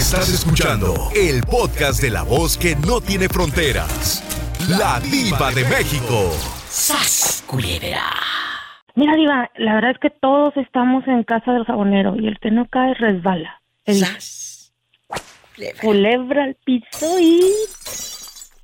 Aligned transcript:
Estás 0.00 0.30
escuchando 0.30 1.10
el 1.14 1.42
podcast 1.42 2.00
de 2.00 2.08
la 2.08 2.22
voz 2.22 2.56
que 2.56 2.74
no 2.74 3.02
tiene 3.02 3.28
fronteras. 3.28 4.24
La 4.66 4.98
diva 4.98 5.52
de 5.52 5.62
México. 5.64 6.32
¡Sas, 6.70 7.44
culebra! 7.46 8.10
Mira, 8.94 9.14
Diva, 9.14 9.50
la 9.58 9.74
verdad 9.74 9.90
es 9.90 9.98
que 9.98 10.08
todos 10.08 10.56
estamos 10.56 11.06
en 11.06 11.22
casa 11.22 11.52
del 11.52 11.66
jabonero 11.66 12.16
y 12.16 12.28
el 12.28 12.38
que 12.40 12.50
no 12.50 12.66
cae 12.70 12.94
resbala. 12.94 13.60
El 13.84 13.98
¡Sas! 13.98 14.72
Culebra. 15.54 15.80
culebra 15.82 16.44
al 16.44 16.56
piso 16.64 17.20
y. 17.20 17.42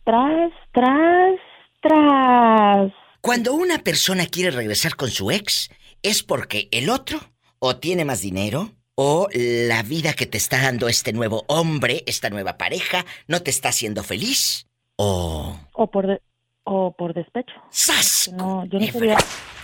Tras, 0.05 0.53
tras, 0.73 1.39
tras. 1.82 2.93
Cuando 3.21 3.53
una 3.53 3.80
persona 3.80 4.25
quiere 4.25 4.53
regresar 4.53 4.96
con 4.96 5.11
su 5.11 5.30
ex, 5.30 5.68
¿es 6.03 6.23
porque 6.23 6.71
el 6.73 6.89
otro 6.89 7.21
o 7.59 7.77
tiene 7.77 8.07
más 8.07 8.23
dinero 8.23 8.71
o 8.97 9.29
la 9.69 9.83
vida 9.83 10.15
que 10.15 10.27
te 10.27 10.39
está 10.39 10.61
dando 10.62 10.89
este 10.89 11.12
nuevo 11.12 11.45
hombre, 11.49 12.02
esta 12.07 12.30
nueva 12.30 12.57
pareja, 12.59 13.05
no 13.29 13.41
te 13.43 13.51
está 13.51 13.69
haciendo 13.69 14.03
feliz? 14.03 14.66
¿O... 14.97 15.55
O 15.75 15.87
por, 15.91 16.07
de- 16.07 16.23
o 16.65 16.93
por 16.97 17.12
despecho. 17.15 17.53
¡Sas! 17.70 18.30
No, 18.34 18.65
yo 18.65 18.80
no 18.80 18.87
sería, 18.87 19.17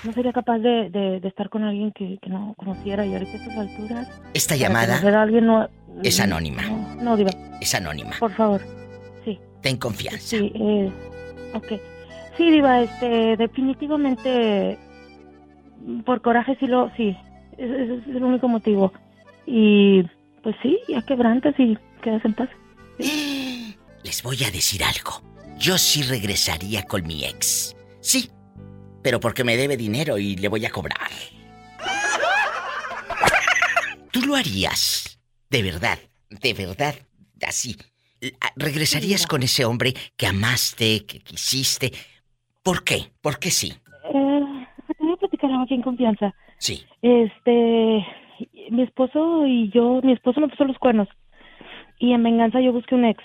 no 0.04 0.12
sería 0.12 0.32
capaz 0.32 0.58
de, 0.58 0.90
de- 0.90 1.18
de 1.20 1.28
estar 1.28 1.48
con 1.48 1.64
alguien 1.64 1.90
que, 1.92 2.18
que 2.20 2.28
no 2.28 2.54
conociera 2.58 3.04
y 3.06 3.14
ahorita 3.14 3.32
a 3.32 3.36
estas 3.36 3.56
alturas. 3.58 4.08
Esta 4.34 4.54
llamada 4.56 5.00
alguien 5.22 5.46
no- 5.46 5.68
es 6.02 6.20
anónima. 6.20 6.62
No, 6.62 6.94
no, 7.02 7.16
Diva, 7.16 7.30
es 7.60 7.74
anónima. 7.74 8.16
por 8.20 8.32
favor. 8.34 8.60
Sí. 9.24 9.38
Ten 9.62 9.78
confianza. 9.78 10.18
Sí, 10.20 10.52
eh, 10.54 10.92
ok. 11.54 11.80
Sí, 12.36 12.50
Diva, 12.50 12.82
este, 12.82 13.36
definitivamente, 13.38 14.78
por 16.04 16.20
coraje 16.20 16.56
sí 16.60 16.66
lo, 16.66 16.90
sí, 16.96 17.16
es 17.56 17.70
el 17.70 18.22
único 18.22 18.46
motivo. 18.48 18.92
Y, 19.46 20.02
pues 20.42 20.54
sí, 20.62 20.78
ya 20.88 21.02
quebrantas 21.02 21.54
y 21.58 21.76
quedas 22.02 22.24
en 22.24 22.34
paz. 22.34 22.48
Les 24.04 24.22
voy 24.22 24.42
a 24.44 24.50
decir 24.50 24.82
algo. 24.84 25.22
Yo 25.58 25.78
sí 25.78 26.02
regresaría 26.02 26.82
con 26.82 27.06
mi 27.06 27.24
ex. 27.24 27.76
Sí, 28.00 28.30
pero 29.02 29.20
porque 29.20 29.44
me 29.44 29.56
debe 29.56 29.76
dinero 29.76 30.18
y 30.18 30.36
le 30.36 30.48
voy 30.48 30.66
a 30.66 30.70
cobrar. 30.70 31.10
¿Tú 34.12 34.20
lo 34.22 34.34
harías? 34.34 35.18
De 35.50 35.62
verdad, 35.62 35.98
de 36.30 36.54
verdad, 36.54 36.94
así. 37.46 37.76
¿Regresarías 38.56 39.22
Mira. 39.22 39.28
con 39.28 39.42
ese 39.42 39.64
hombre 39.64 39.94
que 40.16 40.26
amaste, 40.26 41.04
que 41.06 41.20
quisiste? 41.20 41.92
¿Por 42.62 42.84
qué? 42.84 43.12
¿Por 43.20 43.38
qué 43.38 43.50
sí? 43.50 43.72
Eh, 44.14 44.66
voy 44.98 45.12
a 45.12 45.16
platicar 45.16 45.50
aquí 45.62 45.74
en 45.74 45.82
confianza. 45.82 46.34
Sí. 46.58 46.84
Este, 47.02 48.06
mi 48.70 48.82
esposo 48.82 49.46
y 49.46 49.70
yo, 49.70 50.00
mi 50.02 50.12
esposo 50.12 50.40
me 50.40 50.48
puso 50.48 50.64
los 50.64 50.78
cuernos. 50.78 51.08
Y 51.98 52.12
en 52.12 52.22
venganza 52.22 52.60
yo 52.60 52.72
busqué 52.72 52.94
un 52.94 53.04
ex. 53.04 53.22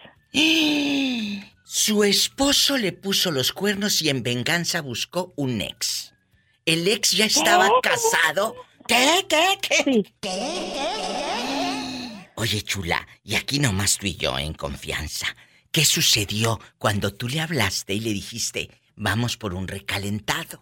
Su 1.63 2.03
esposo 2.03 2.77
le 2.77 2.91
puso 2.91 3.31
los 3.31 3.51
cuernos 3.51 4.01
y 4.01 4.09
en 4.09 4.23
venganza 4.23 4.81
buscó 4.81 5.33
un 5.35 5.61
ex. 5.61 6.13
¿El 6.65 6.87
ex 6.87 7.11
ya 7.11 7.25
estaba 7.25 7.69
casado? 7.81 8.55
¿Qué? 8.87 9.25
¿Qué? 9.27 9.57
¿Qué? 9.61 9.83
Sí, 9.83 10.05
Oye, 12.35 12.61
chula, 12.61 13.07
y 13.23 13.35
aquí 13.35 13.59
nomás 13.59 13.97
tú 13.97 14.05
y 14.05 14.15
yo 14.15 14.37
en 14.37 14.53
confianza. 14.53 15.27
¿Qué 15.71 15.83
sucedió 15.83 16.59
cuando 16.77 17.13
tú 17.13 17.27
le 17.27 17.41
hablaste 17.41 17.93
y 17.95 17.99
le 17.99 18.11
dijiste, 18.11 18.69
vamos 18.95 19.37
por 19.37 19.53
un 19.53 19.67
recalentado? 19.67 20.61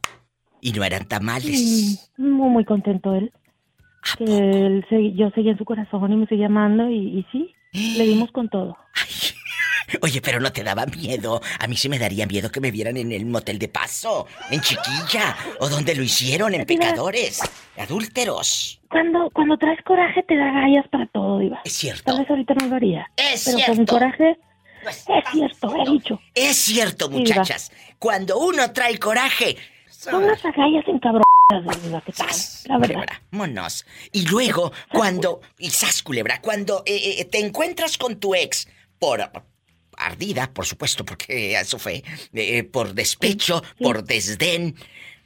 Y 0.62 0.72
no 0.72 0.84
eran 0.84 1.08
tamales. 1.08 2.02
mm, 2.18 2.32
muy, 2.32 2.50
muy 2.50 2.66
contento 2.66 3.14
él. 3.14 3.32
¿A 4.14 4.18
Que 4.18 4.26
poco? 4.26 4.38
él 4.38 4.86
se- 4.90 5.14
yo 5.14 5.30
seguía 5.32 5.52
en 5.52 5.58
su 5.58 5.66
corazón 5.66 6.12
y 6.12 6.16
me 6.16 6.28
seguía 6.28 6.46
amando 6.48 6.90
y, 6.90 6.96
y 7.20 7.26
sí, 7.32 7.56
le 7.98 8.04
dimos 8.06 8.32
con 8.32 8.50
todo. 8.50 8.78
Oye, 10.02 10.20
pero 10.22 10.40
no 10.40 10.52
te 10.52 10.64
daba 10.64 10.86
miedo. 10.88 11.42
A 11.60 11.68
mí 11.68 11.76
sí 11.78 11.90
me 11.90 12.00
daría 12.00 12.26
miedo 12.26 12.52
que 12.52 12.60
me 12.60 12.72
vieran 12.72 12.98
en 12.98 13.12
el 13.12 13.26
motel 13.26 13.60
de 13.60 13.68
paso, 13.70 14.26
en 14.50 14.60
Chiquilla, 14.60 15.36
o 15.60 15.70
donde 15.70 15.96
lo 15.96 16.02
hicieron, 16.04 16.54
en 16.56 16.66
Pecadores, 16.66 17.40
adúlteros. 17.78 18.82
Cuando, 18.90 19.30
cuando 19.32 19.58
traes 19.58 19.80
coraje 19.84 20.24
te 20.24 20.36
da 20.36 20.52
gallas 20.52 20.86
para 20.90 21.06
todo, 21.08 21.40
Diva. 21.40 21.62
Es 21.64 21.74
cierto. 21.74 22.04
Tal 22.04 22.20
vez 22.20 22.30
ahorita 22.30 22.54
no 22.56 22.68
lo 22.68 22.76
haría. 22.76 23.10
Es 23.16 23.46
pero 23.46 23.58
cierto. 23.58 23.76
con 23.76 23.86
coraje 23.86 24.38
No 24.84 24.90
es 24.90 25.06
cierto, 25.32 25.76
he 25.76 25.92
dicho. 25.92 26.20
Es 26.34 26.56
cierto, 26.58 27.10
muchachas. 27.10 27.72
Cuando 28.00 28.40
uno 28.40 28.72
trae 28.74 28.98
coraje. 28.98 29.56
Son 29.88 30.26
las 30.28 30.44
agallas 30.44 30.84
encabronadas, 30.88 31.24
Diva, 31.24 31.35
que 31.50 32.12
traen, 32.12 32.34
¡Sas! 32.34 32.64
la 32.68 32.78
verdad. 32.78 32.96
Culebra, 32.96 33.22
monos. 33.32 33.86
Y 34.12 34.28
luego, 34.28 34.72
cuando. 34.92 35.42
Y 35.58 35.70
sas, 35.70 36.02
culebra, 36.02 36.42
cuando 36.42 36.84
eh, 36.86 37.20
eh, 37.20 37.26
te 37.26 37.40
encuentras 37.46 37.98
con 37.98 38.20
tu 38.20 38.36
ex 38.36 38.68
por. 39.00 39.32
ardida, 39.98 40.52
por 40.54 40.66
supuesto, 40.66 41.06
porque 41.06 41.54
eso 41.60 41.78
fue. 41.80 42.04
eh, 42.34 42.64
por 42.64 42.94
despecho, 42.94 43.62
Sí. 43.78 43.84
por 43.84 44.04
desdén. 44.04 44.76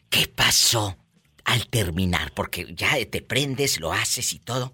¿Qué 0.10 0.28
pasó 0.28 0.98
al 1.46 1.68
terminar? 1.68 2.32
Porque 2.34 2.66
ya 2.76 2.90
te 3.10 3.22
prendes, 3.22 3.80
lo 3.80 3.94
haces 3.94 4.34
y 4.34 4.40
todo. 4.40 4.74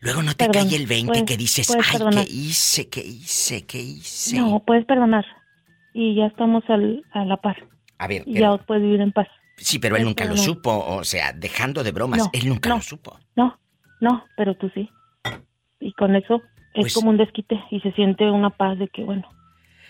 Luego 0.00 0.22
no 0.22 0.34
te 0.34 0.46
Perdón, 0.46 0.68
cae 0.68 0.76
el 0.76 0.86
20 0.86 1.06
puedes- 1.12 1.24
que 1.24 1.36
dices, 1.36 1.70
ay, 1.70 1.80
perdonar". 1.92 2.24
¿qué 2.24 2.32
hice? 2.32 2.88
¿Qué 2.88 3.00
hice? 3.00 3.66
¿Qué 3.66 3.78
hice? 3.78 4.36
No, 4.36 4.62
puedes 4.64 4.84
perdonar. 4.86 5.24
Y 5.94 6.16
ya 6.16 6.26
estamos 6.26 6.64
al, 6.68 7.04
a 7.12 7.24
la 7.24 7.36
par. 7.36 7.56
A 7.98 8.06
ver, 8.08 8.22
Y 8.26 8.34
pero- 8.34 8.56
ya 8.56 8.64
puedes 8.64 8.82
vivir 8.82 9.00
en 9.00 9.12
paz. 9.12 9.28
Sí, 9.56 9.78
pero 9.78 9.96
él 9.96 10.04
nunca 10.04 10.24
lo 10.24 10.36
supo. 10.36 10.72
O 10.86 11.04
sea, 11.04 11.32
dejando 11.32 11.82
de 11.82 11.92
bromas, 11.92 12.18
No, 12.18 12.30
él 12.32 12.48
nunca 12.48 12.68
no. 12.68 12.76
lo 12.76 12.82
supo. 12.82 13.18
No, 13.36 13.58
no, 14.00 14.24
pero 14.36 14.56
tú 14.56 14.70
sí. 14.74 14.88
Y 15.80 15.92
con 15.94 16.14
eso 16.16 16.36
es 16.74 16.82
Pues- 16.82 16.94
como 16.94 17.10
un 17.10 17.16
desquite 17.18 17.60
y 17.70 17.80
se 17.80 17.92
siente 17.92 18.24
una 18.30 18.50
paz 18.50 18.78
de 18.78 18.88
que, 18.88 19.02
bueno, 19.04 19.28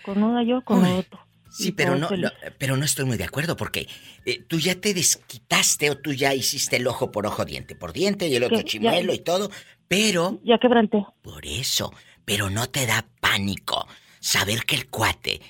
con 0.03 0.21
una 0.23 0.43
yo, 0.43 0.61
con 0.63 0.83
Uy, 0.83 0.89
otro. 0.91 1.19
Sí, 1.49 1.71
pero 1.71 1.95
no, 1.95 2.09
pero 2.57 2.77
no 2.77 2.83
estoy 2.83 3.05
muy 3.05 3.15
de 3.15 3.25
acuerdo 3.25 3.55
porque 3.55 3.87
eh, 4.25 4.43
tú 4.47 4.57
ya 4.57 4.73
te 4.73 4.95
desquitaste 4.95 5.91
o 5.91 5.97
tú 5.99 6.11
ya 6.11 6.33
hiciste 6.33 6.77
el 6.77 6.87
ojo 6.87 7.11
por 7.11 7.27
ojo, 7.27 7.45
diente 7.45 7.75
por 7.75 7.93
diente 7.93 8.27
y 8.27 8.35
el 8.35 8.43
otro 8.43 8.63
chimuelo 8.63 9.13
y 9.13 9.19
todo, 9.19 9.51
pero 9.87 10.39
Ya 10.43 10.57
quebranté. 10.57 11.05
por 11.21 11.45
eso, 11.45 11.93
pero 12.25 12.49
no 12.49 12.67
te 12.71 12.87
da 12.87 13.05
pánico 13.19 13.87
saber 14.19 14.65
que 14.65 14.75
el 14.75 14.89
cuate 14.89 15.41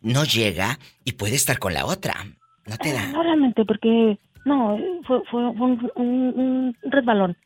no 0.00 0.24
llega 0.24 0.78
y 1.04 1.12
puede 1.12 1.36
estar 1.36 1.58
con 1.58 1.74
la 1.74 1.84
otra. 1.84 2.24
No 2.66 2.76
te 2.78 2.92
da. 2.92 3.06
No 3.08 3.22
realmente, 3.22 3.64
porque 3.64 4.18
no, 4.44 4.76
eh, 4.76 5.00
fue, 5.06 5.22
fue 5.30 5.46
un, 5.48 5.90
un- 5.96 6.34
un 6.36 6.76
resbalón. 6.90 7.36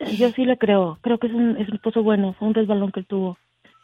Eh, 0.00 0.16
Yo 0.16 0.30
sí 0.32 0.44
le 0.44 0.58
creo, 0.58 0.98
creo 1.02 1.18
que 1.18 1.26
es 1.28 1.32
un, 1.32 1.56
es 1.56 1.68
un 1.68 1.74
esposo 1.76 2.02
bueno, 2.02 2.34
fue 2.38 2.48
un 2.48 2.54
resbalón 2.54 2.92
que 2.92 3.00
él 3.00 3.06
tuvo. 3.06 3.38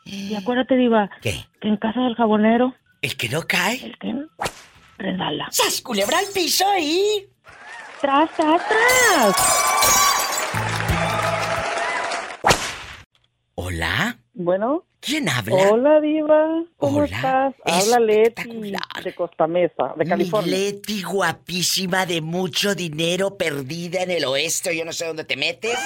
Y 0.05 0.35
acuérdate, 0.35 0.77
Diva, 0.77 1.11
¿Qué? 1.21 1.35
que 1.61 1.69
en 1.69 1.77
casa 1.77 2.01
del 2.01 2.15
jabonero, 2.15 2.75
¿El 3.03 3.17
que 3.17 3.29
no 3.29 3.43
cae? 3.43 3.85
el 3.85 3.99
que 3.99 4.15
resbala. 4.99 5.47
¡Sas, 5.51 5.81
culebra 5.83 6.19
al 6.19 6.25
piso 6.35 6.65
y... 6.81 7.27
¡Tras, 8.01 8.31
tras, 8.37 8.63
tras! 8.69 9.37
¿Hola? 13.55 14.19
Bueno, 14.41 14.85
¿Quién 15.01 15.29
habla? 15.29 15.57
hola 15.73 16.01
Diva, 16.01 16.63
¿cómo 16.77 16.99
Hola, 16.99 17.07
estás? 17.07 17.55
Habla 17.65 17.99
Leti 17.99 18.73
de 19.03 19.13
Costa 19.17 19.49
Mesa, 19.49 19.95
de 19.97 20.05
Mi 20.05 20.09
California. 20.11 20.57
Leti 20.57 21.03
guapísima 21.03 22.07
de 22.07 22.21
mucho 22.21 22.77
dinero 22.77 23.37
perdida 23.37 24.01
en 24.05 24.13
el 24.13 24.25
oeste, 24.27 24.77
yo 24.77 24.85
no 24.85 24.93
sé 24.93 25.07
dónde 25.07 25.25
te 25.25 25.37
metes. 25.37 25.77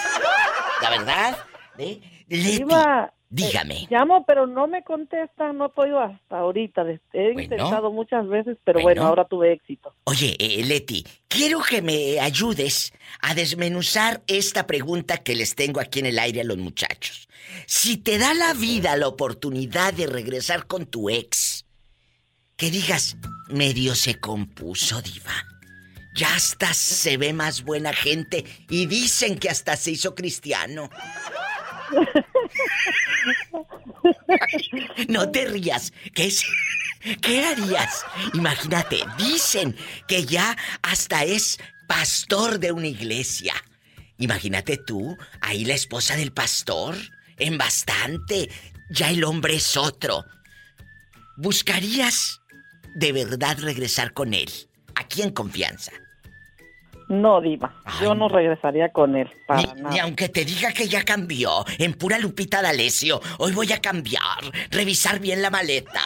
La 0.83 0.91
verdad. 0.91 1.39
¿eh? 1.79 1.99
Leti, 2.29 2.59
Diva, 2.59 3.11
dígame. 3.31 3.75
eh, 3.85 3.87
llamo, 3.89 4.27
pero 4.27 4.47
no 4.47 4.67
me 4.67 4.84
contestan, 4.84 5.57
no 5.57 5.67
he 5.67 5.69
podido 5.71 6.01
hasta 6.01 6.39
ahorita. 6.39 6.83
He 7.15 7.33
Bueno. 7.33 7.41
intentado 7.41 7.91
muchas 7.91 8.29
veces, 8.29 8.59
pero 8.65 8.81
Bueno. 8.83 9.01
bueno, 9.01 9.09
ahora 9.09 9.25
tuve 9.25 9.53
éxito. 9.55 9.95
Oye, 10.05 10.37
eh, 10.39 10.63
Leti, 10.63 11.07
quiero 11.27 11.61
que 11.63 11.81
me 11.81 12.21
ayudes 12.21 12.93
a 13.23 13.34
desmenuzar 13.34 14.21
esta 14.27 14.67
pregunta 14.67 15.17
que 15.17 15.34
les 15.34 15.55
tengo 15.55 15.81
aquí 15.81 16.01
en 16.01 16.07
el 16.07 16.19
aire 16.19 16.43
a 16.43 16.45
los 16.45 16.59
muchachos. 16.59 17.29
Si 17.67 17.97
te 17.97 18.19
da 18.19 18.34
la 18.34 18.54
vida 18.54 18.97
la 18.97 19.09
oportunidad 19.09 19.93
de 19.95 20.07
regresar 20.07 20.66
con 20.66 20.87
tu 20.87 21.10
ex, 21.10 21.66
que 22.57 22.71
digas, 22.71 23.16
medio 23.49 23.95
se 23.95 24.21
compuso, 24.21 25.03
diva. 25.03 25.47
Ya 26.15 26.34
hasta 26.34 26.75
se 26.75 27.16
ve 27.16 27.33
más 27.33 27.63
buena 27.63 27.93
gente 27.93 28.45
y 28.69 28.87
dicen 28.87 29.39
que 29.39 29.49
hasta 29.49 29.77
se 29.77 29.93
hizo 29.93 30.15
cristiano. 30.15 30.91
no 35.09 35.31
te 35.31 35.47
rías. 35.47 35.93
¿Qué, 36.15 36.31
¿Qué 37.21 37.45
harías? 37.45 38.05
Imagínate, 38.34 38.98
dicen 39.16 39.77
que 40.07 40.25
ya 40.25 40.57
hasta 40.83 41.25
es 41.25 41.59
pastor 41.89 42.59
de 42.59 42.72
una 42.72 42.87
iglesia. 42.87 43.55
Imagínate 44.19 44.77
tú, 44.77 45.16
ahí 45.41 45.65
la 45.65 45.75
esposa 45.75 46.16
del 46.16 46.33
pastor, 46.33 46.95
en 47.42 47.59
bastante. 47.59 48.48
Ya 48.91 49.10
el 49.10 49.24
hombre 49.24 49.54
es 49.56 49.77
otro. 49.77 50.24
¿Buscarías 51.36 52.41
de 52.94 53.12
verdad 53.12 53.59
regresar 53.60 54.12
con 54.12 54.34
él? 54.34 54.50
Aquí 54.94 55.22
en 55.22 55.30
confianza. 55.30 55.92
No, 57.09 57.41
Diva. 57.41 57.74
Ay, 57.84 58.04
yo 58.04 58.15
no 58.15 58.28
regresaría 58.28 58.91
con 58.91 59.16
él. 59.16 59.30
Para 59.47 59.60
Ni, 59.62 59.83
nada. 59.83 59.91
ni 59.91 59.98
aunque 59.98 60.28
te 60.28 60.44
diga 60.44 60.72
que 60.72 60.89
ya 60.89 61.04
cambió, 61.04 61.65
en 61.78 61.94
pura 61.94 62.18
Lupita 62.18 62.62
D'Alessio, 62.62 63.21
hoy 63.39 63.53
voy 63.53 63.71
a 63.72 63.80
cambiar, 63.83 64.22
revisar 64.71 65.18
bien 65.18 65.42
la 65.42 65.50
maleta. 65.50 66.00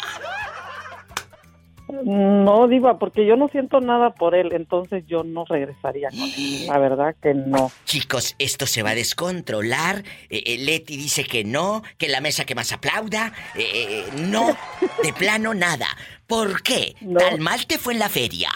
No, 1.89 2.67
Diva, 2.67 2.99
porque 2.99 3.25
yo 3.25 3.37
no 3.37 3.49
siento 3.49 3.81
nada 3.81 4.11
por 4.11 4.35
él. 4.35 4.53
Entonces 4.53 5.05
yo 5.07 5.23
no 5.23 5.45
regresaría 5.45 6.11
con 6.11 6.21
él. 6.21 6.67
La 6.67 6.79
verdad 6.79 7.15
que 7.23 7.35
no. 7.35 7.71
Chicos, 7.85 8.35
esto 8.39 8.67
se 8.67 8.83
va 8.83 8.91
a 8.91 8.95
descontrolar. 8.95 10.03
Eh, 10.29 10.43
eh, 10.47 10.59
Leti 10.59 10.97
dice 10.97 11.25
que 11.25 11.45
no, 11.45 11.83
que 11.99 12.09
la 12.09 12.21
mesa 12.21 12.45
que 12.45 12.55
más 12.55 12.73
aplauda. 12.73 13.33
Eh, 13.55 13.65
eh, 13.65 14.05
no, 14.29 14.57
de 15.03 15.13
plano 15.13 15.55
nada. 15.55 15.87
¿Por 16.27 16.63
qué? 16.63 16.97
No. 17.01 17.21
¿Tan 17.21 17.41
mal 17.41 17.67
te 17.67 17.79
fue 17.79 17.93
en 17.93 18.01
la 18.01 18.09
feria? 18.09 18.51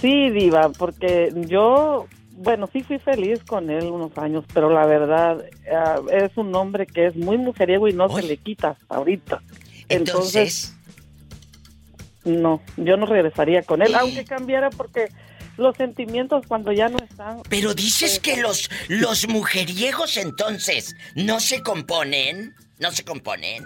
Sí, 0.00 0.30
Diva, 0.30 0.70
porque 0.70 1.32
yo, 1.46 2.06
bueno, 2.32 2.68
sí 2.72 2.82
fui 2.82 2.98
feliz 2.98 3.42
con 3.44 3.70
él 3.70 3.84
unos 3.84 4.16
años, 4.18 4.44
pero 4.52 4.68
la 4.68 4.84
verdad 4.84 5.44
ah, 5.72 6.00
es 6.10 6.36
un 6.36 6.54
hombre 6.56 6.86
que 6.86 7.06
es 7.06 7.16
muy 7.16 7.38
mujeriego 7.38 7.86
y 7.86 7.92
no 7.92 8.06
Uy. 8.06 8.20
se 8.20 8.28
le 8.28 8.36
quita 8.36 8.70
hasta 8.70 8.96
ahorita. 8.96 9.40
Entonces, 9.88 10.76
No, 12.24 12.60
yo 12.76 12.96
no 12.96 13.06
regresaría 13.06 13.62
con 13.62 13.82
él, 13.82 13.94
aunque 13.94 14.24
cambiara 14.24 14.70
porque 14.70 15.08
los 15.56 15.76
sentimientos 15.76 16.44
cuando 16.46 16.72
ya 16.72 16.88
no 16.88 16.98
están... 16.98 17.42
pero 17.48 17.74
dices 17.74 18.18
que 18.20 18.36
los, 18.38 18.70
los 18.88 19.28
mujeriegos 19.28 20.16
entonces 20.16 20.94
no 21.14 21.40
se 21.40 21.62
componen. 21.62 22.54
No 22.78 22.90
se 22.92 23.04
componen. 23.04 23.64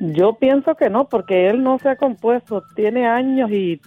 Yo 0.00 0.36
pienso 0.38 0.74
que 0.76 0.90
no, 0.90 1.08
porque 1.08 1.48
él 1.48 1.62
no 1.62 1.78
se 1.78 1.88
ha 1.88 1.96
compuesto, 1.96 2.62
tiene 2.76 3.06
años 3.06 3.50
y, 3.50 3.80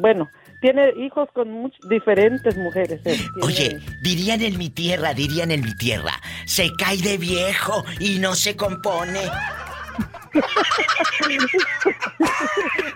bueno, 0.00 0.28
tiene 0.60 0.90
hijos 0.98 1.28
con 1.32 1.48
much- 1.50 1.78
diferentes 1.88 2.56
mujeres. 2.56 3.00
él 3.04 3.20
Oye, 3.42 3.78
dirían 4.02 4.42
en 4.42 4.58
mi 4.58 4.70
tierra, 4.70 5.14
dirían 5.14 5.50
en 5.50 5.62
mi 5.62 5.74
tierra, 5.76 6.20
se 6.46 6.68
cae 6.78 6.96
de 6.98 7.16
viejo 7.16 7.84
y 8.00 8.18
no 8.18 8.34
se 8.34 8.56
compone. 8.56 9.20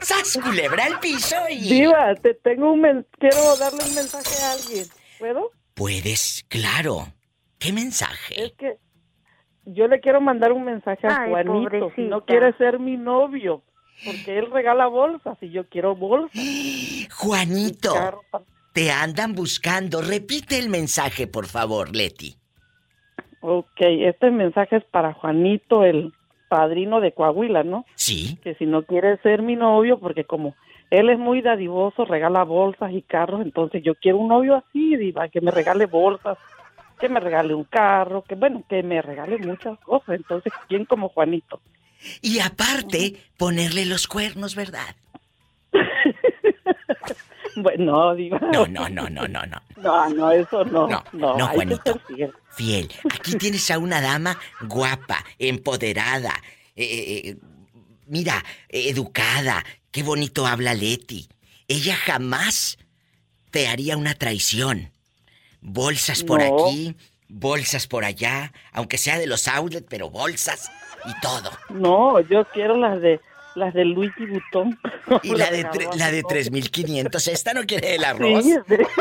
¡Sas 0.00 0.38
culebra 0.42 0.84
al 0.84 1.00
piso 1.00 1.36
y... 1.50 1.68
Diva, 1.68 2.14
te 2.16 2.34
tengo 2.34 2.72
un 2.72 2.80
men- 2.80 3.06
quiero 3.18 3.56
darle 3.58 3.84
un 3.84 3.94
mensaje 3.94 4.42
a 4.44 4.52
alguien, 4.52 4.86
¿puedo? 5.18 5.50
Puedes, 5.74 6.44
claro. 6.48 7.08
¿Qué 7.58 7.68
Es 7.68 7.74
mensaje? 7.74 8.54
que 8.58 8.76
yo 9.66 9.86
le 9.88 10.00
quiero 10.00 10.20
mandar 10.20 10.52
un 10.52 10.64
mensaje 10.64 11.06
a 11.06 11.22
Ay, 11.22 11.30
Juanito, 11.30 11.70
pobrecita. 11.70 12.02
no 12.08 12.24
quiere 12.24 12.52
ser 12.56 12.78
mi 12.78 12.96
novio, 12.96 13.62
porque 14.04 14.38
él 14.38 14.50
regala 14.50 14.86
bolsas 14.86 15.36
y 15.42 15.50
yo 15.50 15.68
quiero 15.68 15.94
bolsas. 15.96 16.40
Juanito, 17.14 17.94
te 18.72 18.90
andan 18.90 19.34
buscando. 19.34 20.00
Repite 20.00 20.58
el 20.58 20.68
mensaje, 20.68 21.26
por 21.26 21.46
favor, 21.46 21.94
Leti. 21.94 22.36
Ok, 23.40 23.80
este 23.80 24.30
mensaje 24.30 24.76
es 24.76 24.84
para 24.84 25.12
Juanito, 25.14 25.84
el 25.84 26.12
padrino 26.48 27.00
de 27.00 27.12
Coahuila, 27.12 27.62
¿no? 27.62 27.84
¿Sí? 27.94 28.38
Que 28.42 28.54
si 28.54 28.66
no 28.66 28.82
quiere 28.82 29.18
ser 29.18 29.42
mi 29.42 29.56
novio, 29.56 29.98
porque 29.98 30.24
como 30.24 30.54
él 30.90 31.10
es 31.10 31.18
muy 31.18 31.42
dadivoso, 31.42 32.04
regala 32.04 32.44
bolsas 32.44 32.92
y 32.92 33.02
carros, 33.02 33.42
entonces 33.42 33.82
yo 33.82 33.94
quiero 33.94 34.18
un 34.18 34.28
novio 34.28 34.56
así, 34.56 34.96
diva, 34.96 35.28
que 35.28 35.40
me 35.40 35.50
regale 35.50 35.86
bolsas, 35.86 36.38
que 36.98 37.08
me 37.08 37.20
regale 37.20 37.54
un 37.54 37.64
carro, 37.64 38.22
que 38.22 38.34
bueno, 38.34 38.64
que 38.68 38.82
me 38.82 39.00
regale 39.02 39.38
muchas 39.38 39.78
cosas. 39.80 40.16
Entonces, 40.16 40.52
¿quién 40.68 40.84
como 40.84 41.08
Juanito? 41.10 41.60
Y 42.22 42.40
aparte, 42.40 43.16
ponerle 43.36 43.84
los 43.84 44.06
cuernos, 44.06 44.54
¿verdad? 44.54 44.96
Bueno, 47.62 47.84
no, 47.84 48.14
diva. 48.14 48.38
No, 48.38 48.66
no, 48.66 48.88
no, 48.88 49.08
no, 49.08 49.26
no, 49.28 49.46
no. 49.46 49.62
No, 49.76 50.08
no, 50.10 50.30
eso 50.32 50.64
no. 50.64 50.86
No, 50.88 51.04
No, 51.12 51.36
no, 51.36 51.48
Juanito. 51.48 52.00
fiel. 52.08 52.32
Fiel. 52.54 52.92
Aquí 53.14 53.36
tienes 53.36 53.70
a 53.70 53.78
una 53.78 54.00
dama 54.00 54.38
guapa, 54.62 55.24
empoderada, 55.38 56.32
eh, 56.76 57.22
eh, 57.24 57.36
mira, 58.06 58.44
eh, 58.68 58.88
educada. 58.90 59.64
Qué 59.90 60.02
bonito 60.02 60.46
habla 60.46 60.74
Leti. 60.74 61.28
Ella 61.68 61.94
jamás 61.96 62.78
te 63.50 63.68
haría 63.68 63.96
una 63.96 64.14
traición. 64.14 64.90
Bolsas 65.60 66.22
por 66.24 66.40
No. 66.42 66.66
aquí, 66.66 66.94
bolsas 67.28 67.86
por 67.86 68.04
allá, 68.04 68.52
aunque 68.72 68.98
sea 68.98 69.18
de 69.18 69.26
los 69.26 69.48
outlet, 69.48 69.86
pero 69.88 70.08
bolsas 70.10 70.70
y 71.06 71.20
todo. 71.20 71.50
No, 71.70 72.20
yo 72.20 72.44
quiero 72.52 72.76
las 72.76 73.00
de 73.00 73.20
las 73.54 73.72
de 73.74 73.84
Louis 73.84 74.12
Vuitton. 74.18 74.78
Y 75.22 75.34
la 75.34 75.50
de, 75.50 75.66
la 75.96 76.10
de 76.10 76.22
3500, 76.22 77.28
esta 77.28 77.54
no 77.54 77.62
quiere 77.64 77.94
el 77.94 78.00
Sí, 78.02 78.06
arroz. 78.06 78.44
de- 78.66 78.86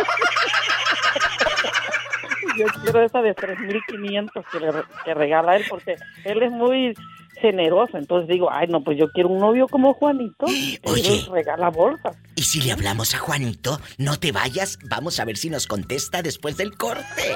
Yo 2.57 2.65
quiero 2.81 3.03
esa 3.03 3.21
de 3.21 3.33
3500 3.35 4.43
que, 4.51 4.59
le, 4.59 4.71
que 5.05 5.13
regala 5.13 5.55
él 5.57 5.65
porque 5.69 5.95
él 6.23 6.41
es 6.41 6.51
muy 6.51 6.95
generoso. 7.39 7.97
Entonces 7.97 8.27
digo, 8.27 8.49
ay, 8.51 8.67
no, 8.67 8.83
pues 8.83 8.97
yo 8.97 9.11
quiero 9.11 9.29
un 9.29 9.39
novio 9.39 9.67
como 9.67 9.93
Juanito. 9.93 10.47
Oye. 10.83 11.27
regala 11.31 11.69
bolsas. 11.69 12.15
Y 12.35 12.41
si 12.43 12.61
le 12.61 12.71
hablamos 12.71 13.13
a 13.13 13.19
Juanito, 13.19 13.79
no 13.99 14.17
te 14.19 14.31
vayas, 14.31 14.79
vamos 14.89 15.19
a 15.19 15.25
ver 15.25 15.37
si 15.37 15.49
nos 15.51 15.67
contesta 15.67 16.21
después 16.23 16.57
del 16.57 16.75
corte. 16.77 17.35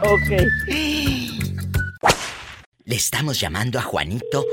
Ok. 0.00 0.30
Le 2.86 2.96
estamos 2.96 3.38
llamando 3.38 3.78
a 3.78 3.82
Juanito 3.82 4.44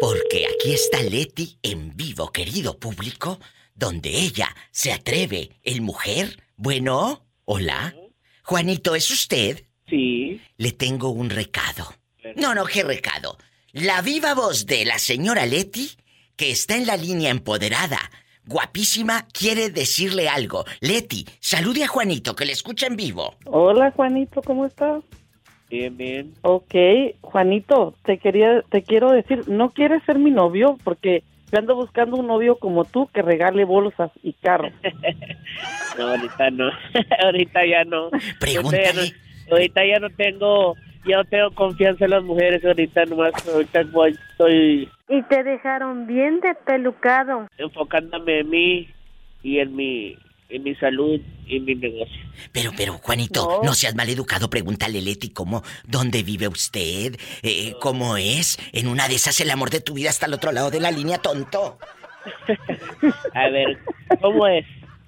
porque 0.00 0.46
aquí 0.46 0.72
está 0.72 1.02
Leti 1.02 1.58
en 1.62 1.96
vivo, 1.96 2.30
querido 2.32 2.78
público, 2.78 3.38
donde 3.74 4.10
ella 4.10 4.54
se 4.70 4.92
atreve, 4.92 5.50
el 5.62 5.80
mujer. 5.80 6.42
Bueno, 6.56 7.26
hola. 7.44 7.94
Juanito, 8.42 8.94
¿es 8.94 9.10
usted? 9.10 9.64
Sí. 9.88 10.40
Le 10.56 10.72
tengo 10.72 11.10
un 11.10 11.30
recado. 11.30 11.94
No, 12.36 12.54
no, 12.54 12.64
¿qué 12.64 12.82
recado? 12.82 13.38
La 13.72 14.02
viva 14.02 14.34
voz 14.34 14.66
de 14.66 14.84
la 14.84 14.98
señora 14.98 15.46
Leti, 15.46 15.90
que 16.36 16.50
está 16.50 16.76
en 16.76 16.86
la 16.86 16.96
línea 16.96 17.30
empoderada, 17.30 17.98
guapísima, 18.44 19.26
quiere 19.32 19.70
decirle 19.70 20.28
algo. 20.28 20.64
Leti, 20.80 21.26
salude 21.40 21.84
a 21.84 21.88
Juanito, 21.88 22.34
que 22.34 22.44
le 22.44 22.52
escucha 22.52 22.86
en 22.86 22.96
vivo. 22.96 23.36
Hola, 23.46 23.90
Juanito, 23.92 24.42
¿cómo 24.42 24.66
estás? 24.66 25.02
Bien, 25.68 25.96
bien. 25.96 26.32
Ok, 26.42 26.74
Juanito, 27.22 27.94
te 28.04 28.18
quería, 28.18 28.62
te 28.70 28.82
quiero 28.82 29.10
decir, 29.10 29.48
¿no 29.48 29.70
quieres 29.70 30.02
ser 30.04 30.18
mi 30.18 30.30
novio? 30.30 30.78
Porque 30.84 31.22
yo 31.52 31.58
ando 31.58 31.74
buscando 31.74 32.16
un 32.16 32.26
novio 32.28 32.56
como 32.56 32.84
tú 32.84 33.08
que 33.12 33.22
regale 33.22 33.64
bolsas 33.64 34.10
y 34.22 34.32
carros. 34.34 34.72
No, 35.98 36.08
ahorita 36.08 36.50
no. 36.50 36.70
ahorita 37.24 37.64
ya 37.64 37.84
no. 37.84 38.04
Ahorita 38.04 38.20
ya 38.22 38.38
Pregúntale. 38.38 38.92
no, 39.48 39.52
ahorita 39.56 39.86
ya 39.86 39.98
no 39.98 40.10
tengo, 40.10 40.74
ya 41.06 41.16
no 41.16 41.24
tengo 41.24 41.50
confianza 41.52 42.04
en 42.04 42.10
las 42.10 42.22
mujeres. 42.22 42.62
Ahorita 42.62 43.06
nomás, 43.06 43.32
ahorita 43.48 43.82
voy- 43.92 44.18
estoy 44.32 44.90
Y 45.08 45.22
te 45.22 45.42
dejaron 45.42 46.06
bien 46.06 46.40
despelucado. 46.40 47.46
enfocándome 47.56 48.40
en 48.40 48.50
mí 48.50 48.88
y 49.42 49.58
en 49.60 49.74
mi, 49.74 50.18
en 50.48 50.62
mi 50.62 50.74
salud 50.76 51.20
y 51.46 51.60
mi 51.60 51.74
negocio. 51.74 52.16
Pero, 52.52 52.70
pero, 52.76 52.94
Juanito, 52.98 53.58
no, 53.62 53.62
No. 53.62 53.74
seas 53.74 53.94
maleducado, 53.94 54.48
pregúntale, 54.50 55.00
Leti, 55.02 55.30
cómo, 55.30 55.62
dónde 55.84 56.22
vive 56.22 56.48
usted, 56.48 57.16
Eh, 57.42 57.74
cómo 57.80 58.16
es. 58.16 58.58
En 58.72 58.88
una 58.88 59.08
de 59.08 59.14
esas 59.16 59.40
el 59.40 59.50
amor 59.50 59.70
de 59.70 59.80
tu 59.80 59.94
vida 59.94 60.10
está 60.10 60.26
al 60.26 60.34
otro 60.34 60.52
lado 60.52 60.70
de 60.70 60.80
la 60.80 60.90
línea, 60.90 61.18
tonto. 61.18 61.78
A 63.34 63.48
ver, 63.50 63.78
¿cómo 64.20 64.46
es? 64.46 64.64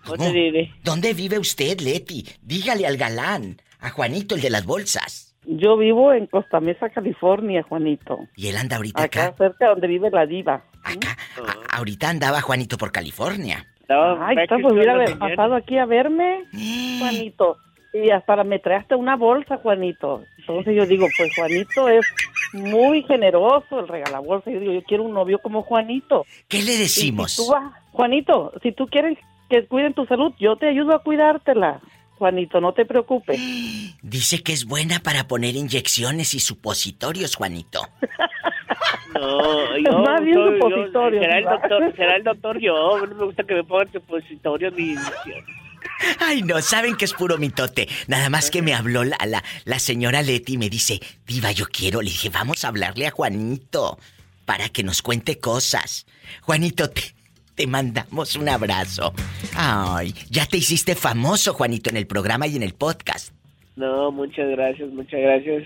¿Dónde 0.07 0.33
vive? 0.33 0.73
¿Dónde 0.85 1.15
vive 1.15 1.39
usted, 1.39 1.81
Leti? 1.81 2.27
Dígale 2.43 2.87
al 2.87 2.97
galán, 2.97 3.61
a 3.81 3.91
Juanito, 3.91 4.35
el 4.35 4.41
de 4.41 4.51
las 4.51 4.65
bolsas. 4.65 5.35
Yo 5.45 5.77
vivo 5.77 6.13
en 6.13 6.27
Costa 6.27 6.61
Mesa, 6.61 6.91
California, 6.91 7.63
Juanito. 7.63 8.21
Y 8.37 8.49
él 8.49 8.57
anda 8.57 8.77
ahorita 8.77 9.03
Acá 9.05 9.27
acá. 9.27 9.37
cerca 9.39 9.69
donde 9.69 9.87
vive 9.87 10.11
la 10.11 10.27
diva. 10.27 10.65
Acá. 10.83 11.17
A- 11.71 11.77
ahorita 11.79 12.09
andaba 12.11 12.41
Juanito 12.43 12.77
por 12.77 12.93
California. 12.93 13.67
Estaba 13.89 14.27
Ay, 14.29 14.37
está, 14.37 14.59
pues 14.59 14.75
hubiera 14.75 14.93
pasado 15.19 15.55
aquí 15.55 15.79
a 15.79 15.87
verme, 15.87 16.45
Juanito. 16.99 17.57
Y 17.95 18.11
hasta 18.11 18.45
me 18.45 18.59
traste 18.59 18.95
una 18.95 19.17
bolsa, 19.17 19.57
Juanito. 19.57 20.23
Entonces 20.37 20.77
yo 20.77 20.85
digo, 20.85 21.07
pues 21.17 21.35
Juanito 21.35 21.89
es 21.89 22.07
muy 22.53 23.03
generoso, 23.05 23.81
el 23.81 23.89
regalabolsa. 23.89 24.51
Yo 24.51 24.61
digo, 24.61 24.73
yo 24.75 24.83
quiero 24.83 25.05
un 25.05 25.15
novio 25.15 25.39
como 25.39 25.63
Juanito. 25.63 26.27
¿Qué 26.49 26.59
le 26.63 26.77
decimos? 26.77 27.33
si 27.33 27.43
tú 27.47 27.51
vas- 27.51 27.73
Juanito, 27.93 28.53
si 28.63 28.73
tú 28.73 28.87
quieres 28.89 29.17
que 29.49 29.65
cuiden 29.67 29.95
tu 29.95 30.05
salud, 30.05 30.35
yo 30.39 30.57
te 30.57 30.69
ayudo 30.69 30.95
a 30.95 31.03
cuidártela. 31.03 31.81
Juanito, 32.19 32.61
no 32.61 32.73
te 32.75 32.85
preocupes. 32.85 33.39
Dice 34.03 34.43
que 34.43 34.53
es 34.53 34.65
buena 34.67 35.01
para 35.01 35.27
poner 35.29 35.55
inyecciones 35.57 36.35
y 36.35 36.41
supositorios, 36.41 37.35
Juanito. 37.37 37.81
No, 39.15 39.77
yo 39.85 39.99
Más 40.01 40.23
bien 40.23 40.35
soy- 40.35 40.59
yo- 40.61 40.69
supositorio, 40.69 41.21
será 41.21 41.39
el 41.39 41.45
doctor, 41.49 41.97
será 41.97 42.17
el 42.17 42.25
doctor 42.25 42.61
yo, 42.61 43.07
no 43.07 43.15
me 43.15 43.25
gusta 43.25 43.43
que 43.43 43.55
me 43.55 43.65
pongan 43.65 43.91
supositorios 43.93 44.73
ni 44.75 44.91
inyecciones. 44.93 45.45
Ay, 46.21 46.43
no, 46.43 46.61
saben 46.61 46.95
que 46.97 47.05
es 47.07 47.15
puro 47.15 47.39
mitote. 47.39 47.89
Nada 48.07 48.29
más 48.31 48.51
que 48.51 48.63
me 48.63 48.75
habló 48.75 49.03
la, 49.05 49.17
la, 49.27 49.43
la 49.65 49.79
señora 49.79 50.23
Leti 50.23 50.55
y 50.55 50.59
me 50.59 50.69
dice, 50.71 51.01
Diva, 51.27 51.51
yo 51.53 51.67
quiero. 51.67 52.03
Le 52.03 52.11
dije, 52.11 52.29
vamos 52.29 52.65
a 52.65 52.69
hablarle 52.69 53.07
a 53.07 53.11
Juanito 53.11 53.99
para 54.45 54.69
que 54.69 54.83
nos 54.85 55.03
cuente 55.03 55.39
cosas. 55.39 56.07
Juanito, 56.43 56.89
te, 56.91 57.15
Te 57.59 57.67
mandamos 57.67 58.37
un 58.37 58.49
abrazo. 58.49 59.13
Ay, 59.57 60.15
ya 60.31 60.47
te 60.47 60.59
hiciste 60.59 60.95
famoso, 60.95 61.55
Juanito, 61.55 61.91
en 61.91 61.97
el 61.97 62.07
programa 62.07 62.47
y 62.47 62.55
en 62.55 62.63
el 62.63 62.73
podcast. 62.73 63.35
No, 63.75 64.13
muchas 64.13 64.49
gracias, 64.51 64.89
muchas 64.93 65.21
gracias. 65.21 65.65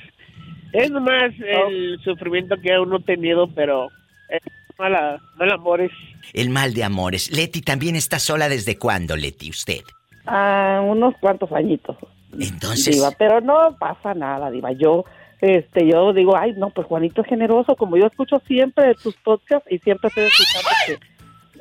Es 0.73 0.91
nomás 0.91 1.35
el 1.39 2.01
sufrimiento 2.03 2.57
que 2.63 2.79
uno 2.79 2.97
ha 2.97 3.01
tenido, 3.01 3.47
pero 3.49 3.89
es 4.31 4.41
mala, 4.79 5.21
mal 5.37 5.53
amores. 5.53 5.91
El 6.33 6.49
mal 6.49 6.73
de 6.73 6.83
amores. 6.83 7.31
Leti 7.31 7.61
también 7.61 7.95
está 7.95 8.19
sola 8.19 8.49
desde 8.49 8.79
cuándo, 8.79 9.15
Leti, 9.15 9.51
usted. 9.51 9.83
Ah, 10.25 10.81
unos 10.83 11.15
cuantos 11.21 11.53
añitos. 11.53 11.99
Entonces. 12.33 12.95
Diva, 12.95 13.11
pero 13.19 13.43
no 13.43 13.77
pasa 13.79 14.15
nada, 14.15 14.51
Diva. 14.51 14.73
Yo, 14.73 15.05
este, 15.43 15.87
yo 15.87 16.15
digo, 16.15 16.39
ay, 16.39 16.55
no, 16.57 16.71
pues 16.71 16.87
Juanito 16.87 17.21
es 17.21 17.29
generoso, 17.29 17.77
como 17.77 17.99
yo 17.99 18.07
escucho 18.07 18.41
siempre 18.47 18.95
tus 18.95 19.15
podcasts 19.17 19.71
y 19.71 19.79
siempre 19.81 20.09
estoy 20.09 20.25
escuchando 20.25 20.71
que, 20.87 21.12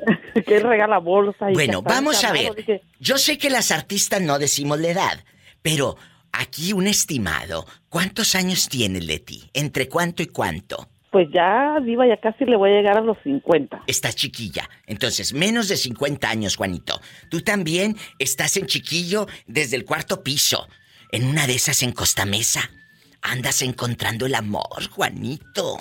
que 0.46 0.56
él 0.56 0.62
regala 0.62 0.98
bolsa 0.98 1.50
y 1.50 1.54
Bueno, 1.54 1.82
vamos 1.82 2.22
a 2.24 2.32
ver. 2.32 2.54
dije, 2.54 2.82
Yo 3.00 3.18
sé 3.18 3.38
que 3.38 3.50
las 3.50 3.70
artistas 3.70 4.20
no 4.20 4.38
decimos 4.38 4.80
la 4.80 4.88
edad, 4.88 5.24
pero 5.62 5.96
aquí 6.32 6.72
un 6.72 6.86
estimado. 6.86 7.66
¿Cuántos 7.88 8.34
años 8.34 8.68
tiene 8.68 9.00
Leti? 9.00 9.50
¿Entre 9.52 9.88
cuánto 9.88 10.22
y 10.22 10.26
cuánto? 10.26 10.88
pues 11.12 11.28
ya, 11.30 11.78
Diva, 11.84 12.06
ya 12.08 12.16
casi 12.16 12.46
le 12.46 12.56
voy 12.56 12.70
a 12.70 12.76
llegar 12.76 12.96
a 12.96 13.02
los 13.02 13.18
50. 13.22 13.82
Está 13.86 14.10
chiquilla. 14.14 14.68
Entonces, 14.86 15.34
menos 15.34 15.68
de 15.68 15.76
50 15.76 16.26
años, 16.26 16.56
Juanito. 16.56 16.98
Tú 17.28 17.42
también 17.42 17.98
estás 18.18 18.56
en 18.56 18.64
chiquillo 18.64 19.26
desde 19.46 19.76
el 19.76 19.84
cuarto 19.84 20.22
piso. 20.22 20.66
En 21.10 21.26
una 21.26 21.46
de 21.46 21.54
esas 21.54 21.82
en 21.82 21.92
Costa 21.92 22.24
Mesa. 22.24 22.70
Andas 23.20 23.60
encontrando 23.60 24.24
el 24.24 24.34
amor, 24.34 24.88
Juanito. 24.90 25.76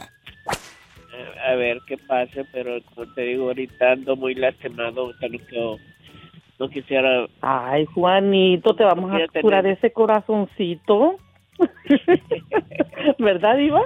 A 1.51 1.55
ver 1.55 1.79
qué 1.88 1.98
pasa, 1.98 2.41
pero 2.51 2.81
como 2.93 3.12
te 3.13 3.22
digo, 3.24 3.48
ahorita 3.48 3.91
ando 3.93 4.15
muy 4.15 4.36
lastimado, 4.36 5.08
no 5.12 5.38
quiero- 5.50 5.77
no 6.60 6.70
quisiera... 6.70 7.27
Ay, 7.41 7.86
Juanito, 7.86 8.75
te 8.75 8.84
vamos 8.84 9.12
a 9.12 9.41
curar 9.41 9.63
nena. 9.63 9.75
ese 9.75 9.91
corazoncito. 9.91 11.17
¿Verdad, 13.20 13.58
Diva? 13.58 13.81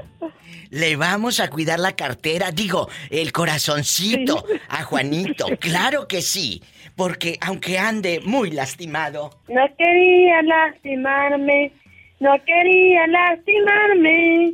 Le 0.72 0.96
vamos 0.96 1.40
a 1.40 1.50
cuidar 1.50 1.80
la 1.80 1.96
cartera, 1.96 2.52
digo, 2.52 2.88
el 3.10 3.32
corazoncito 3.32 4.44
a 4.70 4.84
Juanito. 4.84 5.46
Claro 5.60 6.08
que 6.08 6.22
sí. 6.22 6.62
Porque 6.96 7.38
aunque 7.42 7.78
ande 7.78 8.22
muy 8.26 8.52
lastimado, 8.52 9.32
No 9.50 9.62
quería 9.78 10.42
lastimarme, 10.44 11.72
no 12.20 12.32
quería 12.46 13.06
lastimarme, 13.08 14.54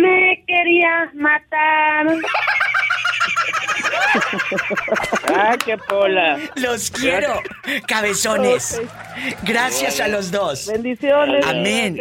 me 0.00 0.44
quería 0.46 1.10
matar. 1.14 2.06
¡Ah, 5.34 5.56
qué 5.64 5.76
pola! 5.78 6.38
los 6.56 6.90
quiero, 6.90 7.40
cabezones. 7.86 8.80
Gracias 9.42 10.00
a 10.00 10.08
los 10.08 10.30
dos. 10.30 10.66
Bendiciones. 10.66 11.44
Amén. 11.44 11.98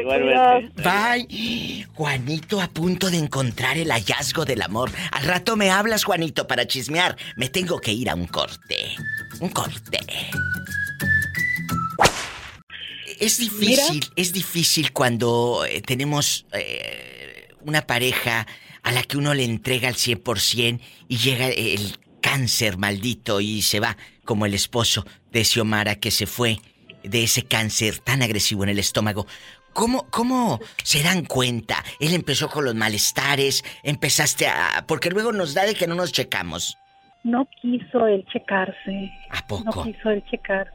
Bye. 0.77 1.87
Juanito 1.93 2.61
a 2.61 2.67
punto 2.67 3.09
de 3.09 3.17
encontrar 3.17 3.77
el 3.77 3.91
hallazgo 3.91 4.45
del 4.45 4.61
amor. 4.61 4.91
Al 5.11 5.23
rato 5.23 5.55
me 5.55 5.71
hablas, 5.71 6.03
Juanito, 6.03 6.47
para 6.47 6.67
chismear. 6.67 7.15
Me 7.35 7.49
tengo 7.49 7.79
que 7.79 7.91
ir 7.91 8.09
a 8.09 8.15
un 8.15 8.27
corte. 8.27 8.95
Un 9.39 9.49
corte. 9.49 9.99
Es 13.19 13.37
difícil, 13.37 14.05
es 14.17 14.33
difícil 14.33 14.91
cuando 14.91 15.65
eh, 15.65 15.81
tenemos 15.81 16.45
eh, 16.51 17.14
una 17.65 17.81
pareja 17.87 18.45
a 18.83 18.91
la 18.91 19.03
que 19.03 19.17
uno 19.17 19.33
le 19.33 19.43
entrega 19.43 19.87
al 19.87 19.95
100% 19.95 20.79
y 21.07 21.17
llega 21.17 21.47
el 21.47 21.97
cáncer 22.21 22.77
maldito 22.77 23.41
y 23.41 23.61
se 23.61 23.79
va, 23.79 23.97
como 24.23 24.45
el 24.45 24.53
esposo 24.53 25.05
de 25.31 25.43
Xiomara 25.43 25.95
que 25.95 26.11
se 26.11 26.25
fue 26.25 26.57
de 27.03 27.23
ese 27.23 27.43
cáncer 27.43 27.99
tan 27.99 28.21
agresivo 28.21 28.63
en 28.63 28.69
el 28.69 28.79
estómago. 28.79 29.27
¿Cómo, 29.73 30.09
¿Cómo 30.09 30.59
se 30.83 31.03
dan 31.03 31.25
cuenta? 31.25 31.83
Él 31.99 32.13
empezó 32.13 32.49
con 32.49 32.63
los 32.65 32.75
malestares, 32.75 33.63
empezaste 33.83 34.47
a... 34.47 34.85
porque 34.87 35.09
luego 35.09 35.33
nos 35.33 35.53
da 35.53 35.65
de 35.65 35.75
que 35.75 35.85
no 35.87 35.95
nos 35.95 36.11
checamos. 36.13 36.77
No 37.23 37.47
quiso 37.61 38.07
él 38.07 38.23
checarse. 38.31 39.11
¿A 39.31 39.41
No 39.41 39.47
poco? 39.47 39.83
quiso 39.83 40.11
él 40.11 40.23
checarse. 40.29 40.71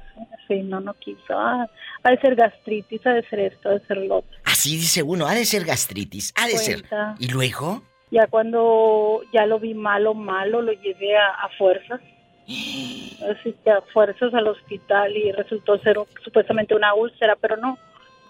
Sí, 0.46 0.56
no, 0.64 0.80
no 0.80 0.92
quiso. 0.94 1.30
Ah, 1.30 1.66
ha 2.02 2.10
de 2.10 2.20
ser 2.20 2.34
gastritis, 2.34 3.00
ha 3.06 3.10
de 3.14 3.22
ser 3.28 3.38
esto, 3.40 3.68
ha 3.70 3.72
de 3.72 3.86
ser 3.86 3.96
lo 3.98 4.16
otro. 4.18 4.38
Así 4.60 4.76
dice 4.76 5.02
uno, 5.02 5.26
ha 5.26 5.32
de 5.32 5.46
ser 5.46 5.64
gastritis, 5.64 6.34
ha 6.36 6.46
de 6.46 6.58
ser. 6.58 6.84
¿Y 7.18 7.28
luego? 7.28 7.80
Ya 8.10 8.26
cuando 8.26 9.22
ya 9.32 9.46
lo 9.46 9.58
vi 9.58 9.72
malo, 9.72 10.12
malo, 10.12 10.60
lo 10.60 10.72
llevé 10.72 11.16
a, 11.16 11.30
a 11.30 11.48
fuerzas. 11.56 11.98
Así 12.46 13.56
que 13.64 13.70
a 13.70 13.80
fuerzas 13.94 14.34
al 14.34 14.48
hospital 14.48 15.16
y 15.16 15.32
resultó 15.32 15.78
ser 15.78 15.96
supuestamente 16.22 16.74
una 16.74 16.92
úlcera, 16.92 17.36
pero 17.40 17.56
no, 17.56 17.78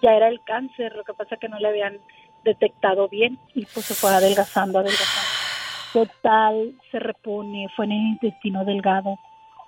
ya 0.01 0.13
era 0.13 0.29
el 0.29 0.39
cáncer. 0.45 0.95
Lo 0.95 1.03
que 1.03 1.13
pasa 1.13 1.35
es 1.35 1.41
que 1.41 1.49
no 1.49 1.59
le 1.59 1.67
habían 1.67 1.97
detectado 2.45 3.09
bien 3.09 3.37
y 3.53 3.65
pues 3.65 3.87
se 3.87 3.93
fue 3.93 4.11
adelgazando, 4.11 4.79
adelgazando. 4.79 5.29
Total, 5.91 6.71
se 6.91 6.99
repone, 6.99 7.67
fue 7.75 7.83
en 7.87 7.91
el 7.91 8.07
intestino 8.13 8.63
delgado, 8.63 9.19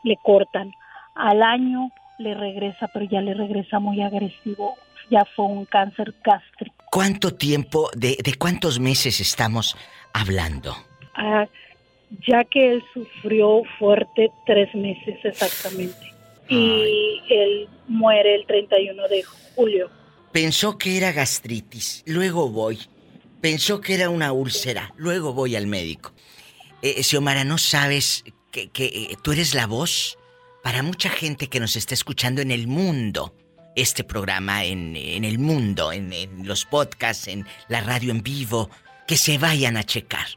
le 0.03 0.15
cortan. 0.23 0.71
Al 1.13 1.43
año 1.43 1.89
le 2.19 2.35
regresa, 2.35 2.87
pero 2.93 3.03
ya 3.03 3.19
le 3.19 3.33
regresa 3.33 3.79
muy 3.79 4.01
agresivo. 4.01 4.75
Ya 5.09 5.25
fue 5.35 5.45
un 5.45 5.65
cáncer 5.65 6.13
gástrico. 6.23 6.75
¿Cuánto 6.91 7.33
tiempo, 7.33 7.89
de, 7.95 8.17
de 8.23 8.35
cuántos 8.35 8.79
meses 8.79 9.19
estamos 9.19 9.75
hablando? 10.13 10.75
Ah, 11.15 11.47
ya 12.27 12.43
que 12.43 12.73
él 12.73 12.83
sufrió 12.93 13.63
fuerte 13.79 14.31
tres 14.45 14.73
meses 14.75 15.19
exactamente. 15.23 16.13
Y 16.49 17.21
él 17.29 17.67
muere 17.87 18.35
el 18.35 18.45
31 18.45 19.07
de 19.07 19.23
julio. 19.55 19.89
Pensó 20.31 20.77
que 20.77 20.97
era 20.97 21.11
gastritis, 21.11 22.03
luego 22.05 22.49
voy. 22.49 22.79
Pensó 23.41 23.81
que 23.81 23.95
era 23.95 24.09
una 24.09 24.31
úlcera, 24.31 24.93
luego 24.97 25.33
voy 25.33 25.55
al 25.55 25.67
médico. 25.67 26.13
Eh, 26.81 27.01
Xiomara, 27.03 27.43
¿no 27.43 27.57
sabes 27.57 28.23
que, 28.51 28.69
que, 28.69 28.85
eh, 28.85 29.17
tú 29.21 29.31
eres 29.31 29.55
la 29.55 29.67
voz 29.67 30.17
para 30.63 30.83
mucha 30.83 31.09
gente 31.09 31.47
que 31.47 31.59
nos 31.59 31.75
está 31.75 31.93
escuchando 31.93 32.41
en 32.41 32.51
el 32.51 32.67
mundo? 32.67 33.33
Este 33.75 34.03
programa 34.03 34.63
en, 34.65 34.95
en 34.95 35.23
el 35.23 35.39
mundo, 35.39 35.91
en, 35.91 36.13
en 36.13 36.47
los 36.47 36.65
podcasts, 36.65 37.27
en 37.27 37.45
la 37.67 37.81
radio 37.81 38.11
en 38.11 38.21
vivo, 38.21 38.69
que 39.07 39.17
se 39.17 39.37
vayan 39.37 39.77
a 39.77 39.83
checar. 39.83 40.27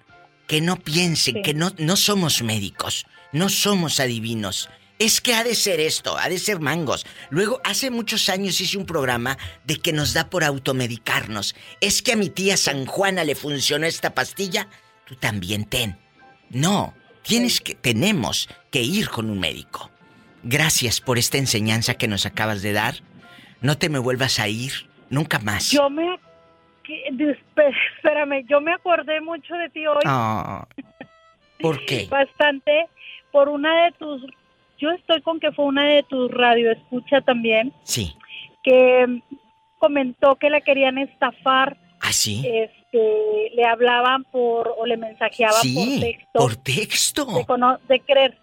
Que 0.46 0.60
no 0.60 0.76
piensen 0.76 1.34
Sí. 1.36 1.42
que 1.42 1.54
no, 1.54 1.72
no 1.78 1.96
somos 1.96 2.42
médicos, 2.42 3.04
no 3.32 3.48
somos 3.48 4.00
adivinos. 4.00 4.70
Es 4.98 5.20
que 5.20 5.34
ha 5.34 5.44
de 5.44 5.54
ser 5.54 5.80
esto, 5.80 6.16
ha 6.16 6.28
de 6.30 6.38
ser 6.38 6.60
mangos. 6.60 7.04
Luego, 7.28 7.60
hace 7.64 7.90
muchos 7.90 8.30
años 8.30 8.58
hice 8.60 8.78
un 8.78 8.86
programa 8.86 9.36
de 9.64 9.76
que 9.76 9.92
nos 9.92 10.14
da 10.14 10.30
por 10.30 10.42
automedicarnos. 10.42 11.54
Es 11.82 12.00
que 12.00 12.12
a 12.12 12.16
mi 12.16 12.30
tía 12.30 12.56
San 12.56 12.86
Juana 12.86 13.22
le 13.24 13.34
funcionó 13.34 13.86
esta 13.86 14.14
pastilla, 14.14 14.68
tú 15.04 15.14
también 15.16 15.64
ten. 15.66 15.98
No, 16.48 16.94
tienes 17.22 17.60
que, 17.60 17.74
tenemos 17.74 18.48
que 18.70 18.82
ir 18.82 19.10
con 19.10 19.28
un 19.28 19.38
médico. 19.38 19.90
Gracias 20.42 21.00
por 21.02 21.18
esta 21.18 21.36
enseñanza 21.38 21.94
que 21.94 22.08
nos 22.08 22.24
acabas 22.24 22.62
de 22.62 22.72
dar. 22.72 23.02
No 23.66 23.76
te 23.76 23.88
me 23.88 23.98
vuelvas 23.98 24.38
a 24.38 24.46
ir, 24.46 24.70
nunca 25.10 25.40
más. 25.40 25.72
Yo 25.72 25.90
me... 25.90 26.20
Espérame, 27.96 28.46
yo 28.48 28.60
me 28.60 28.72
acordé 28.72 29.20
mucho 29.20 29.54
de 29.56 29.68
ti 29.70 29.84
hoy, 29.88 30.02
Ah, 30.04 30.68
¿Por 31.58 31.84
qué? 31.84 32.06
bastante, 32.10 32.86
por 33.32 33.48
una 33.48 33.86
de 33.86 33.90
tus... 33.98 34.22
Yo 34.78 34.92
estoy 34.92 35.20
con 35.20 35.40
que 35.40 35.50
fue 35.50 35.64
una 35.64 35.84
de 35.84 36.04
tus 36.04 36.30
radio 36.30 36.70
escucha 36.70 37.22
también, 37.22 37.72
Sí, 37.82 38.14
que 38.62 39.20
comentó 39.80 40.36
que 40.36 40.48
la 40.48 40.60
querían 40.60 40.98
estafar, 40.98 41.76
así. 42.00 42.46
este, 42.46 43.50
le 43.52 43.64
hablaban 43.64 44.22
por, 44.30 44.72
o 44.78 44.86
le 44.86 44.96
mensajeaban 44.96 45.54
por 45.60 45.62
sí, 45.62 45.98
texto. 46.00 46.38
por 46.38 46.54
texto. 46.54 47.26
de, 47.26 47.94
de 47.94 48.00
querer, 48.00 48.38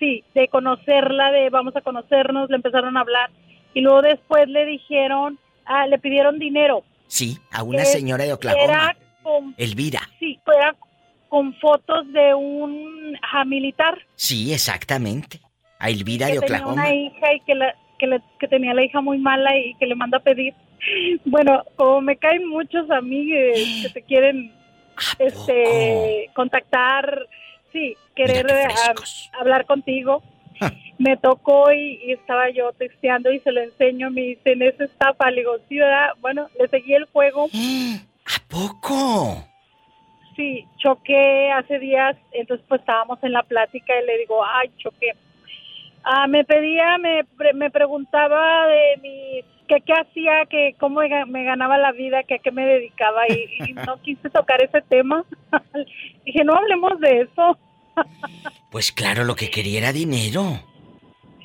sí, 0.00 0.24
de 0.34 0.48
conocerla, 0.48 1.30
de 1.30 1.48
vamos 1.50 1.76
a 1.76 1.80
conocernos, 1.80 2.50
le 2.50 2.56
empezaron 2.56 2.96
a 2.96 3.00
hablar 3.02 3.30
y 3.74 3.80
luego 3.80 4.02
después 4.02 4.48
le 4.48 4.64
dijeron, 4.64 5.38
ah, 5.66 5.86
le 5.86 5.98
pidieron 5.98 6.38
dinero. 6.38 6.84
Sí, 7.06 7.38
a 7.52 7.62
una 7.62 7.84
señora 7.84 8.24
de 8.24 8.32
Oklahoma. 8.32 8.64
Era 8.64 8.96
con, 9.22 9.54
Elvira. 9.58 10.00
sí, 10.18 10.38
era 10.46 10.74
con 11.28 11.54
fotos 11.54 12.10
de 12.12 12.34
un 12.34 13.16
ja, 13.20 13.44
militar 13.44 13.98
Sí, 14.14 14.52
exactamente. 14.52 15.40
A 15.78 15.90
Elvira 15.90 16.28
que 16.28 16.34
de 16.34 16.40
tenía 16.40 16.56
Oklahoma. 16.58 16.82
una 16.82 16.94
hija 16.94 17.34
y 17.34 17.40
que, 17.40 17.54
la, 17.54 17.74
que, 18.38 18.48
tenía 18.48 18.72
la 18.74 18.84
hija 18.84 19.00
muy 19.00 19.18
mala 19.18 19.56
y 19.56 19.74
que 19.74 19.86
le 19.86 19.94
manda 19.94 20.18
a 20.18 20.22
pedir. 20.22 20.54
Bueno, 21.24 21.64
como 21.76 22.02
me 22.02 22.16
caen 22.16 22.46
muchos 22.48 22.90
amigos 22.90 23.58
que 23.82 23.88
te 23.92 24.02
quieren 24.02 24.52
este 25.18 26.30
contactar, 26.34 27.26
sí, 27.72 27.96
querer 28.14 28.46
eh, 28.50 28.68
hablar 29.38 29.66
contigo. 29.66 30.22
Me 30.98 31.16
tocó 31.16 31.72
y, 31.72 32.00
y 32.04 32.12
estaba 32.12 32.50
yo 32.50 32.72
texteando 32.72 33.32
y 33.32 33.40
se 33.40 33.52
lo 33.52 33.60
enseño, 33.60 34.10
me 34.10 34.22
dicen, 34.22 34.62
esa 34.62 34.84
estafa, 34.84 35.30
le 35.30 35.40
digo, 35.40 35.56
sí, 35.68 35.78
¿verdad? 35.78 36.10
Bueno, 36.20 36.48
le 36.58 36.68
seguí 36.68 36.94
el 36.94 37.04
juego, 37.06 37.46
¿A 38.26 38.48
poco? 38.48 39.44
sí, 40.36 40.66
choqué 40.78 41.50
hace 41.52 41.78
días, 41.78 42.16
entonces 42.32 42.64
pues 42.68 42.80
estábamos 42.80 43.22
en 43.22 43.32
la 43.32 43.42
plática 43.42 43.92
y 44.00 44.06
le 44.06 44.18
digo, 44.18 44.44
ay, 44.44 44.70
choqué. 44.78 45.12
Ah, 46.02 46.26
me 46.26 46.44
pedía, 46.44 46.98
me, 46.98 47.24
me 47.54 47.70
preguntaba 47.70 48.66
de 48.66 48.96
mi, 49.00 49.40
que 49.66 49.80
qué 49.80 49.92
hacía, 49.94 50.44
que 50.46 50.74
cómo 50.78 51.00
me 51.00 51.44
ganaba 51.44 51.78
la 51.78 51.92
vida, 51.92 52.22
que 52.24 52.34
a 52.34 52.38
qué 52.38 52.50
me 52.50 52.66
dedicaba 52.66 53.26
y, 53.28 53.70
y 53.70 53.72
no 53.72 53.96
quise 54.02 54.28
tocar 54.30 54.62
ese 54.62 54.82
tema. 54.82 55.24
Dije, 56.24 56.44
no 56.44 56.54
hablemos 56.54 57.00
de 57.00 57.22
eso. 57.22 57.58
Pues 58.70 58.92
claro, 58.92 59.24
lo 59.24 59.34
que 59.36 59.50
quería 59.50 59.78
era 59.78 59.92
dinero. 59.92 60.60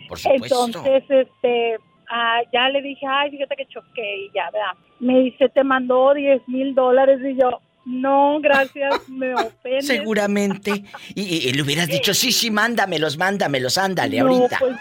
Por 0.08 0.18
supuesto. 0.20 0.66
Entonces, 0.66 1.04
este, 1.10 1.78
ah, 2.10 2.42
ya 2.52 2.70
le 2.70 2.82
dije, 2.82 3.06
ay, 3.08 3.30
fíjate 3.32 3.56
que 3.56 3.66
choqué 3.68 4.18
y 4.26 4.32
ya, 4.34 4.50
¿verdad? 4.52 4.74
Me 5.00 5.20
dice, 5.20 5.50
te 5.50 5.64
mandó 5.64 6.14
10 6.14 6.42
mil 6.48 6.74
dólares 6.74 7.20
y 7.24 7.40
yo, 7.40 7.62
no, 7.86 8.40
gracias, 8.42 9.08
me 9.10 9.34
ofende. 9.36 9.82
Seguramente. 9.82 10.84
Y, 11.16 11.22
y- 11.22 11.50
y 11.50 11.54
le 11.54 11.62
hubieras 11.62 11.88
dicho, 11.88 12.14
sí, 12.14 12.32
sí, 12.32 12.50
mándamelos, 12.52 13.18
mándamelos, 13.18 13.78
ándale, 13.78 14.20
No, 14.20 14.28
ahorita. 14.30 14.58
pues, 14.60 14.76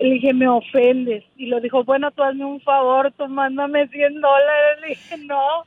le 0.00 0.10
dije, 0.14 0.34
me 0.34 0.48
ofendes. 0.48 1.22
Y 1.36 1.46
lo 1.46 1.60
dijo, 1.60 1.84
bueno, 1.84 2.10
tú 2.10 2.24
hazme 2.24 2.44
un 2.44 2.60
favor, 2.62 3.12
tú 3.16 3.28
mándame 3.28 3.86
100 3.86 4.20
dólares. 4.20 4.80
Le 4.80 4.88
dije, 4.88 5.16
no. 5.18 5.64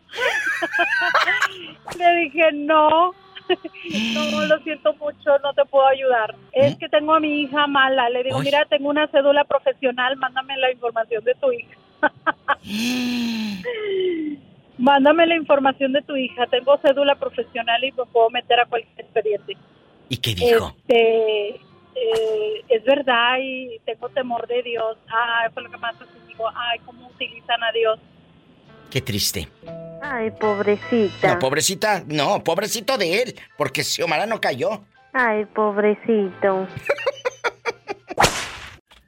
le 1.98 2.16
dije, 2.22 2.52
no. 2.54 3.12
no, 4.14 4.46
lo 4.46 4.60
siento 4.60 4.94
mucho, 4.96 5.38
no 5.44 5.54
te 5.54 5.66
puedo 5.66 5.86
ayudar. 5.88 6.36
Es 6.52 6.76
que 6.78 6.90
tengo 6.90 7.14
a 7.14 7.20
mi 7.20 7.42
hija 7.42 7.68
mala. 7.68 8.10
Le 8.10 8.24
digo, 8.24 8.38
Ay. 8.38 8.46
mira, 8.46 8.66
tengo 8.66 8.90
una 8.90 9.08
cédula 9.08 9.44
profesional, 9.46 10.16
mándame 10.18 10.58
la 10.58 10.72
información 10.72 11.24
de 11.24 11.36
tu 11.36 11.52
hija. 11.52 11.78
mándame 14.78 15.28
la 15.28 15.36
información 15.36 15.94
de 15.94 16.02
tu 16.02 16.16
hija. 16.16 16.48
Tengo 16.48 16.78
cédula 16.80 17.16
profesional 17.16 17.84
y 17.84 17.92
me 17.92 18.06
puedo 18.06 18.30
meter 18.30 18.60
a 18.60 18.66
cualquier 18.66 19.00
expediente. 19.00 19.58
¿Y 20.10 20.18
qué 20.18 20.36
dijo? 20.36 20.76
Este, 20.88 21.60
eh, 21.96 22.64
es 22.70 22.84
verdad 22.84 23.38
y 23.40 23.80
tengo 23.86 24.10
temor 24.10 24.48
de 24.48 24.62
Dios. 24.64 24.98
Ay, 25.08 25.50
fue 25.54 25.64
lo 25.64 25.72
que 25.72 25.78
más 25.78 25.96
conmigo. 25.96 26.50
Ay, 26.54 26.80
cómo 26.86 27.08
utilizan 27.08 27.64
a 27.64 27.72
Dios. 27.72 28.00
Qué 28.90 29.02
triste. 29.02 29.48
Ay, 30.12 30.32
pobrecita. 30.32 31.34
No, 31.34 31.40
pobrecita, 31.40 32.04
no, 32.08 32.44
pobrecito 32.44 32.98
de 32.98 33.22
él, 33.24 33.36
porque 33.58 33.84
Xiomara 33.84 34.26
no 34.26 34.40
cayó. 34.40 34.84
Ay, 35.14 35.46
pobrecito. 35.46 36.68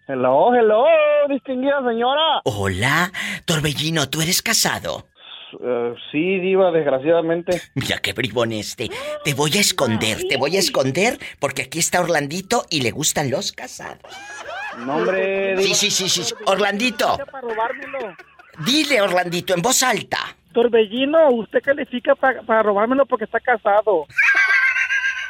Hello, 0.09 0.55
hello, 0.55 0.85
distinguida 1.27 1.79
señora. 1.85 2.39
Hola, 2.45 3.11
Torbellino, 3.43 4.07
¿tú 4.09 4.21
eres 4.21 4.41
casado? 4.41 5.05
Eh, 5.61 5.93
sí, 6.11 6.39
diva, 6.39 6.71
desgraciadamente. 6.71 7.61
Mira 7.75 7.97
qué 7.97 8.13
bribón 8.13 8.53
este. 8.53 8.89
Te 9.25 9.33
voy 9.33 9.51
a 9.57 9.59
esconder, 9.59 10.19
te 10.29 10.37
voy 10.37 10.55
a 10.55 10.59
esconder 10.59 11.19
porque 11.39 11.63
aquí 11.63 11.79
está 11.79 11.99
Orlandito 11.99 12.65
y 12.69 12.81
le 12.81 12.91
gustan 12.91 13.29
los 13.29 13.51
casados. 13.51 13.99
No, 14.77 14.95
hombre, 14.95 15.57
Sí, 15.57 15.63
diva. 15.63 15.75
sí, 15.75 15.91
sí, 15.91 16.07
sí. 16.07 16.33
Orlandito, 16.45 17.17
dile 18.65 19.01
Orlandito 19.01 19.53
en 19.53 19.61
voz 19.61 19.83
alta. 19.83 20.37
Torbellino, 20.61 21.29
usted 21.33 21.61
califica 21.61 22.15
pa- 22.15 22.41
para 22.43 22.63
robármelo 22.63 23.05
porque 23.05 23.25
está 23.25 23.39
casado. 23.39 24.07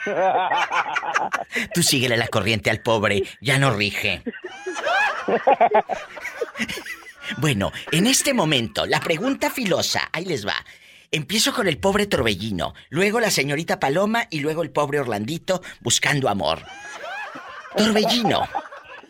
Tú 1.73 1.83
síguele 1.83 2.15
la 2.15 2.29
corriente 2.29 2.69
al 2.69 2.79
pobre, 2.79 3.23
ya 3.41 3.59
no 3.59 3.73
rige. 3.73 4.23
Bueno, 7.39 7.73
en 7.91 8.07
este 8.07 8.33
momento, 8.33 8.85
la 8.85 9.01
pregunta 9.01 9.49
filosa, 9.49 10.07
ahí 10.13 10.23
les 10.23 10.47
va. 10.47 10.55
Empiezo 11.11 11.53
con 11.53 11.67
el 11.67 11.77
pobre 11.77 12.05
Torbellino, 12.07 12.73
luego 12.89 13.19
la 13.19 13.29
señorita 13.29 13.81
Paloma 13.81 14.27
y 14.29 14.39
luego 14.39 14.63
el 14.63 14.71
pobre 14.71 15.01
Orlandito 15.01 15.61
buscando 15.81 16.29
amor. 16.29 16.61
Torbellino, 17.75 18.47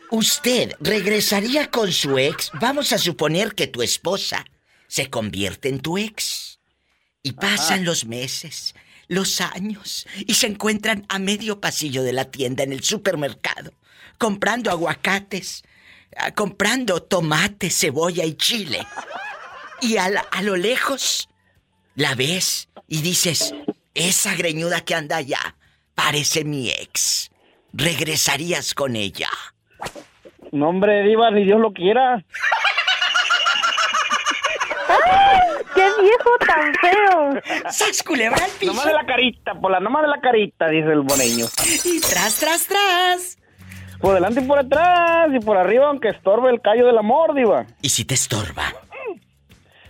¿usted 0.09 0.71
regresaría 0.79 1.69
con 1.69 1.91
su 1.91 2.17
ex? 2.17 2.49
Vamos 2.59 2.91
a 2.91 2.97
suponer 2.97 3.53
que 3.53 3.67
tu 3.67 3.83
esposa 3.83 4.43
se 4.87 5.09
convierte 5.09 5.69
en 5.69 5.79
tu 5.79 5.97
ex. 5.97 6.59
Y 7.23 7.33
pasan 7.33 7.83
los 7.83 8.05
meses, 8.05 8.73
los 9.09 9.41
años, 9.41 10.07
y 10.25 10.35
se 10.35 10.47
encuentran 10.47 11.05
a 11.09 11.19
medio 11.19 11.59
pasillo 11.59 12.03
de 12.03 12.13
la 12.13 12.25
tienda 12.25 12.63
en 12.63 12.71
el 12.71 12.83
supermercado, 12.83 13.73
comprando 14.17 14.71
aguacates, 14.71 15.63
ah, 16.15 16.31
comprando 16.31 17.01
tomate, 17.03 17.69
cebolla 17.69 18.23
y 18.23 18.35
chile. 18.35 18.85
Y 19.81 19.97
a, 19.97 20.07
la- 20.09 20.21
a 20.31 20.41
lo 20.41 20.55
lejos 20.55 21.27
la 21.95 22.15
ves 22.15 22.69
y 22.87 23.01
dices, 23.01 23.53
esa 23.93 24.35
greñuda 24.35 24.81
que 24.81 24.95
anda 24.95 25.17
allá 25.17 25.57
parece 25.95 26.45
mi 26.45 26.69
ex. 26.69 27.29
¿Regresarías 27.73 28.73
con 28.73 28.95
ella? 28.95 29.29
No, 30.53 30.69
hombre, 30.69 31.03
diva, 31.03 31.29
ni 31.31 31.43
Dios 31.43 31.59
lo 31.59 31.73
quiera. 31.73 32.23
¡Qué 35.75 35.81
viejo 36.01 36.29
tan 36.45 36.73
feo! 36.75 37.41
¡Sas 37.71 38.03
culebra 38.03 38.43
al 38.43 38.51
piso! 38.51 38.71
Nomás 38.71 38.85
de 38.85 38.93
la 38.93 39.05
carita, 39.05 39.53
por 39.55 39.71
la 39.71 39.79
nomás 39.79 40.03
de 40.03 40.07
la 40.09 40.21
carita, 40.21 40.67
dice 40.69 40.91
el 40.91 41.01
boneño. 41.01 41.45
Y 41.85 41.99
tras, 42.01 42.39
tras, 42.39 42.67
tras. 42.67 43.37
Por 43.99 44.13
delante 44.13 44.41
y 44.41 44.45
por 44.45 44.59
atrás 44.59 45.29
y 45.33 45.39
por 45.39 45.57
arriba, 45.57 45.87
aunque 45.87 46.09
estorbe 46.09 46.49
el 46.51 46.61
callo 46.61 46.85
del 46.85 46.97
amor, 46.97 47.33
diva. 47.33 47.65
¿Y 47.81 47.89
si 47.89 48.05
te 48.05 48.13
estorba? 48.13 48.63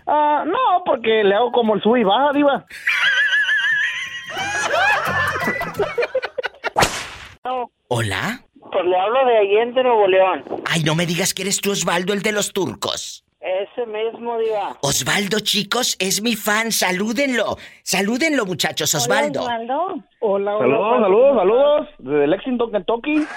Ah, 0.07 0.45
no, 0.45 0.83
porque 0.85 1.23
le 1.23 1.35
hago 1.35 1.51
como 1.51 1.75
el 1.75 1.81
sub 1.81 1.97
y 1.97 2.03
baja, 2.03 2.31
diva. 2.33 2.65
¿Hola? 7.89 8.41
Pues 8.71 8.85
le 8.85 8.97
hablo 8.97 9.25
de 9.25 9.37
Allende, 9.37 9.83
Nuevo 9.83 10.07
León. 10.07 10.43
Ay, 10.65 10.83
no 10.83 10.95
me 10.95 11.05
digas 11.05 11.33
que 11.33 11.43
eres 11.43 11.61
tú 11.61 11.71
Osvaldo, 11.71 12.13
el 12.13 12.21
de 12.21 12.31
los 12.31 12.53
turcos. 12.53 13.23
Ese 13.47 13.85
mismo, 13.85 14.37
Diva. 14.39 14.77
Osvaldo, 14.81 15.39
chicos, 15.39 15.95
es 15.99 16.21
mi 16.21 16.35
fan. 16.35 16.69
Salúdenlo. 16.69 17.57
Salúdenlo, 17.81 18.45
muchachos, 18.45 18.93
Osvaldo. 18.93 19.41
Osvaldo. 19.41 20.03
Hola, 20.19 20.57
hola. 20.57 20.67
Saludos, 20.67 21.01
saludos, 21.01 21.37
saludos. 21.37 21.87
Desde 21.99 22.27
Lexington, 22.27 22.71
Kentucky. 22.73 23.27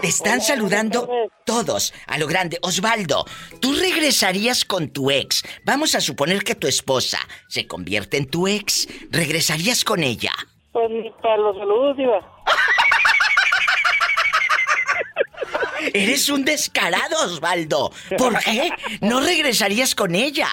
Te 0.00 0.08
están 0.08 0.40
saludando 0.40 1.08
todos 1.44 1.94
a 2.08 2.18
lo 2.18 2.26
grande. 2.26 2.58
Osvaldo, 2.62 3.24
¿tú 3.60 3.72
regresarías 3.74 4.64
con 4.64 4.88
tu 4.88 5.12
ex? 5.12 5.44
Vamos 5.64 5.94
a 5.94 6.00
suponer 6.00 6.42
que 6.42 6.56
tu 6.56 6.66
esposa 6.66 7.18
se 7.46 7.68
convierte 7.68 8.16
en 8.16 8.28
tu 8.28 8.48
ex. 8.48 8.88
¿Regresarías 9.12 9.84
con 9.84 10.02
ella? 10.02 10.32
Pues 10.72 10.90
ni 10.90 11.08
para 11.22 11.36
los 11.36 11.56
saludos, 11.56 11.96
Diva. 11.96 12.18
Eres 15.94 16.28
un 16.28 16.44
descarado, 16.44 17.24
Osvaldo. 17.24 17.92
¿Por 18.18 18.38
qué? 18.40 18.70
¿No 19.00 19.20
regresarías 19.20 19.94
con 19.94 20.14
ella? 20.14 20.48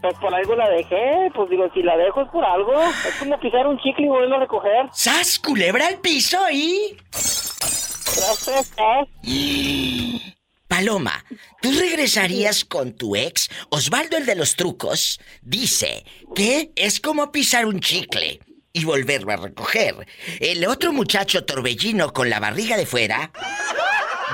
Pues 0.00 0.14
por 0.18 0.34
algo 0.34 0.56
la 0.56 0.68
dejé. 0.70 1.30
Pues 1.34 1.50
digo, 1.50 1.70
si 1.74 1.82
la 1.82 1.96
dejo 1.96 2.22
es 2.22 2.28
por 2.28 2.44
algo. 2.44 2.82
Es 2.82 3.14
como 3.18 3.38
pisar 3.38 3.66
un 3.66 3.78
chicle 3.78 4.06
y 4.06 4.08
volverlo 4.08 4.36
a 4.36 4.40
recoger. 4.40 4.88
¡Sas, 4.92 5.38
culebra 5.38 5.86
al 5.86 5.98
piso 5.98 6.38
y... 6.50 6.96
Tras, 7.10 8.72
tras. 8.74 9.08
Paloma, 10.66 11.24
¿tú 11.60 11.70
regresarías 11.72 12.64
con 12.64 12.92
tu 12.92 13.16
ex? 13.16 13.50
Osvaldo, 13.70 14.16
el 14.16 14.24
de 14.24 14.36
los 14.36 14.54
trucos, 14.54 15.20
dice 15.42 16.04
que 16.34 16.70
es 16.76 17.00
como 17.00 17.32
pisar 17.32 17.66
un 17.66 17.80
chicle 17.80 18.40
y 18.72 18.84
volverlo 18.84 19.32
a 19.32 19.36
recoger. 19.36 20.06
El 20.38 20.66
otro 20.66 20.92
muchacho 20.92 21.44
torbellino 21.44 22.12
con 22.12 22.30
la 22.30 22.38
barriga 22.40 22.76
de 22.76 22.86
fuera 22.86 23.32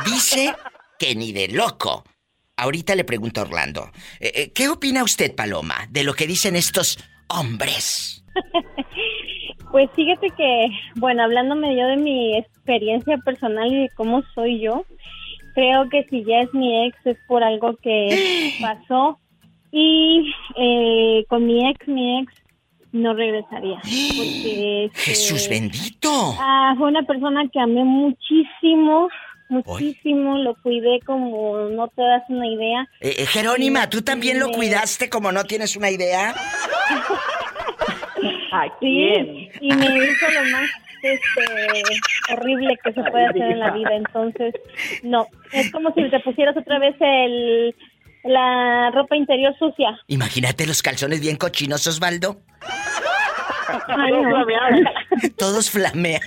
dice 0.05 0.55
que 0.99 1.15
ni 1.15 1.33
de 1.33 1.49
loco. 1.49 2.05
Ahorita 2.57 2.95
le 2.95 3.05
pregunto 3.05 3.41
a 3.41 3.45
Orlando, 3.45 3.91
eh, 4.19 4.33
eh, 4.35 4.53
¿qué 4.55 4.69
opina 4.69 5.05
usted, 5.05 5.35
Paloma, 5.35 5.87
de 5.91 6.05
lo 6.05 6.15
que 6.15 6.27
dicen 6.27 6.57
estos 6.57 6.99
hombres? 7.29 8.25
Pues 9.71 9.91
fíjate 9.95 10.31
que, 10.31 10.69
bueno, 10.95 11.25
hablándome 11.25 11.77
yo 11.77 11.87
de 11.87 11.97
mi 11.97 12.37
experiencia 12.37 13.19
personal 13.19 13.71
y 13.71 13.81
de 13.83 13.89
cómo 13.97 14.23
soy 14.35 14.61
yo, 14.61 14.87
creo 15.55 15.89
que 15.89 16.05
si 16.09 16.25
ya 16.25 16.41
es 16.41 16.55
mi 16.55 16.87
ex 16.87 16.97
es 17.05 17.19
por 17.27 17.43
algo 17.43 17.77
que 17.83 18.55
pasó 18.61 19.19
y 19.73 20.33
eh, 20.57 21.25
con 21.29 21.47
mi 21.47 21.69
ex, 21.69 21.87
mi 21.89 22.21
ex 22.21 22.33
no 22.93 23.15
regresaría. 23.15 23.79
Porque, 23.83 24.85
este, 24.93 24.99
Jesús 24.99 25.49
bendito. 25.49 26.37
ah, 26.39 26.75
fue 26.79 26.89
una 26.89 27.03
persona 27.03 27.49
que 27.53 27.61
amé 27.61 27.85
muchísimo, 27.85 29.09
muchísimo, 29.49 30.39
lo 30.39 30.55
cuidé 30.57 31.01
como 31.05 31.69
no 31.71 31.89
te 31.89 32.03
das 32.03 32.23
una 32.29 32.47
idea. 32.47 32.89
Eh, 33.01 33.17
eh, 33.19 33.27
Jerónima, 33.27 33.89
¿tú 33.89 34.03
también 34.03 34.39
lo 34.39 34.51
cuidaste 34.51 35.09
como 35.09 35.33
no 35.33 35.45
tienes 35.45 35.77
una 35.77 35.91
idea? 35.91 36.35
Sí, 38.81 39.51
y 39.61 39.75
me 39.75 39.87
hizo 39.87 40.27
lo 40.31 40.51
más 40.51 40.71
este, 41.03 41.83
horrible 42.33 42.79
que 42.83 42.93
se 42.93 43.03
puede 43.11 43.27
hacer 43.27 43.43
en 43.43 43.59
la 43.59 43.71
vida. 43.73 43.91
Entonces, 43.95 44.55
no, 45.03 45.27
es 45.53 45.71
como 45.71 45.93
si 45.95 46.09
te 46.11 46.21
pusieras 46.21 46.57
otra 46.57 46.79
vez 46.79 46.95
el, 47.01 47.75
la 48.25 48.91
ropa 48.93 49.17
interior 49.17 49.55
sucia. 49.59 49.99
Imagínate 50.07 50.67
los 50.67 50.83
calzones 50.83 51.21
bien 51.21 51.37
cochinos, 51.37 51.87
Osvaldo. 51.87 52.41
Ay, 53.89 54.13
no. 54.13 55.31
Todos 55.37 55.71
flamean. 55.71 56.23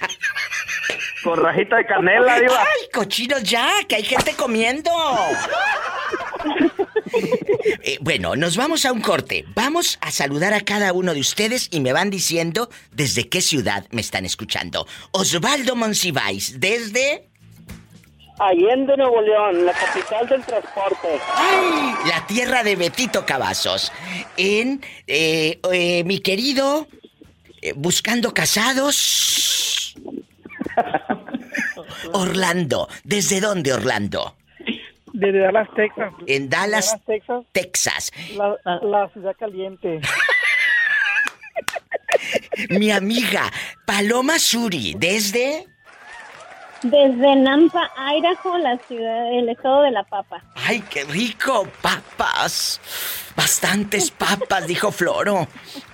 Con 1.23 1.43
rajita 1.43 1.77
de 1.77 1.85
canela, 1.85 2.39
diva. 2.39 2.59
¡Ay, 2.59 2.89
cochinos 2.93 3.43
ya! 3.43 3.69
¡Que 3.87 3.95
hay 3.97 4.03
gente 4.03 4.33
comiendo! 4.35 4.91
Eh, 7.81 7.97
bueno, 8.01 8.35
nos 8.35 8.55
vamos 8.55 8.85
a 8.85 8.91
un 8.91 9.01
corte. 9.01 9.45
Vamos 9.55 9.97
a 10.01 10.11
saludar 10.11 10.53
a 10.53 10.61
cada 10.61 10.93
uno 10.93 11.13
de 11.13 11.19
ustedes 11.19 11.67
y 11.71 11.79
me 11.79 11.91
van 11.91 12.09
diciendo 12.09 12.69
desde 12.91 13.29
qué 13.29 13.41
ciudad 13.41 13.85
me 13.91 14.01
están 14.01 14.25
escuchando. 14.25 14.87
Osvaldo 15.11 15.75
Monsiváis, 15.75 16.59
desde... 16.59 17.29
Allende, 18.39 18.95
Nuevo 18.95 19.21
León, 19.21 19.65
la 19.65 19.73
capital 19.73 20.27
del 20.29 20.43
transporte. 20.43 21.19
¡Ay! 21.35 21.93
La 22.07 22.25
tierra 22.25 22.63
de 22.63 22.77
Betito 22.77 23.25
Cavazos. 23.25 23.91
En 24.37 24.81
eh, 25.07 25.59
eh, 25.71 26.03
mi 26.05 26.19
querido 26.19 26.87
eh, 27.61 27.73
Buscando 27.75 28.33
Casados. 28.33 29.95
Orlando. 32.13 32.87
¿Desde 33.03 33.41
dónde, 33.41 33.73
Orlando? 33.73 34.35
Desde 35.13 35.39
Dallas, 35.39 35.67
Texas. 35.75 36.13
En 36.27 36.49
Dallas, 36.49 36.91
Dallas, 36.91 37.05
Texas. 37.05 37.45
Texas. 37.51 38.11
La, 38.35 38.57
la 38.81 39.09
ciudad 39.09 39.35
caliente. 39.37 40.01
Mi 42.69 42.91
amiga 42.91 43.51
Paloma 43.85 44.39
Suri, 44.39 44.95
desde... 44.97 45.65
Desde 46.81 47.35
Nampa, 47.35 47.91
Idaho, 48.15 48.57
la 48.59 48.77
ciudad, 48.87 49.33
el 49.37 49.49
estado 49.49 49.81
de 49.81 49.91
la 49.91 50.03
papa. 50.03 50.41
¡Ay, 50.55 50.81
qué 50.89 51.03
rico! 51.03 51.67
Papas. 51.81 52.79
Bastantes 53.35 54.11
papas, 54.11 54.65
dijo 54.65 54.89
Floro. 54.89 55.45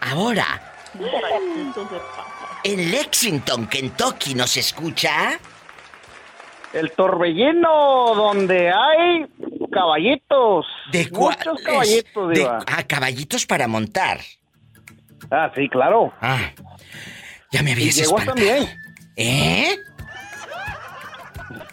Ahora, 0.02 0.62
en 2.65 2.91
Lexington, 2.91 3.67
Kentucky, 3.67 4.34
¿nos 4.34 4.58
escucha? 4.58 5.39
El 6.73 6.91
torbellino 6.91 8.13
donde 8.15 8.69
hay 8.71 9.25
caballitos. 9.71 10.65
¿De? 10.91 11.08
Muchos 11.12 11.62
caballitos, 11.63 12.30
de- 12.30 12.39
diva. 12.39 12.60
Ah, 12.67 12.84
caballitos 12.84 13.45
para 13.45 13.67
montar. 13.67 14.19
Ah, 15.32 15.51
sí, 15.56 15.69
claro. 15.69 16.12
Ah, 16.21 16.51
ya 17.51 17.62
me 17.63 17.69
Y 17.69 17.73
habías 17.73 17.95
yeguas 17.95 18.21
espantado. 18.23 18.47
también. 18.47 18.78
¿Eh? 19.15 19.78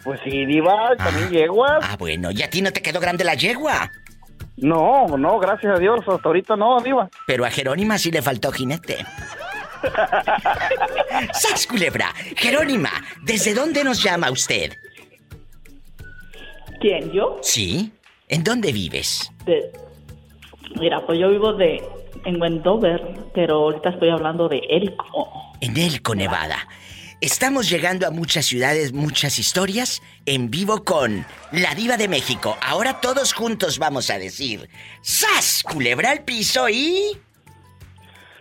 Pues 0.03 0.19
sí, 0.23 0.45
diva, 0.45 0.95
también 0.97 1.29
yeguas. 1.31 1.79
Ah, 1.81 1.95
bueno, 1.97 2.29
¿y 2.31 2.41
a 2.43 2.49
ti 2.49 2.61
no 2.61 2.71
te 2.71 2.81
quedó 2.81 2.99
grande 2.99 3.23
la 3.23 3.33
yegua? 3.35 3.91
No, 4.57 5.07
no, 5.17 5.39
gracias 5.39 5.75
a 5.75 5.79
Dios, 5.79 5.99
hasta 6.07 6.29
ahorita 6.29 6.55
no, 6.55 6.79
diva. 6.81 7.09
Pero 7.25 7.43
a 7.45 7.49
Jerónima 7.49 7.97
sí 7.97 8.11
le 8.11 8.21
faltó 8.21 8.51
jinete. 8.51 9.05
¡Sas, 11.33 11.67
culebra! 11.67 12.13
Jerónima, 12.35 12.91
¿desde 13.23 13.53
dónde 13.53 13.83
nos 13.83 14.01
llama 14.01 14.31
usted? 14.31 14.73
¿Quién? 16.79 17.11
¿Yo? 17.11 17.39
¿Sí? 17.41 17.91
¿En 18.27 18.43
dónde 18.43 18.71
vives? 18.71 19.31
De... 19.45 19.71
Mira, 20.79 21.05
pues 21.05 21.19
yo 21.19 21.29
vivo 21.29 21.53
de 21.53 21.83
en 22.25 22.41
Wendover, 22.41 23.01
pero 23.33 23.55
ahorita 23.55 23.89
estoy 23.89 24.09
hablando 24.09 24.47
de 24.47 24.61
Elko. 24.69 25.53
En 25.61 25.77
Elko, 25.77 26.15
Nevada. 26.15 26.67
Estamos 27.21 27.69
llegando 27.69 28.05
a 28.05 28.11
muchas 28.11 28.45
ciudades, 28.45 28.91
muchas 28.91 29.39
historias, 29.39 30.01
en 30.25 30.49
vivo 30.49 30.83
con 30.83 31.25
La 31.53 31.73
Diva 31.73 31.95
de 31.95 32.09
México. 32.09 32.57
Ahora 32.61 32.99
todos 32.99 33.31
juntos 33.33 33.79
vamos 33.79 34.09
a 34.09 34.17
decir, 34.17 34.69
¡Sas! 35.01 35.63
Culebra 35.63 36.11
al 36.11 36.25
piso 36.25 36.67
y... 36.67 37.17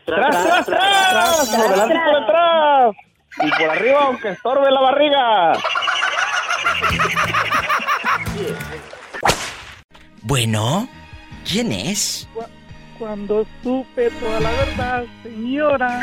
¡Tras, 0.05 0.45
tras, 0.45 0.67
tras! 0.67 1.49
¡Por 1.57 1.71
delante 1.71 1.95
y 1.95 1.99
por 2.13 2.23
atrás! 2.23 2.95
Y 3.43 3.51
por 3.51 3.71
arriba, 3.71 3.99
aunque 4.07 4.29
estorbe 4.31 4.71
la 4.71 4.81
barriga. 4.81 5.53
Bueno, 10.23 10.89
¿quién 11.49 11.73
es? 11.73 12.29
Cu- 12.35 12.45
Cuando 12.99 13.47
supe 13.63 14.11
toda 14.11 14.41
la 14.41 14.51
verdad, 14.51 15.05
señora, 15.23 16.01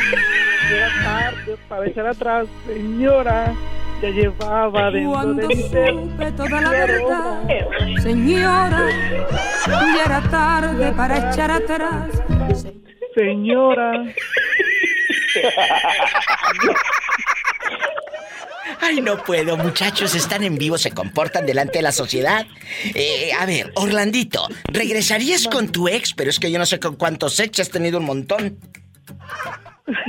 ya 0.70 0.76
era 0.76 0.90
tarde 1.04 1.58
para 1.70 1.86
echar 1.88 2.08
atrás, 2.08 2.48
señora, 2.68 3.54
ya 4.02 4.10
llevaba 4.10 4.92
dentro 4.92 5.34
de 5.36 5.56
ser 5.70 5.94
supe 5.94 6.32
toda 6.34 6.62
la 6.62 6.70
verdad, 6.72 7.44
señora, 8.02 8.86
ya 9.68 10.04
era 10.06 10.22
tarde 10.30 10.92
para 10.94 11.32
echar 11.32 11.52
atrás. 11.52 12.06
Señora. 12.62 12.89
Ay, 18.82 19.02
no 19.02 19.18
puedo, 19.24 19.58
muchachos, 19.58 20.16
están 20.16 20.44
en 20.44 20.58
vivo, 20.58 20.78
se 20.78 20.92
comportan 20.92 21.46
delante 21.46 21.80
de 21.80 21.82
la 21.84 21.92
sociedad. 21.92 22.46
Eh, 22.96 23.32
a 23.38 23.46
ver, 23.46 23.72
Orlandito, 23.76 24.48
¿regresarías 24.72 25.48
con 25.48 25.72
tu 25.72 25.88
ex? 25.88 26.14
Pero 26.14 26.30
es 26.30 26.40
que 26.40 26.52
yo 26.52 26.60
no 26.60 26.66
sé 26.66 26.80
con 26.80 26.96
cuántos 26.96 27.40
ex 27.40 27.60
has 27.60 27.70
tenido 27.70 27.98
un 28.00 28.06
montón. 28.06 28.58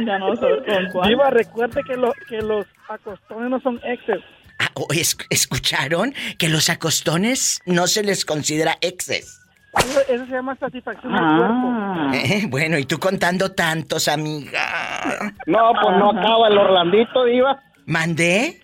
Ya 0.07 0.19
no 0.19 0.37
sé 0.37 0.47
con 0.67 0.91
cuál. 0.93 1.09
Diva, 1.09 1.31
recuerde 1.31 1.81
que, 1.87 1.97
lo- 1.97 2.15
que 2.29 2.37
los 2.39 2.67
acostones 2.89 3.51
no 3.51 3.61
son 3.61 3.81
exes. 3.85 4.19
Ah, 4.59 4.71
¿o 4.75 4.87
es- 4.93 5.17
¿Escucharon 5.31 6.15
que 6.39 6.49
los 6.49 6.69
acostones 6.69 7.61
no 7.65 7.87
se 7.87 8.03
les 8.05 8.25
considera 8.25 8.77
exes? 8.83 9.40
Eso, 9.79 10.01
eso 10.09 10.27
se 10.27 10.33
llama 10.33 10.57
satisfacción 10.57 11.13
del 11.13 11.23
Ah. 11.23 12.11
Eh, 12.15 12.47
bueno, 12.49 12.77
y 12.79 12.85
tú 12.87 12.99
contando 12.99 13.53
tantos, 13.53 14.09
amiga. 14.09 15.33
No, 15.47 15.73
pues 15.81 15.97
no 15.97 16.11
acaba 16.11 16.49
el 16.49 16.59
Orlandito, 16.59 17.25
diva. 17.25 17.63
¿Mandé? 17.87 18.61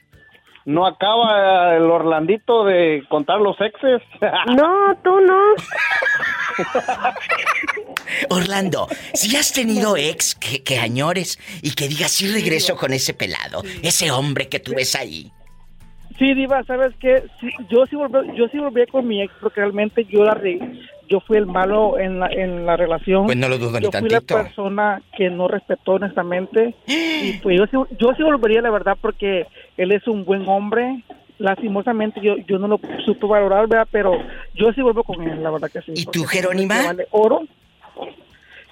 No 0.64 0.84
acaba 0.84 1.76
el 1.76 1.84
Orlandito 1.84 2.64
de 2.64 3.04
contar 3.08 3.40
los 3.40 3.56
exes. 3.60 4.02
No, 4.56 4.96
tú 5.04 5.20
no. 5.20 5.40
Orlando, 8.30 8.88
si 9.14 9.36
has 9.36 9.52
tenido 9.52 9.96
ex 9.96 10.34
que, 10.34 10.62
que 10.62 10.78
añores 10.78 11.38
y 11.62 11.74
que 11.74 11.88
digas 11.88 12.10
sí 12.12 12.28
regreso 12.32 12.76
con 12.76 12.92
ese 12.92 13.14
pelado, 13.14 13.62
ese 13.82 14.10
hombre 14.10 14.48
que 14.48 14.58
tú 14.60 14.72
ves 14.74 14.94
ahí. 14.96 15.30
Sí, 16.18 16.32
Diva, 16.34 16.62
¿sabes 16.64 16.94
qué? 16.98 17.24
Sí, 17.40 17.50
yo, 17.70 17.84
sí 17.86 17.94
volví, 17.96 18.34
yo 18.36 18.48
sí 18.48 18.58
volví 18.58 18.86
con 18.86 19.06
mi 19.06 19.22
ex 19.22 19.32
porque 19.40 19.60
realmente 19.60 20.04
yo 20.06 20.24
la 20.24 20.32
re- 20.34 20.58
yo 21.08 21.20
fui 21.20 21.36
el 21.36 21.46
malo 21.46 21.98
en 21.98 22.18
la, 22.20 22.26
en 22.28 22.66
la 22.66 22.76
relación. 22.76 23.26
Pues 23.26 23.36
no 23.36 23.48
lo 23.48 23.58
dudo 23.58 23.78
ni 23.80 23.86
Yo 23.86 23.90
fui 23.92 24.08
la 24.08 24.20
persona 24.20 25.02
que 25.16 25.30
no 25.30 25.48
respetó 25.48 25.92
honestamente. 25.92 26.74
y 26.86 27.34
pues 27.42 27.58
yo, 27.58 27.66
sí- 27.66 27.94
yo 27.98 28.12
sí 28.16 28.22
volvería, 28.22 28.60
la 28.62 28.70
verdad, 28.70 28.96
porque 29.00 29.46
él 29.76 29.92
es 29.92 30.06
un 30.08 30.24
buen 30.24 30.48
hombre. 30.48 31.02
Lastimosamente 31.38 32.20
yo, 32.22 32.36
yo 32.48 32.58
no 32.58 32.66
lo 32.66 32.80
supe 33.04 33.26
valorar, 33.26 33.66
¿verdad? 33.68 33.86
Pero 33.90 34.18
yo 34.54 34.72
sí 34.72 34.80
vuelvo 34.80 35.04
con 35.04 35.22
él, 35.28 35.42
la 35.42 35.50
verdad 35.50 35.70
que 35.70 35.82
sí. 35.82 35.92
¿Y 35.94 36.06
tú, 36.06 36.24
Jerónima? 36.24 36.82
Vale 36.82 37.06
oro. 37.10 37.42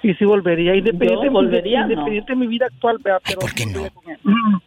Y 0.03 0.13
sí 0.15 0.25
volvería, 0.25 0.75
independiente, 0.75 1.25
Yo 1.25 1.31
volvería, 1.31 1.79
no. 1.85 1.91
independiente 1.91 2.33
de 2.33 2.35
mi 2.37 2.45
vida 2.47 2.67
actual, 2.67 2.97
¿verdad? 3.03 3.21
Ay, 3.23 3.33
Pero 3.35 3.39
¿por 3.39 3.55
qué 3.55 3.65
no? 3.65 3.85
él. 3.85 3.91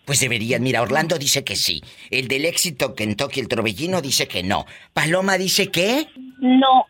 Pues 0.05 0.19
deberían. 0.21 0.63
Mira, 0.63 0.83
Orlando 0.83 1.17
dice 1.17 1.45
que 1.45 1.55
sí. 1.55 1.81
El 2.11 2.27
del 2.27 2.45
éxito 2.45 2.95
Kentucky, 2.95 3.39
el 3.41 3.47
Torbellino, 3.49 4.01
dice 4.01 4.27
que 4.27 4.43
no. 4.43 4.65
Paloma 4.93 5.39
dice 5.39 5.69
que... 5.69 6.07
No, 6.41 6.87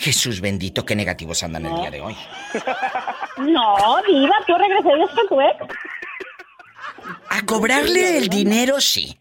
Jesús 0.00 0.40
bendito, 0.40 0.86
qué 0.86 0.96
negativos 0.96 1.42
andan 1.42 1.66
el 1.66 1.74
día 1.74 1.90
de 1.90 2.00
hoy. 2.00 2.16
no, 3.36 3.76
Diva, 4.06 4.34
¿tú 4.46 4.54
regresarías 4.56 5.10
con 5.10 5.28
tu 5.28 5.40
ex? 5.42 5.56
A 7.28 7.44
cobrarle 7.44 8.16
el 8.16 8.30
dinero, 8.30 8.80
sí. 8.80 9.14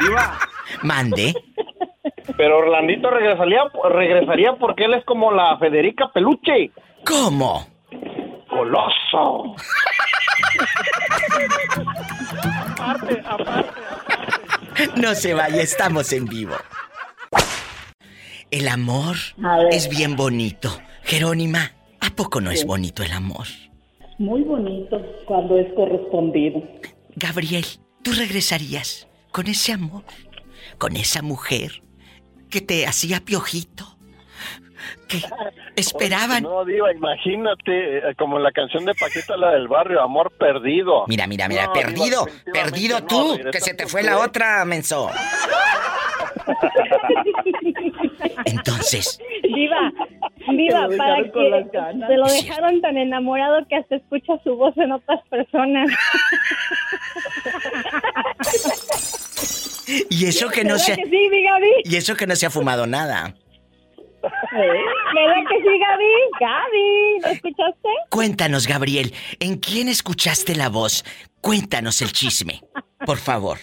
Diva, 0.00 0.38
Mande. 0.82 1.34
pero 2.36 2.58
Orlandito 2.58 3.08
regresaría, 3.08 3.62
regresaría 3.90 4.52
porque 4.56 4.84
él 4.84 4.92
es 4.94 5.04
como 5.06 5.32
la 5.32 5.56
Federica 5.56 6.10
Peluche. 6.12 6.70
¿Cómo? 7.06 7.66
Coloso. 8.50 9.56
Aparte, 12.76 13.22
aparte. 13.24 14.43
No 14.96 15.14
se 15.14 15.34
vaya, 15.34 15.62
estamos 15.62 16.12
en 16.12 16.26
vivo. 16.26 16.54
El 18.50 18.68
amor 18.68 19.16
es 19.70 19.88
bien 19.88 20.16
bonito. 20.16 20.80
Jerónima, 21.02 21.72
¿a 22.00 22.10
poco 22.10 22.40
no 22.40 22.50
es 22.50 22.64
bonito 22.64 23.02
el 23.02 23.12
amor? 23.12 23.46
Muy 24.18 24.42
bonito 24.42 25.00
cuando 25.26 25.58
es 25.58 25.72
correspondido. 25.74 26.62
Gabriel, 27.16 27.64
¿tú 28.02 28.12
regresarías 28.12 29.08
con 29.32 29.48
ese 29.48 29.72
amor? 29.72 30.04
¿Con 30.78 30.96
esa 30.96 31.22
mujer 31.22 31.82
que 32.48 32.60
te 32.60 32.86
hacía 32.86 33.20
piojito? 33.20 33.98
Que 35.08 35.22
esperaban. 35.76 36.42
No, 36.42 36.64
Diva, 36.64 36.92
imagínate, 36.92 37.98
eh, 37.98 38.14
como 38.16 38.38
la 38.38 38.52
canción 38.52 38.84
de 38.84 38.94
Paquita, 38.94 39.36
la 39.36 39.50
del 39.50 39.68
barrio, 39.68 40.00
Amor 40.02 40.32
Perdido. 40.32 41.04
Mira, 41.06 41.26
mira, 41.26 41.48
mira, 41.48 41.66
No, 41.66 41.72
perdido, 41.72 42.26
Diva, 42.26 42.52
perdido 42.52 43.04
tú, 43.04 43.38
no, 43.42 43.50
que 43.50 43.60
se 43.60 43.74
te 43.74 43.86
fue 43.86 44.02
la 44.02 44.18
otra, 44.18 44.64
menso. 44.64 45.10
Entonces, 48.44 49.18
Diva, 49.42 49.92
Diva, 50.48 50.88
lo 50.88 50.96
para 50.96 51.22
que 51.22 51.66
se 52.06 52.16
lo 52.16 52.26
dejaron 52.26 52.80
tan 52.80 52.96
enamorado 52.96 53.66
que 53.68 53.76
hasta 53.76 53.96
escucha 53.96 54.34
su 54.42 54.56
voz 54.56 54.76
en 54.76 54.92
otras 54.92 55.20
personas. 55.28 55.90
Y 60.08 60.26
eso 60.26 60.48
que 60.48 60.64
no 60.64 60.74
¿Verdad 60.74 60.84
se 60.84 60.96
que 60.96 61.04
sí? 61.04 61.30
Y 61.84 61.96
eso 61.96 62.16
que 62.16 62.26
no 62.26 62.34
se 62.36 62.46
ha 62.46 62.50
fumado 62.50 62.86
nada. 62.86 63.34
¿Verdad 64.52 65.42
que 65.48 65.62
sí, 65.62 65.78
Gaby? 65.78 66.12
Gaby, 66.40 67.20
¿lo 67.22 67.28
escuchaste? 67.28 67.88
Cuéntanos, 68.10 68.66
Gabriel, 68.66 69.12
¿en 69.40 69.58
quién 69.58 69.88
escuchaste 69.88 70.54
la 70.54 70.68
voz? 70.68 71.04
Cuéntanos 71.40 72.00
el 72.02 72.12
chisme, 72.12 72.62
por 73.04 73.18
favor. 73.18 73.58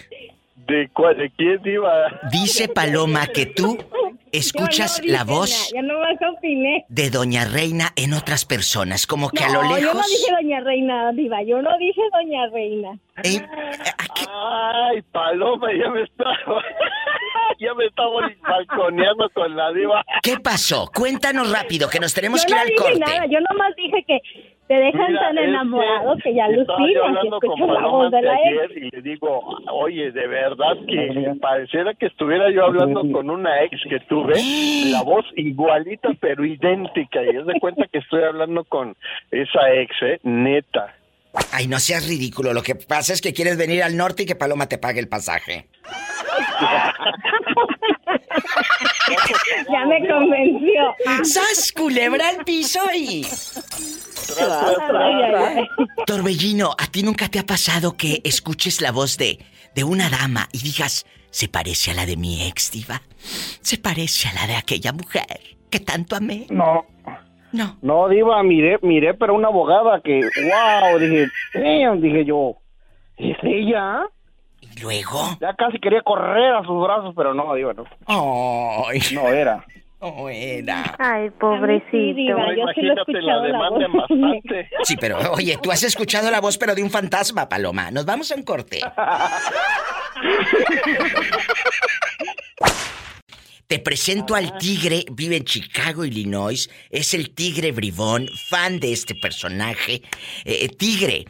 ¿De, 0.66 0.88
cuál, 0.92 1.16
¿De 1.18 1.30
quién 1.30 1.60
iba? 1.64 1.92
Dice 2.30 2.68
Paloma 2.68 3.26
que 3.26 3.46
tú 3.46 3.76
escuchas 4.32 5.00
no 5.04 5.12
la 5.12 5.24
voz 5.24 5.50
nada, 5.72 5.82
Yo 5.82 5.92
no 5.94 5.98
más 6.00 6.16
opiné. 6.36 6.84
de 6.88 7.10
Doña 7.10 7.44
Reina 7.44 7.90
en 7.96 8.14
otras 8.14 8.44
personas, 8.44 9.06
como 9.06 9.30
que 9.30 9.44
a 9.44 9.48
lo 9.50 9.62
No, 9.62 9.70
yo 9.78 9.86
no 9.86 9.94
lejos. 9.94 10.08
dije 10.08 10.32
Doña 10.40 10.60
Reina, 10.60 11.12
Diva. 11.12 11.42
Yo 11.42 11.60
no 11.62 11.70
dije 11.78 12.00
Doña 12.12 12.46
Reina. 12.52 12.98
Ay, 14.28 15.02
Paloma, 15.12 15.68
ya 15.72 15.90
me 15.90 16.02
estaba... 16.02 16.62
ya 17.58 17.74
me 17.74 17.84
estaba 17.86 18.10
balconeando 18.42 19.28
con 19.34 19.54
la 19.56 19.72
diva. 19.72 20.04
¿Qué 20.22 20.38
pasó? 20.38 20.90
Cuéntanos 20.94 21.50
rápido, 21.52 21.88
que 21.88 22.00
nos 22.00 22.12
tenemos 22.14 22.42
Yo 22.42 22.46
que 22.46 22.52
ir 22.52 22.56
no 22.56 22.62
al 22.62 22.68
dije 22.68 22.78
corte. 22.82 22.98
nada. 22.98 23.26
Yo 23.26 23.38
nomás 23.50 23.74
dije 23.76 24.04
que 24.06 24.18
te 24.68 24.74
dejan 24.74 25.08
Mira, 25.08 25.20
tan 25.20 25.38
enamorado 25.38 26.16
que, 26.22 26.34
ya 26.34 26.46
Estaba 26.46 26.78
yo 26.78 26.84
alucinas 26.84 26.90
y 26.90 27.08
hablando 27.08 27.40
con 27.40 27.50
escuchas 27.50 27.68
la 27.68 27.74
Paloma 27.74 27.98
voz 27.98 28.10
de 28.10 28.22
la 28.22 28.34
ex. 28.34 28.76
y 28.76 28.90
le 28.90 29.02
digo, 29.02 29.40
oye, 29.72 30.12
de 30.12 30.26
verdad 30.26 30.76
que 30.86 31.34
pareciera 31.40 31.94
que 31.94 32.06
estuviera 32.06 32.50
yo 32.50 32.64
hablando 32.64 33.00
con 33.12 33.30
una 33.30 33.62
ex 33.64 33.80
que 33.88 34.00
tuve, 34.00 34.34
la 34.90 35.02
voz 35.02 35.24
igualita 35.36 36.10
pero 36.20 36.44
idéntica, 36.44 37.22
y 37.22 37.36
es 37.36 37.46
de 37.46 37.60
cuenta 37.60 37.86
que 37.88 37.98
estoy 37.98 38.22
hablando 38.22 38.64
con 38.64 38.94
esa 39.30 39.72
ex, 39.74 39.94
¿eh? 40.02 40.20
Neta. 40.22 40.94
Ay, 41.52 41.66
no 41.66 41.78
seas 41.78 42.06
ridículo. 42.06 42.52
Lo 42.52 42.62
que 42.62 42.74
pasa 42.74 43.12
es 43.12 43.22
que 43.22 43.32
quieres 43.32 43.56
venir 43.56 43.82
al 43.82 43.96
norte 43.96 44.24
y 44.24 44.26
que 44.26 44.36
Paloma 44.36 44.68
te 44.68 44.78
pague 44.78 45.00
el 45.00 45.08
pasaje. 45.08 45.66
ya 49.72 49.86
me 49.86 50.08
convenció. 50.08 50.94
¡Sas, 51.24 51.72
culebra 51.72 52.28
al 52.28 52.44
piso 52.44 52.80
y... 52.94 53.26
Torbellino, 56.06 56.70
¿a 56.78 56.86
ti 56.86 57.02
nunca 57.02 57.28
te 57.28 57.38
ha 57.38 57.46
pasado 57.46 57.96
que 57.96 58.20
escuches 58.24 58.80
la 58.80 58.92
voz 58.92 59.18
de, 59.18 59.38
de 59.74 59.84
una 59.84 60.08
dama 60.08 60.48
y 60.52 60.58
digas, 60.58 61.06
se 61.30 61.48
parece 61.48 61.90
a 61.90 61.94
la 61.94 62.06
de 62.06 62.16
mi 62.16 62.46
ex 62.46 62.70
diva? 62.70 63.02
¿Se 63.60 63.78
parece 63.78 64.28
a 64.28 64.34
la 64.34 64.46
de 64.46 64.56
aquella 64.56 64.92
mujer 64.92 65.40
que 65.70 65.80
tanto 65.80 66.16
amé? 66.16 66.46
No. 66.50 66.86
No. 67.52 67.76
No, 67.82 68.08
Diva, 68.08 68.42
miré, 68.42 68.78
miré, 68.80 69.12
pero 69.12 69.34
una 69.34 69.48
abogada 69.48 70.00
que, 70.02 70.20
wow, 70.22 70.98
dije, 70.98 71.28
damn, 71.52 72.00
dije 72.00 72.24
yo, 72.24 72.56
¿es 73.18 73.36
ella? 73.42 74.06
¿Y 74.76 74.80
luego? 74.80 75.36
Ya 75.40 75.54
casi 75.54 75.78
quería 75.78 76.02
correr 76.02 76.54
a 76.54 76.62
sus 76.64 76.82
brazos, 76.82 77.14
pero 77.16 77.34
no, 77.34 77.54
Diva, 77.54 77.72
no. 77.74 77.84
Ay. 78.06 79.00
No 79.12 79.28
era. 79.28 79.64
No 80.00 80.28
era. 80.28 80.96
Ay, 80.98 81.30
pobrecito. 81.30 82.16
Diva, 82.16 82.46
yo 82.56 82.64
sí 82.74 82.82
lo 82.82 82.90
he 82.90 82.92
Imagínate, 82.92 82.92
la 82.92 83.02
escuchado 83.02 83.40
la 83.42 83.46
demandan 83.46 83.92
voz. 83.92 84.00
bastante. 84.08 84.70
Sí, 84.84 84.96
pero 85.00 85.18
oye, 85.32 85.58
tú 85.62 85.70
has 85.70 85.82
escuchado 85.84 86.30
la 86.30 86.40
voz 86.40 86.58
pero 86.58 86.74
de 86.74 86.82
un 86.82 86.90
fantasma, 86.90 87.48
Paloma. 87.48 87.90
Nos 87.92 88.04
vamos 88.04 88.32
a 88.32 88.34
un 88.34 88.42
corte. 88.42 88.80
Te 93.66 93.78
presento 93.78 94.34
al 94.34 94.58
tigre, 94.58 95.04
vive 95.12 95.36
en 95.38 95.44
Chicago, 95.44 96.04
Illinois. 96.04 96.68
Es 96.90 97.14
el 97.14 97.34
tigre 97.34 97.72
bribón, 97.72 98.28
fan 98.50 98.80
de 98.80 98.92
este 98.92 99.14
personaje. 99.14 100.02
Eh, 100.44 100.68
tigre, 100.68 101.14
eh, 101.18 101.24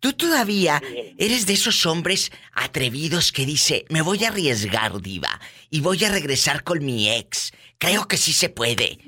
tú 0.00 0.12
todavía 0.12 0.82
eres 1.18 1.46
de 1.46 1.52
esos 1.54 1.86
hombres 1.86 2.32
atrevidos 2.54 3.32
que 3.32 3.46
dice, 3.46 3.84
me 3.88 4.02
voy 4.02 4.24
a 4.24 4.28
arriesgar, 4.28 5.00
diva, 5.00 5.40
y 5.70 5.80
voy 5.80 6.02
a 6.04 6.10
regresar 6.10 6.64
con 6.64 6.84
mi 6.84 7.10
ex. 7.10 7.52
Creo 7.78 8.06
que 8.08 8.16
sí 8.16 8.32
se 8.32 8.48
puede. 8.48 8.98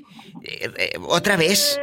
Eh, 0.43 0.69
eh, 0.77 0.91
Otra 1.07 1.37
vez, 1.37 1.79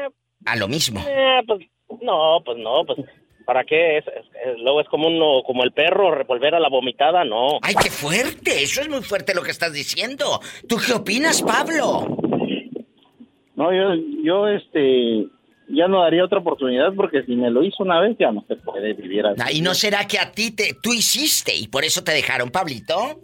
a 0.47 0.57
lo 0.57 0.67
mismo. 0.69 1.01
Eh, 1.09 1.41
pues, 1.47 1.61
no, 2.03 2.43
pues 2.45 2.59
no, 2.59 2.85
pues, 2.87 2.99
¿para 3.47 3.65
qué? 3.65 3.99
Es, 3.99 4.05
es- 4.07 4.27
es- 4.47 4.59
luego 4.59 4.81
es 4.81 4.89
como 4.89 5.09
uno, 5.09 5.43
como 5.47 5.63
el 5.65 5.73
perro, 5.73 6.15
revolver 6.15 6.55
a 6.55 6.61
la 6.61 6.69
vomitada, 6.69 7.25
no. 7.25 7.59
¡Ay, 7.63 7.75
qué 7.83 7.91
fuerte! 7.91 8.63
Eso 8.63 8.81
es 8.81 8.89
muy 8.89 9.03
fuerte 9.03 9.35
lo 9.35 9.43
que 9.43 9.51
estás 9.51 9.73
diciendo. 9.73 10.41
¿Tú 10.69 10.77
qué 10.85 10.93
opinas, 10.95 11.43
Pablo? 11.43 12.07
No, 13.57 13.73
yo, 13.75 13.95
yo, 14.25 14.49
este, 14.49 15.27
ya 15.73 15.89
no 15.89 16.03
daría 16.03 16.25
otra 16.25 16.39
oportunidad 16.39 16.93
porque 16.95 17.23
si 17.25 17.35
me 17.37 17.51
lo 17.51 17.63
hizo 17.65 17.83
una 17.83 18.01
vez 18.01 18.17
ya 18.19 18.31
no 18.33 18.45
se 18.49 18.57
puede 18.57 18.93
vivir 18.95 19.27
así. 19.27 19.41
Ah, 19.45 19.53
¿Y 19.53 19.61
no 19.63 19.75
será 19.75 20.07
que 20.07 20.19
a 20.19 20.31
ti 20.33 20.51
te, 20.51 20.75
tú 20.83 20.93
hiciste 20.93 21.55
y 21.55 21.69
por 21.69 21.85
eso 21.85 22.03
te 22.05 22.13
dejaron, 22.13 22.51
Pablito? 22.51 23.21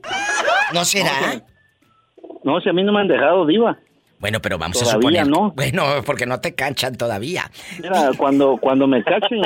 ¿No 0.73 0.85
será? 0.85 1.43
No, 2.45 2.61
si 2.61 2.69
a 2.69 2.73
mí 2.73 2.83
no 2.85 2.93
me 2.93 3.01
han 3.01 3.09
dejado, 3.09 3.45
Diva. 3.47 3.79
Bueno, 4.19 4.41
pero 4.41 4.57
vamos 4.57 4.81
a 4.81 4.85
Todavía 4.85 5.25
suponer. 5.25 5.29
no. 5.29 5.53
Bueno, 5.57 6.03
porque 6.07 6.25
no 6.27 6.41
te 6.41 6.55
canchan 6.55 6.97
todavía. 6.97 7.51
Mira, 7.83 8.11
cuando, 8.17 8.57
cuando 8.57 8.87
me 8.87 9.03
cachen, 9.05 9.43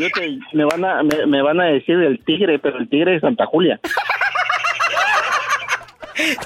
yo 0.00 0.06
te- 0.14 0.38
me, 0.52 0.64
van 0.64 0.84
a, 0.84 1.02
me, 1.02 1.26
me 1.26 1.42
van 1.42 1.60
a 1.60 1.64
decir 1.64 1.96
el 1.96 2.22
tigre, 2.24 2.58
pero 2.60 2.78
el 2.78 2.88
tigre 2.88 3.12
de 3.12 3.20
Santa 3.20 3.46
Julia. 3.46 3.80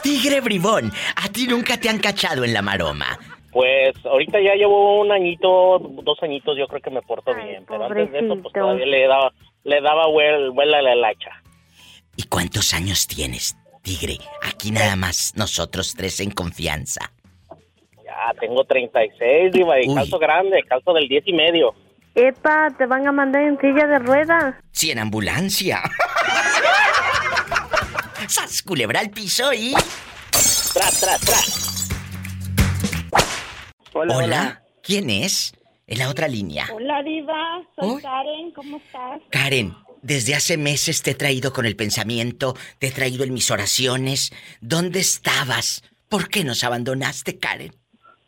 Tigre 0.02 0.40
bribón, 0.42 0.92
a 1.16 1.28
ti 1.28 1.46
nunca 1.46 1.78
te 1.78 1.88
han 1.88 1.98
cachado 1.98 2.44
en 2.44 2.52
la 2.52 2.60
maroma. 2.60 3.18
Pues 3.52 3.94
ahorita 4.06 4.40
ya 4.40 4.54
llevo 4.54 5.00
un 5.00 5.12
añito, 5.12 5.78
dos 5.78 6.18
añitos, 6.22 6.56
yo 6.56 6.66
creo 6.66 6.80
que 6.80 6.90
me 6.90 7.02
porto 7.02 7.34
bien. 7.34 7.64
Pero 7.68 7.84
antes 7.84 8.10
de 8.10 8.18
eso, 8.20 8.36
pues 8.40 8.52
todavía 8.54 8.86
le 8.86 9.06
daba, 9.06 9.32
le 9.64 9.80
daba 9.82 10.06
vuel, 10.08 10.50
vuela 10.52 10.78
a 10.78 10.82
la 10.82 10.94
lacha. 10.94 11.42
¿Y 12.16 12.22
cuántos 12.24 12.72
años 12.72 13.06
tienes, 13.06 13.54
Tigre? 13.82 14.16
Aquí 14.42 14.70
nada 14.70 14.96
más 14.96 15.34
nosotros 15.36 15.94
tres 15.94 16.20
en 16.20 16.30
confianza. 16.30 17.12
Ya 18.04 18.32
tengo 18.40 18.64
36, 18.64 19.52
diva, 19.52 19.80
y 19.82 19.88
Uy. 19.88 19.94
calzo 19.96 20.18
grande, 20.18 20.62
calzo 20.66 20.94
del 20.94 21.06
10 21.08 21.24
y 21.26 21.32
medio. 21.34 21.74
Epa, 22.14 22.68
te 22.76 22.86
van 22.86 23.06
a 23.06 23.12
mandar 23.12 23.42
en 23.42 23.58
silla 23.58 23.86
de 23.86 23.98
ruedas. 23.98 24.54
Sí, 24.70 24.90
en 24.90 24.98
ambulancia. 24.98 25.82
¡Sas, 28.28 28.62
culebra 28.62 29.00
al 29.00 29.10
piso 29.10 29.52
y... 29.52 29.72
Tras, 30.72 31.00
tras, 31.00 31.20
tras. 31.20 31.81
Hola, 33.94 34.62
¿quién 34.82 35.10
es? 35.10 35.52
En 35.86 35.98
la 35.98 36.08
otra 36.08 36.28
línea. 36.28 36.66
Hola, 36.72 37.02
Diva. 37.02 37.62
Soy 37.78 37.90
Uy. 37.90 38.02
Karen. 38.02 38.52
¿Cómo 38.52 38.76
estás? 38.78 39.20
Karen, 39.30 39.74
desde 40.00 40.34
hace 40.34 40.56
meses 40.56 41.02
te 41.02 41.10
he 41.10 41.14
traído 41.14 41.52
con 41.52 41.66
el 41.66 41.76
pensamiento, 41.76 42.56
te 42.78 42.88
he 42.88 42.90
traído 42.92 43.24
en 43.24 43.34
mis 43.34 43.50
oraciones. 43.50 44.32
¿Dónde 44.60 45.00
estabas? 45.00 45.82
¿Por 46.08 46.28
qué 46.28 46.44
nos 46.44 46.64
abandonaste, 46.64 47.38
Karen? 47.38 47.74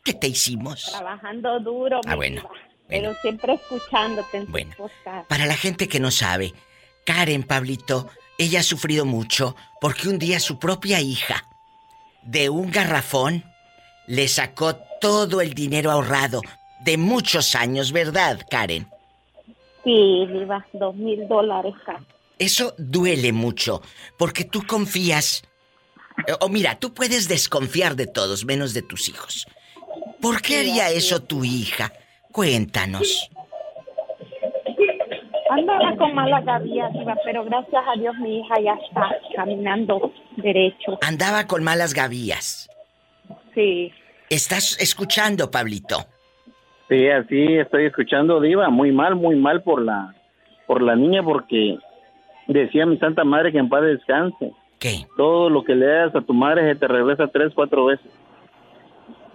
¿Qué 0.03 0.13
te 0.13 0.27
hicimos? 0.27 0.85
Trabajando 0.91 1.59
duro, 1.59 2.01
Ah, 2.05 2.15
bueno, 2.15 2.41
Diva. 2.41 2.53
Pero 2.87 3.15
siempre 3.21 3.53
escuchándote 3.53 4.37
en 4.37 4.51
Bueno. 4.51 4.75
Para 5.27 5.47
la 5.47 5.55
gente 5.57 5.87
que 5.87 5.99
no 5.99 6.11
sabe, 6.11 6.53
Karen, 7.03 7.41
Pablito, 7.43 8.09
ella 8.37 8.59
ha 8.59 8.63
sufrido 8.63 9.05
mucho 9.05 9.55
porque 9.81 10.07
un 10.07 10.19
día 10.19 10.39
su 10.39 10.59
propia 10.59 10.99
hija, 11.01 11.47
de 12.21 12.49
un 12.49 12.69
garrafón, 12.69 13.43
le 14.07 14.27
sacó 14.27 14.75
todo 15.01 15.41
el 15.41 15.53
dinero 15.53 15.91
ahorrado 15.91 16.41
de 16.83 16.97
muchos 16.97 17.55
años, 17.55 17.91
¿verdad, 17.91 18.39
Karen? 18.49 18.87
Sí, 19.83 20.25
Diva. 20.27 20.65
Dos 20.73 20.95
mil 20.95 21.27
dólares 21.27 21.73
casi. 21.85 22.05
Eso 22.39 22.73
duele 22.77 23.31
mucho, 23.31 23.81
porque 24.17 24.43
tú 24.43 24.63
confías. 24.67 25.43
eh, 26.27 26.33
O 26.41 26.49
mira, 26.49 26.75
tú 26.79 26.93
puedes 26.93 27.27
desconfiar 27.27 27.95
de 27.95 28.07
todos, 28.07 28.45
menos 28.45 28.73
de 28.73 28.81
tus 28.81 29.09
hijos. 29.09 29.45
¿Por 30.21 30.41
qué 30.41 30.59
haría 30.59 30.89
eso 30.89 31.17
es. 31.17 31.27
tu 31.27 31.43
hija? 31.43 31.91
Cuéntanos. 32.31 33.29
Andaba 35.49 35.95
con 35.97 36.13
mala 36.15 36.59
Diva, 36.59 37.15
pero 37.23 37.45
gracias 37.45 37.83
a 37.87 37.97
Dios 37.99 38.15
mi 38.19 38.39
hija 38.39 38.55
ya 38.61 38.73
está 38.73 39.09
caminando 39.35 40.11
derecho. 40.37 40.97
Andaba 41.01 41.47
con 41.47 41.63
malas 41.63 41.93
gavillas. 41.93 42.67
Sí. 43.55 43.91
¿Estás 44.29 44.77
escuchando, 44.79 45.49
Pablito? 45.49 46.05
Sí, 46.89 47.07
así 47.07 47.57
estoy 47.57 47.85
escuchando, 47.85 48.39
Diva, 48.39 48.69
muy 48.69 48.91
mal, 48.91 49.15
muy 49.15 49.35
mal 49.35 49.63
por 49.63 49.81
la, 49.81 50.13
por 50.67 50.81
la 50.81 50.95
niña 50.95 51.23
porque 51.23 51.77
decía 52.47 52.85
mi 52.85 52.97
santa 52.97 53.23
madre 53.23 53.51
que 53.51 53.57
en 53.57 53.69
paz 53.69 53.83
descanse. 53.83 54.51
¿Qué? 54.77 55.07
Todo 55.17 55.49
lo 55.49 55.63
que 55.63 55.73
le 55.73 55.85
das 55.87 56.15
a 56.15 56.21
tu 56.21 56.33
madre 56.33 56.73
se 56.73 56.79
te 56.79 56.87
regresa 56.87 57.27
tres, 57.27 57.53
cuatro 57.55 57.85
veces. 57.85 58.11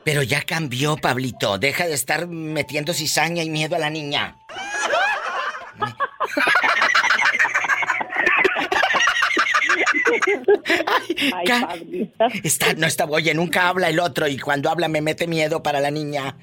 Pero 0.05 0.23
ya 0.23 0.43
cambió, 0.43 0.97
Pablito. 0.97 1.59
Deja 1.59 1.87
de 1.87 1.95
estar 1.95 2.27
metiendo 2.29 2.93
cizaña 2.93 3.43
y 3.43 3.51
miedo 3.51 3.77
a 3.77 3.79
la 3.79 3.91
niña. 3.91 4.37
Ay, 11.35 11.45
Ay. 11.69 12.11
Está, 12.43 12.73
no 12.75 12.87
está, 12.87 13.05
oye, 13.07 13.33
nunca 13.35 13.69
habla 13.69 13.89
el 13.89 13.99
otro 14.01 14.27
y 14.29 14.39
cuando 14.39 14.71
habla 14.71 14.89
me 14.89 15.01
mete 15.01 15.27
miedo 15.27 15.63
para 15.63 15.81
la 15.81 15.91
niña. 15.91 16.37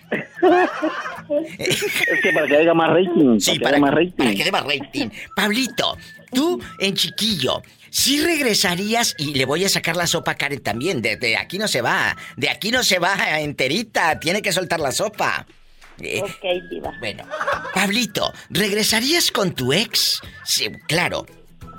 Es 1.58 2.22
que 2.22 2.32
para 2.34 2.48
que 2.48 2.58
haya 2.58 2.74
más 2.74 2.90
rating. 2.90 3.40
Sí, 3.40 3.60
para 3.60 3.72
que 3.72 3.76
haya 3.78 3.80
más 3.86 3.94
rating. 3.94 4.12
para 4.18 4.32
que 4.36 4.44
dé 4.44 4.52
más 4.52 4.64
rating. 4.66 5.10
Pablito, 5.36 5.98
tú 6.34 6.62
en 6.80 6.94
chiquillo, 6.96 7.62
sí 7.90 8.22
regresarías 8.22 9.16
y 9.18 9.34
le 9.34 9.46
voy 9.46 9.66
a 9.66 9.70
sacar 9.70 9.96
la 9.96 10.08
sopa 10.08 10.32
a 10.32 10.36
Karen 10.36 10.62
también. 10.62 11.02
De, 11.02 11.18
de 11.18 11.38
aquí 11.38 11.58
no 11.58 11.68
se 11.68 11.82
va, 11.82 12.16
de 12.36 12.50
aquí 12.50 12.72
no 12.72 12.84
se 12.84 13.00
va 13.00 13.40
enterita, 13.40 14.20
tiene 14.20 14.42
que 14.42 14.52
soltar 14.52 14.80
la 14.80 14.92
sopa. 14.92 15.46
Eh, 16.00 16.22
Ok, 16.24 16.70
diva. 16.70 16.94
bueno, 17.00 17.24
Pablito, 17.74 18.32
¿regresarías 18.52 19.32
con 19.32 19.54
tu 19.54 19.74
ex? 19.74 20.22
Sí, 20.46 20.70
claro. 20.88 21.26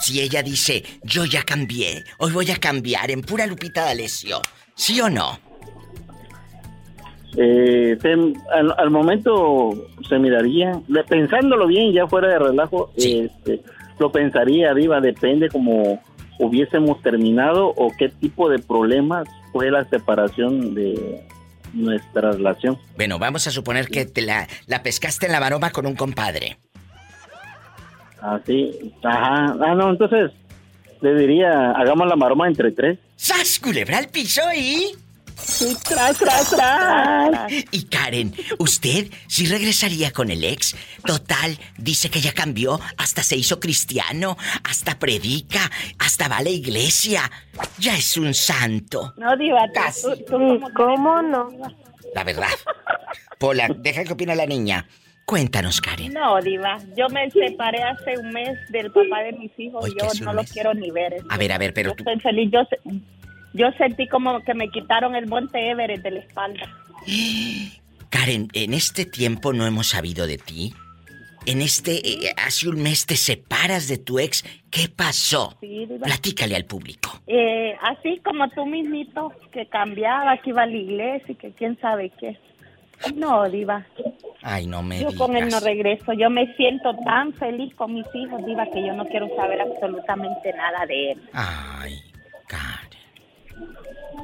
Si 0.00 0.20
ella 0.20 0.42
dice, 0.42 0.84
yo 1.02 1.24
ya 1.24 1.42
cambié, 1.42 2.04
hoy 2.18 2.32
voy 2.32 2.50
a 2.50 2.56
cambiar 2.56 3.10
en 3.10 3.22
pura 3.22 3.46
Lupita 3.46 3.84
D'Alessio. 3.84 4.40
¿Sí 4.74 5.00
o 5.00 5.10
no? 5.10 5.38
Eh, 7.36 7.96
al, 8.52 8.74
al 8.78 8.90
momento 8.90 9.70
se 10.08 10.18
miraría, 10.18 10.80
de- 10.88 11.04
pensándolo 11.04 11.66
bien, 11.66 11.92
ya 11.92 12.06
fuera 12.06 12.28
de 12.28 12.38
relajo, 12.38 12.90
este, 12.96 13.60
lo 13.98 14.10
pensaría, 14.10 14.72
Diva, 14.74 15.00
depende 15.00 15.48
como 15.48 16.02
hubiésemos 16.38 17.02
terminado 17.02 17.68
o 17.76 17.92
qué 17.98 18.08
tipo 18.08 18.48
de 18.48 18.58
problemas 18.60 19.28
fue 19.52 19.70
la 19.70 19.84
separación 19.88 20.74
de 20.74 21.24
nuestra 21.74 22.32
relación. 22.32 22.78
Bueno, 22.96 23.18
vamos 23.18 23.46
a 23.46 23.50
suponer 23.50 23.88
que 23.88 24.06
te 24.06 24.22
la, 24.22 24.48
la 24.66 24.82
pescaste 24.82 25.26
en 25.26 25.32
la 25.32 25.40
maroma 25.40 25.70
con 25.70 25.84
un 25.86 25.94
compadre. 25.96 26.58
Así, 28.20 28.92
ajá, 29.02 29.56
ah, 29.60 29.74
no, 29.74 29.90
entonces 29.90 30.32
le 31.00 31.14
diría, 31.14 31.70
hagamos 31.72 32.08
la 32.08 32.16
maroma 32.16 32.48
entre 32.48 32.72
tres. 32.72 32.98
¡Sas, 33.16 33.58
culebra 33.58 33.98
al 33.98 34.08
piso 34.08 34.42
y... 34.54 34.92
Tras, 35.88 36.18
tras, 36.18 36.50
tras. 36.50 37.52
Y 37.70 37.84
Karen, 37.84 38.34
¿usted 38.58 39.06
sí 39.28 39.46
regresaría 39.46 40.10
con 40.10 40.30
el 40.30 40.42
ex? 40.42 40.74
Total, 41.06 41.56
dice 41.76 42.10
que 42.10 42.20
ya 42.20 42.32
cambió, 42.32 42.80
hasta 42.96 43.22
se 43.22 43.36
hizo 43.36 43.60
cristiano, 43.60 44.36
hasta 44.64 44.98
predica, 44.98 45.70
hasta 45.98 46.28
va 46.28 46.38
a 46.38 46.42
la 46.42 46.50
iglesia. 46.50 47.30
Ya 47.78 47.96
es 47.96 48.16
un 48.16 48.34
santo. 48.34 49.14
No, 49.16 49.36
diva, 49.36 49.60
tú, 50.02 50.16
tú 50.24 50.32
como 50.32 50.72
¿Cómo 50.74 51.22
no? 51.22 51.50
La 52.14 52.24
verdad. 52.24 52.48
Pola, 53.38 53.68
deja 53.68 54.04
que 54.04 54.12
opina 54.12 54.34
la 54.34 54.46
niña. 54.46 54.86
Cuéntanos, 55.28 55.82
Karen. 55.82 56.14
No, 56.14 56.40
diva, 56.40 56.78
yo 56.96 57.06
me 57.10 57.30
separé 57.30 57.82
hace 57.82 58.16
un 58.18 58.30
mes 58.30 58.56
del 58.70 58.90
papá 58.90 59.20
de 59.24 59.32
mis 59.34 59.50
hijos 59.58 59.84
Ay, 59.84 59.92
y 59.92 59.94
que 59.94 60.06
yo 60.18 60.24
no 60.24 60.32
lo 60.32 60.40
mes. 60.40 60.50
quiero 60.50 60.72
ni 60.72 60.90
ver. 60.90 61.16
A 61.28 61.36
ver, 61.36 61.52
a 61.52 61.58
ver, 61.58 61.74
pero 61.74 61.90
Yo 61.90 61.96
tú... 61.96 62.04
estoy 62.08 62.18
feliz, 62.20 62.50
yo, 62.50 62.60
se- 62.64 62.78
yo 63.52 63.70
sentí 63.72 64.08
como 64.08 64.40
que 64.42 64.54
me 64.54 64.70
quitaron 64.70 65.14
el 65.14 65.26
monte 65.26 65.68
Everest 65.70 66.02
de 66.02 66.10
la 66.12 66.20
espalda. 66.20 66.66
Karen, 68.08 68.48
en 68.54 68.72
este 68.72 69.04
tiempo 69.04 69.52
no 69.52 69.66
hemos 69.66 69.88
sabido 69.88 70.26
de 70.26 70.38
ti. 70.38 70.72
En 71.44 71.60
este, 71.60 71.96
eh, 72.08 72.32
hace 72.38 72.66
un 72.70 72.82
mes 72.82 73.04
te 73.04 73.16
separas 73.16 73.86
de 73.86 73.98
tu 73.98 74.18
ex. 74.18 74.44
¿Qué 74.70 74.88
pasó? 74.88 75.58
Sí, 75.60 75.84
diva. 75.84 76.06
Platícale 76.06 76.56
al 76.56 76.64
público. 76.64 77.20
Eh, 77.26 77.74
así 77.82 78.18
como 78.24 78.48
tú 78.48 78.64
mismito, 78.64 79.30
que 79.52 79.66
cambiaba, 79.66 80.38
que 80.38 80.50
iba 80.50 80.62
a 80.62 80.66
la 80.66 80.76
iglesia 80.76 81.32
y 81.32 81.34
que 81.34 81.52
quién 81.52 81.78
sabe 81.82 82.10
qué. 82.18 82.38
No, 83.14 83.48
diva, 83.48 83.84
Ay, 84.42 84.66
no 84.66 84.82
me 84.82 85.00
yo 85.00 85.08
digas. 85.10 85.14
con 85.18 85.36
él 85.36 85.48
no 85.48 85.60
regreso. 85.60 86.12
Yo 86.12 86.30
me 86.30 86.54
siento 86.56 86.94
tan 87.04 87.32
feliz 87.34 87.74
con 87.74 87.94
mis 87.94 88.06
hijos, 88.14 88.44
diva, 88.46 88.66
que 88.66 88.84
yo 88.86 88.92
no 88.94 89.04
quiero 89.06 89.28
saber 89.36 89.60
absolutamente 89.60 90.52
nada 90.54 90.84
de 90.86 91.12
él. 91.12 91.22
Ay, 91.32 92.00
Karen. 92.46 92.88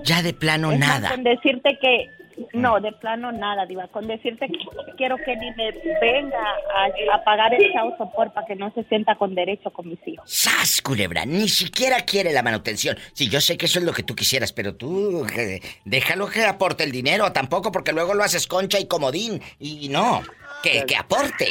Ya 0.05 0.23
de 0.23 0.33
plano 0.35 0.73
Es 0.73 0.79
nada. 0.79 1.11
con 1.11 1.23
decirte 1.25 1.79
que, 1.81 2.11
no, 2.53 2.81
de 2.81 2.93
plano 2.93 3.33
nada, 3.33 3.67
diva. 3.67 3.89
Con 3.89 4.07
decirte 4.07 4.49
que 4.49 4.59
quiero 4.97 5.17
que 5.17 5.37
ni 5.37 5.51
me 5.53 5.73
venga 6.01 6.39
a, 6.39 7.15
a 7.15 7.25
pagar 7.25 7.55
el 7.55 7.73
chau 7.73 7.97
sopor 7.97 8.33
para 8.33 8.47
que 8.47 8.57
no 8.57 8.73
se 8.73 8.85
sienta 8.85 9.17
con 9.17 9.35
derecho 9.35 9.71
con 9.71 9.89
mis 9.89 9.99
hijos. 10.07 10.31
¡Sas, 10.31 10.83
culebra! 10.83 11.25
Ni 11.25 11.49
siquiera 11.49 12.01
quiere 12.01 12.33
la 12.33 12.43
manutención. 12.43 12.97
Sí, 13.13 13.29
yo 13.29 13.41
sé 13.41 13.57
que 13.57 13.67
eso 13.67 13.79
es 13.79 13.85
lo 13.85 13.93
que 13.93 14.03
tú 14.03 14.15
quisieras, 14.15 14.53
pero 14.53 14.75
tú 14.75 15.27
eh, 15.37 15.61
déjalo 15.85 16.29
que 16.29 16.45
aporte 16.45 16.85
el 16.85 16.93
dinero. 16.93 17.33
Tampoco 17.33 17.73
porque 17.73 17.93
luego 17.93 18.15
lo 18.15 18.25
haces 18.25 18.47
concha 18.47 18.79
y 18.79 18.87
comodín. 18.87 19.41
Y 19.59 19.89
no, 19.89 20.23
que, 20.65 20.85
que 20.87 20.97
aporte, 20.97 21.47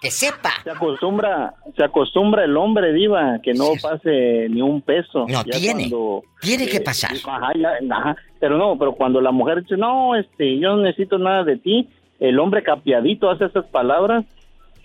que 0.00 0.10
sepa. 0.10 0.50
Se 0.64 0.70
acostumbra, 0.70 1.54
se 1.76 1.84
acostumbra 1.84 2.44
el 2.44 2.56
hombre, 2.56 2.92
Diva, 2.92 3.38
que 3.42 3.52
no 3.54 3.68
pase 3.82 4.48
ni 4.50 4.62
un 4.62 4.80
peso. 4.80 5.26
No, 5.28 5.44
Ya 5.44 5.58
tiene. 5.58 5.90
cuando- 5.90 6.22
Tiene 6.40 6.66
que 6.66 6.78
eh, 6.78 6.80
pasar. 6.80 7.12
Ajá, 7.26 7.52
ya- 7.54 7.78
ajá. 7.96 8.16
Pero 8.40 8.56
no, 8.58 8.76
pero 8.78 8.92
cuando 8.92 9.20
la 9.20 9.30
mujer 9.30 9.62
dice, 9.62 9.76
no, 9.76 10.14
este, 10.16 10.58
yo 10.58 10.76
no 10.76 10.82
necesito 10.82 11.18
nada 11.18 11.44
de 11.44 11.56
ti, 11.58 11.88
el 12.20 12.38
hombre 12.38 12.62
capiadito 12.62 13.30
hace 13.30 13.44
esas 13.46 13.66
palabras 13.66 14.24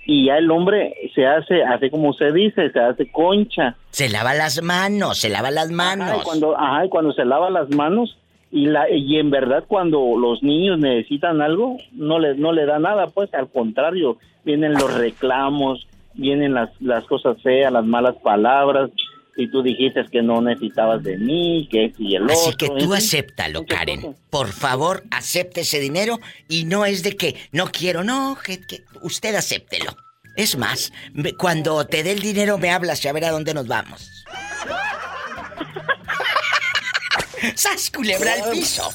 y 0.05 0.25
ya 0.25 0.37
el 0.37 0.49
hombre 0.49 0.93
se 1.13 1.25
hace, 1.27 1.63
hace 1.63 1.91
como 1.91 2.09
usted 2.09 2.33
dice, 2.33 2.71
se 2.71 2.79
hace 2.79 3.11
concha. 3.11 3.75
Se 3.91 4.09
lava 4.09 4.33
las 4.33 4.61
manos, 4.63 5.19
se 5.19 5.29
lava 5.29 5.51
las 5.51 5.65
Ajá, 5.65 5.73
y 5.73 5.75
manos. 5.75 6.23
cuando, 6.23 6.57
ajá, 6.57 6.85
y 6.85 6.89
cuando 6.89 7.11
se 7.13 7.25
lava 7.25 7.49
las 7.49 7.69
manos 7.69 8.17
y 8.51 8.65
la 8.65 8.89
y 8.89 9.17
en 9.17 9.29
verdad 9.29 9.63
cuando 9.67 9.99
los 10.17 10.41
niños 10.43 10.79
necesitan 10.79 11.41
algo 11.41 11.77
no 11.91 12.19
le 12.19 12.35
no 12.35 12.51
le 12.51 12.65
da 12.65 12.79
nada, 12.79 13.07
pues 13.07 13.33
al 13.33 13.49
contrario, 13.49 14.17
vienen 14.43 14.73
los 14.73 14.93
reclamos, 14.93 15.87
vienen 16.15 16.53
las 16.53 16.69
las 16.81 17.05
cosas 17.05 17.41
feas, 17.43 17.71
las 17.71 17.85
malas 17.85 18.15
palabras 18.23 18.89
y 19.37 19.49
tú 19.51 19.61
dijiste 19.63 20.03
que 20.11 20.21
no 20.21 20.41
necesitabas 20.41 21.01
de 21.03 21.17
mí, 21.17 21.67
que 21.71 21.85
esto 21.85 22.03
y 22.03 22.15
el 22.15 22.29
Así 22.29 22.49
otro. 22.49 22.57
que 22.57 22.65
en 22.81 22.87
tú 22.87 22.93
acéptalo, 22.93 23.65
Karen. 23.65 24.15
Por 24.29 24.47
favor, 24.47 25.03
acepte 25.11 25.61
ese 25.61 25.79
dinero 25.79 26.19
y 26.49 26.65
no 26.65 26.85
es 26.85 27.03
de 27.03 27.15
que 27.15 27.35
no 27.53 27.67
quiero, 27.67 28.03
no, 28.03 28.35
que, 28.43 28.59
que 28.59 28.79
usted 29.01 29.35
acéptelo. 29.35 29.95
Es 30.35 30.57
más, 30.57 30.91
me- 31.13 31.33
cuando 31.35 31.85
te 31.85 32.03
dé 32.03 32.11
el 32.13 32.19
dinero 32.19 32.57
me 32.57 32.69
hablas 32.71 33.03
y 33.05 33.07
a 33.07 33.13
ver 33.13 33.25
a 33.25 33.31
dónde 33.31 33.53
nos 33.53 33.67
vamos. 33.67 34.09
¡Sas, 37.55 37.91
culebra 37.91 38.33
al 38.33 38.51
piso! 38.51 38.89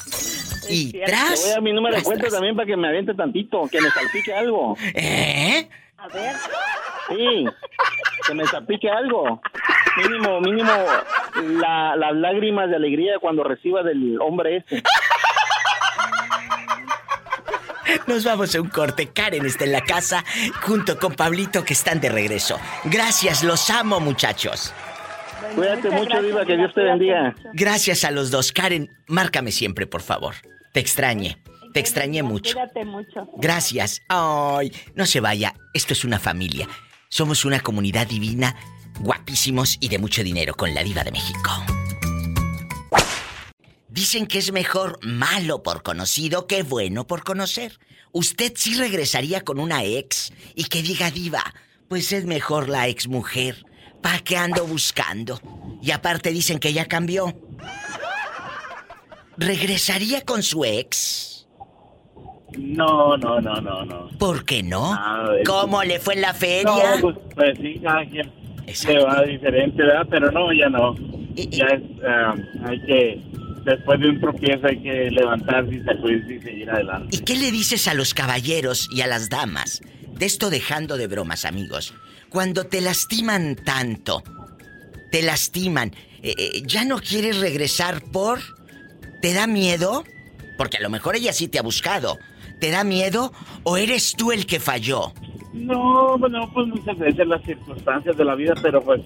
Y 0.69 0.91
Te 0.93 1.03
tras... 1.05 1.41
voy 1.43 1.51
a 1.57 1.61
mi 1.61 1.73
número 1.73 1.95
de 1.97 2.03
cuenta 2.03 2.27
también 2.29 2.55
para 2.55 2.65
que 2.65 2.75
me 2.77 2.87
aviente 2.87 3.13
tantito, 3.13 3.67
que 3.71 3.79
me 3.81 3.89
salpique 3.91 4.33
algo. 4.33 4.75
¿Eh? 4.93 5.69
A 5.97 6.07
ver. 6.07 6.35
Sí, 7.09 7.45
que 8.27 8.33
me 8.33 8.45
salpique 8.47 8.89
algo. 8.89 9.41
Mínimo, 9.97 10.41
mínimo, 10.41 10.71
la- 11.59 11.95
las 11.95 12.15
lágrimas 12.15 12.69
de 12.69 12.75
alegría 12.77 13.13
cuando 13.21 13.43
reciba 13.43 13.83
del 13.83 14.19
hombre 14.21 14.57
este. 14.57 14.81
Nos 18.07 18.23
vamos 18.23 18.53
a 18.55 18.61
un 18.61 18.69
corte. 18.69 19.07
Karen 19.07 19.45
está 19.45 19.63
en 19.65 19.71
la 19.71 19.81
casa 19.81 20.23
junto 20.61 20.97
con 20.99 21.13
Pablito 21.13 21.63
que 21.63 21.73
están 21.73 21.99
de 22.01 22.09
regreso. 22.09 22.59
Gracias, 22.85 23.43
los 23.43 23.69
amo, 23.69 23.99
muchachos. 23.99 24.73
Cuídate 25.55 25.89
mucho, 25.89 26.21
Diva, 26.21 26.45
que 26.45 26.57
Dios 26.57 26.73
te 26.73 26.83
bendiga. 26.83 27.35
Gracias 27.53 28.03
a 28.03 28.11
los 28.11 28.29
dos. 28.29 28.51
Karen, 28.51 28.89
márcame 29.07 29.51
siempre, 29.51 29.87
por 29.87 30.01
favor. 30.01 30.35
Te 30.73 30.79
extrañé. 30.79 31.37
Te 31.73 31.79
extrañé 31.79 32.23
mucho. 32.23 32.53
Cuídate 32.53 32.85
mucho. 32.85 33.29
Gracias. 33.37 34.01
Ay, 34.09 34.71
no 34.95 35.05
se 35.05 35.19
vaya. 35.19 35.53
Esto 35.73 35.93
es 35.93 36.03
una 36.03 36.19
familia. 36.19 36.67
Somos 37.09 37.45
una 37.45 37.61
comunidad 37.61 38.07
divina, 38.07 38.55
guapísimos 38.99 39.77
y 39.79 39.87
de 39.87 39.99
mucho 39.99 40.23
dinero 40.23 40.53
con 40.55 40.73
la 40.73 40.83
diva 40.83 41.03
de 41.03 41.11
México. 41.11 41.51
Dicen 43.87 44.27
que 44.27 44.39
es 44.39 44.51
mejor 44.51 44.99
malo 45.05 45.63
por 45.63 45.81
conocido 45.81 46.47
que 46.47 46.63
bueno 46.63 47.07
por 47.07 47.23
conocer. 47.23 47.79
¿Usted 48.11 48.51
sí 48.55 48.75
regresaría 48.75 49.41
con 49.41 49.59
una 49.59 49.85
ex 49.85 50.33
y 50.53 50.65
que 50.65 50.81
diga 50.81 51.11
diva? 51.11 51.43
Pues 51.87 52.11
es 52.11 52.25
mejor 52.25 52.67
la 52.67 52.89
ex 52.89 53.07
mujer. 53.07 53.65
¿Para 54.05 54.19
qué 54.19 54.37
ando 54.37 54.67
buscando? 54.67 55.41
Y 55.81 55.89
aparte 55.89 56.29
dicen 56.29 56.59
que 56.59 56.71
ya 56.71 56.85
cambió. 56.85 57.35
¿Regresaría 59.35 60.21
con 60.21 60.43
su 60.43 60.63
ex? 60.63 61.47
No, 62.55 63.17
no, 63.17 63.41
no, 63.41 63.59
no, 63.59 63.83
no. 63.83 64.09
¿Por 64.19 64.45
qué 64.45 64.61
no? 64.61 64.93
Ah, 64.93 65.31
¿Cómo 65.43 65.83
le 65.83 65.99
fue 65.99 66.13
en 66.13 66.21
la 66.21 66.35
feria? 66.35 66.97
No, 66.97 67.01
pues, 67.01 67.15
pues 67.33 67.57
sí, 67.57 67.79
cada 67.81 68.05
quien 68.05 68.31
se 68.71 68.99
va 68.99 69.23
diferente, 69.23 69.81
¿verdad? 69.81 70.05
Pero 70.07 70.31
no, 70.31 70.53
ya 70.53 70.69
no. 70.69 70.95
Ya 71.33 71.65
es, 71.65 71.81
ah, 72.07 72.35
hay 72.63 72.79
que, 72.81 73.21
después 73.63 73.99
de 74.01 74.09
un 74.09 74.21
tropiezo 74.21 74.67
hay 74.67 74.83
que 74.83 75.09
levantarse 75.09 75.77
y 75.77 75.83
sacudirse 75.83 76.35
y 76.35 76.41
seguir 76.41 76.69
adelante. 76.69 77.07
¿Y 77.17 77.21
qué 77.21 77.35
le 77.35 77.49
dices 77.49 77.87
a 77.87 77.95
los 77.95 78.13
caballeros 78.13 78.87
y 78.91 79.01
a 79.01 79.07
las 79.07 79.29
damas? 79.29 79.81
De 80.11 80.27
esto 80.27 80.51
dejando 80.51 80.95
de 80.95 81.07
bromas, 81.07 81.43
amigos. 81.43 81.95
Cuando 82.35 82.65
te 82.65 82.81
lastiman 82.81 83.55
tanto, 83.55 84.21
te 85.09 85.21
lastiman, 85.21 85.93
eh, 86.21 86.35
eh, 86.37 86.63
¿ya 86.65 86.83
no 86.83 86.97
quieres 86.97 87.39
regresar 87.39 88.01
por... 88.11 88.39
¿Te 89.21 89.33
da 89.33 89.47
miedo? 89.47 90.03
Porque 90.57 90.75
a 90.75 90.81
lo 90.81 90.89
mejor 90.89 91.15
ella 91.15 91.31
sí 91.31 91.47
te 91.47 91.59
ha 91.59 91.61
buscado. 91.61 92.19
¿Te 92.59 92.71
da 92.71 92.83
miedo 92.83 93.31
o 93.63 93.77
eres 93.77 94.15
tú 94.17 94.33
el 94.33 94.45
que 94.45 94.59
falló? 94.59 95.13
No, 95.53 96.17
bueno, 96.17 96.51
pues 96.53 96.67
muchas 96.67 96.97
veces 96.97 97.25
las 97.25 97.41
circunstancias 97.41 98.17
de 98.17 98.25
la 98.25 98.35
vida, 98.35 98.53
pero 98.61 98.81
pues 98.81 98.99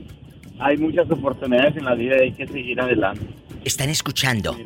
hay 0.60 0.78
muchas 0.78 1.10
oportunidades 1.10 1.76
en 1.78 1.86
la 1.86 1.96
vida 1.96 2.18
y 2.18 2.22
hay 2.28 2.32
que 2.34 2.48
seguir 2.48 2.80
adelante. 2.80 3.26
están 3.64 3.90
escuchando. 3.90 4.58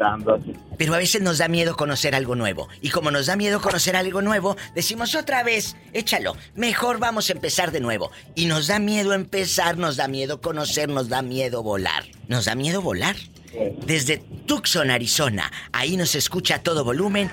Pero 0.78 0.94
a 0.94 0.98
veces 0.98 1.22
nos 1.22 1.38
da 1.38 1.48
miedo 1.48 1.76
conocer 1.76 2.16
algo 2.16 2.36
nuevo. 2.36 2.68
Y 2.82 2.90
como 2.90 3.12
nos 3.12 3.28
da 3.28 3.36
miedo 3.36 3.62
conocer 3.62 3.96
algo 3.96 4.22
nuevo, 4.22 4.56
decimos 4.76 5.16
otra 5.16 5.44
vez, 5.44 5.76
échalo, 5.94 6.36
mejor 6.56 7.00
vamos 7.00 7.30
a 7.30 7.34
empezar 7.34 7.72
de 7.72 7.80
nuevo. 7.80 8.12
Y 8.36 8.46
nos 8.46 8.68
da 8.68 8.80
miedo 8.80 9.14
empezar, 9.14 9.78
nos 9.78 9.98
da 9.98 10.08
miedo 10.08 10.42
conocer, 10.42 10.90
nos 10.90 11.10
da 11.10 11.22
miedo 11.22 11.64
volar. 11.64 12.04
Nos 12.28 12.46
da 12.46 12.56
miedo 12.56 12.82
volar. 12.82 13.16
Desde 13.86 14.18
Tucson, 14.48 14.90
Arizona, 14.90 15.52
ahí 15.72 15.96
nos 15.96 16.16
escucha 16.16 16.56
a 16.56 16.64
todo 16.64 16.84
volumen. 16.84 17.30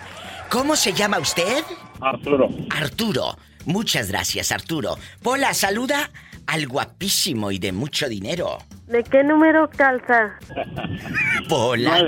¿Cómo 0.51 0.77
se 0.77 0.93
llama 0.93 1.19
usted? 1.19 1.65
Arturo. 2.01 2.49
Arturo. 2.71 3.39
Muchas 3.65 4.09
gracias, 4.09 4.53
Arturo. 4.53 4.99
Pola, 5.23 5.55
saluda 5.55 6.11
al 6.51 6.67
guapísimo 6.67 7.53
y 7.53 7.61
de 7.61 7.71
mucho 7.71 8.09
dinero. 8.09 8.59
¿De 8.89 9.05
qué 9.05 9.23
número 9.23 9.71
calza? 9.71 10.37
Pola, 11.49 12.03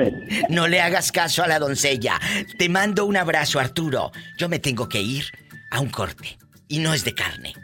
no 0.48 0.66
le 0.66 0.80
hagas 0.80 1.12
caso 1.12 1.44
a 1.44 1.46
la 1.46 1.60
doncella. 1.60 2.20
Te 2.58 2.68
mando 2.68 3.04
un 3.04 3.16
abrazo, 3.16 3.60
Arturo. 3.60 4.10
Yo 4.38 4.48
me 4.48 4.58
tengo 4.58 4.88
que 4.88 5.00
ir 5.00 5.26
a 5.70 5.78
un 5.78 5.90
corte. 5.90 6.38
Y 6.66 6.80
no 6.80 6.92
es 6.92 7.04
de 7.04 7.14
carne. 7.14 7.54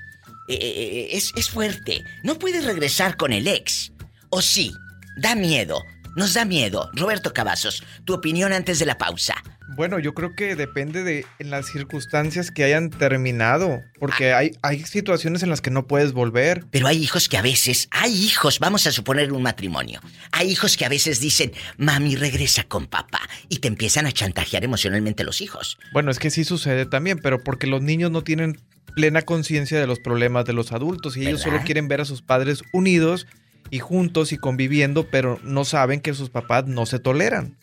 Eh, 0.49 0.55
eh, 0.55 1.09
es, 1.13 1.33
es 1.35 1.51
fuerte. 1.51 2.05
No 2.23 2.39
puedes 2.39 2.65
regresar 2.65 3.17
con 3.17 3.33
el 3.33 3.49
ex. 3.49 3.91
¿O 4.31 4.41
sí? 4.41 4.73
Da 5.17 5.35
miedo. 5.35 5.83
Nos 6.19 6.35
da 6.35 6.45
miedo. 6.45 6.91
Roberto 6.95 7.33
Cavazos, 7.33 7.85
tu 8.05 8.13
opinión 8.13 8.53
antes 8.53 8.81
de 8.81 8.87
la 8.87 8.99
pausa. 8.99 9.37
Bueno, 9.77 10.01
yo 10.01 10.15
creo 10.15 10.35
que 10.35 10.57
depende 10.57 11.05
de 11.05 11.25
en 11.39 11.51
las 11.51 11.67
circunstancias 11.67 12.51
que 12.51 12.65
hayan 12.65 12.91
terminado, 12.91 13.83
porque 14.01 14.33
hay, 14.33 14.51
hay 14.63 14.81
situaciones 14.81 15.45
en 15.45 15.49
las 15.49 15.61
que 15.61 15.71
no 15.71 15.87
puedes 15.87 16.13
volver. 16.13 16.65
Pero 16.73 16.89
hay 16.89 17.01
hijos 17.01 17.29
que 17.29 17.37
a 17.37 17.43
veces, 17.43 17.87
hay 17.93 18.13
hijos, 18.13 18.59
vamos 18.59 18.85
a 18.89 18.91
suponer 18.91 19.33
un 19.33 19.45
matrimonio, 19.45 20.01
hay 20.33 20.51
hijos 20.51 20.77
que 20.77 20.85
a 20.85 20.89
veces 20.89 21.21
dicen, 21.21 21.53
mami, 21.77 22.17
regresa 22.17 22.65
con 22.65 22.89
papá, 22.89 23.21
y 23.49 23.59
te 23.59 23.69
empiezan 23.69 24.07
a 24.07 24.11
chantajear 24.11 24.65
emocionalmente 24.65 25.23
los 25.23 25.41
hijos. 25.41 25.79
Bueno, 25.93 26.11
es 26.11 26.19
que 26.19 26.31
sí 26.31 26.43
sucede 26.43 26.85
también, 26.85 27.21
pero 27.23 27.45
porque 27.45 27.69
los 27.69 27.81
niños 27.81 28.11
no 28.11 28.25
tienen 28.25 28.61
plena 28.97 29.23
conciencia 29.23 29.79
de 29.79 29.87
los 29.87 30.01
problemas 30.01 30.47
de 30.47 30.53
los 30.53 30.73
adultos 30.73 31.17
y 31.17 31.29
ellos 31.29 31.43
solo 31.43 31.61
quieren 31.65 31.87
ver 31.87 32.01
a 32.01 32.05
sus 32.05 32.23
padres 32.23 32.65
unidos 32.73 33.29
y 33.71 33.79
juntos 33.79 34.33
y 34.33 34.39
conviviendo, 34.39 35.09
pero 35.11 35.39
no 35.43 35.65
saben 35.65 36.01
que 36.01 36.15
sus 36.15 36.31
papás 36.31 36.67
no 36.67 36.87
se 36.87 36.99
toleran. 36.99 37.57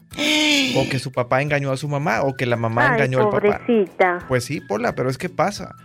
O 0.78 0.88
que 0.90 1.00
su 1.00 1.12
papá 1.12 1.42
engañó 1.42 1.72
a 1.72 1.78
su 1.78 1.88
mamá, 1.88 2.22
o 2.24 2.36
que 2.36 2.46
la 2.46 2.56
mamá 2.58 2.88
Ay, 2.88 2.94
engañó 2.96 3.20
al 3.20 3.30
papá. 3.30 3.60
pobrecita. 3.66 4.26
Pues 4.28 4.44
sí, 4.46 4.62
Pola, 4.62 4.96
pero 4.96 5.10
es 5.10 5.18
que 5.18 5.30
pasa. 5.30 5.76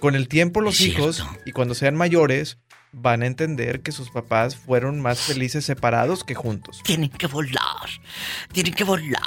Con 0.00 0.14
el 0.14 0.28
tiempo 0.28 0.60
los 0.60 0.80
hijos, 0.80 1.24
y 1.44 1.52
cuando 1.52 1.74
sean 1.74 1.94
mayores, 1.96 2.58
van 2.92 3.22
a 3.22 3.26
entender 3.26 3.80
que 3.80 3.92
sus 3.92 4.10
papás 4.10 4.56
fueron 4.56 5.00
más 5.00 5.20
felices 5.20 5.64
separados 5.64 6.22
que 6.24 6.34
juntos. 6.34 6.80
Tienen 6.84 7.10
que 7.10 7.26
volar, 7.26 7.88
tienen 8.52 8.74
que 8.74 8.84
volar 8.84 9.18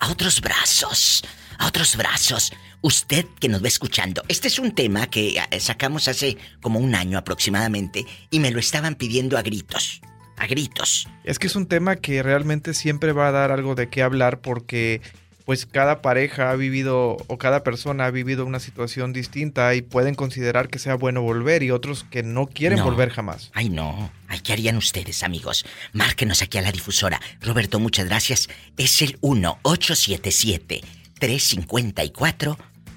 a 0.00 0.10
otros 0.10 0.40
brazos, 0.40 1.24
a 1.58 1.66
otros 1.68 1.96
brazos. 1.96 2.52
Usted 2.82 3.26
que 3.40 3.48
nos 3.48 3.62
va 3.62 3.68
escuchando, 3.68 4.22
este 4.28 4.48
es 4.48 4.58
un 4.58 4.74
tema 4.74 5.06
que 5.08 5.36
eh, 5.50 5.60
sacamos 5.60 6.08
hace 6.08 6.36
como 6.60 6.80
un 6.80 6.94
año 6.96 7.16
aproximadamente 7.16 8.04
y 8.30 8.40
me 8.40 8.50
lo 8.50 8.58
estaban 8.58 8.96
pidiendo 8.96 9.38
a 9.38 9.42
gritos, 9.42 10.00
a 10.36 10.46
gritos. 10.48 11.08
Es 11.22 11.38
que 11.38 11.46
es 11.46 11.54
un 11.54 11.66
tema 11.66 11.94
que 11.96 12.22
realmente 12.24 12.74
siempre 12.74 13.12
va 13.12 13.28
a 13.28 13.32
dar 13.32 13.52
algo 13.52 13.76
de 13.76 13.88
qué 13.88 14.02
hablar 14.02 14.40
porque 14.40 15.00
pues 15.44 15.64
cada 15.66 16.02
pareja 16.02 16.50
ha 16.50 16.56
vivido 16.56 17.16
o 17.26 17.38
cada 17.38 17.62
persona 17.62 18.06
ha 18.06 18.10
vivido 18.10 18.46
una 18.46 18.58
situación 18.60 19.12
distinta 19.12 19.74
y 19.76 19.82
pueden 19.82 20.14
considerar 20.16 20.68
que 20.68 20.78
sea 20.80 20.94
bueno 20.96 21.22
volver 21.22 21.62
y 21.62 21.70
otros 21.70 22.04
que 22.10 22.22
no 22.24 22.46
quieren 22.46 22.78
No. 22.78 22.84
volver 22.84 23.10
jamás. 23.10 23.50
Ay, 23.54 23.68
no. 23.68 24.10
Ay, 24.28 24.40
¿qué 24.40 24.52
harían 24.52 24.76
ustedes, 24.76 25.22
amigos? 25.22 25.64
Márquenos 25.92 26.42
aquí 26.42 26.58
a 26.58 26.62
la 26.62 26.72
difusora. 26.72 27.20
Roberto, 27.40 27.78
muchas 27.78 28.06
gracias. 28.06 28.48
Es 28.76 29.02
el 29.02 29.18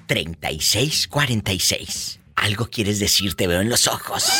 1-877-354-3646. 0.06 2.18
Algo 2.36 2.66
quieres 2.68 2.98
decir, 2.98 3.34
te 3.34 3.46
veo 3.46 3.60
en 3.62 3.70
los 3.70 3.86
ojos. 3.86 4.30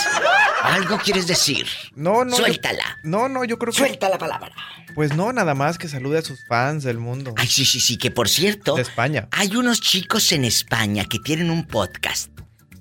Algo 0.63 0.99
quieres 0.99 1.27
decir. 1.27 1.67
No, 1.95 2.25
no. 2.25 2.33
yo- 2.33 2.37
Suéltala. 2.45 2.99
no, 3.05 3.29
no, 3.29 3.45
yo 3.45 3.59
creo 3.59 3.73
que. 3.73 3.79
Suelta 3.79 4.09
la 4.11 4.19
palabra. 4.19 4.53
Pues 4.95 5.15
no, 5.15 5.33
nada 5.33 5.55
más 5.55 5.79
que 5.79 5.89
salude 5.89 6.19
a 6.19 6.23
sus 6.23 6.47
fans 6.47 6.85
del 6.85 6.99
mundo. 6.99 7.33
Ay, 7.37 7.49
sí, 7.49 7.65
sí, 7.65 7.81
sí, 7.81 7.97
que 7.97 8.11
por 8.11 8.29
cierto. 8.29 8.75
De 8.77 8.83
España. 8.83 9.29
Hay 9.33 9.57
unos 9.57 9.81
chicos 9.81 10.31
en 10.33 10.45
España 10.45 11.05
que 11.07 11.19
tienen 11.19 11.51
un 11.51 11.67
podcast 11.67 12.31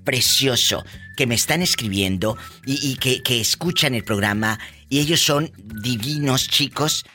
precioso 0.04 0.84
que 1.18 1.26
me 1.28 1.36
están 1.36 1.62
escribiendo 1.62 2.38
y, 2.66 2.92
y 2.92 2.96
que, 2.98 3.24
que 3.24 3.40
escuchan 3.40 3.96
el 3.96 4.04
programa 4.04 4.60
y 4.90 5.00
ellos 5.00 5.22
son 5.22 5.52
divinos 5.58 6.50
chicos, 6.50 7.06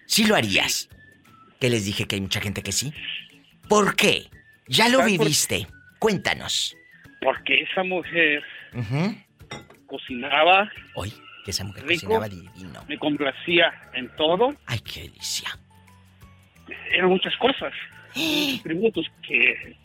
¿Sí 0.06 0.26
lo 0.26 0.36
harías? 0.36 0.90
Que 1.60 1.70
les 1.70 1.86
dije 1.86 2.06
que 2.06 2.16
hay 2.16 2.22
mucha 2.22 2.42
gente 2.42 2.62
que 2.64 2.72
sí. 2.72 2.94
¿Por 3.68 3.96
qué? 3.96 4.30
Ya 4.68 4.90
lo 4.90 5.00
¿Sabes 5.00 5.18
por- 5.18 5.26
viviste. 5.26 5.68
Cuéntanos. 6.00 6.76
Porque 7.22 7.62
esa 7.64 7.84
mujer 7.84 8.44
cocinaba. 9.88 10.72
Hoy, 10.96 11.14
que 11.50 11.52
esa 11.52 11.64
mujer 11.64 11.84
rico, 11.86 12.02
cocinaba 12.08 12.30
divino. 12.30 12.86
Me 12.88 12.98
complacía 13.00 13.74
en 13.94 14.08
todo. 14.16 14.54
Ay, 14.68 14.80
qué 14.80 15.02
delicia. 15.02 15.58
Eran 16.92 17.10
muchas 17.10 17.36
cosas. 17.38 17.74
muchos 18.16 18.64
tributos 18.64 19.06
que 19.28 19.76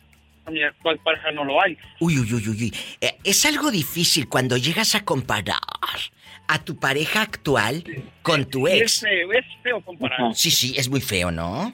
a 0.45 0.51
mi 0.51 0.61
actual 0.61 0.99
pareja 1.03 1.31
no 1.31 1.43
lo 1.43 1.59
hay. 1.61 1.75
Uy, 1.99 2.19
uy, 2.19 2.33
uy, 2.33 2.47
uy, 2.49 2.63
uy. 2.65 2.73
Eh, 3.01 3.17
es 3.23 3.45
algo 3.45 3.71
difícil 3.71 4.29
cuando 4.29 4.57
llegas 4.57 4.93
a 4.93 5.03
comparar 5.03 5.57
a 6.47 6.63
tu 6.63 6.77
pareja 6.79 7.23
actual 7.23 7.83
con 8.21 8.45
tu 8.45 8.67
Y 8.67 8.73
Es 8.73 8.81
ex. 8.81 8.99
feo, 9.01 9.31
es 9.33 9.45
feo 9.63 9.81
comparar. 9.81 10.35
Sí, 10.35 10.51
sí, 10.51 10.75
es 10.77 10.87
muy 10.87 11.01
feo, 11.01 11.31
¿no? 11.31 11.73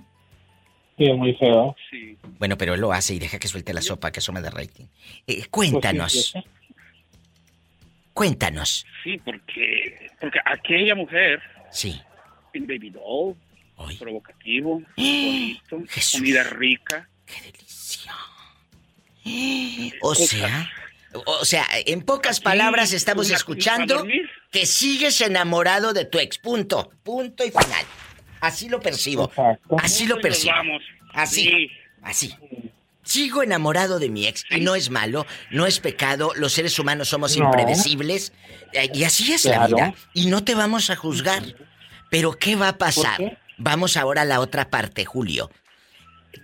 Sí, 0.98 1.04
es 1.06 1.18
muy 1.18 1.34
feo. 1.34 1.76
Sí. 1.90 2.18
Bueno, 2.40 2.58
pero 2.58 2.76
él 2.76 2.80
lo 2.82 2.94
hace 2.94 3.14
y 3.16 3.20
deja 3.20 3.40
que 3.40 3.50
suelte 3.50 3.74
la 3.74 3.82
sopa, 3.82 4.12
que 4.12 4.20
eso 4.20 4.32
me 4.32 4.40
da 4.40 4.50
rating. 4.52 4.86
Eh, 5.28 5.46
cuéntanos. 5.50 6.34
Cuéntanos. 8.14 8.86
Sí, 9.04 9.18
porque, 9.24 10.10
porque 10.20 10.40
aquella 10.46 10.96
mujer, 10.96 11.42
Sí. 11.72 12.02
un 12.54 12.68
baby 12.68 12.90
doll, 12.90 13.36
provocativo, 13.98 14.82
bonito, 14.98 15.84
comida 16.14 16.44
rica. 16.44 17.08
O 20.02 20.16
sea, 20.16 20.72
o 21.14 21.46
sea, 21.46 21.66
en 21.86 22.02
pocas 22.02 22.40
palabras 22.40 22.92
estamos 22.94 23.28
una 23.28 23.36
escuchando 23.36 24.06
que 24.52 24.66
sigues 24.66 25.22
enamorado 25.22 25.94
de 25.94 26.06
tu 26.06 26.18
ex. 26.20 26.38
Punto. 26.40 26.92
Punto 27.04 27.44
y 27.46 27.52
final. 27.52 27.86
Así 28.40 28.68
lo 28.70 28.80
percibo. 28.80 29.32
Así 29.78 30.08
lo 30.08 30.20
percibo. 30.20 30.54
vamos. 30.56 30.82
Así. 31.14 31.44
Sí. 31.44 31.72
Así. 32.02 32.36
Sigo 33.12 33.44
enamorado 33.44 34.00
de 34.00 34.10
mi 34.10 34.26
ex 34.26 34.46
y 34.50 34.62
no 34.62 34.74
es 34.76 34.90
malo, 34.90 35.26
no 35.50 35.66
es 35.66 35.82
pecado, 35.82 36.32
los 36.36 36.54
seres 36.54 36.80
humanos 36.80 37.10
somos 37.10 37.36
No. 37.36 37.44
impredecibles 37.46 38.32
eh, 38.72 38.90
y 38.94 39.04
así 39.04 39.34
es 39.34 39.44
la 39.44 39.68
vida 39.68 39.94
y 40.14 40.28
no 40.28 40.46
te 40.46 40.56
vamos 40.56 40.90
a 40.90 40.96
juzgar. 40.96 41.44
Pero 42.10 42.32
¿qué 42.38 42.56
va 42.56 42.70
a 42.70 42.78
pasar? 42.78 43.38
Vamos 43.58 43.98
ahora 43.98 44.22
a 44.22 44.26
la 44.26 44.40
otra 44.40 44.70
parte, 44.70 45.04
Julio. 45.04 45.52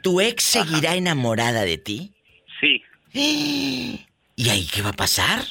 ¿Tu 0.03 0.19
ex 0.19 0.43
seguirá 0.43 0.95
enamorada 0.95 1.61
de 1.61 1.77
ti? 1.77 2.13
Sí. 2.59 2.83
¿Y 4.35 4.49
ahí 4.49 4.67
qué 4.69 4.81
va 4.81 4.89
a 4.89 4.93
pasar? 4.93 5.45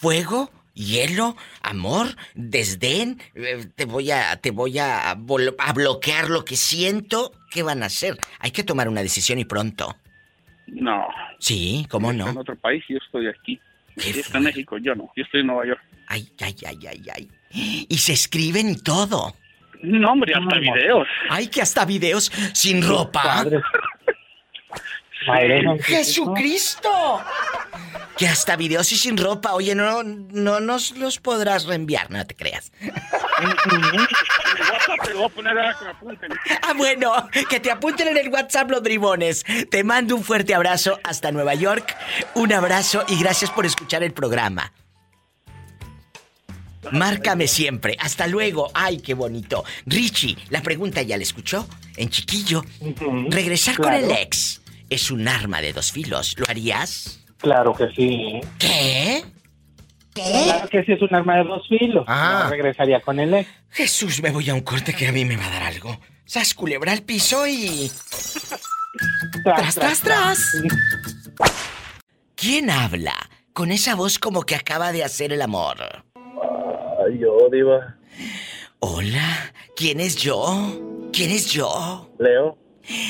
¿Fuego? 0.00 0.50
¿Hielo? 0.74 1.36
¿Amor? 1.60 2.16
¿Desdén? 2.34 3.22
Eh, 3.34 3.66
Te 3.76 3.84
voy 3.84 4.10
a. 4.10 4.36
te 4.40 4.50
voy 4.52 4.78
a 4.78 5.14
bloquear 5.74 6.30
lo 6.30 6.46
que 6.46 6.56
siento. 6.56 7.32
¿Qué 7.50 7.62
van 7.62 7.82
a 7.82 7.86
hacer? 7.86 8.16
Hay 8.38 8.52
que 8.52 8.64
tomar 8.64 8.88
una 8.88 9.02
decisión 9.02 9.38
y 9.38 9.44
pronto. 9.44 9.94
No. 10.72 11.06
Sí, 11.38 11.86
¿cómo 11.90 12.10
Está 12.10 12.28
En 12.28 12.34
no? 12.34 12.40
otro 12.40 12.56
país, 12.56 12.82
yo 12.88 12.98
estoy 12.98 13.28
aquí. 13.28 13.60
Ella 13.96 14.20
está 14.20 14.38
en 14.38 14.44
México, 14.44 14.78
yo 14.78 14.94
no. 14.94 15.12
Yo 15.14 15.22
estoy 15.22 15.40
en 15.42 15.46
Nueva 15.48 15.66
York. 15.66 15.80
Ay, 16.08 16.28
ay, 16.40 16.56
ay, 16.66 16.78
ay, 16.88 17.02
ay. 17.14 17.28
Y 17.88 17.98
se 17.98 18.12
escriben 18.14 18.70
y 18.70 18.76
todo. 18.76 19.34
No, 19.82 20.12
hombre, 20.12 20.32
hasta 20.34 20.58
videos. 20.58 21.06
Ay, 21.28 21.48
que 21.48 21.60
hasta 21.60 21.84
videos 21.84 22.30
sin 22.54 22.82
ropa. 22.82 23.44
¡Jesucristo! 25.82 26.90
Que 28.16 28.28
hasta 28.28 28.56
videos 28.56 28.92
y 28.92 28.96
sin 28.96 29.16
ropa. 29.16 29.54
Oye, 29.54 29.74
no, 29.74 30.02
no 30.02 30.60
nos 30.60 30.96
los 30.96 31.18
podrás 31.18 31.64
reenviar, 31.64 32.10
no 32.10 32.26
te 32.26 32.34
creas. 32.34 32.70
Ah, 36.62 36.74
bueno, 36.76 37.12
que 37.48 37.60
te 37.60 37.70
apunten 37.70 38.08
en 38.08 38.16
el 38.16 38.28
WhatsApp 38.28 38.70
los 38.70 38.82
bribones. 38.82 39.44
Te 39.70 39.84
mando 39.84 40.14
un 40.16 40.24
fuerte 40.24 40.54
abrazo 40.54 41.00
hasta 41.04 41.32
Nueva 41.32 41.54
York. 41.54 41.96
Un 42.34 42.52
abrazo 42.52 43.04
y 43.08 43.18
gracias 43.18 43.50
por 43.50 43.66
escuchar 43.66 44.02
el 44.02 44.12
programa. 44.12 44.72
Márcame 46.90 47.46
siempre. 47.46 47.96
Hasta 47.98 48.26
luego. 48.26 48.70
Ay, 48.74 48.98
qué 49.00 49.14
bonito. 49.14 49.64
Richie, 49.86 50.36
la 50.50 50.62
pregunta 50.62 51.02
ya 51.02 51.16
la 51.16 51.22
escuchó. 51.22 51.66
En 51.96 52.10
chiquillo. 52.10 52.64
Regresar 53.30 53.76
con 53.76 53.92
el 53.92 54.10
ex 54.10 54.61
es 54.94 55.10
un 55.10 55.28
arma 55.28 55.60
de 55.60 55.72
dos 55.72 55.92
filos. 55.92 56.34
¿Lo 56.38 56.44
harías? 56.48 57.20
Claro 57.38 57.72
que 57.74 57.88
sí. 57.94 58.40
¿Qué? 58.58 59.24
Claro 60.14 60.68
que 60.68 60.84
sí 60.84 60.92
es 60.92 61.02
un 61.02 61.14
arma 61.14 61.36
de 61.36 61.44
dos 61.44 61.66
filos. 61.68 62.04
Ah. 62.06 62.42
No 62.44 62.50
regresaría 62.50 63.00
con 63.00 63.18
el 63.18 63.34
ex. 63.34 63.48
Jesús, 63.70 64.22
me 64.22 64.30
voy 64.30 64.48
a 64.50 64.54
un 64.54 64.60
corte 64.60 64.94
que 64.94 65.08
a 65.08 65.12
mí 65.12 65.24
me 65.24 65.36
va 65.36 65.46
a 65.46 65.50
dar 65.50 65.62
algo. 65.62 65.98
Sas 66.24 66.54
culebra 66.54 66.92
al 66.92 67.02
piso 67.02 67.46
y. 67.46 67.90
¡Tras, 69.44 69.74
tras, 69.74 70.00
tras! 70.00 70.62
¿Quién 72.36 72.70
habla? 72.70 73.14
Con 73.52 73.72
esa 73.72 73.94
voz 73.94 74.18
como 74.18 74.42
que 74.42 74.54
acaba 74.54 74.92
de 74.92 75.04
hacer 75.04 75.32
el 75.32 75.42
amor. 75.42 75.76
Ay, 76.14 77.18
yo, 77.18 77.48
Diva. 77.50 77.96
Hola, 78.80 79.52
¿quién 79.76 80.00
es 80.00 80.16
yo? 80.16 81.08
¿Quién 81.12 81.30
es 81.30 81.50
yo? 81.50 82.10
Leo. 82.18 82.61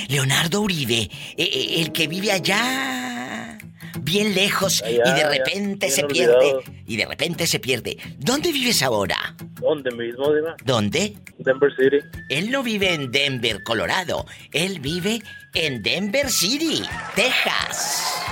Leonardo 0.09 0.61
Uribe, 0.61 1.03
eh, 1.03 1.11
eh, 1.37 1.81
el 1.81 1.93
que 1.93 2.07
vive 2.09 2.31
allá, 2.33 3.59
bien 4.01 4.35
lejos, 4.35 4.83
Allá, 4.83 5.03
y 5.07 5.13
de 5.15 5.29
repente 5.29 5.91
se 5.91 6.05
olvidado. 6.05 6.63
pierde. 6.63 6.83
Y 6.87 6.97
de 6.97 7.07
repente 7.07 7.47
se 7.47 7.59
pierde. 7.59 7.97
¿Dónde 8.19 8.53
vives 8.53 8.83
ahora? 8.83 9.35
¿Dónde 9.61 9.91
mismo, 9.93 10.33
Diva? 10.33 10.57
¿Dónde? 10.65 11.15
Denver 11.39 11.73
City. 11.77 11.97
Él 12.29 12.51
no 12.51 12.63
vive 12.63 12.93
en 12.95 13.11
Denver, 13.11 13.63
Colorado. 13.63 14.27
Él 14.53 14.81
vive 14.81 15.23
en 15.55 15.83
Denver 15.83 16.31
City, 16.31 16.83
Texas. 17.15 18.23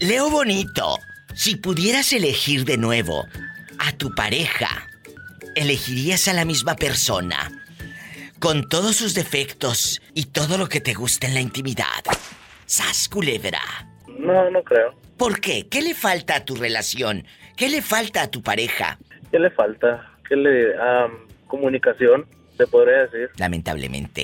Leo 0.00 0.30
Bonito, 0.30 0.98
si 1.34 1.56
pudieras 1.56 2.12
elegir 2.12 2.64
de 2.64 2.76
nuevo 2.76 3.26
a 3.78 3.92
tu 3.92 4.14
pareja, 4.14 4.88
¿elegirías 5.54 6.26
a 6.28 6.32
la 6.32 6.44
misma 6.44 6.74
persona? 6.74 7.61
Con 8.42 8.68
todos 8.68 8.96
sus 8.96 9.14
defectos 9.14 10.02
y 10.14 10.24
todo 10.26 10.58
lo 10.58 10.68
que 10.68 10.80
te 10.80 10.94
gusta 10.94 11.28
en 11.28 11.34
la 11.34 11.40
intimidad. 11.40 12.02
Sas 12.66 13.08
culebra. 13.08 13.60
No, 14.18 14.50
no 14.50 14.64
creo. 14.64 14.94
¿Por 15.16 15.40
qué? 15.40 15.68
¿Qué 15.68 15.80
le 15.80 15.94
falta 15.94 16.34
a 16.34 16.44
tu 16.44 16.56
relación? 16.56 17.24
¿Qué 17.56 17.68
le 17.68 17.82
falta 17.82 18.22
a 18.22 18.30
tu 18.32 18.42
pareja? 18.42 18.98
¿Qué 19.30 19.38
le 19.38 19.48
falta? 19.52 20.10
¿Qué 20.28 20.34
le... 20.34 20.74
am, 20.76 21.28
comunicación, 21.46 22.26
se 22.56 22.66
podría 22.66 23.02
decir. 23.06 23.30
Lamentablemente. 23.36 24.22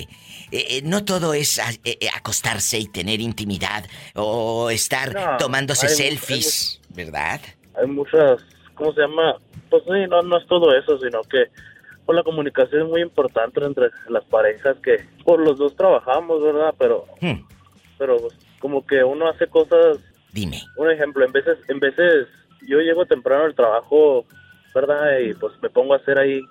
Eh, 0.51 0.65
eh, 0.69 0.81
no 0.83 1.05
todo 1.05 1.33
es 1.33 1.57
a- 1.57 1.71
eh, 1.85 2.09
acostarse 2.13 2.77
y 2.77 2.87
tener 2.89 3.21
intimidad 3.21 3.85
o 4.15 4.69
estar 4.69 5.13
No, 5.13 5.37
tomándose 5.37 5.87
hay 5.87 5.95
selfies, 5.95 6.81
¿verdad? 6.89 7.39
Hay 7.79 7.87
muchas... 7.87 8.41
¿Cómo 8.75 8.91
se 8.93 8.99
llama? 8.99 9.37
Pues 9.69 9.81
sí, 9.85 10.07
no, 10.09 10.21
no 10.23 10.37
es 10.37 10.45
todo 10.47 10.75
eso, 10.77 10.99
sino 10.99 11.21
que 11.23 11.45
pues, 12.09 12.17
la 12.17 12.23
comunicación 12.23 12.81
es 12.81 12.87
muy 12.87 13.01
importante 13.03 13.63
entre 13.63 13.91
las 14.07 14.25
parejas 14.25 14.75
que 14.79 15.05
por 15.23 15.39
los 15.39 15.59
dos 15.59 15.75
trabajamos, 15.75 16.41
¿verdad? 16.41 16.73
Pero... 16.79 17.05
Hmm. 17.21 17.45
Pero 17.99 18.17
pues, 18.17 18.33
como 18.59 18.83
que 18.83 19.03
uno 19.03 19.29
hace 19.29 19.45
cosas... 19.45 19.99
Dime. 20.33 20.59
Un 20.77 20.89
ejemplo, 20.89 21.23
en 21.23 21.31
veces, 21.31 21.59
en 21.67 21.79
veces 21.79 22.27
yo 22.67 22.79
llego 22.79 23.05
temprano 23.05 23.43
al 23.43 23.53
trabajo, 23.53 24.25
¿verdad? 24.73 25.19
Y 25.19 25.35
pues 25.35 25.53
me 25.61 25.69
pongo 25.69 25.93
a 25.93 25.97
hacer 25.97 26.17
ahí 26.17 26.41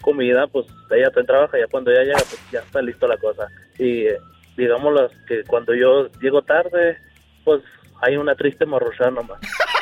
comida, 0.00 0.48
pues 0.48 0.66
ella 0.90 1.10
te 1.10 1.22
trabaja, 1.22 1.56
ya 1.56 1.68
cuando 1.68 1.92
ella 1.92 2.02
llega, 2.02 2.18
pues 2.18 2.50
ya 2.50 2.58
está 2.58 2.82
listo 2.82 3.06
la 3.06 3.16
cosa. 3.18 3.46
Y 3.78 4.06
eh, 4.06 4.18
digámoslo 4.56 5.08
que 5.28 5.44
cuando 5.44 5.72
yo 5.72 6.08
llego 6.20 6.42
tarde, 6.42 6.98
pues 7.44 7.62
hay 8.02 8.16
una 8.16 8.34
triste 8.34 8.66
morrosa 8.66 9.08
nomás. 9.12 9.38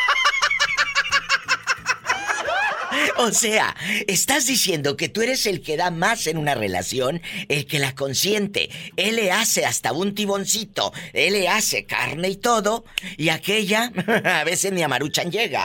O 3.18 3.30
sea, 3.30 3.74
estás 4.08 4.46
diciendo 4.46 4.96
que 4.96 5.08
tú 5.08 5.22
eres 5.22 5.46
el 5.46 5.62
que 5.62 5.76
da 5.76 5.90
más 5.90 6.26
en 6.26 6.36
una 6.36 6.54
relación, 6.54 7.20
el 7.48 7.66
que 7.66 7.78
la 7.78 7.94
consiente. 7.94 8.70
Él 8.96 9.16
le 9.16 9.30
hace 9.30 9.64
hasta 9.64 9.92
un 9.92 10.14
tiboncito, 10.14 10.92
él 11.12 11.34
le 11.34 11.48
hace 11.48 11.86
carne 11.86 12.28
y 12.30 12.36
todo, 12.36 12.84
y 13.16 13.28
aquella 13.28 13.92
a 14.24 14.44
veces 14.44 14.72
ni 14.72 14.82
a 14.82 14.88
Maruchan 14.88 15.30
llega. 15.30 15.64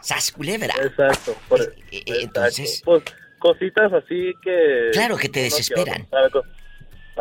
Sas 0.00 0.32
culebra. 0.32 0.74
Exacto. 0.82 1.36
por- 1.48 1.60
Eh, 1.90 2.02
entonces- 2.22 2.82
Pues 2.84 3.02
cositas 3.38 3.92
así 3.92 4.32
que... 4.42 4.90
Claro 4.92 5.16
que 5.16 5.28
te 5.28 5.40
desesperan. 5.42 6.06
con- 6.32 6.42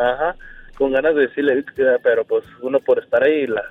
Ajá, 0.02 0.36
con 0.78 0.92
ganas 0.94 1.16
de 1.16 1.22
decirle, 1.28 1.60
eh, 1.60 1.98
pero 2.04 2.26
pues 2.26 2.44
uno 2.62 2.80
por 2.80 3.02
estar 3.04 3.24
ahí, 3.24 3.48
la, 3.48 3.62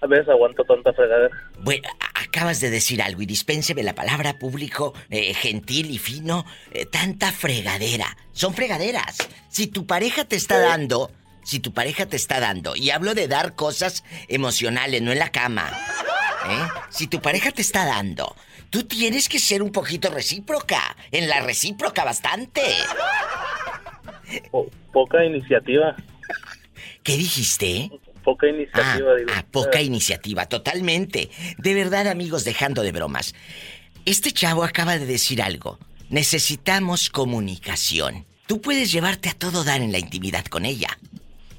a 0.00 0.06
veces 0.06 0.28
aguanto 0.28 0.64
tanta 0.64 0.92
fregadera. 0.92 1.30
Bueno, 1.60 1.88
acabas 2.14 2.60
de 2.60 2.70
decir 2.70 3.00
algo 3.02 3.22
y 3.22 3.26
dispénseme 3.26 3.82
la 3.82 3.94
palabra 3.94 4.38
público, 4.38 4.92
eh, 5.10 5.32
gentil 5.34 5.90
y 5.90 5.98
fino. 5.98 6.44
eh, 6.72 6.84
tanta 6.86 7.32
fregadera. 7.32 8.16
Son 8.32 8.52
fregaderas. 8.54 9.16
Si 9.48 9.66
tu 9.66 9.86
pareja 9.86 10.24
te 10.24 10.36
está 10.36 10.58
dando, 10.58 11.10
si 11.42 11.60
tu 11.60 11.72
pareja 11.72 12.06
te 12.06 12.16
está 12.16 12.40
dando, 12.40 12.76
y 12.76 12.90
hablo 12.90 13.14
de 13.14 13.28
dar 13.28 13.54
cosas 13.54 14.04
emocionales, 14.28 15.00
no 15.02 15.12
en 15.12 15.18
la 15.18 15.30
cama. 15.30 15.70
¿eh? 16.48 16.68
Si 16.90 17.06
tu 17.06 17.20
pareja 17.22 17.50
te 17.52 17.62
está 17.62 17.84
dando, 17.86 18.34
tú 18.70 18.82
tienes 18.84 19.28
que 19.28 19.38
ser 19.38 19.62
un 19.62 19.72
poquito 19.72 20.10
recíproca. 20.10 20.96
En 21.12 21.28
la 21.28 21.40
recíproca 21.40 22.04
bastante. 22.04 22.62
Po- 24.50 24.70
poca 24.92 25.24
iniciativa. 25.24 25.96
¿Qué 27.02 27.16
dijiste? 27.16 27.90
Poca 28.24 28.48
iniciativa, 28.48 29.14
digo. 29.16 29.30
Ah, 29.34 29.44
poca 29.50 29.82
iniciativa, 29.82 30.46
totalmente. 30.46 31.30
De 31.58 31.74
verdad, 31.74 32.08
amigos, 32.08 32.44
dejando 32.44 32.82
de 32.82 32.92
bromas. 32.92 33.34
Este 34.06 34.32
chavo 34.32 34.64
acaba 34.64 34.98
de 34.98 35.06
decir 35.06 35.42
algo. 35.42 35.78
Necesitamos 36.08 37.10
comunicación. 37.10 38.26
Tú 38.46 38.60
puedes 38.60 38.90
llevarte 38.90 39.28
a 39.28 39.34
todo 39.34 39.64
dar 39.64 39.82
en 39.82 39.92
la 39.92 39.98
intimidad 39.98 40.44
con 40.46 40.64
ella. 40.64 40.98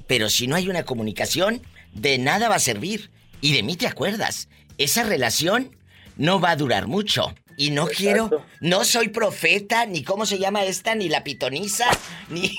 Pero 0.06 0.28
si 0.28 0.46
no 0.46 0.56
hay 0.56 0.68
una 0.68 0.84
comunicación, 0.84 1.62
de 1.92 2.18
nada 2.18 2.48
va 2.48 2.56
a 2.56 2.60
servir. 2.60 3.10
Y 3.40 3.52
de 3.54 3.62
mí 3.62 3.76
te 3.76 3.86
acuerdas. 3.86 4.48
Esa 4.78 5.04
relación 5.04 5.76
no 6.16 6.40
va 6.40 6.50
a 6.50 6.56
durar 6.56 6.86
mucho. 6.86 7.34
Y 7.56 7.70
no 7.70 7.86
quiero, 7.86 8.44
no 8.60 8.84
soy 8.84 9.08
profeta, 9.08 9.86
ni 9.86 10.02
cómo 10.02 10.26
se 10.26 10.38
llama 10.38 10.64
esta, 10.64 10.94
ni 10.94 11.08
la 11.08 11.24
pitoniza, 11.24 11.86
ni... 12.28 12.58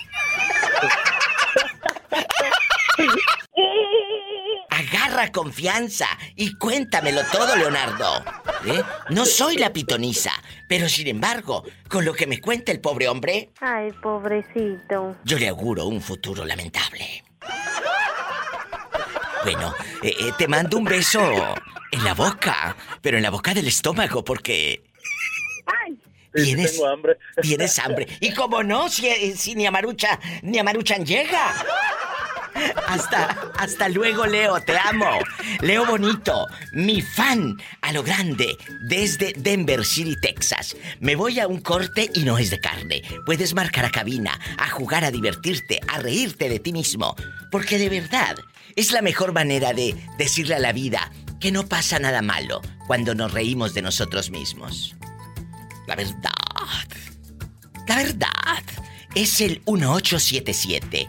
Agarra 4.90 5.32
confianza 5.32 6.08
y 6.36 6.56
cuéntamelo 6.58 7.22
todo, 7.32 7.56
Leonardo. 7.56 8.24
¿Eh? 8.66 8.82
No 9.10 9.26
soy 9.26 9.58
la 9.58 9.74
pitoniza, 9.74 10.32
pero 10.68 10.88
sin 10.88 11.08
embargo, 11.08 11.64
con 11.90 12.06
lo 12.06 12.14
que 12.14 12.28
me 12.28 12.40
cuenta 12.40 12.72
el 12.72 12.80
pobre 12.80 13.08
hombre, 13.08 13.50
Ay, 13.60 13.92
pobrecito. 14.02 15.16
yo 15.24 15.38
le 15.40 15.48
auguro 15.50 15.86
un 15.86 16.02
futuro 16.02 16.46
lamentable. 16.46 17.24
Bueno, 19.44 19.74
eh, 20.04 20.14
eh, 20.20 20.32
te 20.38 20.48
mando 20.48 20.78
un 20.78 20.84
beso 20.86 21.22
en 21.92 22.04
la 22.04 22.14
boca, 22.14 22.76
pero 23.02 23.18
en 23.18 23.24
la 23.24 23.30
boca 23.30 23.54
del 23.54 23.68
estómago, 23.68 24.24
porque 24.24 24.84
tienes, 26.34 26.74
tengo 26.74 26.88
hambre. 26.88 27.18
tienes 27.42 27.80
hambre. 27.80 28.08
Y 28.20 28.34
como 28.34 28.64
no, 28.64 28.90
si, 28.90 29.36
si 29.36 29.56
ni 29.56 29.66
a 29.66 29.72
Marucha, 29.72 30.20
ni 30.44 30.60
a 30.60 30.64
Maruchan 30.64 31.06
llega. 31.06 31.54
Hasta, 32.88 33.52
hasta 33.58 33.90
luego, 33.90 34.26
Leo, 34.26 34.60
te 34.62 34.78
amo. 34.78 35.20
Leo 35.62 35.86
Bonito, 35.86 36.48
mi 36.72 37.02
fan 37.02 37.58
a 37.82 37.92
lo 37.92 38.04
grande, 38.04 38.58
desde 38.82 39.34
Denver 39.38 39.86
City, 39.86 40.16
Texas. 40.22 40.76
Me 41.00 41.16
voy 41.16 41.40
a 41.40 41.48
un 41.48 41.60
corte 41.60 42.10
y 42.14 42.24
no 42.24 42.38
es 42.38 42.50
de 42.50 42.60
carne. 42.60 43.04
Puedes 43.26 43.54
marcar 43.54 43.86
a 43.86 43.92
cabina, 43.92 44.40
a 44.58 44.70
jugar, 44.70 45.04
a 45.04 45.12
divertirte, 45.12 45.80
a 45.88 46.00
reírte 46.00 46.50
de 46.50 46.60
ti 46.60 46.74
mismo. 46.74 47.16
Porque 47.52 47.78
de 47.78 47.90
verdad, 47.90 48.38
es 48.76 48.92
la 48.92 49.02
mejor 49.02 49.34
manera 49.34 49.74
de 49.74 49.96
decirle 50.18 50.56
a 50.56 50.60
la 50.60 50.72
vida 50.72 51.12
que 51.40 51.52
no 51.52 51.68
pasa 51.68 52.00
nada 52.00 52.22
malo 52.22 52.62
cuando 52.88 53.14
nos 53.16 53.34
reímos 53.34 53.74
de 53.74 53.82
nosotros 53.82 54.32
mismos. 54.32 54.96
La 55.88 55.96
verdad. 55.96 56.32
La 57.88 57.96
verdad 57.96 58.64
es 59.16 59.40
el 59.40 59.62
1877 59.66 61.08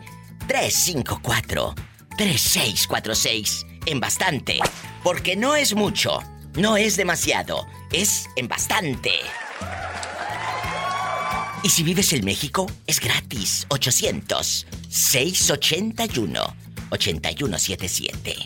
354 0.49 1.74
3646 2.16 3.66
en 3.86 4.01
bastante, 4.01 4.59
porque 5.05 5.36
no 5.36 5.55
es 5.55 5.74
mucho, 5.74 6.18
no 6.57 6.76
es 6.76 6.96
demasiado, 6.96 7.66
es 7.92 8.26
en 8.34 8.49
bastante. 8.49 9.12
Y 11.62 11.68
si 11.68 11.82
vives 11.82 12.12
en 12.12 12.24
México, 12.24 12.66
es 12.86 12.99
gratis. 13.01 13.66
800 13.68 14.66
681 14.88 16.40
8177. 16.90 18.36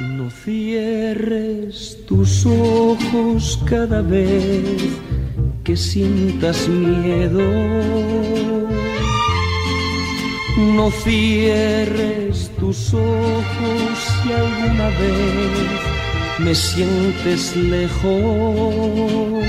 No 0.00 0.30
cierres 0.30 1.96
tus 2.06 2.46
ojos 2.46 3.58
cada 3.66 4.02
vez 4.02 4.62
que 5.64 5.76
sientas 5.76 6.68
miedo. 6.68 7.42
No 10.56 10.90
cierres 10.90 12.50
tus 12.58 12.94
ojos 12.94 13.98
si 14.22 14.32
alguna 14.32 14.88
vez 14.88 15.80
me 16.38 16.54
sientes 16.54 17.54
lejos. 17.56 19.44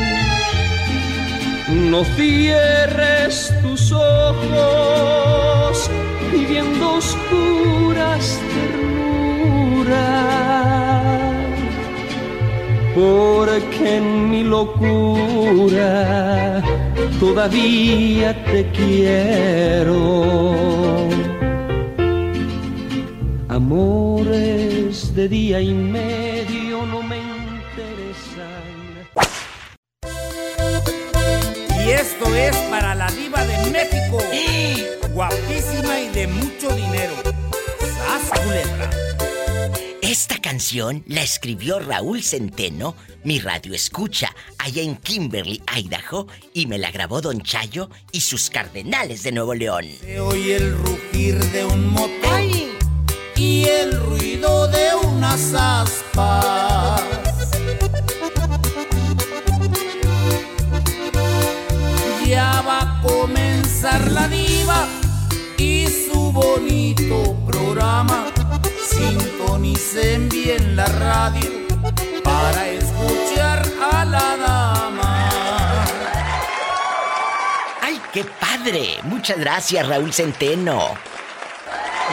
No 1.70 2.04
cierres 2.16 3.54
tus 3.62 3.92
ojos 3.92 5.90
viviendo 6.32 6.96
oscuras 6.96 8.40
ternuras, 9.74 9.98
porque 12.98 13.98
en 13.98 14.30
mi 14.32 14.44
locura 14.44 15.94
todavía 17.20 18.44
te 18.46 18.72
quiero. 18.72 20.26
Amores 23.50 25.14
de 25.14 25.28
día 25.30 25.62
y 25.62 25.74
medio 25.76 26.88
no 26.88 27.04
me 27.04 27.18
interesan. 27.18 28.66
Y 31.86 31.90
esto 31.92 32.26
es 32.36 32.58
para 32.72 32.96
la 32.96 33.12
diva 33.12 33.44
de 33.46 33.58
México. 33.70 34.18
Guapísima 35.14 36.00
y 36.00 36.10
de 36.10 36.26
mucho 36.28 36.70
dinero. 36.76 37.14
¡Sas, 37.80 38.40
culebra! 38.40 39.07
Esta 40.08 40.40
canción 40.40 41.04
la 41.06 41.22
escribió 41.22 41.80
Raúl 41.80 42.24
Centeno, 42.24 42.96
mi 43.26 43.40
radio 43.40 43.74
escucha, 43.74 44.34
allá 44.58 44.82
en 44.82 44.96
Kimberly, 44.96 45.62
Idaho, 45.76 46.28
y 46.54 46.66
me 46.66 46.78
la 46.78 46.92
grabó 46.92 47.20
Don 47.20 47.42
Chayo 47.42 47.90
y 48.14 48.22
sus 48.22 48.50
cardenales 48.50 49.24
de 49.24 49.34
Nuevo 49.34 49.54
León. 49.54 49.84
Se 50.00 50.22
oye 50.22 50.56
el 50.56 50.78
rugir 50.78 51.38
de 51.52 51.66
un 51.66 51.92
motor 51.92 52.40
y 53.36 53.66
el 53.66 54.00
ruido 54.00 54.70
de 54.70 54.96
unas 55.04 55.54
aspas. 55.54 57.02
Ya 62.26 62.62
va 62.62 62.80
a 62.80 63.02
comenzar 63.02 64.10
la 64.10 64.30
diva 64.30 64.88
y 65.58 65.86
su 65.88 66.32
bonito 66.32 67.36
programa. 67.46 68.37
Sintonicen 68.98 70.30
bien 70.30 70.76
la 70.76 70.86
radio 70.86 71.50
para 72.24 72.68
escuchar 72.70 73.62
a 73.92 74.06
la 74.06 74.38
dama. 74.38 75.30
¡Ay, 77.82 78.00
qué 78.14 78.24
padre! 78.40 78.98
Muchas 79.04 79.40
gracias, 79.40 79.88
Raúl 79.88 80.12
Centeno. 80.12 80.80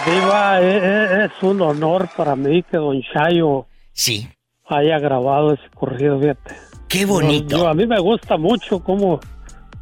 Diva, 0.07 0.61
e- 0.61 0.76
e- 0.78 1.24
es, 1.26 1.32
un 1.43 1.62
honor 1.62 2.09
para 2.16 2.37
mí 2.37 2.62
que 2.64 2.76
Don 2.76 3.01
Chayo 3.12 3.66
sí. 3.93 4.28
haya 4.68 4.99
grabado 4.99 5.55
ese 5.55 5.62
corrido, 5.74 6.18
fíjate. 6.20 6.57
Qué 6.89 7.07
bonito. 7.07 7.57
Yo- 7.57 7.62
yo- 7.64 7.68
a 7.68 7.74
mí 7.74 7.87
me 7.87 7.99
gusta 8.01 8.37
mucho 8.37 8.80
cómo, 8.80 9.20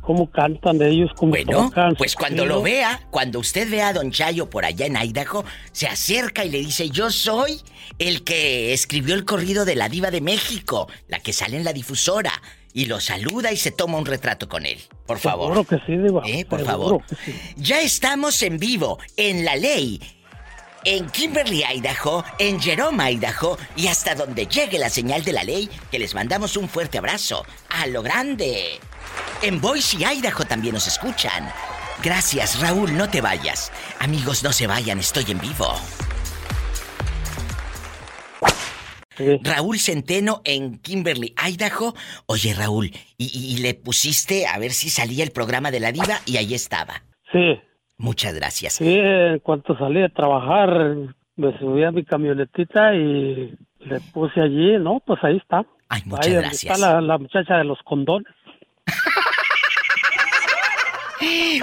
cómo 0.02 0.30
cantan 0.30 0.82
ellos, 0.82 1.10
cómo 1.16 1.30
Bueno, 1.30 1.64
tocan. 1.68 1.94
pues 1.96 2.14
cuando 2.14 2.44
lo 2.44 2.60
vea, 2.60 3.00
cuando 3.10 3.38
usted 3.38 3.70
vea 3.70 3.88
a 3.88 3.92
Don 3.94 4.10
Chayo 4.10 4.50
por 4.50 4.64
allá 4.66 4.84
en 4.86 4.96
Idaho, 4.96 5.44
se 5.72 5.86
acerca 5.86 6.44
y 6.44 6.50
le 6.50 6.58
dice, 6.58 6.90
yo 6.90 7.10
soy 7.10 7.62
el 7.98 8.22
que 8.24 8.74
escribió 8.74 9.14
el 9.14 9.24
corrido 9.24 9.64
de 9.64 9.76
la 9.76 9.88
diva 9.88 10.10
de 10.10 10.20
México, 10.20 10.88
la 11.08 11.20
que 11.20 11.32
sale 11.32 11.56
en 11.56 11.64
la 11.64 11.72
difusora, 11.72 12.32
y 12.74 12.86
lo 12.86 13.00
saluda 13.00 13.52
y 13.52 13.56
se 13.56 13.70
toma 13.70 13.98
un 13.98 14.06
retrato 14.06 14.48
con 14.48 14.66
él. 14.66 14.78
Por 15.06 15.18
favor. 15.18 15.54
Seguro 15.54 15.64
que 15.64 15.76
sí, 15.86 15.96
Diva. 15.96 16.22
Eh, 16.26 16.44
por 16.46 16.64
favor. 16.64 17.02
sí. 17.24 17.34
Ya 17.56 17.80
estamos 17.80 18.42
en 18.42 18.58
vivo, 18.58 18.98
en 19.16 19.44
La 19.44 19.56
Ley, 19.56 20.00
en 20.84 21.08
Kimberly, 21.10 21.62
Idaho, 21.64 22.24
en 22.38 22.58
Jerome, 22.60 23.12
Idaho, 23.12 23.58
y 23.76 23.86
hasta 23.88 24.14
donde 24.14 24.46
llegue 24.46 24.78
la 24.78 24.88
señal 24.90 25.22
de 25.22 25.32
la 25.32 25.44
ley, 25.44 25.68
que 25.90 25.98
les 25.98 26.14
mandamos 26.14 26.56
un 26.56 26.68
fuerte 26.68 26.98
abrazo. 26.98 27.44
A 27.68 27.86
lo 27.86 28.02
grande. 28.02 28.80
En 29.42 29.60
Boise, 29.60 29.98
Idaho 29.98 30.44
también 30.44 30.74
nos 30.74 30.86
escuchan. 30.86 31.48
Gracias, 32.02 32.60
Raúl, 32.60 32.96
no 32.96 33.08
te 33.08 33.20
vayas. 33.20 33.72
Amigos, 34.00 34.42
no 34.42 34.52
se 34.52 34.66
vayan, 34.66 34.98
estoy 34.98 35.24
en 35.30 35.40
vivo. 35.40 35.66
Raúl 39.44 39.78
Centeno 39.78 40.40
en 40.44 40.78
Kimberly, 40.78 41.34
Idaho. 41.48 41.94
Oye, 42.26 42.54
Raúl, 42.54 42.86
y, 43.18 43.26
y- 43.26 43.54
y 43.54 43.58
le 43.62 43.74
pusiste 43.74 44.46
a 44.46 44.58
ver 44.58 44.72
si 44.72 44.88
salía 44.90 45.22
el 45.22 45.30
programa 45.30 45.70
de 45.70 45.80
la 45.80 45.92
diva 45.92 46.18
y 46.26 46.38
ahí 46.38 46.54
estaba. 46.54 47.02
Sí, 47.30 47.60
Muchas 47.98 48.34
gracias. 48.34 48.72
sí, 48.74 48.96
en 48.98 49.38
cuanto 49.40 49.76
salí 49.78 50.02
a 50.02 50.08
trabajar, 50.08 50.68
me 51.36 51.56
subí 51.58 51.84
a 51.84 51.92
mi 51.92 52.04
camionetita 52.04 52.94
y 52.94 53.54
le 53.80 54.00
puse 54.12 54.40
allí, 54.40 54.76
¿no? 54.78 55.00
Pues 55.06 55.22
ahí 55.22 55.36
está. 55.36 55.64
Ay, 55.88 56.02
muchas 56.06 56.26
ahí 56.26 56.32
gracias. 56.34 56.74
Está 56.74 56.94
la, 56.94 57.00
la 57.00 57.18
muchacha 57.18 57.58
de 57.58 57.64
los 57.64 57.78
condones. 57.84 58.32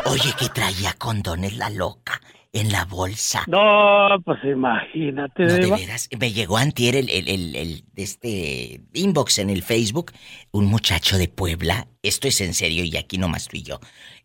Oye, 0.05 0.33
que 0.39 0.49
traía 0.49 0.93
condones 0.93 1.57
la 1.57 1.69
loca 1.69 2.21
en 2.53 2.71
la 2.71 2.85
bolsa. 2.85 3.43
No, 3.47 4.07
pues 4.25 4.39
imagínate, 4.43 5.43
No, 5.45 5.53
de 5.53 5.67
veras, 5.69 6.09
me 6.17 6.31
llegó 6.31 6.57
antier 6.57 6.95
el, 6.95 7.09
el, 7.09 7.27
el, 7.27 7.55
el- 7.55 7.83
este 7.95 8.81
inbox 8.93 9.39
en 9.39 9.49
el 9.49 9.61
Facebook, 9.61 10.13
un 10.51 10.65
muchacho 10.65 11.17
de 11.17 11.27
Puebla, 11.27 11.87
esto 12.01 12.27
es 12.27 12.41
en 12.41 12.53
serio 12.53 12.83
y 12.83 12.95
aquí 12.97 13.17
nomás 13.17 13.47
tú 13.49 13.57
y 13.57 13.63
yo, 13.63 13.79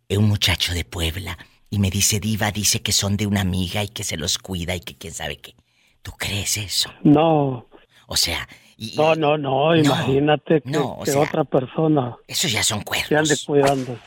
eh, 0.08 0.16
un 0.16 0.28
muchacho 0.28 0.72
de 0.72 0.84
Puebla, 0.84 1.36
y 1.68 1.78
me 1.80 1.90
dice, 1.90 2.20
Diva, 2.20 2.50
dice 2.52 2.80
que 2.82 2.92
son 2.92 3.16
de 3.16 3.26
una 3.26 3.40
amiga 3.40 3.82
y 3.82 3.88
que 3.88 4.04
se 4.04 4.16
los 4.16 4.38
cuida 4.38 4.74
y 4.76 4.80
que 4.80 4.96
quién 4.96 5.12
sabe 5.12 5.38
qué. 5.38 5.54
¿Tú 6.02 6.12
crees 6.12 6.56
eso? 6.56 6.92
No. 7.02 7.68
O 8.06 8.16
sea, 8.16 8.48
y, 8.76 8.94
No, 8.96 9.14
no, 9.14 9.36
no, 9.38 9.76
imagínate 9.76 10.60
que, 10.60 10.70
no, 10.70 10.94
o 10.94 11.04
que 11.04 11.12
sea, 11.12 11.20
otra 11.20 11.44
persona 11.44 12.16
esos 12.26 12.50
ya 12.52 12.62
son 12.62 12.80
se 12.80 13.16
ande 13.16 13.36
cuernos. 13.36 13.44
cuidando. 13.44 13.98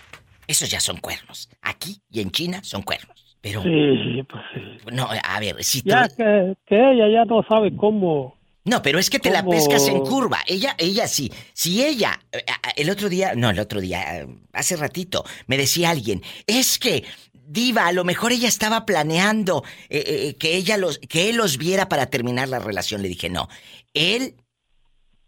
Esos 0.47 0.69
ya 0.69 0.79
son 0.79 0.97
cuernos. 0.97 1.49
Aquí 1.61 2.01
y 2.09 2.21
en 2.21 2.31
China 2.31 2.61
son 2.63 2.81
cuernos. 2.81 3.37
Pero, 3.41 3.61
Sí, 3.63 4.23
pues 4.29 4.43
sí. 4.53 4.61
no, 4.93 5.07
a 5.23 5.39
ver, 5.39 5.63
si 5.63 5.81
tú... 5.81 5.89
Ya 5.89 6.07
que, 6.09 6.55
que 6.65 6.75
ella 6.75 7.07
ya 7.09 7.25
no 7.25 7.43
sabe 7.47 7.75
cómo. 7.75 8.35
No, 8.65 8.81
pero 8.81 8.99
es 8.99 9.09
que 9.09 9.19
te 9.19 9.29
la 9.29 9.45
pescas 9.45 9.87
en 9.87 9.99
curva. 9.99 10.39
Ella, 10.45 10.75
ella 10.77 11.07
sí. 11.07 11.31
Si 11.53 11.83
ella, 11.85 12.19
eh, 12.33 12.43
el 12.75 12.89
otro 12.89 13.07
día, 13.07 13.33
no, 13.35 13.49
el 13.49 13.59
otro 13.59 13.79
día, 13.79 14.19
eh, 14.21 14.27
hace 14.51 14.75
ratito, 14.75 15.23
me 15.45 15.55
decía 15.57 15.89
alguien, 15.91 16.21
es 16.47 16.77
que, 16.77 17.05
diva, 17.47 17.87
a 17.87 17.93
lo 17.93 18.03
mejor 18.03 18.33
ella 18.33 18.49
estaba 18.49 18.85
planeando 18.85 19.63
eh, 19.89 20.03
eh, 20.05 20.35
que 20.37 20.55
ella 20.57 20.75
los, 20.75 20.97
que 20.99 21.29
él 21.29 21.37
los 21.37 21.57
viera 21.57 21.87
para 21.87 22.07
terminar 22.07 22.49
la 22.49 22.59
relación. 22.59 23.01
Le 23.01 23.07
dije, 23.07 23.29
no, 23.29 23.47
él, 23.93 24.35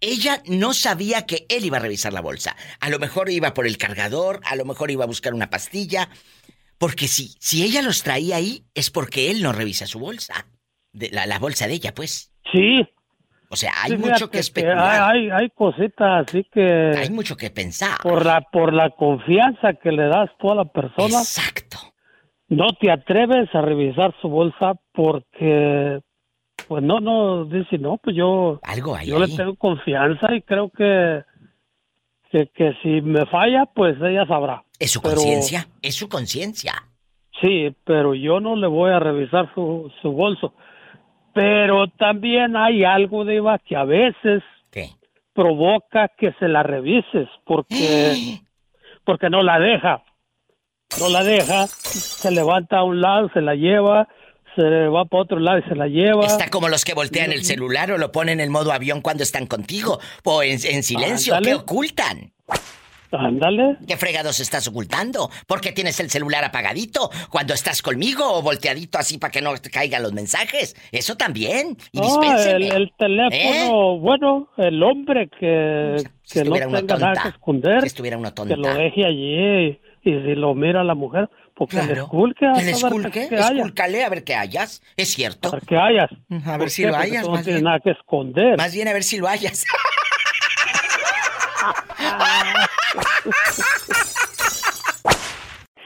ella 0.01 0.41
no 0.47 0.73
sabía 0.73 1.25
que 1.25 1.45
él 1.49 1.65
iba 1.65 1.77
a 1.77 1.81
revisar 1.81 2.13
la 2.13 2.21
bolsa. 2.21 2.55
A 2.79 2.89
lo 2.89 2.99
mejor 2.99 3.29
iba 3.29 3.53
por 3.53 3.67
el 3.67 3.77
cargador, 3.77 4.39
a 4.45 4.55
lo 4.55 4.65
mejor 4.65 4.91
iba 4.91 5.03
a 5.03 5.07
buscar 5.07 5.33
una 5.33 5.49
pastilla. 5.49 6.09
Porque 6.77 7.07
si, 7.07 7.35
si 7.39 7.63
ella 7.63 7.81
los 7.81 8.03
traía 8.03 8.37
ahí, 8.37 8.63
es 8.73 8.89
porque 8.89 9.31
él 9.31 9.43
no 9.43 9.51
revisa 9.51 9.85
su 9.85 9.99
bolsa. 9.99 10.45
De, 10.93 11.09
la, 11.11 11.25
la 11.25 11.37
bolsa 11.39 11.67
de 11.67 11.73
ella, 11.73 11.93
pues. 11.93 12.33
Sí. 12.53 12.87
O 13.49 13.55
sea, 13.55 13.73
hay 13.83 13.91
Sí, 13.91 13.97
mucho 13.97 14.29
que 14.29 14.39
especular. 14.39 15.11
hay, 15.11 15.25
hay, 15.25 15.29
hay 15.31 15.49
cositas 15.49 16.27
así 16.27 16.45
que. 16.53 16.91
Hay 16.95 17.09
mucho 17.09 17.35
que 17.35 17.49
pensar. 17.49 17.97
Por 18.01 18.25
la, 18.25 18.41
por 18.41 18.73
la 18.73 18.91
confianza 18.91 19.73
que 19.73 19.91
le 19.91 20.03
das 20.07 20.29
tú 20.39 20.51
a 20.51 20.55
la 20.55 20.65
persona. 20.65 21.19
Exacto. 21.19 21.77
no 22.47 22.67
te 22.79 22.91
atreves 22.91 23.53
a 23.53 23.61
revisar 23.61 24.15
su 24.21 24.29
bolsa 24.29 24.73
porque, 24.93 25.99
pues 26.69 26.83
no, 26.83 26.99
no, 26.99 27.45
dice, 27.45 27.79
no, 27.79 27.97
pues 27.97 28.15
yo, 28.15 28.59
Algo 28.61 28.95
hay 28.95 29.07
yo 29.07 29.17
le 29.17 29.27
tengo 29.27 29.55
confianza 29.55 30.31
y 30.35 30.43
creo 30.43 30.69
que, 30.69 31.23
que, 32.29 32.45
que 32.49 32.75
si 32.83 33.01
me 33.01 33.25
falla, 33.25 33.65
pues 33.65 33.97
ella 33.99 34.27
sabrá. 34.27 34.63
Es 34.77 34.91
su 34.91 35.01
conciencia, 35.01 35.67
es 35.81 35.95
su 35.95 36.07
conciencia. 36.07 36.73
Sí, 37.41 37.75
pero 37.85 38.13
yo 38.13 38.39
no 38.39 38.55
le 38.55 38.67
voy 38.67 38.91
a 38.91 38.99
revisar 38.99 39.51
su, 39.55 39.91
su 40.03 40.11
bolso. 40.11 40.53
Pero 41.33 41.87
también 41.87 42.55
hay 42.55 42.83
algo, 42.83 43.25
Diva, 43.25 43.57
que 43.57 43.75
a 43.75 43.83
veces 43.83 44.43
provoca 45.33 46.09
que 46.09 46.33
se 46.33 46.47
la 46.47 46.61
revises 46.61 47.29
porque, 47.45 48.41
porque 49.05 49.29
no 49.31 49.41
la 49.41 49.57
deja. 49.57 50.03
No 50.99 51.09
la 51.09 51.23
deja, 51.23 51.65
se 51.65 52.29
levanta 52.29 52.79
a 52.79 52.83
un 52.83 53.01
lado, 53.01 53.29
se 53.33 53.41
la 53.41 53.55
lleva, 53.55 54.07
se 54.61 54.87
va 54.87 55.05
para 55.05 55.23
otro 55.23 55.39
lado 55.39 55.59
y 55.59 55.63
se 55.69 55.75
la 55.75 55.87
lleva. 55.87 56.25
Está 56.25 56.49
como 56.49 56.67
los 56.69 56.83
que 56.85 56.93
voltean 56.93 57.31
el 57.31 57.43
celular 57.45 57.91
o 57.91 57.97
lo 57.97 58.11
ponen 58.11 58.39
en 58.39 58.51
modo 58.51 58.71
avión 58.71 59.01
cuando 59.01 59.23
están 59.23 59.45
contigo. 59.47 59.99
O 60.23 60.43
en, 60.43 60.59
en 60.63 60.83
silencio. 60.83 61.35
Ándale. 61.35 61.55
¿Qué 61.55 61.61
ocultan? 61.61 62.31
Ándale. 63.11 63.77
¿Qué 63.87 63.97
fregados 63.97 64.39
estás 64.39 64.67
ocultando? 64.67 65.31
¿Por 65.47 65.61
qué 65.61 65.71
tienes 65.71 65.99
el 65.99 66.11
celular 66.11 66.43
apagadito 66.43 67.09
cuando 67.31 67.55
estás 67.55 67.81
conmigo 67.81 68.23
o 68.23 68.43
volteadito 68.43 68.99
así 68.99 69.17
para 69.17 69.31
que 69.31 69.41
no 69.41 69.55
te 69.57 69.71
caigan 69.71 70.03
los 70.03 70.13
mensajes? 70.13 70.75
Eso 70.91 71.15
también. 71.15 71.75
Y 71.91 71.99
No, 71.99 72.21
el, 72.21 72.91
teléfono, 72.99 73.97
bueno, 73.97 74.49
el 74.57 74.83
hombre 74.83 75.27
que, 75.39 76.03
que 76.31 76.43
no 76.43 76.55
estuviera 76.55 76.67
uno 76.67 76.77
tenga 76.81 76.97
nada 76.99 77.13
tonta. 77.13 77.23
que 77.23 77.29
esconder, 77.29 77.79
Que 77.79 77.87
estuviera 77.87 78.17
que 78.21 78.31
tonta. 78.31 78.55
lo 78.55 78.73
deje 78.75 79.05
allí 79.05 79.79
y 80.03 80.11
si 80.11 80.35
lo 80.35 80.53
mira 80.53 80.83
la 80.83 80.93
mujer, 80.93 81.27
le 81.65 81.67
Claro. 81.67 82.03
esculque 82.03 82.45
¿Que 82.55 82.73
saber 82.73 82.97
esculque? 82.97 83.27
qué 83.29 83.35
haya. 83.35 83.49
Escúlcale 83.49 84.03
a 84.03 84.09
ver 84.09 84.23
qué 84.23 84.35
hayas. 84.35 84.81
Es 84.97 85.09
cierto. 85.09 85.49
A 85.49 85.51
ver 85.53 85.61
qué 85.67 85.77
hayas. 85.77 86.09
A 86.45 86.51
ver 86.51 86.59
¿Por 86.59 86.69
si 86.69 86.83
qué? 86.83 86.89
lo 86.89 86.95
hayas, 86.97 87.23
No 87.27 87.33
tienes 87.33 87.45
bien. 87.47 87.63
nada 87.63 87.79
que 87.79 87.91
esconder. 87.91 88.57
Más 88.57 88.73
bien 88.73 88.87
a 88.87 88.93
ver 88.93 89.03
si 89.03 89.17
lo 89.19 89.27
hayas. 89.27 89.65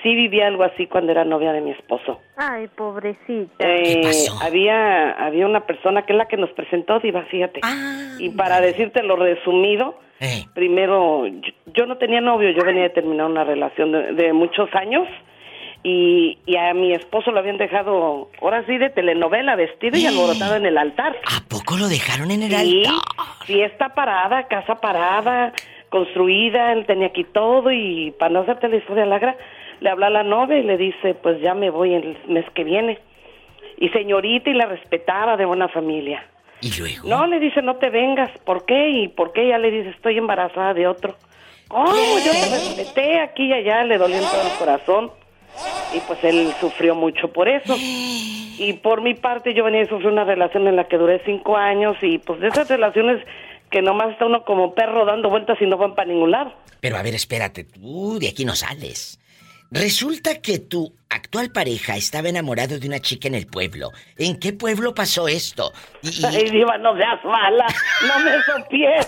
Sí 0.02 0.16
viví 0.16 0.42
algo 0.42 0.64
así 0.66 0.88
cuando 0.88 1.14
era 1.14 1.24
novia 1.24 1.54
de 1.54 1.62
mi 1.62 1.72
esposo. 1.72 2.20
Ay, 2.36 2.68
pobrecita. 2.76 3.56
Eh, 3.66 4.02
había 4.42 5.12
había 5.12 5.46
una 5.46 5.66
persona 5.66 6.02
que 6.06 6.12
es 6.12 6.18
la 6.18 6.28
que 6.28 6.36
nos 6.36 6.50
presentó, 6.52 7.00
Diva, 7.00 7.24
fíjate. 7.32 7.62
y 8.20 8.30
para 8.32 8.60
decirte 8.60 9.02
lo 9.02 9.16
resumido, 9.16 9.98
primero, 10.54 11.26
yo, 11.28 11.54
yo 11.74 11.86
no 11.86 11.98
tenía 11.98 12.20
novio, 12.20 12.50
yo 12.50 12.66
venía 12.66 12.84
de 12.84 12.90
terminar 12.90 13.28
una 13.28 13.46
relación 13.46 13.94
de, 13.94 14.12
de 14.14 14.34
muchos 14.34 14.68
años 14.76 15.08
y, 15.84 16.38
y 16.46 16.56
a 16.56 16.74
mi 16.74 16.94
esposo 16.94 17.32
lo 17.32 17.40
habían 17.40 17.58
dejado, 17.58 18.30
ahora 18.42 18.66
sí, 18.66 18.78
de 18.78 18.90
telenovela, 18.90 19.56
vestido 19.56 19.98
y 19.98 20.06
alborotado 20.06 20.56
en 20.56 20.66
el 20.66 20.78
altar. 20.78 21.16
¿A 21.26 21.48
poco 21.50 21.78
lo 21.78 21.88
dejaron 21.88 22.32
en 22.32 22.44
el 22.44 22.52
Sí, 22.52 22.84
altar? 22.86 23.02
fiesta 23.46 23.94
parada, 23.94 24.48
casa 24.48 24.76
parada, 24.76 25.54
construida, 25.90 26.72
él 26.74 26.86
tenía 26.86 27.08
aquí 27.08 27.24
todo 27.24 27.72
y 27.72 28.12
para 28.18 28.32
no 28.32 28.40
hacerte 28.42 28.68
la 28.70 28.78
historia 28.78 29.06
larga, 29.06 29.36
le 29.82 29.90
habla 29.90 30.08
a 30.08 30.12
la 30.12 30.24
novia 30.24 30.58
y 30.58 30.64
le 30.64 30.78
dice, 30.78 31.14
pues 31.16 31.42
ya 31.42 31.54
me 31.54 31.70
voy 31.70 31.94
el 31.94 32.18
mes 32.28 32.46
que 32.56 32.64
viene. 32.64 33.00
Y 33.78 33.90
señorita 33.90 34.50
y 34.50 34.54
la 34.54 34.66
respetaba 34.66 35.36
de 35.36 35.46
buena 35.46 35.68
familia. 35.68 36.26
¿Y 36.62 36.72
luego? 36.80 37.10
No, 37.10 37.28
le 37.28 37.40
dice, 37.40 37.62
no 37.62 37.76
te 37.76 37.90
vengas. 37.90 38.32
¿Por 38.46 38.66
qué? 38.66 38.90
¿Y 38.92 39.08
por 39.10 39.34
qué? 39.34 39.50
Ya 39.50 39.58
le 39.58 39.70
dice, 39.70 39.90
estoy 39.90 40.18
embarazada 40.18 40.74
de 40.74 40.88
otro. 40.88 41.16
¿Cómo? 41.68 41.88
Yo 42.26 42.32
te 42.32 42.50
respeté 42.50 43.20
aquí 43.20 43.48
y 43.48 43.54
allá, 43.54 43.84
le 43.84 43.98
dolió 43.98 44.16
en 44.16 44.24
todo 44.24 44.42
el 44.42 44.58
corazón. 44.58 45.12
Y 45.94 46.00
pues 46.02 46.20
él 46.24 46.52
sufrió 46.60 46.96
mucho 46.96 47.28
por 47.32 47.48
eso. 47.48 47.76
Y 47.78 48.74
por 48.82 49.02
mi 49.02 49.14
parte 49.14 49.54
yo 49.54 49.64
venía 49.64 49.84
a 49.84 49.88
sufrir 49.88 50.08
una 50.10 50.24
relación 50.24 50.68
en 50.68 50.76
la 50.76 50.88
que 50.88 50.98
duré 50.98 51.22
cinco 51.26 51.56
años 51.58 51.96
y 52.02 52.18
pues 52.20 52.40
de 52.40 52.48
esas 52.48 52.68
relaciones 52.68 53.24
que 53.72 53.82
nomás 53.82 54.12
está 54.12 54.26
uno 54.26 54.44
como 54.46 54.74
perro 54.76 55.06
dando 55.06 55.30
vueltas 55.30 55.58
y 55.62 55.66
no 55.66 55.78
van 55.78 55.96
para 55.96 56.08
ningún 56.08 56.32
lado. 56.32 56.54
Pero 56.80 56.98
a 56.98 57.02
ver, 57.04 57.14
espérate, 57.16 57.64
tú 57.64 58.18
de 58.20 58.30
aquí 58.30 58.46
no 58.46 58.56
sales. 58.56 59.20
Resulta 59.72 60.40
que 60.40 60.60
tu 60.60 60.94
actual 61.10 61.52
pareja 61.52 61.96
estaba 61.96 62.30
enamorado 62.30 62.78
de 62.78 62.88
una 62.88 63.00
chica 63.00 63.28
en 63.28 63.34
el 63.34 63.48
pueblo. 63.48 63.90
¿En 64.20 64.38
qué 64.40 64.54
pueblo 64.54 64.94
pasó 64.94 65.28
esto? 65.28 65.72
Y, 66.04 66.10
y- 66.22 66.26
Ay, 66.26 66.50
Diva, 66.52 66.78
no 66.78 66.96
seas 66.96 67.24
mala, 67.26 67.66
no 68.08 68.20
me 68.24 68.32
sopies. 68.46 69.08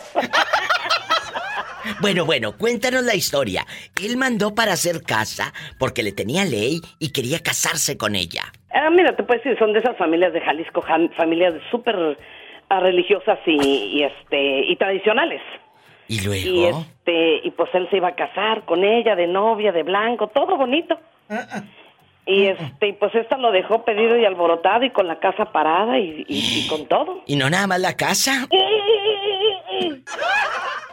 Bueno, 2.02 2.26
bueno, 2.26 2.58
cuéntanos 2.58 3.04
la 3.04 3.16
historia. 3.16 3.66
Él 4.04 4.18
mandó 4.18 4.54
para 4.56 4.74
hacer 4.74 5.02
casa 5.04 5.54
porque 5.80 6.04
le 6.04 6.12
tenía 6.12 6.44
ley 6.46 6.82
y 7.00 7.12
quería 7.12 7.40
casarse 7.42 7.98
con 7.98 8.16
ella. 8.16 8.44
Ah, 8.74 8.90
mira, 8.90 9.16
te 9.16 9.24
puedo 9.24 9.40
decir, 9.42 9.58
son 9.58 9.74
de 9.74 9.80
esas 9.80 9.98
familias 9.98 10.34
de 10.34 10.42
Jalisco, 10.42 10.82
familias 11.18 11.54
súper 11.72 12.18
ah, 12.70 12.80
religiosas 12.80 13.40
y, 13.46 13.52
y, 14.00 14.04
este 14.04 14.60
y 14.72 14.76
tradicionales. 14.76 15.42
¿Y 16.08 16.18
Y 16.20 16.24
luego? 16.26 16.80
este 17.02 17.42
y 17.48 17.52
pues 17.52 17.70
él 17.74 17.88
se 17.90 17.98
iba 17.98 18.10
a 18.10 18.16
casar 18.16 18.66
con 18.66 18.84
ella 18.84 19.16
de 19.16 19.28
novia, 19.28 19.72
de 19.72 19.84
blanco, 19.84 20.28
todo 20.28 20.58
bonito. 20.58 21.00
Y 22.28 22.46
este 22.46 22.88
y 22.90 22.94
pues 22.94 23.14
esta 23.16 23.38
lo 23.38 23.52
dejó 23.52 23.86
pedido 23.86 24.18
y 24.18 24.26
alborotado 24.26 24.84
y 24.84 24.90
con 24.92 25.08
la 25.08 25.20
casa 25.20 25.52
parada 25.52 25.98
y, 26.00 26.26
y- 26.28 26.64
y 26.66 26.68
con 26.68 26.86
todo. 26.88 27.22
¿Y 27.28 27.36
no 27.36 27.50
nada 27.50 27.68
más 27.68 27.80
la 27.80 27.96
casa? 27.96 28.48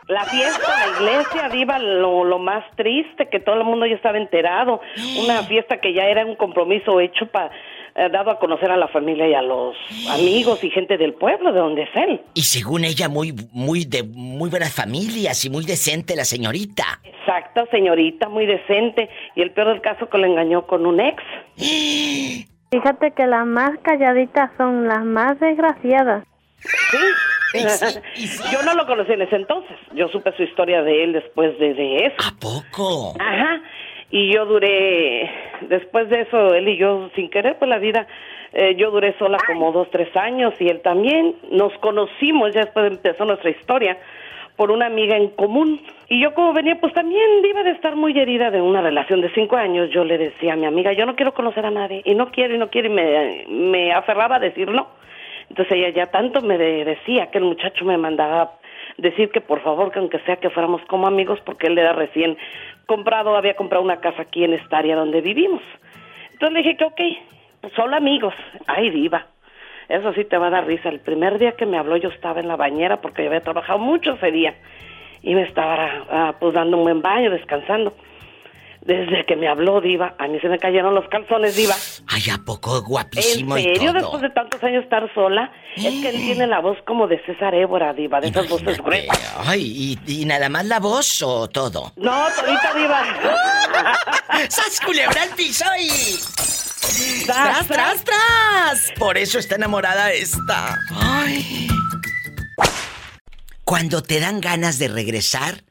La 0.09 0.25
fiesta, 0.25 0.87
la 0.87 0.99
iglesia, 0.99 1.49
diva, 1.49 1.79
lo, 1.79 2.25
lo 2.25 2.39
más 2.39 2.65
triste, 2.77 3.29
que 3.31 3.41
todo 3.41 3.57
el 3.57 3.65
mundo 3.65 3.87
ya 3.87 3.95
estaba 3.95 4.19
enterado. 4.19 4.81
Una 5.23 5.43
fiesta 5.45 5.81
que 5.81 5.95
ya 5.95 6.05
era 6.05 6.27
un 6.27 6.37
compromiso 6.37 7.01
hecho 7.01 7.27
para 7.27 7.51
dado 7.95 8.31
a 8.31 8.39
conocer 8.39 8.71
a 8.71 8.77
la 8.77 8.89
familia 8.89 9.29
y 9.29 9.35
a 9.35 9.43
los 9.43 9.77
amigos 10.11 10.63
y 10.65 10.71
gente 10.71 10.97
del 10.97 11.15
pueblo 11.15 11.53
de 11.53 11.59
donde 11.59 11.83
es 11.83 11.91
él. 11.95 12.21
Y 12.35 12.43
según 12.43 12.85
ella, 12.85 13.09
muy, 13.09 13.35
muy 13.53 13.85
de 13.85 14.03
muy 14.03 14.51
buenas 14.51 14.75
familias 14.75 15.45
y 15.45 15.51
muy 15.51 15.65
decente 15.65 16.17
la 16.17 16.25
señorita. 16.25 17.01
Exacto, 17.05 17.67
señorita, 17.71 18.29
muy 18.29 18.47
decente. 18.47 19.09
Y 19.37 19.43
el 19.43 19.53
peor 19.53 19.69
del 19.69 19.81
caso 19.81 20.09
que 20.09 20.19
le 20.19 20.29
engañó 20.29 20.67
con 20.67 20.87
un 20.87 21.01
ex. 21.01 21.23
Fíjate 22.71 23.11
que 23.11 23.27
las 23.27 23.47
más 23.47 23.79
calladitas 23.83 24.51
son 24.57 24.89
las 24.89 25.05
más 25.05 25.39
desgraciadas. 25.39 26.25
Yo 28.53 28.63
no 28.63 28.75
lo 28.75 28.87
conocí 28.87 29.13
en 29.13 29.23
ese 29.23 29.37
entonces. 29.37 29.77
Yo 29.95 30.09
supe 30.09 30.33
su 30.37 30.43
historia 30.43 30.83
de 30.83 31.05
él 31.05 31.13
después 31.13 31.59
de, 31.59 31.75
de 31.75 31.97
eso. 32.07 32.17
¿A 32.19 32.33
poco? 32.39 33.15
Ajá. 33.19 33.61
Y 34.13 34.31
yo 34.31 34.45
duré, 34.45 35.31
después 35.63 36.11
de 36.11 36.21
eso, 36.21 36.53
él 36.55 36.69
y 36.69 36.77
yo, 36.77 37.09
sin 37.17 37.31
querer, 37.31 37.57
pues 37.59 37.71
la 37.71 37.79
vida, 37.79 38.07
eh, 38.53 38.75
yo 38.77 38.91
duré 38.91 39.17
sola 39.19 39.39
como 39.47 39.73
dos, 39.73 39.89
tres 39.91 40.15
años 40.15 40.53
y 40.61 40.69
él 40.69 40.83
también. 40.83 41.35
Nos 41.51 41.73
conocimos, 41.79 42.53
ya 42.53 42.61
después 42.61 42.93
empezó 42.93 43.25
nuestra 43.25 43.49
historia, 43.49 43.97
por 44.57 44.71
una 44.71 44.85
amiga 44.85 45.17
en 45.17 45.29
común. 45.29 45.81
Y 46.09 46.21
yo 46.21 46.35
como 46.35 46.53
venía, 46.53 46.79
pues 46.79 46.93
también 46.93 47.23
iba 47.43 47.63
de 47.63 47.71
estar 47.71 47.97
muy 47.97 48.19
herida 48.19 48.51
de 48.51 48.61
una 48.61 48.83
relación 48.83 49.23
de 49.23 49.33
cinco 49.33 49.57
años. 49.57 49.89
Yo 49.91 50.05
le 50.05 50.19
decía 50.19 50.53
a 50.53 50.57
mi 50.57 50.67
amiga, 50.67 50.93
yo 50.93 51.07
no 51.07 51.17
quiero 51.17 51.33
conocer 51.33 51.65
a 51.65 51.71
nadie. 51.71 52.03
Y 52.05 52.15
no 52.15 52.31
quiero, 52.31 52.55
y 52.55 52.59
no 52.59 52.69
quiero, 52.69 52.89
y 52.89 52.91
me, 52.91 53.47
me 53.49 53.93
aferraba 53.95 54.37
a 54.37 54.41
decir 54.41 54.71
no. 54.71 54.89
Entonces 55.53 55.75
ella 55.77 55.91
ya 55.91 56.07
tanto 56.07 56.41
me 56.41 56.57
de- 56.57 56.83
decía 56.87 57.31
que 57.31 57.37
el 57.37 57.45
muchacho 57.45 57.85
me 57.85 57.99
mandaba 57.99 58.53
decir 58.97 59.29
que 59.31 59.43
por 59.43 59.61
favor, 59.61 59.93
que 59.93 59.99
aunque 59.99 60.19
sea 60.21 60.37
que 60.37 60.49
fuéramos 60.49 60.81
como 60.87 61.07
amigos, 61.07 61.41
porque 61.45 61.67
él 61.67 61.77
era 61.77 61.93
recién 61.93 62.39
comprado, 62.87 63.37
había 63.37 63.53
comprado 63.55 63.85
una 63.85 64.01
casa 64.01 64.23
aquí 64.23 64.45
en 64.45 64.55
esta 64.55 64.79
área 64.79 64.97
donde 64.97 65.21
vivimos. 65.21 65.61
Entonces 66.33 66.53
le 66.55 66.63
dije 66.63 66.77
que 66.79 66.85
ok, 66.87 67.01
pues 67.61 67.73
solo 67.75 67.95
amigos. 67.97 68.33
Ay, 68.67 68.89
diva. 68.89 69.27
Eso 69.91 70.15
sí 70.15 70.25
te 70.25 70.39
va 70.39 70.47
a 70.47 70.51
dar 70.51 70.67
risa. 70.67 70.89
El 70.89 71.01
primer 71.01 71.39
día 71.39 71.53
que 71.53 71.67
me 71.67 71.77
habló 71.77 71.99
yo 71.99 72.09
estaba 72.09 72.41
en 72.41 72.49
la 72.49 72.57
bañera 72.57 73.03
porque 73.03 73.23
yo 73.23 73.29
había 73.29 73.43
trabajado 73.43 73.79
mucho 73.79 74.15
ese 74.15 74.31
día. 74.33 74.55
Y 75.21 75.35
me 75.35 75.43
estaba 75.43 76.07
ah, 76.11 76.35
pues 76.41 76.55
dando 76.55 76.79
un 76.79 76.85
buen 76.85 77.03
baño, 77.03 77.31
descansando. 77.31 77.93
Desde 78.85 79.25
que 79.27 79.37
me 79.37 79.47
habló, 79.47 79.81
Diva, 79.81 80.17
a 80.19 80.27
mí 80.27 80.41
se 80.41 80.49
me 80.49 80.59
cayeron 80.59 80.93
los 80.95 81.09
calzones, 81.09 81.55
Diva. 81.55 81.75
Ay, 82.09 82.23
¿a 82.33 82.39
poco 82.39 82.79
¿En 82.79 82.85
guapísimo 82.85 83.57
y 83.57 83.63
serio? 83.63 83.93
todo? 83.93 84.01
Después 84.01 84.23
de 84.23 84.31
tantos 84.31 84.63
años 84.65 84.83
estar 84.83 85.13
sola, 85.15 85.53
es 85.77 85.85
que 85.85 86.09
él 86.09 86.17
tiene 86.17 86.49
la 86.49 86.61
voz 86.61 86.77
como 86.85 87.07
de 87.07 87.25
César 87.25 87.55
Évora, 87.55 87.93
Diva, 87.93 88.21
de 88.21 88.29
esas 88.29 88.49
voces 88.49 88.79
gruesas. 88.79 89.35
Ay, 89.47 89.99
¿y, 90.07 90.21
y 90.23 90.25
nada 90.25 90.49
más 90.49 90.65
la 90.67 90.81
voz 90.81 91.23
o 91.23 91.49
todo? 91.49 91.93
No, 91.95 92.27
todita, 92.35 92.75
Diva. 92.75 93.05
¡Sas 94.49 94.81
culebra 94.85 95.23
al 95.23 95.31
piso 95.31 95.65
y... 95.79 97.25
¡Tras, 97.27 97.69
tras, 97.69 98.05
tras! 98.05 98.93
Por 98.99 99.17
eso 99.17 99.39
está 99.39 99.55
enamorada 99.55 100.13
esta. 100.13 100.77
Ay. 100.91 101.69
Cuando 103.65 104.03
te 104.03 104.19
dan 104.19 104.41
ganas 104.41 104.81
de 104.81 104.89
regresar 104.89 105.63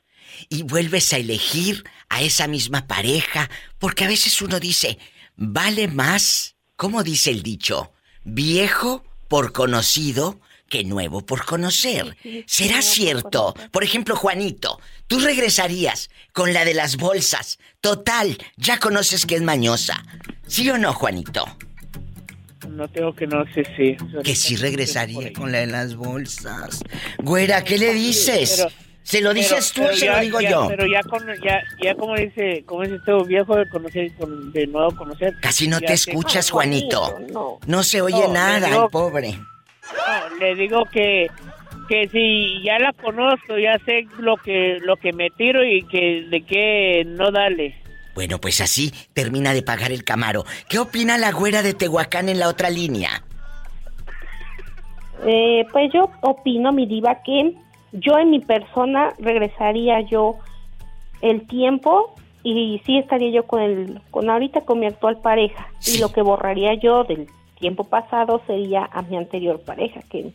y 0.50 0.64
vuelves 0.64 1.12
a 1.14 1.18
elegir 1.18 1.84
a 2.12 2.22
esa 2.22 2.48
misma 2.48 2.88
pareja, 2.88 3.50
porque 3.80 4.04
a 4.04 4.08
veces 4.10 4.42
uno 4.42 4.60
dice, 4.60 5.00
vale 5.38 5.88
más, 5.88 6.56
¿cómo 6.76 7.04
dice 7.04 7.32
el 7.32 7.42
dicho? 7.42 7.94
Viejo 8.26 9.06
por 9.30 9.54
conocido 9.54 10.42
que 10.68 10.84
nuevo 10.84 11.26
por 11.26 11.46
conocer. 11.46 12.18
¿Será 12.46 12.82
cierto? 12.82 13.54
Por 13.72 13.86
ejemplo, 13.86 14.18
Juanito, 14.18 14.80
tú 15.08 15.20
regresarías 15.20 16.10
con 16.34 16.54
la 16.54 16.66
de 16.66 16.74
las 16.74 16.98
bolsas. 16.98 17.60
Total, 17.80 18.38
ya 18.58 18.78
conoces 18.78 19.26
que 19.26 19.36
es 19.36 19.42
mañosa. 19.42 20.04
¿Sí 20.48 20.70
o 20.70 20.78
no, 20.78 20.94
Juanito? 20.94 21.46
No 22.70 22.90
tengo 22.90 23.16
que 23.16 23.26
no 23.26 23.46
sé 23.54 23.64
si. 23.76 23.98
Que 24.22 24.36
sí 24.36 24.58
regresaría 24.58 25.32
con 25.34 25.52
la 25.52 25.60
de 25.60 25.68
las 25.68 25.96
bolsas. 25.96 26.82
Güera, 27.20 27.64
¿qué 27.64 27.78
le 27.78 27.94
dices? 27.94 28.66
¿Se 29.04 29.22
lo 29.22 29.34
dices 29.34 29.74
tú 29.74 29.84
o 29.84 29.94
se 29.94 30.08
lo 30.08 30.20
digo 30.20 30.42
yo? 30.42 30.68
Pero 30.68 30.86
ya, 30.86 31.02
con, 31.04 31.26
ya, 31.44 31.62
ya 31.82 31.96
como 31.96 32.16
dice, 32.16 32.64
como 32.66 32.84
dice 32.84 32.96
este 32.96 33.12
viejo 33.24 33.56
de 33.56 33.68
conocer, 33.70 34.14
con, 34.16 34.52
de 34.52 34.68
nuevo 34.68 34.96
conocer. 34.96 35.34
Casi 35.42 35.68
no 35.68 35.80
te 35.80 35.94
escuchas, 35.94 36.50
Juanito. 36.50 37.20
No, 37.68 37.84
se 37.84 38.02
oye 38.02 38.28
nada, 38.28 38.68
el 38.68 38.90
pobre. 38.90 39.32
No, 39.34 40.38
le 40.40 40.56
digo 40.56 40.86
que 40.86 41.30
que 41.90 42.08
si 42.08 42.64
ya 42.64 42.80
la 42.80 42.94
conozco, 42.94 43.58
ya 43.58 43.78
sé 43.86 44.08
lo 44.18 44.38
que 44.38 44.80
lo 44.82 44.96
que 44.96 45.12
me 45.12 45.30
tiro 45.32 45.62
y 45.66 45.84
que 45.84 46.26
de 46.30 46.46
qué 46.46 47.04
no 47.06 47.32
dale. 47.32 47.76
Bueno, 48.14 48.40
pues 48.40 48.62
así 48.62 48.94
termina 49.14 49.54
de 49.54 49.62
pagar 49.62 49.92
el 49.92 50.04
Camaro. 50.04 50.46
¿Qué 50.70 50.80
opina 50.80 51.18
la 51.18 51.32
güera 51.32 51.62
de 51.62 51.74
Tehuacán 51.74 52.30
en 52.30 52.40
la 52.40 52.48
otra 52.48 52.70
línea? 52.70 53.24
Eh, 55.26 55.66
pues 55.72 55.92
yo 55.94 56.10
opino, 56.22 56.72
mi 56.72 56.86
diva, 56.86 57.22
que 57.24 57.54
yo 57.92 58.18
en 58.18 58.32
mi 58.32 58.40
persona 58.40 59.14
regresaría 59.20 60.02
yo 60.02 60.36
el 61.22 61.48
tiempo 61.48 62.16
y 62.44 62.82
sí 62.86 62.98
estaría 62.98 63.32
yo 63.32 63.44
con 63.44 63.62
el 63.62 64.02
con 64.10 64.30
ahorita 64.30 64.62
con 64.62 64.80
mi 64.80 64.88
actual 64.88 65.18
pareja 65.18 65.68
y 65.86 66.00
lo 66.00 66.12
que 66.12 66.22
borraría 66.22 66.74
yo 66.76 67.04
del 67.04 67.28
tiempo 67.60 67.84
pasado 67.84 68.42
sería 68.48 68.90
a 68.92 69.02
mi 69.04 69.18
anterior 69.18 69.60
pareja 69.60 70.02
que 70.10 70.32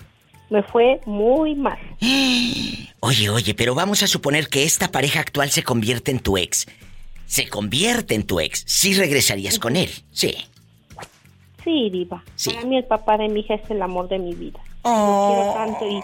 me 0.49 0.63
fue 0.63 1.01
muy 1.07 1.55
mal. 1.55 1.79
Oye, 3.01 3.31
oye, 3.31 3.55
pero 3.55 3.75
vamos 3.75 4.03
a 4.03 4.07
suponer 4.07 4.49
que 4.49 4.65
esta 4.65 4.91
pareja 4.91 5.21
actual 5.21 5.51
se 5.51 5.63
convierte 5.63 6.11
en 6.11 6.19
tu 6.19 6.39
ex. 6.39 6.67
Se 7.27 7.49
convierte 7.49 8.15
en 8.15 8.25
tu 8.25 8.41
ex. 8.41 8.65
¿Sí 8.67 8.95
regresarías 8.95 9.59
con 9.61 9.77
él? 9.77 9.91
Sí. 10.11 10.35
Sí, 11.63 11.91
Diva. 11.91 12.25
Para 12.45 12.63
mí 12.63 12.79
el 12.79 12.85
papá 12.85 13.19
de 13.19 13.29
mi 13.29 13.41
hija 13.41 13.55
es 13.55 13.71
el 13.71 13.83
amor 13.83 14.09
de 14.09 14.19
mi 14.19 14.35
vida. 14.35 14.59
Lo 14.83 15.29
quiero 15.29 15.53
tanto 15.55 15.87
y 15.89 16.03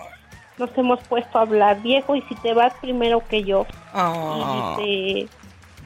nos 0.59 0.77
hemos 0.77 1.01
puesto 1.09 1.39
a 1.39 1.43
hablar, 1.43 1.83
viejo, 1.83 2.15
y 2.17 2.23
si 2.23 2.35
te 2.37 2.55
vas 2.55 2.73
primero 2.81 3.23
que 3.29 3.45
yo. 3.45 3.67
Oh. 3.95 4.77
Y 4.79 4.83
dice, 4.83 5.29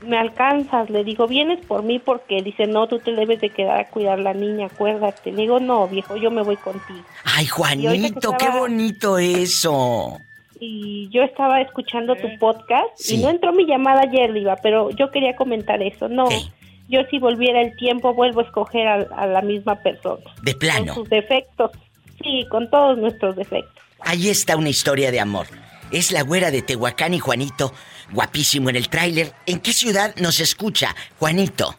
me 0.05 0.19
alcanzas, 0.19 0.91
le 0.91 1.05
digo, 1.05 1.27
vienes 1.27 1.65
por 1.67 1.83
mí 1.83 1.99
porque 1.99 2.43
dice, 2.43 2.67
no, 2.67 2.87
tú 2.87 2.99
te 2.99 3.13
debes 3.13 3.41
de 3.41 3.51
quedar 3.51 3.81
a 3.81 3.89
cuidar 3.89 4.19
la 4.19 4.35
niña, 4.35 4.67
acuérdate. 4.67 5.33
Le 5.33 5.43
digo, 5.43 5.61
no, 5.61 5.89
viejo, 5.89 6.17
yo 6.17 6.31
me 6.31 6.43
voy 6.43 6.57
contigo. 6.57 7.03
Ay, 7.25 7.47
Juanito, 7.47 8.33
qué 8.39 8.49
bonito 8.51 9.19
eso. 9.19 10.19
Y 10.59 11.09
yo 11.11 11.23
estaba 11.23 11.61
escuchando 11.61 12.15
tu 12.17 12.29
podcast 12.39 12.89
y 13.11 13.19
no 13.19 13.29
entró 13.29 13.53
mi 13.53 13.67
llamada 13.67 14.03
ayer, 14.03 14.33
Diva, 14.33 14.57
pero 14.63 14.91
yo 14.91 15.11
quería 15.11 15.37
comentar 15.37 15.83
eso. 15.83 16.09
No, 16.09 16.29
yo 16.89 17.01
si 17.11 17.19
volviera 17.19 17.61
el 17.61 17.77
tiempo 17.77 18.15
vuelvo 18.15 18.41
a 18.41 18.45
escoger 18.45 18.89
a, 18.89 18.95
a 19.17 19.27
la 19.27 19.43
misma 19.43 19.77
persona. 19.77 20.25
De 20.43 20.55
plano. 20.55 20.87
Con 20.87 20.95
sus 20.95 21.11
defectos. 21.11 21.73
Sí, 22.23 22.47
con 22.51 22.71
todos 22.71 22.97
nuestros 22.97 23.37
defectos. 23.37 23.85
Ahí 24.07 24.29
está 24.29 24.57
una 24.57 24.69
historia 24.69 25.11
de 25.11 25.19
amor. 25.19 25.49
Es 25.91 26.13
la 26.13 26.23
güera 26.23 26.53
de 26.53 26.63
Tehuacán 26.63 27.13
y 27.13 27.19
Juanito, 27.19 27.75
guapísimo 28.13 28.71
en 28.71 28.77
el 28.77 28.89
tráiler. 28.89 29.33
¿En 29.47 29.59
qué 29.59 29.73
ciudad 29.73 30.15
nos 30.17 30.39
escucha, 30.39 30.95
Juanito? 31.19 31.75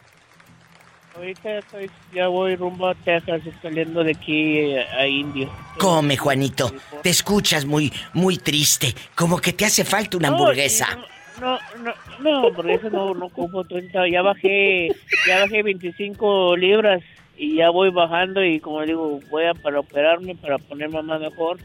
Ahorita 1.16 1.56
estoy, 1.56 1.90
ya 2.12 2.28
voy 2.28 2.54
rumbo 2.54 2.86
a 2.88 2.94
Texas, 2.94 3.40
saliendo 3.62 4.04
de 4.04 4.12
aquí 4.12 4.58
eh, 4.58 4.86
a 4.86 5.06
Indio. 5.06 5.50
Come, 5.78 6.18
Juanito. 6.18 6.70
Te 7.02 7.08
escuchas 7.08 7.64
muy, 7.64 7.90
muy 8.12 8.36
triste. 8.36 8.94
Como 9.14 9.38
que 9.38 9.54
te 9.54 9.64
hace 9.64 9.86
falta 9.86 10.18
una 10.18 10.28
hamburguesa. 10.28 10.98
No, 11.40 11.58
no, 11.82 11.94
no, 12.20 12.46
hamburguesa 12.48 12.90
no, 12.90 13.14
no 13.14 13.30
como 13.30 13.64
30. 13.64 14.06
Ya 14.06 14.20
bajé, 14.20 14.88
ya 15.26 15.40
bajé 15.40 15.62
25 15.62 16.58
libras 16.58 17.02
y 17.38 17.56
ya 17.56 17.70
voy 17.70 17.90
bajando 17.90 18.44
y 18.44 18.60
como 18.60 18.82
digo, 18.82 19.18
voy 19.30 19.46
a 19.46 19.54
para 19.54 19.80
operarme, 19.80 20.34
para 20.34 20.58
ponerme 20.58 21.00
más 21.00 21.20
mejor. 21.20 21.58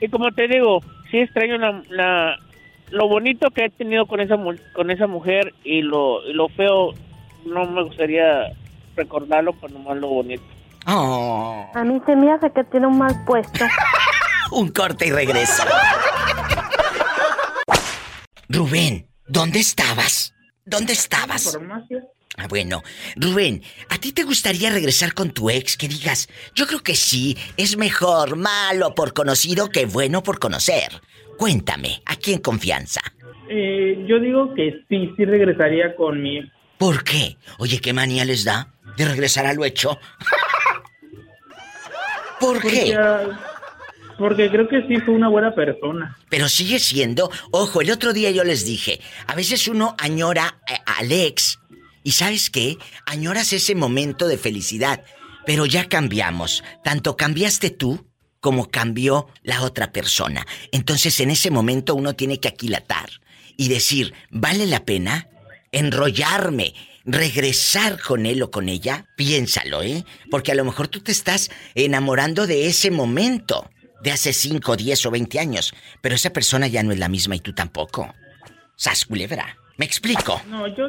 Y 0.00 0.08
como 0.08 0.30
te 0.32 0.48
digo, 0.48 0.80
sí 1.10 1.18
extraño 1.18 1.56
la, 1.58 2.36
lo 2.90 3.08
bonito 3.08 3.50
que 3.50 3.66
he 3.66 3.70
tenido 3.70 4.06
con 4.06 4.20
esa 4.20 4.36
con 4.72 4.90
esa 4.90 5.06
mujer 5.06 5.54
y 5.64 5.82
lo, 5.82 6.20
lo 6.32 6.48
feo 6.48 6.92
no 7.46 7.64
me 7.66 7.82
gustaría 7.82 8.52
recordarlo, 8.96 9.52
pero 9.54 9.72
nomás 9.74 9.96
lo 9.98 10.08
bonito. 10.08 10.44
Oh. 10.86 11.70
A 11.74 11.84
mí 11.84 12.00
se 12.04 12.14
me 12.16 12.30
hace 12.32 12.50
que 12.50 12.64
tiene 12.64 12.86
un 12.86 12.98
mal 12.98 13.24
puesto. 13.24 13.64
un 14.52 14.68
corte 14.68 15.06
y 15.06 15.12
regreso. 15.12 15.62
Rubén, 18.48 19.08
¿dónde 19.26 19.60
estabas? 19.60 20.34
¿Dónde 20.64 20.92
estabas? 20.92 21.58
Ah, 22.36 22.48
bueno, 22.48 22.82
Rubén, 23.16 23.62
¿a 23.88 23.98
ti 23.98 24.12
te 24.12 24.24
gustaría 24.24 24.70
regresar 24.70 25.14
con 25.14 25.30
tu 25.30 25.50
ex? 25.50 25.76
Que 25.76 25.86
digas, 25.86 26.28
yo 26.54 26.66
creo 26.66 26.80
que 26.80 26.96
sí, 26.96 27.36
es 27.56 27.76
mejor 27.76 28.36
malo 28.36 28.94
por 28.94 29.14
conocido 29.14 29.68
que 29.68 29.86
bueno 29.86 30.22
por 30.22 30.40
conocer. 30.40 31.00
Cuéntame, 31.38 32.02
aquí 32.06 32.32
en 32.32 32.40
confianza. 32.40 33.00
Eh, 33.48 34.04
yo 34.08 34.18
digo 34.18 34.52
que 34.54 34.84
sí, 34.88 35.12
sí 35.16 35.24
regresaría 35.24 35.94
con 35.94 36.20
mi 36.20 36.38
ex. 36.38 36.48
¿Por 36.76 37.04
qué? 37.04 37.36
Oye, 37.58 37.80
¿qué 37.80 37.92
manía 37.92 38.24
les 38.24 38.44
da 38.44 38.68
de 38.96 39.04
regresar 39.04 39.46
a 39.46 39.54
lo 39.54 39.64
hecho? 39.64 39.98
¿Por 42.40 42.60
qué? 42.60 42.98
Porque 44.18 44.50
creo 44.50 44.68
que 44.68 44.86
sí 44.86 45.00
fue 45.00 45.14
una 45.14 45.28
buena 45.28 45.54
persona. 45.54 46.16
Pero 46.28 46.48
sigue 46.48 46.78
siendo, 46.78 47.30
ojo, 47.50 47.80
el 47.80 47.90
otro 47.90 48.12
día 48.12 48.30
yo 48.30 48.44
les 48.44 48.64
dije, 48.64 49.00
a 49.26 49.34
veces 49.34 49.66
uno 49.66 49.96
añora 49.98 50.58
al 50.86 51.10
ex 51.10 51.58
y 52.04 52.12
sabes 52.12 52.50
qué, 52.50 52.78
añoras 53.06 53.52
ese 53.52 53.74
momento 53.74 54.28
de 54.28 54.38
felicidad, 54.38 55.02
pero 55.46 55.66
ya 55.66 55.88
cambiamos. 55.88 56.62
Tanto 56.84 57.16
cambiaste 57.16 57.70
tú 57.70 58.06
como 58.40 58.70
cambió 58.70 59.26
la 59.42 59.62
otra 59.62 59.90
persona. 59.90 60.46
Entonces 60.70 61.18
en 61.18 61.30
ese 61.30 61.50
momento 61.50 61.94
uno 61.94 62.14
tiene 62.14 62.38
que 62.38 62.48
aquilatar 62.48 63.08
y 63.56 63.68
decir, 63.68 64.12
¿vale 64.30 64.66
la 64.66 64.84
pena 64.84 65.28
enrollarme? 65.72 66.74
regresar 67.06 68.00
con 68.00 68.24
él 68.24 68.42
o 68.42 68.50
con 68.50 68.70
ella, 68.70 69.06
piénsalo, 69.14 69.82
¿eh? 69.82 70.06
Porque 70.30 70.52
a 70.52 70.54
lo 70.54 70.64
mejor 70.64 70.88
tú 70.88 71.00
te 71.00 71.12
estás 71.12 71.50
enamorando 71.74 72.46
de 72.46 72.66
ese 72.66 72.90
momento, 72.90 73.70
de 74.02 74.10
hace 74.10 74.32
5, 74.32 74.74
10 74.74 75.04
o 75.04 75.10
20 75.10 75.38
años, 75.38 75.74
pero 76.00 76.14
esa 76.14 76.30
persona 76.30 76.66
ya 76.66 76.82
no 76.82 76.92
es 76.92 76.98
la 76.98 77.10
misma 77.10 77.36
y 77.36 77.40
tú 77.40 77.52
tampoco. 77.52 78.14
Sas 78.76 79.04
culebra. 79.04 79.58
¿Me 79.76 79.84
explico? 79.84 80.40
No, 80.48 80.66
yo. 80.66 80.88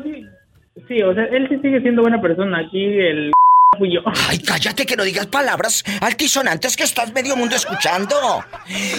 Sí, 0.88 1.02
o 1.02 1.14
sea, 1.14 1.26
él 1.26 1.48
sí 1.50 1.58
sigue 1.62 1.82
siendo 1.82 2.02
buena 2.02 2.22
persona. 2.22 2.60
Aquí 2.60 2.84
el 2.84 3.32
fui 3.78 3.94
yo. 3.94 4.02
Ay, 4.30 4.40
cállate 4.40 4.86
que 4.86 4.96
no 4.96 5.04
digas 5.04 5.28
palabras 5.28 5.84
altisonantes 6.02 6.78
que 6.78 6.84
estás 6.84 7.14
medio 7.14 7.36
mundo 7.36 7.56
escuchando. 7.56 8.16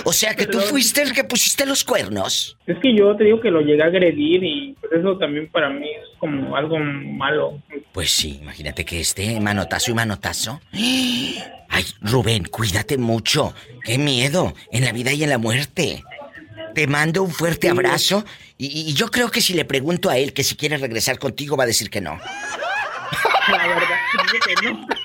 O 0.05 0.13
sea 0.13 0.35
que 0.35 0.47
tú 0.47 0.59
fuiste 0.61 1.03
el 1.03 1.13
que 1.13 1.25
pusiste 1.25 1.65
los 1.67 1.85
cuernos. 1.85 2.57
Es 2.67 2.77
que 2.83 2.95
yo 2.95 3.17
te 3.17 3.25
digo 3.25 3.41
que 3.41 3.51
lo 3.51 3.61
llegué 3.61 3.83
a 3.83 3.87
agredir 3.87 4.43
y 4.45 4.77
pues 4.81 5.01
eso 5.01 5.17
también 5.19 5.49
para 5.49 5.71
mí 5.71 5.89
es 5.89 6.19
como 6.19 6.57
algo 6.57 6.79
malo. 6.79 7.61
Pues 7.93 8.11
sí, 8.11 8.39
imagínate 8.43 8.85
que 8.85 9.01
este 9.01 9.41
manotazo 9.41 9.91
y 9.91 9.95
manotazo. 9.95 10.61
Ay, 10.73 11.85
Rubén, 12.01 12.45
cuídate 12.45 12.99
mucho. 12.99 13.55
Qué 13.85 13.99
miedo 13.99 14.55
en 14.71 14.85
la 14.85 14.93
vida 14.93 15.13
y 15.13 15.23
en 15.23 15.31
la 15.31 15.39
muerte. 15.39 16.03
Te 16.75 16.87
mando 16.87 17.23
un 17.23 17.31
fuerte 17.31 17.71
abrazo 17.71 18.25
y, 18.59 18.93
yo 18.95 19.11
creo 19.11 19.31
que 19.31 19.41
si 19.41 19.55
le 19.55 19.65
pregunto 19.65 20.11
a 20.11 20.19
él 20.19 20.33
que 20.33 20.45
si 20.45 20.57
quiere 20.57 20.77
regresar 20.79 21.19
contigo 21.19 21.57
va 21.57 21.65
a 21.65 21.67
decir 21.67 21.91
que 21.91 22.01
no. 22.01 22.19
La 23.49 23.67
verdad, 23.67 23.97
que 24.45 24.55
no. 24.67 24.87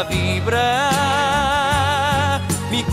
Vibra, 0.09 0.91
mi. 2.70 2.85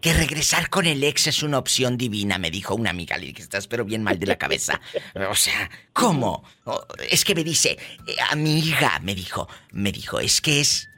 Que 0.00 0.12
regresar 0.12 0.70
con 0.70 0.86
el 0.86 1.02
ex 1.02 1.26
es 1.26 1.42
una 1.42 1.58
opción 1.58 1.98
divina, 1.98 2.38
me 2.38 2.50
dijo 2.50 2.74
una 2.74 2.90
amiga. 2.90 3.16
Le 3.16 3.26
dije, 3.26 3.42
estás 3.42 3.66
pero 3.66 3.84
bien 3.84 4.02
mal 4.02 4.18
de 4.18 4.26
la 4.26 4.38
cabeza. 4.38 4.80
O 5.28 5.34
sea, 5.34 5.70
¿cómo? 5.92 6.44
Es 7.10 7.24
que 7.24 7.34
me 7.34 7.42
dice, 7.44 7.78
eh, 8.06 8.16
amiga, 8.30 9.00
me 9.00 9.14
dijo, 9.14 9.48
me 9.72 9.92
dijo, 9.92 10.20
es 10.20 10.40
que 10.40 10.60
es. 10.60 10.88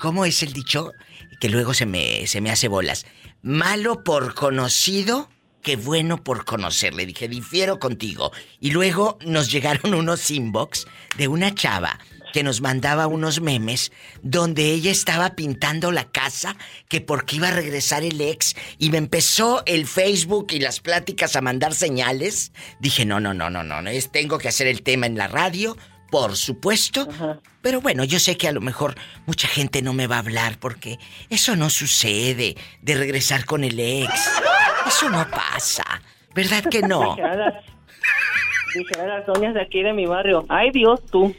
¿Cómo 0.00 0.24
es 0.24 0.42
el 0.42 0.52
dicho? 0.52 0.92
Que 1.40 1.48
luego 1.48 1.74
se 1.74 1.86
me, 1.86 2.26
se 2.26 2.40
me 2.40 2.50
hace 2.50 2.66
bolas. 2.66 3.06
Malo 3.42 4.02
por 4.02 4.34
conocido 4.34 5.28
que 5.62 5.76
bueno 5.76 6.22
por 6.22 6.44
conocer. 6.44 6.94
Le 6.94 7.06
dije, 7.06 7.28
difiero 7.28 7.78
contigo. 7.78 8.32
Y 8.60 8.70
luego 8.70 9.18
nos 9.24 9.50
llegaron 9.50 9.94
unos 9.94 10.30
inbox 10.30 10.86
de 11.16 11.28
una 11.28 11.54
chava 11.54 11.98
que 12.32 12.42
nos 12.42 12.60
mandaba 12.60 13.06
unos 13.06 13.40
memes 13.40 13.92
donde 14.22 14.70
ella 14.72 14.90
estaba 14.90 15.36
pintando 15.36 15.92
la 15.92 16.10
casa 16.10 16.56
que 16.88 17.00
porque 17.00 17.36
iba 17.36 17.48
a 17.48 17.52
regresar 17.52 18.02
el 18.02 18.20
ex 18.20 18.56
y 18.78 18.90
me 18.90 18.98
empezó 18.98 19.62
el 19.66 19.86
Facebook 19.86 20.48
y 20.50 20.58
las 20.58 20.80
pláticas 20.80 21.36
a 21.36 21.42
mandar 21.42 21.74
señales. 21.74 22.52
Dije, 22.80 23.04
no, 23.04 23.20
no, 23.20 23.34
no, 23.34 23.50
no, 23.50 23.62
no, 23.62 23.82
no, 23.82 23.90
es, 23.90 24.10
tengo 24.10 24.38
que 24.38 24.48
hacer 24.48 24.66
el 24.66 24.82
tema 24.82 25.06
en 25.06 25.16
la 25.16 25.28
radio, 25.28 25.76
por 26.10 26.36
supuesto. 26.36 27.08
Pero 27.60 27.80
bueno, 27.80 28.02
yo 28.04 28.18
sé 28.18 28.36
que 28.36 28.48
a 28.48 28.52
lo 28.52 28.60
mejor 28.60 28.96
mucha 29.26 29.46
gente 29.46 29.82
no 29.82 29.92
me 29.92 30.06
va 30.06 30.16
a 30.16 30.20
hablar 30.20 30.58
porque 30.58 30.98
eso 31.30 31.54
no 31.54 31.70
sucede 31.70 32.56
de 32.80 32.94
regresar 32.94 33.44
con 33.44 33.62
el 33.62 33.78
ex. 33.78 34.10
Eso 34.86 35.08
no 35.10 35.26
pasa. 35.28 35.84
¿Verdad 36.34 36.64
que 36.64 36.82
no? 36.82 37.16
Dijeron 38.74 39.08
las, 39.08 39.26
doñas 39.26 39.54
de 39.54 39.62
aquí 39.62 39.82
de 39.82 39.92
mi 39.92 40.06
barrio. 40.06 40.46
Ay, 40.48 40.70
Dios, 40.70 41.04
tú. 41.10 41.34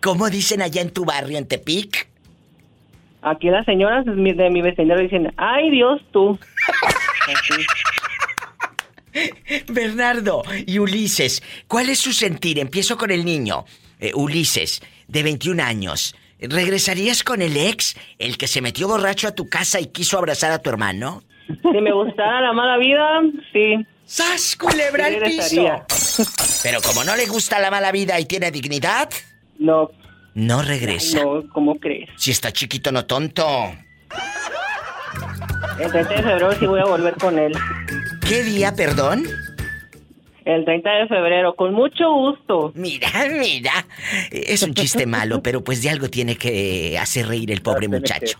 ¿Cómo 0.00 0.28
dicen 0.30 0.62
allá 0.62 0.82
en 0.82 0.90
tu 0.90 1.04
barrio, 1.04 1.38
en 1.38 1.46
Tepic? 1.46 2.08
Aquí 3.22 3.50
las 3.50 3.64
señoras 3.64 4.04
de 4.04 4.12
mi, 4.12 4.32
de 4.32 4.50
mi 4.50 4.62
vecindario 4.62 5.04
dicen, 5.04 5.32
ay, 5.36 5.70
Dios, 5.70 6.00
tú. 6.10 6.38
Bernardo 9.68 10.42
y 10.66 10.78
Ulises, 10.78 11.42
¿cuál 11.68 11.88
es 11.90 11.98
su 11.98 12.12
sentir? 12.12 12.58
Empiezo 12.58 12.96
con 12.96 13.10
el 13.10 13.24
niño. 13.24 13.64
Eh, 14.00 14.12
Ulises, 14.14 14.82
de 15.06 15.22
21 15.22 15.62
años. 15.62 16.16
¿Regresarías 16.40 17.22
con 17.22 17.40
el 17.40 17.56
ex, 17.56 17.96
el 18.18 18.36
que 18.36 18.48
se 18.48 18.60
metió 18.60 18.88
borracho 18.88 19.28
a 19.28 19.34
tu 19.34 19.48
casa 19.48 19.78
y 19.78 19.86
quiso 19.86 20.18
abrazar 20.18 20.50
a 20.50 20.58
tu 20.58 20.70
hermano? 20.70 21.22
Si 21.60 21.80
me 21.80 21.92
gustara 21.92 22.40
la 22.40 22.52
mala 22.52 22.76
vida, 22.78 23.20
sí. 23.52 23.86
¡Sas, 24.04 24.56
culebra 24.56 25.08
Sí 25.08 25.14
al 25.16 25.22
piso! 25.22 25.86
Pero 26.62 26.80
como 26.82 27.04
no 27.04 27.16
le 27.16 27.26
gusta 27.26 27.58
la 27.58 27.70
mala 27.70 27.92
vida 27.92 28.18
y 28.20 28.24
tiene 28.26 28.50
dignidad, 28.50 29.08
No. 29.58 29.90
no 30.34 30.62
regresa. 30.62 31.22
No, 31.22 31.42
¿cómo 31.52 31.76
crees? 31.76 32.08
Si 32.16 32.30
está 32.30 32.52
chiquito, 32.52 32.92
no 32.92 33.06
tonto. 33.06 33.46
El 35.78 35.90
30 35.90 36.14
de 36.14 36.22
febrero 36.22 36.52
sí 36.58 36.66
voy 36.66 36.80
a 36.80 36.84
volver 36.84 37.14
con 37.14 37.38
él. 37.38 37.52
¿Qué 38.28 38.42
día, 38.44 38.74
perdón? 38.74 39.24
El 40.44 40.64
30 40.64 40.90
de 40.90 41.06
febrero, 41.08 41.54
con 41.54 41.72
mucho 41.72 42.10
gusto. 42.12 42.72
Mira, 42.74 43.08
mira. 43.30 43.86
Es 44.30 44.62
un 44.62 44.74
chiste 44.74 45.06
malo, 45.06 45.42
pero 45.42 45.62
pues 45.62 45.82
de 45.82 45.90
algo 45.90 46.08
tiene 46.08 46.36
que 46.36 46.98
hacer 46.98 47.28
reír 47.28 47.50
el 47.52 47.62
pobre 47.62 47.88
muchacho. 47.88 48.36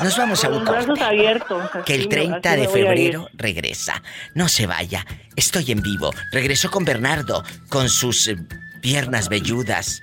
Nos 0.00 0.16
vamos 0.18 0.44
a 0.44 0.48
Con 0.48 0.58
un 0.58 0.64
los 0.64 0.72
brazos 0.72 0.88
corte. 0.90 1.04
abiertos. 1.04 1.70
Que 1.86 1.94
el 1.94 2.00
así 2.00 2.08
me- 2.08 2.14
30 2.14 2.50
así 2.52 2.60
de 2.60 2.68
febrero 2.68 3.28
regresa. 3.34 4.02
No 4.34 4.48
se 4.48 4.66
vaya. 4.66 5.06
Estoy 5.36 5.70
en 5.72 5.80
vivo. 5.82 6.10
Regresó 6.32 6.70
con 6.70 6.84
Bernardo, 6.84 7.42
con 7.70 7.88
sus 7.88 8.28
eh, 8.28 8.36
piernas 8.82 9.28
velludas. 9.28 10.02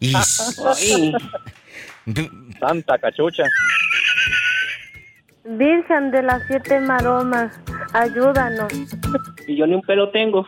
Y... 0.00 0.12
Santa 2.60 2.98
cachucha. 2.98 3.42
Virgen 5.44 6.10
de 6.10 6.22
las 6.22 6.42
siete 6.48 6.80
maromas, 6.80 7.52
ayúdanos. 7.96 8.72
Y 9.46 9.56
yo 9.56 9.66
ni 9.66 9.74
un 9.74 9.82
pelo 9.82 10.10
tengo. 10.10 10.46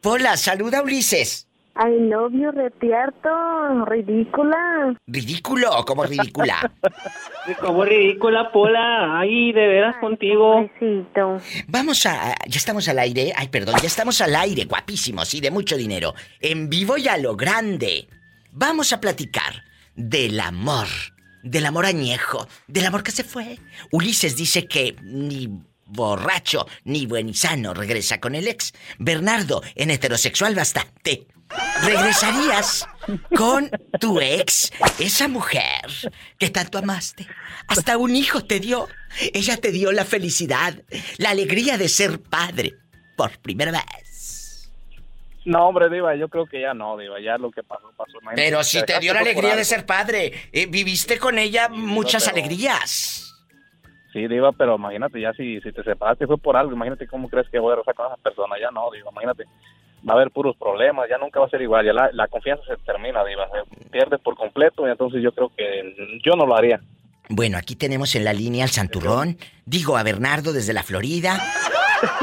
Pola, 0.00 0.36
saluda 0.36 0.78
a 0.78 0.82
Ulises. 0.82 1.48
Ay, 1.78 1.98
novio 2.00 2.52
retierto, 2.52 3.28
ridícula. 3.84 4.96
Ridículo, 5.06 5.84
como 5.84 6.04
ridícula. 6.04 6.72
Como 7.60 7.84
ridícula, 7.84 8.50
Pola. 8.50 9.20
Ay, 9.20 9.52
de 9.52 9.68
veras 9.68 9.96
contigo. 9.98 10.68
Vamos 11.68 12.06
a. 12.06 12.34
Ya 12.46 12.58
estamos 12.58 12.88
al 12.88 12.98
aire. 12.98 13.32
Ay, 13.36 13.48
perdón, 13.48 13.76
ya 13.80 13.86
estamos 13.86 14.20
al 14.20 14.34
aire, 14.34 14.64
guapísimos 14.64 15.32
y 15.34 15.40
de 15.40 15.52
mucho 15.52 15.76
dinero. 15.76 16.14
En 16.40 16.68
vivo 16.68 16.96
y 16.96 17.06
a 17.06 17.16
lo 17.18 17.36
grande. 17.36 18.08
Vamos 18.50 18.92
a 18.92 19.00
platicar 19.00 19.62
del 19.94 20.40
amor. 20.40 20.88
Del 21.46 21.64
amor 21.64 21.86
añejo. 21.86 22.48
Del 22.66 22.86
amor 22.86 23.04
que 23.04 23.12
se 23.12 23.22
fue. 23.22 23.58
Ulises 23.92 24.34
dice 24.34 24.66
que 24.66 24.96
ni 25.02 25.48
borracho 25.86 26.66
ni 26.82 27.06
buen 27.06 27.34
sano 27.34 27.72
regresa 27.72 28.18
con 28.18 28.34
el 28.34 28.48
ex. 28.48 28.72
Bernardo, 28.98 29.62
en 29.76 29.90
heterosexual 29.90 30.56
bastante. 30.56 31.28
¿Regresarías 31.84 32.84
con 33.36 33.70
tu 34.00 34.20
ex, 34.20 34.72
esa 34.98 35.28
mujer 35.28 36.12
que 36.36 36.50
tanto 36.50 36.78
amaste? 36.78 37.28
Hasta 37.68 37.96
un 37.96 38.16
hijo 38.16 38.44
te 38.44 38.58
dio. 38.58 38.88
Ella 39.32 39.56
te 39.56 39.70
dio 39.70 39.92
la 39.92 40.04
felicidad, 40.04 40.82
la 41.18 41.30
alegría 41.30 41.78
de 41.78 41.88
ser 41.88 42.20
padre 42.20 42.74
por 43.16 43.38
primera 43.38 43.70
vez. 43.70 44.05
No, 45.46 45.68
hombre, 45.68 45.88
Diva, 45.88 46.14
yo 46.16 46.28
creo 46.28 46.44
que 46.46 46.60
ya 46.60 46.74
no, 46.74 46.96
Diva. 46.98 47.20
Ya 47.20 47.38
lo 47.38 47.50
que 47.50 47.62
pasó, 47.62 47.90
pasó. 47.96 48.18
Imagínate, 48.20 48.42
Pero 48.50 48.62
si 48.64 48.84
te 48.84 48.98
dio 48.98 49.14
la 49.14 49.20
alegría 49.20 49.56
de 49.56 49.64
ser 49.64 49.86
padre, 49.86 50.32
eh, 50.52 50.66
viviste 50.66 51.18
con 51.18 51.38
ella 51.38 51.68
muchas 51.70 52.24
pero- 52.24 52.36
alegrías. 52.36 53.22
Sí, 54.12 54.26
Diva, 54.28 54.50
pero 54.52 54.76
imagínate, 54.76 55.20
ya 55.20 55.32
si, 55.34 55.60
si 55.60 55.72
te 55.72 55.82
separaste 55.84 56.26
fue 56.26 56.38
por 56.38 56.56
algo. 56.56 56.72
Imagínate 56.72 57.06
cómo 57.06 57.28
crees 57.28 57.48
que 57.50 57.58
voy 57.58 57.72
a 57.74 57.76
rezar 57.76 57.94
con 57.94 58.06
esa 58.06 58.16
persona. 58.16 58.56
Ya 58.60 58.70
no, 58.70 58.90
Diva, 58.90 59.10
imagínate. 59.10 59.44
Va 60.08 60.12
a 60.14 60.16
haber 60.16 60.30
puros 60.30 60.56
problemas, 60.56 61.08
ya 61.08 61.18
nunca 61.18 61.38
va 61.40 61.46
a 61.46 61.50
ser 61.50 61.62
igual. 61.62 61.84
Ya 61.86 61.92
la, 61.92 62.10
la 62.12 62.26
confianza 62.28 62.62
se 62.66 62.76
termina, 62.84 63.24
Diva. 63.24 63.46
Se 63.50 63.90
pierde 63.90 64.18
por 64.18 64.34
completo 64.36 64.86
y 64.86 64.90
entonces 64.90 65.22
yo 65.22 65.32
creo 65.32 65.50
que 65.56 66.20
yo 66.24 66.34
no 66.34 66.44
lo 66.46 66.56
haría. 66.56 66.80
Bueno, 67.28 67.58
aquí 67.58 67.74
tenemos 67.76 68.14
en 68.14 68.24
la 68.24 68.32
línea 68.32 68.64
al 68.64 68.70
Santurrón, 68.70 69.36
digo 69.64 69.96
a 69.96 70.02
Bernardo 70.02 70.52
desde 70.52 70.72
la 70.72 70.82
Florida, 70.84 71.38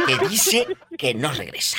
que 0.07 0.27
dice 0.27 0.67
que 0.97 1.13
no 1.13 1.31
regresa. 1.31 1.77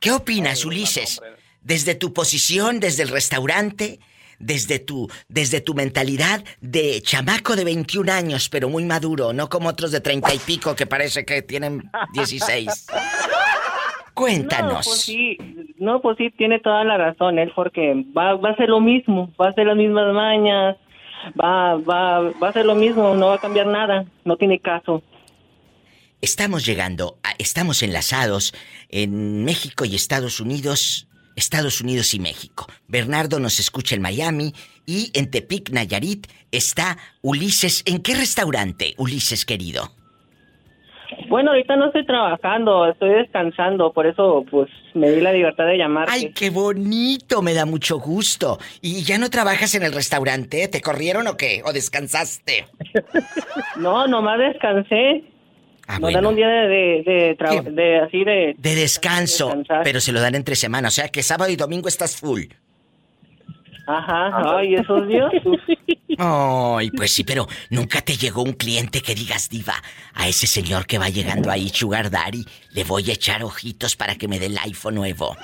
¿Qué 0.00 0.10
opinas, 0.12 0.64
Ulises? 0.64 1.20
Desde 1.62 1.94
tu 1.94 2.12
posición, 2.12 2.80
desde 2.80 3.04
el 3.04 3.08
restaurante, 3.08 4.00
desde 4.38 4.78
tu, 4.78 5.08
desde 5.28 5.60
tu 5.60 5.74
mentalidad 5.74 6.44
de 6.60 7.00
chamaco 7.00 7.56
de 7.56 7.64
21 7.64 8.12
años, 8.12 8.48
pero 8.48 8.68
muy 8.68 8.84
maduro, 8.84 9.32
no 9.32 9.48
como 9.48 9.68
otros 9.68 9.92
de 9.92 10.00
30 10.00 10.34
y 10.34 10.38
pico 10.38 10.74
que 10.74 10.86
parece 10.86 11.24
que 11.24 11.42
tienen 11.42 11.90
16. 12.12 12.88
Cuéntanos. 14.14 14.72
No, 14.72 14.80
pues 14.82 15.00
sí, 15.00 15.38
no, 15.78 16.00
pues 16.02 16.18
sí, 16.18 16.30
tiene 16.30 16.60
toda 16.60 16.84
la 16.84 16.98
razón 16.98 17.38
él, 17.38 17.52
porque 17.54 18.04
va, 18.16 18.34
va 18.34 18.50
a 18.50 18.56
ser 18.56 18.68
lo 18.68 18.80
mismo, 18.80 19.30
va 19.40 19.48
a 19.48 19.52
ser 19.52 19.66
las 19.66 19.76
mismas 19.76 20.12
mañas, 20.12 20.76
va, 21.40 21.76
va, 21.76 22.20
va 22.32 22.48
a 22.48 22.52
ser 22.52 22.66
lo 22.66 22.74
mismo, 22.74 23.14
no 23.14 23.28
va 23.28 23.34
a 23.34 23.40
cambiar 23.40 23.66
nada, 23.68 24.04
no 24.24 24.36
tiene 24.36 24.58
caso. 24.58 25.02
Estamos 26.22 26.64
llegando, 26.64 27.18
a- 27.24 27.34
estamos 27.38 27.82
enlazados 27.82 28.54
en 28.90 29.44
México 29.44 29.84
y 29.84 29.96
Estados 29.96 30.38
Unidos, 30.38 31.08
Estados 31.34 31.80
Unidos 31.80 32.14
y 32.14 32.20
México. 32.20 32.66
Bernardo 32.86 33.40
nos 33.40 33.58
escucha 33.58 33.96
en 33.96 34.02
Miami 34.02 34.52
y 34.86 35.10
en 35.14 35.30
Tepic, 35.32 35.70
Nayarit, 35.70 36.28
está 36.52 36.96
Ulises. 37.22 37.82
¿En 37.86 38.00
qué 38.02 38.14
restaurante, 38.14 38.94
Ulises 38.98 39.44
querido? 39.44 39.90
Bueno, 41.28 41.50
ahorita 41.50 41.76
no 41.76 41.86
estoy 41.86 42.06
trabajando, 42.06 42.86
estoy 42.86 43.10
descansando, 43.14 43.92
por 43.92 44.06
eso 44.06 44.44
pues 44.50 44.70
me 44.94 45.10
di 45.10 45.20
la 45.20 45.32
libertad 45.32 45.66
de 45.66 45.76
llamarte. 45.76 46.12
¡Ay, 46.12 46.32
qué 46.32 46.50
bonito! 46.50 47.42
Me 47.42 47.52
da 47.52 47.66
mucho 47.66 47.98
gusto. 47.98 48.58
¿Y 48.80 49.02
ya 49.02 49.18
no 49.18 49.28
trabajas 49.28 49.74
en 49.74 49.82
el 49.82 49.92
restaurante? 49.92 50.68
¿Te 50.68 50.80
corrieron 50.80 51.26
o 51.26 51.36
qué? 51.36 51.62
¿O 51.64 51.72
descansaste? 51.72 52.66
No, 53.76 54.06
nomás 54.06 54.38
descansé. 54.38 55.24
Ah, 55.86 55.98
Nos 55.98 56.12
dan 56.12 56.26
un 56.26 56.36
día 56.36 56.48
de, 56.48 56.68
de, 56.68 57.36
de, 57.36 57.70
de 57.72 57.98
así 58.00 58.24
de... 58.24 58.54
De 58.56 58.74
descanso, 58.74 59.62
pero 59.82 60.00
se 60.00 60.12
lo 60.12 60.20
dan 60.20 60.34
entre 60.34 60.54
semana, 60.54 60.88
o 60.88 60.90
sea 60.90 61.08
que 61.08 61.22
sábado 61.22 61.50
y 61.50 61.56
domingo 61.56 61.88
estás 61.88 62.16
full. 62.16 62.44
Ajá, 63.86 64.58
ay, 64.58 64.74
esos 64.74 65.08
días. 65.08 65.30
Ay, 66.18 66.90
pues 66.90 67.10
sí, 67.12 67.24
pero 67.24 67.48
nunca 67.70 68.02
te 68.02 68.16
llegó 68.16 68.42
un 68.42 68.52
cliente 68.52 69.00
que 69.00 69.14
digas, 69.14 69.48
diva, 69.48 69.74
a 70.12 70.28
ese 70.28 70.46
señor 70.46 70.86
que 70.86 70.98
va 70.98 71.08
llegando 71.08 71.50
ahí, 71.50 71.70
Sugar 71.70 72.10
Daddy, 72.10 72.44
le 72.74 72.84
voy 72.84 73.10
a 73.10 73.14
echar 73.14 73.42
ojitos 73.42 73.96
para 73.96 74.14
que 74.16 74.28
me 74.28 74.38
dé 74.38 74.46
el 74.46 74.58
iPhone 74.58 74.96
nuevo. 74.96 75.34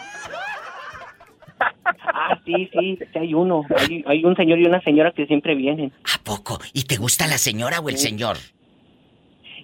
Ah, 2.05 2.39
sí, 2.45 2.69
sí, 2.73 2.99
sí 3.13 3.19
hay 3.19 3.33
uno. 3.35 3.65
Hay, 3.77 4.05
hay 4.07 4.25
un 4.25 4.37
señor 4.37 4.59
y 4.59 4.67
una 4.67 4.81
señora 4.83 5.11
que 5.13 5.27
siempre 5.27 5.55
vienen. 5.55 5.91
¿A 6.15 6.23
poco? 6.23 6.61
¿Y 6.75 6.83
te 6.85 6.97
gusta 6.97 7.27
la 7.27 7.39
señora 7.39 7.81
o 7.81 7.89
el 7.89 7.97
señor? 7.97 8.37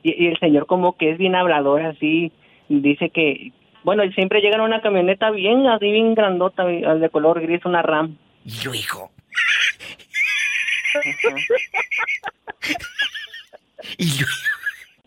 Y, 0.05 0.25
y 0.25 0.29
el 0.29 0.39
señor 0.39 0.67
como 0.67 0.97
que 0.97 1.11
es 1.11 1.19
bien 1.19 1.35
hablador, 1.35 1.83
así, 1.83 2.31
dice 2.69 3.11
que, 3.11 3.51
Bueno, 3.83 4.05
siempre 4.13 4.41
llegan 4.41 4.61
a 4.61 4.65
una 4.65 4.81
camioneta 4.81 5.31
bien, 5.31 5.67
así 5.67 5.91
bien 5.91 6.15
grandota, 6.15 6.65
de 6.65 7.11
color 7.11 7.41
gris, 7.41 7.65
una 7.65 7.83
RAM. 7.83 8.17
Y 8.45 8.65
luego. 8.65 9.11
¿Y 13.99 14.07
luego? 14.19 14.33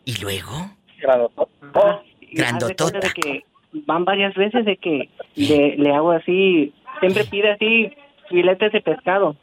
¿Y 0.05 0.21
luego? 0.21 0.71
Grandotota. 0.99 2.01
Grandotota. 2.31 2.99
De 2.99 3.09
que 3.13 3.43
van 3.85 4.05
varias 4.05 4.35
veces 4.35 4.65
de 4.65 4.77
que 4.77 5.09
le, 5.35 5.77
le 5.77 5.93
hago 5.93 6.11
así, 6.11 6.73
siempre 6.99 7.23
pide 7.25 7.51
así 7.51 7.91
filetes 8.29 8.71
de 8.71 8.81
pescado. 8.81 9.35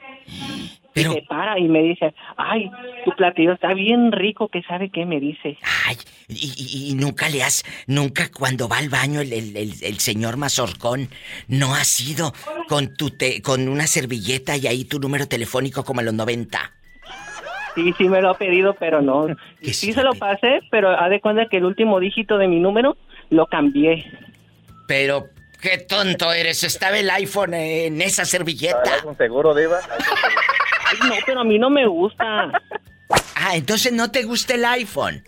Y 0.95 1.03
se 1.03 1.23
para 1.23 1.59
y 1.59 1.69
me 1.69 1.83
dice, 1.83 2.15
ay, 2.37 2.71
tu 3.05 3.11
platillo 3.17 3.53
está 3.55 3.75
bien 3.75 4.13
rico, 4.13 4.49
que 4.49 4.63
sabe 4.63 4.91
qué 4.91 5.05
me 5.05 5.19
dice. 5.19 5.59
Ay, 5.87 5.97
y, 6.29 6.53
y- 6.57 6.91
y 6.91 6.95
nunca 6.95 7.29
le 7.29 7.43
has, 7.43 7.65
nunca 7.87 8.31
cuando 8.31 8.69
va 8.69 8.79
al 8.79 8.89
baño 8.89 9.21
el, 9.21 9.33
el- 9.33 9.57
el- 9.57 9.75
el 9.83 9.99
señor 9.99 10.37
Mazorcón, 10.37 11.09
no 11.49 11.75
has 11.75 12.01
ido 12.01 12.33
con 12.69 12.95
tu 12.95 13.11
te- 13.11 13.43
con 13.43 13.69
una 13.69 13.87
servilleta 13.89 14.57
y 14.57 14.67
ahí 14.69 14.85
tu 14.85 15.01
número 15.01 15.27
telefónico 15.27 15.85
como 15.85 16.01
en 16.01 16.07
los 16.07 16.15
90. 16.15 16.71
Sí, 17.75 17.93
sí 17.99 18.09
me 18.09 18.23
lo 18.23 18.31
ha 18.31 18.39
pedido, 18.39 18.75
pero 18.79 19.03
no. 19.03 19.27
Sí 19.63 19.93
se 19.93 20.03
lo 20.05 20.15
pasé, 20.15 20.61
pero 20.71 20.91
haz 20.91 21.11
de 21.11 21.21
cuenta 21.21 21.49
que 21.49 21.57
el 21.57 21.65
último 21.65 21.99
dígito 21.99 22.39
de 22.39 22.47
mi 22.47 22.61
número 22.61 22.97
lo 23.31 23.47
cambié. 23.47 24.05
Pero, 24.87 25.27
qué 25.65 25.79
tonto 25.79 26.31
eres, 26.31 26.63
estaba 26.63 26.99
el 26.99 27.09
iPhone 27.11 27.55
en 27.55 28.01
esa 28.03 28.25
servilleta. 28.27 29.03
¿Con 29.03 29.17
seguro, 29.17 29.55
Diva? 29.55 29.81
Ay, 30.87 30.99
no, 31.09 31.15
pero 31.25 31.41
a 31.41 31.45
mí 31.45 31.59
no 31.59 31.71
me 31.71 31.87
gusta. 31.87 32.53
Ah, 33.35 33.57
entonces 33.57 33.93
no 33.93 34.11
te 34.11 34.25
gusta 34.25 34.55
el 34.55 34.65
iPhone. 34.65 35.25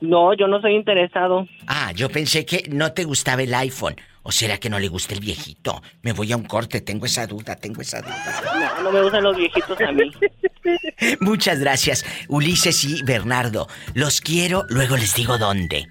No, 0.00 0.34
yo 0.34 0.48
no 0.48 0.60
soy 0.60 0.74
interesado. 0.74 1.46
Ah, 1.66 1.92
yo 1.94 2.08
pensé 2.08 2.44
que 2.46 2.64
no 2.70 2.92
te 2.92 3.04
gustaba 3.04 3.42
el 3.42 3.54
iPhone. 3.54 3.96
¿O 4.22 4.32
será 4.32 4.56
que 4.56 4.70
no 4.70 4.78
le 4.78 4.88
gusta 4.88 5.12
el 5.12 5.20
viejito? 5.20 5.82
Me 6.00 6.12
voy 6.12 6.32
a 6.32 6.36
un 6.36 6.44
corte, 6.44 6.80
tengo 6.80 7.04
esa 7.04 7.26
duda, 7.26 7.56
tengo 7.56 7.82
esa 7.82 8.00
duda. 8.00 8.42
No, 8.78 8.84
no 8.84 8.92
me 8.92 9.02
gustan 9.02 9.22
los 9.22 9.36
viejitos 9.36 9.78
a 9.78 9.92
mí. 9.92 10.10
Muchas 11.20 11.60
gracias, 11.60 12.06
Ulises 12.28 12.82
y 12.84 13.02
Bernardo. 13.02 13.68
Los 13.92 14.22
quiero, 14.22 14.64
luego 14.70 14.96
les 14.96 15.14
digo 15.14 15.36
dónde. 15.36 15.86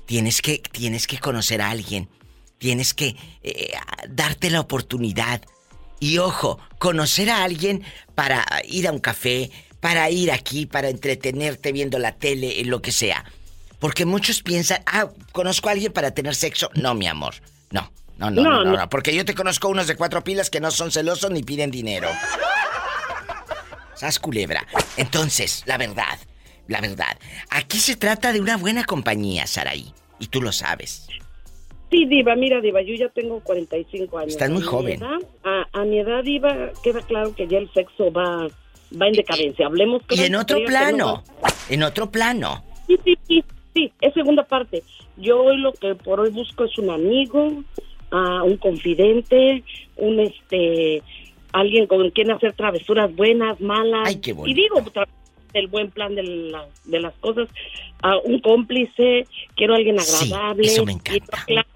Tienes 0.05 0.41
que, 0.41 0.61
tienes 0.71 1.07
que 1.07 1.19
conocer 1.19 1.61
a 1.61 1.69
alguien. 1.69 2.09
Tienes 2.57 2.93
que 2.93 3.15
eh, 3.41 3.71
darte 4.09 4.49
la 4.49 4.59
oportunidad. 4.59 5.41
Y 5.99 6.17
ojo, 6.17 6.59
conocer 6.79 7.29
a 7.29 7.43
alguien 7.43 7.83
para 8.15 8.45
ir 8.65 8.87
a 8.87 8.91
un 8.91 8.99
café, 8.99 9.51
para 9.79 10.09
ir 10.09 10.31
aquí, 10.31 10.65
para 10.65 10.89
entretenerte 10.89 11.71
viendo 11.71 11.99
la 11.99 12.13
tele, 12.13 12.59
en 12.59 12.69
lo 12.69 12.81
que 12.81 12.91
sea. 12.91 13.25
Porque 13.79 14.05
muchos 14.05 14.41
piensan, 14.43 14.81
ah, 14.85 15.09
conozco 15.31 15.69
a 15.69 15.73
alguien 15.73 15.91
para 15.91 16.11
tener 16.11 16.35
sexo. 16.35 16.69
No, 16.73 16.93
mi 16.93 17.07
amor. 17.07 17.35
No, 17.71 17.91
no, 18.17 18.29
no, 18.29 18.41
no, 18.41 18.49
No, 18.49 18.63
no, 18.63 18.77
no. 18.77 18.89
Porque 18.89 19.13
yo 19.13 19.25
te 19.25 19.35
conozco 19.35 19.67
unos 19.67 19.87
de 19.87 19.95
cuatro 19.95 20.23
pilas 20.23 20.49
que 20.49 20.59
no 20.59 20.71
son 20.71 20.91
celosos 20.91 21.31
ni 21.31 21.43
piden 21.43 21.71
dinero. 21.71 22.09
¿Sabes, 23.95 24.19
culebra? 24.19 24.65
Entonces, 24.97 25.63
la 25.65 25.77
verdad, 25.77 26.17
la 26.67 26.81
verdad. 26.81 27.17
Aquí 27.49 27.77
se 27.77 27.95
trata 27.95 28.31
de 28.33 28.39
una 28.41 28.57
buena 28.57 28.83
compañía, 28.85 29.47
Saraí. 29.47 29.85
Y 30.19 30.27
tú 30.27 30.41
lo 30.41 30.51
sabes. 30.51 31.07
Sí, 31.91 32.05
Diva, 32.05 32.35
mira, 32.35 32.59
Diva, 32.61 32.81
yo 32.81 32.95
ya 32.95 33.09
tengo 33.09 33.39
45 33.41 34.17
años. 34.17 34.31
Estás 34.33 34.49
muy 34.49 34.61
A 34.61 34.65
mi 34.65 34.67
joven. 34.67 34.99
edad- 34.99 35.27
a, 35.43 35.67
a 35.81 35.83
mi 35.85 35.99
edad, 35.99 36.23
Diva, 36.23 36.71
queda 36.83 37.01
claro 37.01 37.35
que 37.35 37.47
ya 37.47 37.59
el 37.59 37.71
sexo 37.71 38.11
va, 38.11 38.47
va 38.99 39.07
en 39.07 39.13
decadencia. 39.13 39.67
Hablemos 39.67 40.01
Y 40.03 40.05
claro, 40.15 40.23
en 40.25 40.35
otro 40.35 40.57
que 40.59 40.65
plano. 40.65 40.97
no 40.97 41.23
En 41.69 41.83
otro 41.83 42.09
plano. 42.09 42.63
Sí, 42.87 42.97
sí, 43.03 43.17
sí, 43.27 43.43
sí, 43.73 43.91
es 44.01 44.13
segunda 44.13 44.43
parte. 44.43 44.83
Yo 45.17 45.39
hoy 45.43 45.57
lo 45.57 45.73
que 45.73 45.93
por 45.95 46.19
hoy 46.19 46.31
busco 46.31 46.63
es 46.65 46.75
un 46.79 46.89
amigo, 46.89 47.63
ah, 48.11 48.41
un 48.43 48.57
confidente, 48.57 49.63
un 49.97 50.19
este, 50.19 51.03
alguien 51.51 51.85
con 51.85 52.09
quien 52.09 52.31
hacer 52.31 52.53
travesuras 52.53 53.15
buenas, 53.15 53.59
malas. 53.61 54.07
Ay, 54.07 54.15
qué 54.15 54.33
bonito. 54.33 54.59
Y 54.59 54.63
digo, 54.63 54.83
el 55.53 55.67
buen 55.67 55.91
plan 55.91 56.15
de, 56.15 56.23
la- 56.23 56.67
de 56.85 56.99
las 56.99 57.13
cosas, 57.15 57.47
ah, 58.01 58.17
un 58.23 58.39
cómplice, 58.39 59.27
quiero 59.55 59.75
alguien 59.75 59.99
Sí, 59.99 60.31
agradable. 60.33 60.67
eso 60.67 60.85
me 60.85 60.93
Y 60.93 61.19
lo 61.19 61.25
aclaro, 61.33 61.67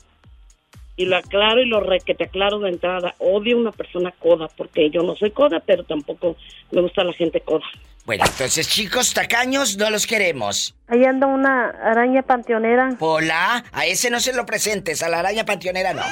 y 0.95 1.05
lo 1.05 1.15
aclaro 1.17 1.61
y 1.61 1.65
lo 1.67 1.80
re, 1.80 1.99
que 1.99 2.15
te 2.15 2.23
aclaro 2.25 2.59
de 2.59 2.69
entrada. 2.69 3.13
Odio 3.19 3.55
a 3.55 3.59
una 3.59 3.71
persona 3.71 4.11
coda, 4.11 4.47
porque 4.57 4.89
yo 4.89 5.03
no 5.03 5.15
soy 5.15 5.32
coda, 5.32 5.61
pero 5.65 5.84
tampoco 5.84 6.36
me 6.71 6.82
gusta 6.82 7.03
la 7.03 7.13
gente 7.13 7.39
coda. 7.41 7.65
Bueno, 8.05 8.23
entonces, 8.25 8.67
chicos 8.69 9.13
tacaños, 9.13 9.75
no 9.78 9.89
los 9.89 10.07
queremos. 10.07 10.73
Ahí 10.88 11.03
anda 11.03 11.28
una 11.28 11.69
araña 11.69 12.21
panteonera. 12.23 12.95
Hola, 12.99 13.65
a 13.73 13.86
ese 13.86 14.09
no 14.09 14.19
se 14.21 14.32
lo 14.34 14.45
presentes, 14.45 15.03
a 15.03 15.09
la 15.09 15.19
araña 15.19 15.43
panteonera 15.45 15.93
no. 15.93 16.01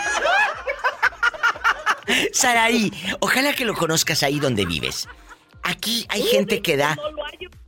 Saraí, 2.34 2.92
ojalá 3.20 3.54
que 3.54 3.66
lo 3.66 3.74
conozcas 3.74 4.22
ahí 4.24 4.40
donde 4.40 4.66
vives. 4.66 5.08
Aquí 5.64 6.06
hay 6.10 6.22
gente 6.24 6.62
que 6.62 6.78
da... 6.78 6.96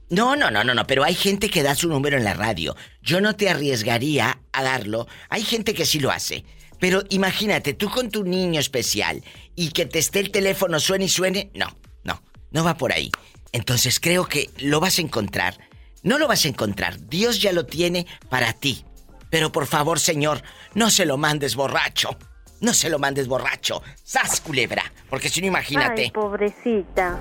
No, 0.10 0.38
no, 0.38 0.50
no, 0.50 0.64
no, 0.64 0.74
no, 0.74 0.88
pero 0.88 1.04
hay 1.04 1.16
gente 1.16 1.50
que 1.50 1.64
da 1.64 1.76
su 1.76 1.90
número 1.90 2.18
en 2.18 2.24
la 2.24 2.34
radio. 2.34 2.76
Yo 3.02 3.20
no 3.20 3.36
te 3.36 3.50
arriesgaría 3.50 4.40
a 4.54 4.64
darlo. 4.64 5.08
Hay 5.30 5.44
gente 5.44 5.74
que 5.74 5.86
sí 5.86 6.00
lo 6.00 6.12
hace. 6.12 6.46
Pero 6.80 7.04
imagínate, 7.10 7.74
tú 7.74 7.90
con 7.90 8.10
tu 8.10 8.24
niño 8.24 8.60
especial 8.60 9.24
y 9.56 9.70
que 9.70 9.86
te 9.86 10.00
esté 10.00 10.20
el 10.20 10.32
teléfono 10.32 10.80
suene 10.80 11.06
y 11.06 11.10
suene. 11.10 11.52
No, 11.54 11.76
no, 12.04 12.22
no 12.52 12.64
va 12.64 12.78
por 12.78 12.94
ahí. 12.94 13.12
Entonces 13.52 14.00
creo 14.00 14.28
que 14.28 14.50
lo 14.60 14.80
vas 14.80 14.98
a 14.98 15.02
encontrar. 15.02 15.58
No 16.04 16.18
lo 16.18 16.28
vas 16.28 16.46
a 16.46 16.50
encontrar. 16.50 17.06
Dios 17.10 17.42
ya 17.42 17.52
lo 17.52 17.66
tiene 17.66 18.06
para 18.30 18.54
ti. 18.54 18.86
Pero 19.30 19.52
por 19.52 19.68
favor, 19.68 20.00
señor, 20.00 20.42
no 20.74 20.90
se 20.90 21.06
lo 21.06 21.18
mandes 21.18 21.56
borracho. 21.56 22.18
No 22.62 22.74
se 22.74 22.90
lo 22.90 22.98
mandes 22.98 23.28
borracho. 23.28 23.84
¡Sas, 24.04 24.40
culebra! 24.40 24.94
Porque 25.10 25.30
si 25.30 25.42
no, 25.42 25.48
imagínate. 25.48 26.04
Ay, 26.04 26.12
pobrecita. 26.12 27.18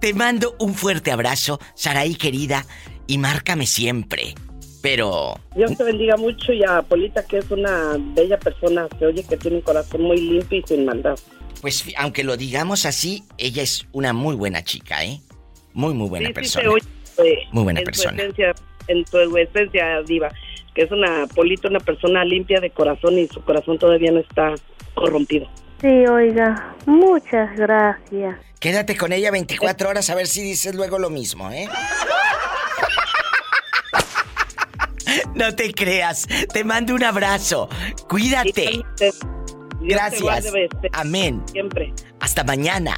Te 0.00 0.14
mando 0.14 0.56
un 0.58 0.74
fuerte 0.74 1.12
abrazo, 1.12 1.60
Saraí 1.74 2.16
querida, 2.16 2.66
y 3.06 3.18
márcame 3.18 3.66
siempre. 3.66 4.34
Pero 4.82 5.38
Dios 5.54 5.76
te 5.76 5.84
bendiga 5.84 6.16
mucho 6.16 6.52
y 6.52 6.64
a 6.64 6.82
Polita, 6.82 7.24
que 7.24 7.38
es 7.38 7.50
una 7.52 7.96
bella 7.98 8.36
persona, 8.38 8.88
se 8.98 9.06
oye 9.06 9.22
que 9.22 9.36
tiene 9.36 9.58
un 9.58 9.62
corazón 9.62 10.02
muy 10.02 10.20
limpio 10.20 10.58
y 10.58 10.62
sin 10.66 10.84
maldad. 10.84 11.16
Pues 11.60 11.84
aunque 11.96 12.24
lo 12.24 12.36
digamos 12.36 12.84
así, 12.84 13.22
ella 13.38 13.62
es 13.62 13.86
una 13.92 14.12
muy 14.12 14.34
buena 14.34 14.64
chica, 14.64 15.04
¿eh? 15.04 15.20
Muy, 15.72 15.94
muy 15.94 16.08
buena 16.08 16.26
Sí, 16.26 16.30
sí 16.30 16.34
persona. 16.34 16.64
se 16.64 16.68
oye, 16.68 16.84
eh, 17.18 17.38
Muy 17.52 17.62
buena 17.62 17.78
en 17.78 17.84
persona. 17.84 18.16
Tu 18.16 18.22
esencia, 18.22 18.54
en 18.88 19.04
tu 19.04 19.36
esencia, 19.36 20.02
Diva, 20.02 20.28
que 20.74 20.82
es 20.82 20.90
una 20.90 21.28
Polita, 21.32 21.68
una 21.68 21.78
persona 21.78 22.24
limpia 22.24 22.60
de 22.60 22.70
corazón 22.70 23.16
y 23.16 23.28
su 23.28 23.40
corazón 23.42 23.78
todavía 23.78 24.10
no 24.10 24.18
está 24.18 24.54
corrompido. 24.94 25.48
Sí, 25.82 26.06
oiga, 26.06 26.74
muchas 26.86 27.54
gracias. 27.56 28.36
Quédate 28.60 28.96
con 28.96 29.12
ella 29.12 29.32
24 29.32 29.88
horas 29.88 30.08
a 30.08 30.14
ver 30.14 30.28
si 30.28 30.40
dices 30.40 30.76
luego 30.76 31.00
lo 31.00 31.10
mismo, 31.10 31.50
¿eh? 31.50 31.68
No 35.34 35.54
te 35.54 35.72
creas. 35.72 36.26
Te 36.52 36.62
mando 36.62 36.94
un 36.94 37.02
abrazo. 37.04 37.68
Cuídate. 38.08 38.82
Gracias. 39.80 40.46
Amén. 40.92 41.42
Siempre. 41.50 41.92
Hasta 42.20 42.44
mañana. 42.44 42.96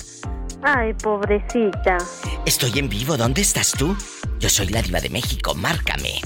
Ay, 0.62 0.92
pobrecita. 0.94 1.98
Estoy 2.44 2.76
en 2.78 2.88
vivo. 2.88 3.16
¿Dónde 3.16 3.42
estás 3.42 3.70
tú? 3.72 3.96
Yo 4.38 4.48
soy 4.50 4.68
la 4.68 4.82
diva 4.82 5.00
de 5.00 5.10
México. 5.10 5.54
Márcame. 5.54 6.20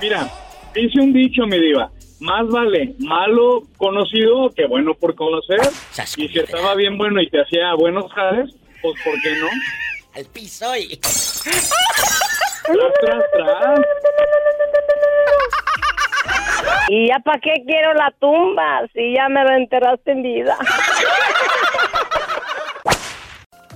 Mira, 0.00 0.30
dice 0.72 1.00
un 1.00 1.12
dicho, 1.12 1.42
mi 1.48 1.58
diva, 1.58 1.90
más 2.20 2.46
vale 2.46 2.94
malo 3.00 3.64
conocido 3.76 4.50
que 4.50 4.68
bueno 4.68 4.94
por 4.94 5.16
conocer, 5.16 5.62
y 6.16 6.28
si 6.28 6.38
estaba 6.38 6.76
bien 6.76 6.96
bueno 6.96 7.20
y 7.20 7.28
te 7.28 7.40
hacía 7.40 7.74
buenos 7.74 8.12
jales, 8.12 8.54
pues 8.80 8.94
¿por 9.04 9.20
qué 9.20 9.34
no? 9.40 9.48
Al 10.14 10.24
piso 10.26 10.76
y... 10.76 10.96
Tras, 10.96 11.74
tras, 13.00 13.22
tras. 13.32 13.80
¿Y 16.88 17.08
ya 17.08 17.18
para 17.18 17.40
qué 17.40 17.54
quiero 17.66 17.94
la 17.94 18.14
tumba 18.20 18.82
si 18.92 19.14
ya 19.14 19.28
me 19.28 19.42
la 19.44 19.56
enterraste 19.56 20.12
en 20.12 20.22
vida? 20.22 20.56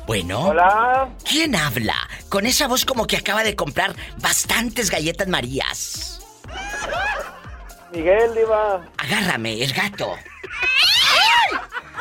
Bueno. 0.06 0.48
Hola. 0.48 1.08
¿Quién 1.28 1.54
habla? 1.54 1.94
Con 2.30 2.46
esa 2.46 2.66
voz 2.66 2.84
como 2.84 3.06
que 3.06 3.16
acaba 3.16 3.42
de 3.42 3.54
comprar 3.56 3.94
bastantes 4.18 4.90
galletas 4.90 5.28
marías. 5.28 6.24
Miguel, 7.92 8.34
Diva. 8.34 8.86
Agárrame, 8.96 9.62
el 9.62 9.72
gato. 9.72 10.16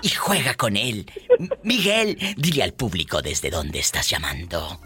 Y 0.07 0.09
juega 0.11 0.53
con 0.53 0.77
él. 0.77 1.11
Miguel, 1.63 2.17
dile 2.37 2.63
al 2.63 2.71
público 2.73 3.21
desde 3.21 3.49
dónde 3.49 3.79
estás 3.79 4.09
llamando. 4.09 4.79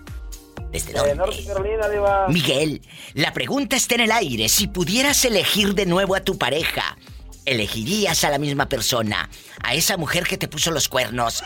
¿Desde 0.72 0.94
De 0.94 0.98
dónde? 1.00 1.14
Norte 1.16 1.46
Carolina, 1.46 1.88
Diva. 1.90 2.28
Miguel, 2.28 2.82
la 3.14 3.32
pregunta 3.32 3.76
está 3.76 3.94
en 3.94 4.02
el 4.02 4.12
aire. 4.12 4.50
Si 4.50 4.66
pudieras 4.68 5.24
elegir 5.24 5.76
de 5.76 5.86
nuevo 5.86 6.16
a 6.16 6.22
tu 6.22 6.40
pareja, 6.40 6.98
¿elegirías 7.46 8.24
a 8.24 8.32
la 8.32 8.40
misma 8.40 8.68
persona? 8.68 9.30
¿A 9.62 9.76
esa 9.76 9.96
mujer 9.96 10.24
que 10.24 10.40
te 10.40 10.48
puso 10.48 10.72
los 10.72 10.88
cuernos? 10.90 11.44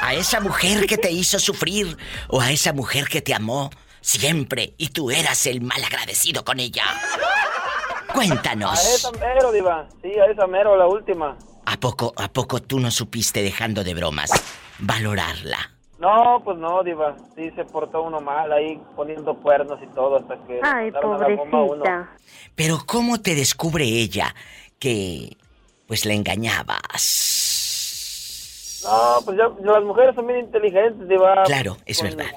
¿A 0.00 0.14
esa 0.14 0.40
mujer 0.40 0.86
que 0.86 0.96
te 0.96 1.10
hizo 1.10 1.38
sufrir? 1.38 1.98
¿O 2.28 2.40
a 2.40 2.50
esa 2.50 2.72
mujer 2.72 3.08
que 3.08 3.20
te 3.20 3.34
amó 3.34 3.68
siempre 4.00 4.72
y 4.78 4.88
tú 4.88 5.10
eras 5.10 5.44
el 5.44 5.60
mal 5.60 5.84
agradecido 5.84 6.46
con 6.46 6.60
ella? 6.60 6.84
A 8.08 8.14
Cuéntanos. 8.14 8.82
esa 8.86 9.12
mero, 9.12 9.52
Diva. 9.52 9.86
Sí, 10.00 10.12
a 10.18 10.30
esa 10.32 10.46
mero, 10.46 10.78
la 10.78 10.86
última. 10.86 11.36
¿A 11.70 11.76
poco, 11.78 12.14
a 12.16 12.28
poco 12.28 12.62
tú 12.62 12.80
no 12.80 12.90
supiste 12.90 13.42
dejando 13.42 13.84
de 13.84 13.92
bromas 13.92 14.30
valorarla? 14.78 15.58
No, 15.98 16.40
pues 16.42 16.56
no, 16.56 16.82
Diva. 16.82 17.14
Sí, 17.36 17.50
se 17.50 17.64
portó 17.66 18.02
uno 18.02 18.22
mal 18.22 18.50
ahí 18.52 18.80
poniendo 18.96 19.34
cuernos 19.34 19.78
y 19.82 19.86
todo 19.88 20.16
hasta 20.16 20.38
que. 20.46 20.60
Ay, 20.62 20.86
le 20.86 20.92
mandaron 20.92 21.22
a 21.22 21.28
la 21.28 21.36
bomba 21.36 21.58
a 21.58 21.62
uno. 21.62 21.82
pobrecita. 21.84 22.16
Pero 22.54 22.78
¿cómo 22.86 23.20
te 23.20 23.34
descubre 23.34 23.84
ella 23.84 24.34
que 24.78 25.36
pues 25.86 26.06
la 26.06 26.14
engañabas? 26.14 26.80
No, 28.84 29.18
pues 29.26 29.36
ya 29.36 29.50
las 29.62 29.84
mujeres 29.84 30.14
son 30.14 30.26
bien 30.26 30.38
inteligentes, 30.40 31.06
Diva. 31.06 31.42
Claro, 31.44 31.76
es 31.84 31.98
Con- 31.98 32.08
verdad. 32.16 32.30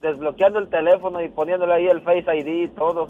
Desbloqueando 0.00 0.60
el 0.60 0.70
teléfono 0.70 1.20
y 1.20 1.28
poniéndole 1.28 1.74
ahí 1.74 1.88
el 1.88 2.00
Face 2.00 2.24
ID 2.38 2.46
y 2.64 2.68
todo. 2.68 3.06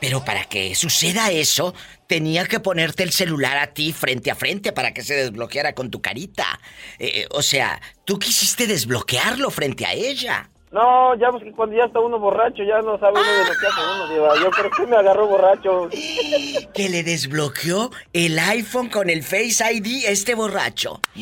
Pero 0.00 0.24
para 0.24 0.44
que 0.44 0.74
suceda 0.74 1.30
eso, 1.30 1.74
tenía 2.06 2.44
que 2.44 2.60
ponerte 2.60 3.02
el 3.02 3.10
celular 3.10 3.56
a 3.56 3.68
ti 3.68 3.92
frente 3.92 4.30
a 4.30 4.34
frente 4.34 4.72
para 4.72 4.92
que 4.92 5.02
se 5.02 5.14
desbloqueara 5.14 5.74
con 5.74 5.90
tu 5.90 6.02
carita. 6.02 6.60
Eh, 6.98 7.26
o 7.30 7.42
sea, 7.42 7.80
tú 8.04 8.18
quisiste 8.18 8.66
desbloquearlo 8.66 9.50
frente 9.50 9.86
a 9.86 9.94
ella. 9.94 10.50
No, 10.74 11.16
ya 11.16 11.30
pues 11.30 11.44
que 11.44 11.52
cuando 11.52 11.76
ya 11.76 11.84
está 11.84 12.00
uno 12.00 12.18
borracho 12.18 12.64
ya 12.64 12.80
no 12.80 12.98
sabe 12.98 13.12
uno 13.12 13.22
de 13.22 13.44
lo 13.44 13.60
que 13.60 13.66
hace 13.66 13.80
uno, 13.80 14.08
Diva. 14.08 14.34
Yo 14.42 14.50
creo 14.50 14.70
que 14.72 14.86
me 14.86 14.96
agarró 14.96 15.28
borracho. 15.28 15.88
Que 16.74 16.88
le 16.88 17.04
desbloqueó 17.04 17.92
el 18.12 18.36
iPhone 18.40 18.88
con 18.88 19.08
el 19.08 19.22
Face 19.22 19.64
ID 19.72 20.06
este 20.06 20.34
borracho. 20.34 21.00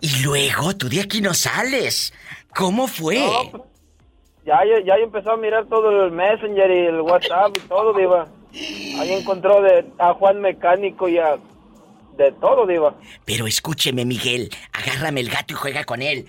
Y 0.00 0.22
luego 0.22 0.76
tú 0.76 0.88
de 0.88 1.00
aquí 1.00 1.20
no 1.20 1.34
sales. 1.34 2.12
¿Cómo 2.54 2.86
fue? 2.86 3.18
No, 3.18 3.50
pues, 3.50 3.62
Ya, 4.48 4.60
ya, 4.82 4.94
empezó 4.94 5.32
a 5.32 5.36
mirar 5.36 5.66
todo 5.66 6.06
el 6.06 6.10
Messenger 6.10 6.70
y 6.70 6.86
el 6.86 7.02
WhatsApp 7.02 7.54
y 7.54 7.68
todo, 7.68 7.92
Diva. 7.92 8.26
Ahí 8.98 9.12
encontró 9.12 9.60
de, 9.60 9.84
a 9.98 10.14
Juan 10.14 10.40
Mecánico 10.40 11.06
y 11.06 11.18
a... 11.18 11.36
De 12.16 12.32
todo, 12.32 12.66
Diva. 12.66 12.94
Pero 13.26 13.46
escúcheme, 13.46 14.06
Miguel, 14.06 14.48
agárrame 14.72 15.20
el 15.20 15.28
gato 15.28 15.52
y 15.52 15.56
juega 15.56 15.84
con 15.84 16.00
él. 16.00 16.24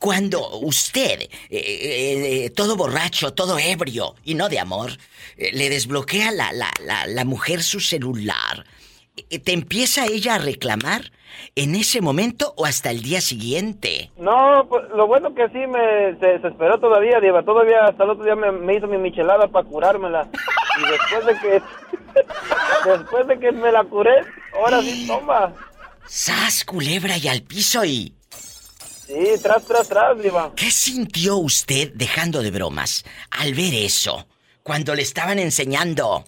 Cuando 0.00 0.58
usted, 0.58 1.22
eh, 1.22 1.28
eh, 1.50 2.44
eh, 2.44 2.50
todo 2.50 2.74
borracho, 2.76 3.32
todo 3.32 3.60
ebrio, 3.60 4.16
y 4.24 4.34
no 4.34 4.48
de 4.48 4.58
amor, 4.58 4.90
eh, 5.36 5.52
le 5.52 5.70
desbloquea 5.70 6.32
la, 6.32 6.52
la, 6.52 6.72
la, 6.84 7.06
la 7.06 7.24
mujer 7.24 7.62
su 7.62 7.78
celular, 7.78 8.66
eh, 9.30 9.38
¿te 9.38 9.52
empieza 9.52 10.04
ella 10.06 10.34
a 10.34 10.38
reclamar 10.38 11.12
en 11.54 11.74
ese 11.74 12.00
momento 12.00 12.54
o 12.56 12.66
hasta 12.66 12.90
el 12.90 13.02
día 13.02 13.20
siguiente? 13.20 14.10
No, 14.16 14.66
pues 14.68 14.84
lo 14.94 15.06
bueno 15.06 15.34
que 15.34 15.48
sí 15.48 15.66
me 15.66 16.18
se, 16.18 16.40
se 16.40 16.48
esperó 16.48 16.78
todavía, 16.78 17.20
Diva. 17.20 17.42
Todavía 17.42 17.86
hasta 17.86 18.04
el 18.04 18.10
otro 18.10 18.24
día 18.24 18.36
me, 18.36 18.52
me 18.52 18.74
hizo 18.76 18.86
mi 18.86 18.98
michelada 18.98 19.48
para 19.48 19.66
curármela. 19.66 20.28
Y 20.78 20.90
después 20.90 21.26
de 21.26 21.40
que... 21.40 21.62
después 22.90 23.26
de 23.26 23.38
que 23.38 23.52
me 23.52 23.72
la 23.72 23.84
curé, 23.84 24.24
ahora 24.54 24.80
sí, 24.80 25.06
toma. 25.06 25.52
¡Sas, 26.06 26.64
culebra 26.64 27.16
y 27.18 27.28
al 27.28 27.42
piso 27.42 27.84
y... 27.84 28.14
Sí, 28.30 29.34
tras, 29.42 29.64
tras, 29.64 29.88
tras, 29.88 30.20
Diva. 30.20 30.52
¿Qué 30.56 30.70
sintió 30.70 31.36
usted 31.36 31.92
dejando 31.94 32.42
de 32.42 32.50
bromas 32.50 33.04
al 33.30 33.54
ver 33.54 33.74
eso? 33.74 34.26
Cuando 34.62 34.96
le 34.96 35.02
estaban 35.02 35.38
enseñando 35.38 36.24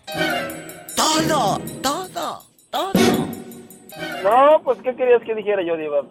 todo, 0.95 1.59
todo, 1.83 2.43
todo. 2.71 3.28
No, 4.23 4.61
pues, 4.65 4.79
¿qué 4.83 4.95
querías 4.95 5.23
que 5.23 5.35
dijera 5.35 5.63
yo, 5.63 5.77
Diva? 5.77 6.03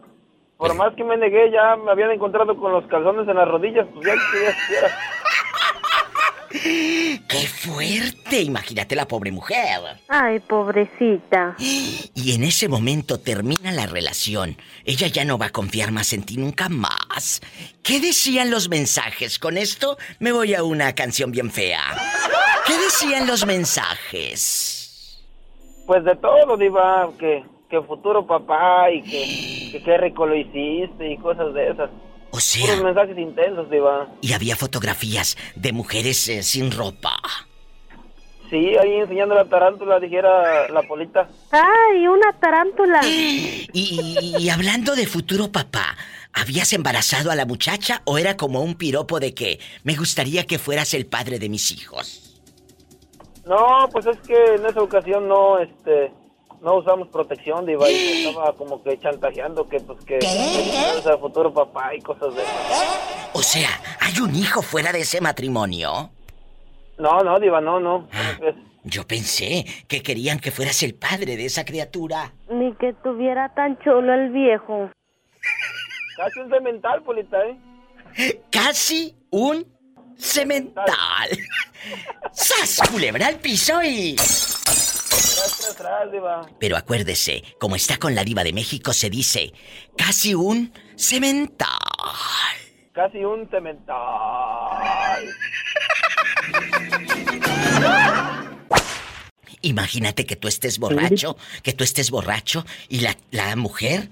Por 0.57 0.73
más 0.75 0.93
que 0.95 1.03
me 1.03 1.17
negué, 1.17 1.51
ya 1.51 1.75
me 1.75 1.91
habían 1.91 2.11
encontrado 2.11 2.57
con 2.57 2.71
los 2.71 2.85
calzones 2.87 3.27
en 3.27 3.35
las 3.35 3.47
rodillas, 3.47 3.85
pues 3.93 4.07
ya 4.07 4.13
que 4.13 4.19
querías 4.31 4.55
que 4.55 4.73
hiciera. 4.73 4.97
¡Qué 7.27 7.47
fuerte! 7.47 8.41
Imagínate 8.41 8.95
la 8.95 9.07
pobre 9.07 9.31
mujer. 9.31 9.99
Ay, 10.07 10.39
pobrecita. 10.39 11.55
Y 12.17 12.33
en 12.33 12.43
ese 12.43 12.67
momento 12.67 13.19
termina 13.19 13.71
la 13.71 13.85
relación. 13.85 14.57
Ella 14.83 15.07
ya 15.07 15.23
no 15.23 15.37
va 15.37 15.45
a 15.47 15.51
confiar 15.51 15.91
más 15.91 16.11
en 16.13 16.23
ti 16.23 16.35
nunca 16.37 16.67
más. 16.67 17.41
¿Qué 17.83 17.99
decían 18.01 18.49
los 18.49 18.69
mensajes? 18.69 19.39
Con 19.39 19.57
esto 19.57 19.97
me 20.19 20.31
voy 20.31 20.55
a 20.55 20.63
una 20.63 20.93
canción 20.93 21.31
bien 21.31 21.51
fea. 21.51 21.83
¿Qué 22.65 22.73
decían 22.77 23.27
los 23.27 23.45
mensajes? 23.45 25.23
Pues 25.85 26.03
de 26.03 26.15
todo, 26.17 26.57
Diva, 26.57 27.07
que, 27.17 27.45
que 27.69 27.81
futuro 27.81 28.25
papá 28.25 28.89
y 28.91 29.01
que, 29.03 29.71
que 29.71 29.83
qué 29.83 29.97
rico 29.97 30.25
lo 30.25 30.35
hiciste 30.35 31.11
y 31.11 31.17
cosas 31.17 31.53
de 31.53 31.69
esas. 31.69 31.89
O 32.31 32.39
sea... 32.39 32.65
Puros 32.65 32.83
mensajes 32.83 33.17
intensos, 33.17 33.69
Diva. 33.69 34.07
Y 34.21 34.33
había 34.33 34.55
fotografías 34.55 35.37
de 35.55 35.71
mujeres 35.73 36.27
eh, 36.29 36.43
sin 36.43 36.71
ropa. 36.71 37.17
Sí, 38.49 38.77
ahí 38.77 38.93
enseñando 38.99 39.35
la 39.35 39.43
tarántula, 39.45 39.99
dijera 39.99 40.69
la 40.69 40.81
polita. 40.83 41.27
Ay, 41.51 42.07
una 42.07 42.31
tarántula. 42.39 43.01
Y, 43.07 43.67
y- 43.73 44.35
y 44.39 44.49
hablando 44.49 44.95
de 44.95 45.05
futuro 45.05 45.51
papá, 45.51 45.95
¿habías 46.33 46.71
embarazado 46.73 47.29
a 47.31 47.35
la 47.35 47.45
muchacha 47.45 48.01
o 48.05 48.17
era 48.17 48.37
como 48.37 48.61
un 48.61 48.75
piropo 48.75 49.19
de 49.19 49.33
que 49.33 49.59
me 49.83 49.95
gustaría 49.95 50.45
que 50.45 50.57
fueras 50.57 50.93
el 50.93 51.05
padre 51.05 51.37
de 51.39 51.49
mis 51.49 51.71
hijos? 51.73 52.39
No, 53.45 53.87
pues 53.91 54.05
es 54.05 54.17
que 54.19 54.55
en 54.55 54.65
esa 54.65 54.81
ocasión 54.81 55.27
no, 55.27 55.59
este, 55.59 56.11
no 56.61 56.75
usamos 56.75 57.07
protección, 57.09 57.65
Diva, 57.65 57.89
y 57.89 57.93
me 57.93 58.29
estaba 58.29 58.53
como 58.53 58.81
que 58.83 58.99
chantajeando 58.99 59.67
que, 59.67 59.79
pues, 59.79 60.03
que, 60.05 60.19
que 60.19 61.01
fuera 61.01 61.17
futuro 61.17 61.53
papá 61.53 61.93
y 61.95 62.01
cosas 62.01 62.33
de 62.35 62.41
esas. 62.41 63.29
O 63.33 63.41
sea, 63.41 63.69
¿hay 63.99 64.19
un 64.19 64.35
hijo 64.35 64.61
fuera 64.61 64.91
de 64.91 65.01
ese 65.01 65.21
matrimonio? 65.21 66.09
No, 66.97 67.21
no, 67.21 67.39
Diva, 67.39 67.61
no, 67.61 67.79
no. 67.79 68.07
Yo 68.83 69.05
pensé 69.05 69.65
que 69.87 70.01
querían 70.01 70.39
que 70.39 70.51
fueras 70.51 70.81
el 70.83 70.95
padre 70.95 71.35
de 71.35 71.45
esa 71.45 71.65
criatura. 71.65 72.33
Ni 72.49 72.73
que 72.75 72.93
tuviera 73.03 73.53
tan 73.53 73.77
chulo 73.79 74.13
el 74.13 74.31
viejo. 74.31 74.89
Casi 76.15 76.39
un 76.39 76.49
cemental, 76.49 77.03
Polita, 77.03 77.37
¿eh? 77.45 78.41
Casi 78.49 79.15
un 79.29 79.67
cemental. 80.17 80.87
¡Sas! 82.31 82.81
Culebra 82.89 83.27
al 83.27 83.35
piso 83.35 83.83
y. 83.83 84.15
Tras, 85.17 85.57
tras, 85.59 85.75
tras, 85.75 86.11
diva. 86.11 86.47
Pero 86.59 86.77
acuérdese, 86.77 87.43
como 87.59 87.75
está 87.75 87.97
con 87.97 88.13
la 88.15 88.23
diva 88.23 88.43
de 88.43 88.53
México, 88.53 88.93
se 88.93 89.09
dice 89.09 89.51
casi 89.97 90.35
un 90.35 90.71
cemental. 90.95 91.67
Casi 92.93 93.23
un 93.23 93.49
cemental. 93.49 93.95
Imagínate 99.61 100.25
que 100.25 100.35
tú 100.35 100.47
estés 100.47 100.77
borracho, 100.77 101.35
que 101.63 101.73
tú 101.73 101.83
estés 101.83 102.11
borracho 102.11 102.65
y 102.89 102.99
la, 102.99 103.17
la 103.31 103.55
mujer 103.55 104.09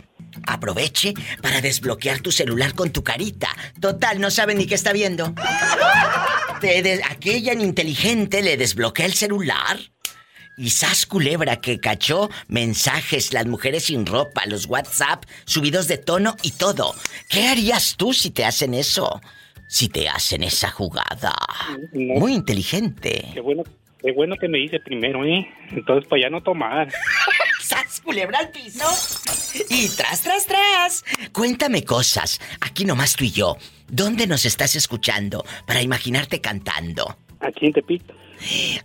aproveche 0.47 1.13
para 1.41 1.61
desbloquear 1.61 2.19
tu 2.19 2.31
celular 2.31 2.73
con 2.73 2.89
tu 2.91 3.03
carita. 3.03 3.49
Total, 3.79 4.19
no 4.19 4.31
sabe 4.31 4.55
ni 4.55 4.65
qué 4.65 4.75
está 4.75 4.91
viendo. 4.91 5.33
Te 6.61 6.81
de- 6.81 7.01
aquella 7.09 7.53
inteligente 7.53 8.41
le 8.41 8.57
desbloquea 8.57 9.05
el 9.05 9.13
celular. 9.13 9.77
Y 10.57 10.69
sas 10.69 11.05
culebra 11.05 11.57
que 11.57 11.79
cachó 11.79 12.29
mensajes, 12.47 13.33
las 13.33 13.45
mujeres 13.45 13.85
sin 13.85 14.05
ropa, 14.05 14.45
los 14.45 14.67
WhatsApp, 14.67 15.25
subidos 15.45 15.87
de 15.87 15.97
tono 15.97 16.37
y 16.43 16.51
todo. 16.51 16.95
¿Qué 17.29 17.47
harías 17.47 17.95
tú 17.97 18.13
si 18.13 18.29
te 18.29 18.45
hacen 18.45 18.73
eso? 18.73 19.21
Si 19.67 19.89
te 19.89 20.07
hacen 20.07 20.43
esa 20.43 20.69
jugada. 20.71 21.35
Muy 21.91 22.33
inteligente. 22.33 23.31
Qué 23.33 23.41
bueno, 23.41 23.63
qué 24.01 24.13
bueno 24.13 24.37
que 24.37 24.47
me 24.47 24.59
dice 24.59 24.79
primero, 24.79 25.25
¿eh? 25.25 25.45
Entonces, 25.71 26.07
para 26.07 26.21
ya 26.21 26.29
no 26.29 26.41
tomar. 26.41 26.89
¡Sas, 27.61 27.99
culebra 27.99 28.39
al 28.39 28.49
piso! 28.49 28.85
Y 29.69 29.89
tras, 29.89 30.21
tras, 30.21 30.45
tras. 30.45 31.03
Cuéntame 31.33 31.83
cosas. 31.83 32.39
Aquí 32.61 32.85
nomás 32.85 33.15
tú 33.15 33.25
y 33.25 33.31
yo. 33.31 33.57
¿Dónde 33.89 34.27
nos 34.27 34.45
estás 34.45 34.75
escuchando 34.75 35.43
para 35.65 35.81
imaginarte 35.81 36.39
cantando? 36.39 37.17
Aquí 37.41 37.65
en 37.65 37.73
Tepic. 37.73 38.03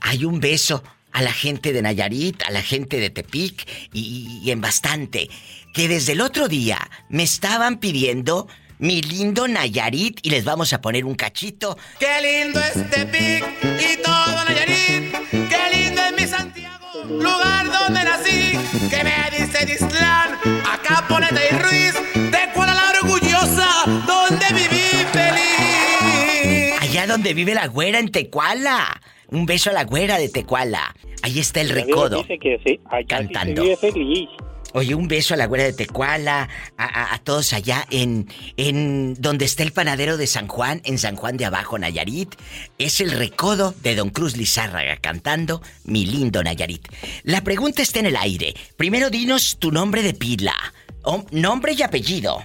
Hay 0.00 0.24
un 0.24 0.40
beso 0.40 0.82
a 1.12 1.22
la 1.22 1.32
gente 1.32 1.72
de 1.72 1.82
Nayarit, 1.82 2.42
a 2.44 2.50
la 2.50 2.62
gente 2.62 2.98
de 2.98 3.10
Tepic 3.10 3.66
y, 3.92 4.40
y 4.42 4.50
en 4.50 4.60
bastante. 4.60 5.28
Que 5.72 5.88
desde 5.88 6.12
el 6.12 6.20
otro 6.20 6.48
día 6.48 6.90
me 7.08 7.22
estaban 7.22 7.78
pidiendo 7.78 8.48
mi 8.80 9.02
lindo 9.02 9.46
Nayarit 9.46 10.18
y 10.22 10.30
les 10.30 10.44
vamos 10.44 10.72
a 10.72 10.80
poner 10.80 11.04
un 11.04 11.14
cachito. 11.14 11.76
Qué 11.98 12.20
lindo 12.22 12.58
es 12.60 12.90
Tepic 12.90 13.44
y 13.62 14.02
todo 14.02 14.44
Nayarit. 14.46 15.12
Qué 15.30 15.76
lindo 15.76 16.02
es 16.02 16.12
mi 16.16 16.26
Santiago, 16.26 17.04
lugar 17.04 17.66
donde 17.70 18.04
nací. 18.04 18.58
Que 18.88 19.04
me 19.04 19.38
dice 19.38 19.66
Dislán, 19.66 20.38
acá 20.66 21.04
Ponete 21.08 21.40
y 21.50 21.56
Ruiz. 21.58 21.94
De 22.30 22.52
Kuala 22.54 22.72
la 22.74 22.90
orgullosa, 23.00 23.68
donde 24.06 24.46
viví 24.54 25.04
feliz. 25.12 26.80
Allá 26.80 27.06
donde 27.06 27.34
vive 27.34 27.54
la 27.54 27.66
güera 27.66 27.98
en 27.98 28.10
Tecuala. 28.10 29.00
Un 29.28 29.44
beso 29.44 29.70
a 29.70 29.74
la 29.74 29.84
güera 29.84 30.18
de 30.18 30.30
Tecuala. 30.30 30.94
Ahí 31.22 31.38
está 31.38 31.60
el 31.60 31.70
recodo. 31.70 32.22
Dice 32.22 32.38
que 32.38 32.58
sí, 32.64 32.80
allá 32.90 33.00
sí 33.00 33.06
Cantando. 33.06 33.62
se 33.62 33.68
vive 33.68 33.76
feliz. 33.76 34.28
Oye, 34.72 34.94
un 34.94 35.08
beso 35.08 35.34
a 35.34 35.36
la 35.36 35.46
güera 35.46 35.64
de 35.64 35.72
Tecuala, 35.72 36.48
a, 36.76 36.84
a- 36.84 37.14
a 37.14 37.18
todos 37.18 37.52
allá 37.54 37.84
en, 37.90 38.28
en 38.56 39.14
donde 39.14 39.44
está 39.44 39.64
el 39.64 39.72
panadero 39.72 40.16
de 40.16 40.28
San 40.28 40.46
Juan, 40.46 40.80
en 40.84 40.96
San 40.98 41.16
Juan 41.16 41.36
de 41.36 41.44
Abajo, 41.44 41.76
Nayarit. 41.76 42.36
Es 42.78 43.00
el 43.00 43.10
recodo 43.10 43.74
de 43.82 43.96
Don 43.96 44.10
Cruz 44.10 44.36
Lizárraga 44.36 44.96
cantando 44.98 45.60
Mi 45.84 46.06
lindo 46.06 46.40
Nayarit. 46.44 46.86
La 47.24 47.42
pregunta 47.42 47.82
está 47.82 47.98
en 47.98 48.06
el 48.06 48.16
aire. 48.16 48.54
Primero 48.76 49.10
dinos 49.10 49.56
tu 49.58 49.72
nombre 49.72 50.04
de 50.04 50.14
pila. 50.14 50.54
O- 51.02 51.26
nombre 51.32 51.72
y 51.72 51.82
apellido. 51.82 52.38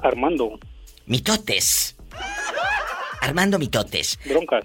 Armando. 0.00 0.60
Mitotes. 1.06 1.96
Armando 3.22 3.58
Mitotes. 3.58 4.18
Broncas. 4.26 4.64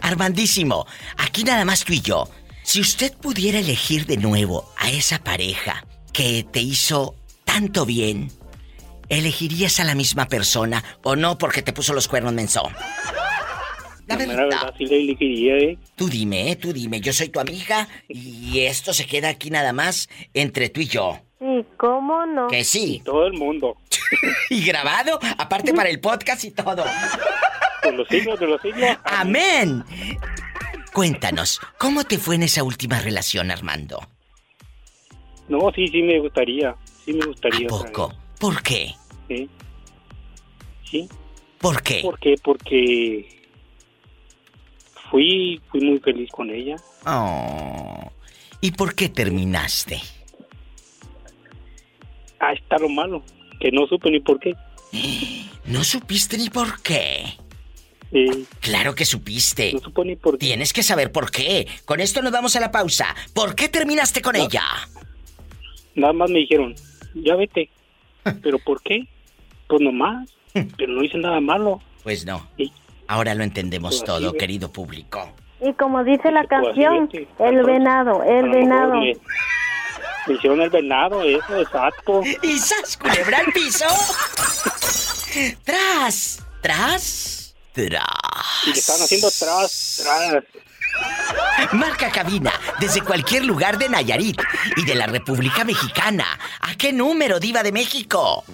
Armandísimo, 0.00 0.86
aquí 1.16 1.44
nada 1.44 1.64
más 1.64 1.84
tú 1.84 1.92
y 1.92 2.00
yo. 2.00 2.28
Si 2.62 2.80
usted 2.80 3.12
pudiera 3.16 3.58
elegir 3.58 4.06
de 4.06 4.16
nuevo 4.16 4.72
a 4.78 4.90
esa 4.90 5.22
pareja 5.22 5.84
que 6.12 6.44
te 6.44 6.60
hizo 6.60 7.14
tanto 7.44 7.84
bien, 7.84 8.30
¿elegirías 9.08 9.80
a 9.80 9.84
la 9.84 9.94
misma 9.94 10.26
persona 10.26 10.82
o 11.02 11.16
no 11.16 11.38
porque 11.38 11.62
te 11.62 11.72
puso 11.72 11.92
los 11.92 12.08
cuernos 12.08 12.32
menso? 12.32 12.62
La 14.06 14.16
verdad. 14.16 14.74
sí 14.76 14.86
le 14.86 14.96
elegiría, 14.96 15.56
¿eh? 15.56 15.78
Tú 15.96 16.08
dime, 16.08 16.50
eh, 16.50 16.56
tú 16.56 16.72
dime, 16.72 17.00
yo 17.00 17.12
soy 17.12 17.28
tu 17.28 17.40
amiga 17.40 17.88
y 18.08 18.60
esto 18.60 18.92
se 18.92 19.06
queda 19.06 19.28
aquí 19.28 19.50
nada 19.50 19.72
más 19.72 20.08
entre 20.34 20.68
tú 20.68 20.80
y 20.80 20.86
yo. 20.86 21.20
Sí, 21.38 21.64
¿cómo 21.76 22.26
no? 22.26 22.48
Que 22.48 22.64
sí. 22.64 23.02
Todo 23.04 23.26
el 23.26 23.34
mundo. 23.34 23.76
Y 24.50 24.64
grabado, 24.64 25.18
aparte 25.38 25.72
para 25.72 25.88
el 25.88 25.98
podcast 25.98 26.44
y 26.44 26.50
todo. 26.50 26.84
Por 27.82 27.94
los 27.94 28.08
siglos 28.08 28.38
de 28.38 28.46
los 28.46 28.60
siglos. 28.60 28.88
Amén. 29.04 29.84
Cuéntanos, 30.92 31.60
¿cómo 31.78 32.04
te 32.04 32.18
fue 32.18 32.34
en 32.34 32.42
esa 32.42 32.62
última 32.62 33.00
relación, 33.00 33.50
Armando? 33.50 34.00
No, 35.48 35.70
sí, 35.74 35.88
sí 35.88 36.02
me 36.02 36.18
gustaría. 36.20 36.74
Sí 37.04 37.12
me 37.12 37.26
gustaría. 37.26 37.66
¿A 37.66 37.70
poco? 37.70 38.12
¿Por 38.38 38.62
qué? 38.62 38.94
Sí. 39.28 39.48
Sí. 40.84 41.08
¿Por 41.58 41.82
qué? 41.82 42.00
¿Por 42.02 42.18
qué? 42.18 42.34
Porque 42.42 43.40
fui, 45.10 45.60
fui 45.70 45.80
muy 45.80 45.98
feliz 46.00 46.30
con 46.30 46.50
ella. 46.50 46.76
Oh. 47.06 48.12
¿Y 48.60 48.72
por 48.72 48.94
qué 48.94 49.08
terminaste? 49.08 50.00
Ah, 52.38 52.52
está 52.52 52.78
lo 52.78 52.88
malo. 52.88 53.22
Que 53.60 53.70
no 53.70 53.86
supe 53.86 54.10
ni 54.10 54.20
por 54.20 54.38
qué. 54.40 54.54
No 55.64 55.84
supiste 55.84 56.36
ni 56.36 56.50
por 56.50 56.82
qué. 56.82 57.38
Sí. 58.12 58.46
Claro 58.60 58.94
que 58.94 59.04
supiste. 59.06 59.72
No 59.72 59.80
supo 59.80 60.04
ni 60.04 60.16
por 60.16 60.34
qué. 60.38 60.46
Tienes 60.46 60.72
que 60.72 60.82
saber 60.82 61.10
por 61.10 61.30
qué. 61.30 61.66
Con 61.86 62.00
esto 62.00 62.20
nos 62.20 62.30
vamos 62.32 62.54
a 62.56 62.60
la 62.60 62.70
pausa. 62.70 63.14
¿Por 63.32 63.54
qué 63.54 63.68
terminaste 63.68 64.20
con 64.20 64.36
ella? 64.36 64.62
Nada 65.94 66.12
más 66.12 66.30
me 66.30 66.40
dijeron, 66.40 66.74
ya 67.14 67.34
vete. 67.36 67.70
¿Pero 68.42 68.58
por 68.58 68.82
qué? 68.82 69.06
Pues 69.66 69.80
nomás. 69.80 70.28
Pero 70.52 70.92
no 70.92 71.02
hice 71.02 71.16
nada 71.18 71.40
malo. 71.40 71.80
Pues 72.02 72.26
no. 72.26 72.46
Ahora 73.06 73.34
lo 73.34 73.44
entendemos 73.44 73.96
Pues 73.96 74.04
todo, 74.04 74.32
querido 74.34 74.70
público. 74.70 75.32
Y 75.60 75.72
como 75.74 76.04
dice 76.04 76.30
la 76.30 76.44
Pues 76.44 76.62
canción, 76.74 77.08
el 77.38 77.62
venado, 77.64 78.22
el 78.24 78.50
venado. 78.50 78.94
Me, 78.94 79.16
me 80.26 80.34
hicieron 80.34 80.60
el 80.60 80.70
venado, 80.70 81.22
eso, 81.22 81.60
exacto. 81.60 82.22
¿Y 82.42 82.58
sas, 82.58 82.96
culebra 82.96 83.38
al 83.38 83.52
piso? 83.52 83.86
¡Tras! 85.64 86.44
¿Tras? 86.60 87.41
¡Tras! 87.72 88.04
Y 88.66 88.72
le 88.72 88.78
estaban 88.78 89.02
haciendo 89.02 89.30
tras, 89.30 90.00
tras. 90.02 90.44
Marca 91.72 92.10
cabina 92.10 92.52
desde 92.78 93.00
cualquier 93.02 93.46
lugar 93.46 93.78
de 93.78 93.88
Nayarit 93.88 94.38
y 94.76 94.84
de 94.84 94.94
la 94.94 95.06
República 95.06 95.64
Mexicana. 95.64 96.38
¿A 96.60 96.74
qué 96.74 96.92
número, 96.92 97.40
Diva 97.40 97.62
de 97.62 97.72
México? 97.72 98.44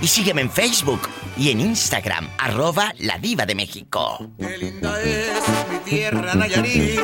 Y 0.00 0.06
sígueme 0.06 0.40
en 0.42 0.50
Facebook 0.50 1.08
y 1.38 1.50
en 1.50 1.60
Instagram, 1.60 2.28
arroba 2.38 2.92
La 2.98 3.18
Diva 3.18 3.44
de 3.46 3.54
México. 3.54 4.18
Qué 4.38 4.58
linda 4.58 5.02
es 5.02 5.42
mi 5.70 5.78
tierra 5.90 6.34
Nayarit. 6.34 7.00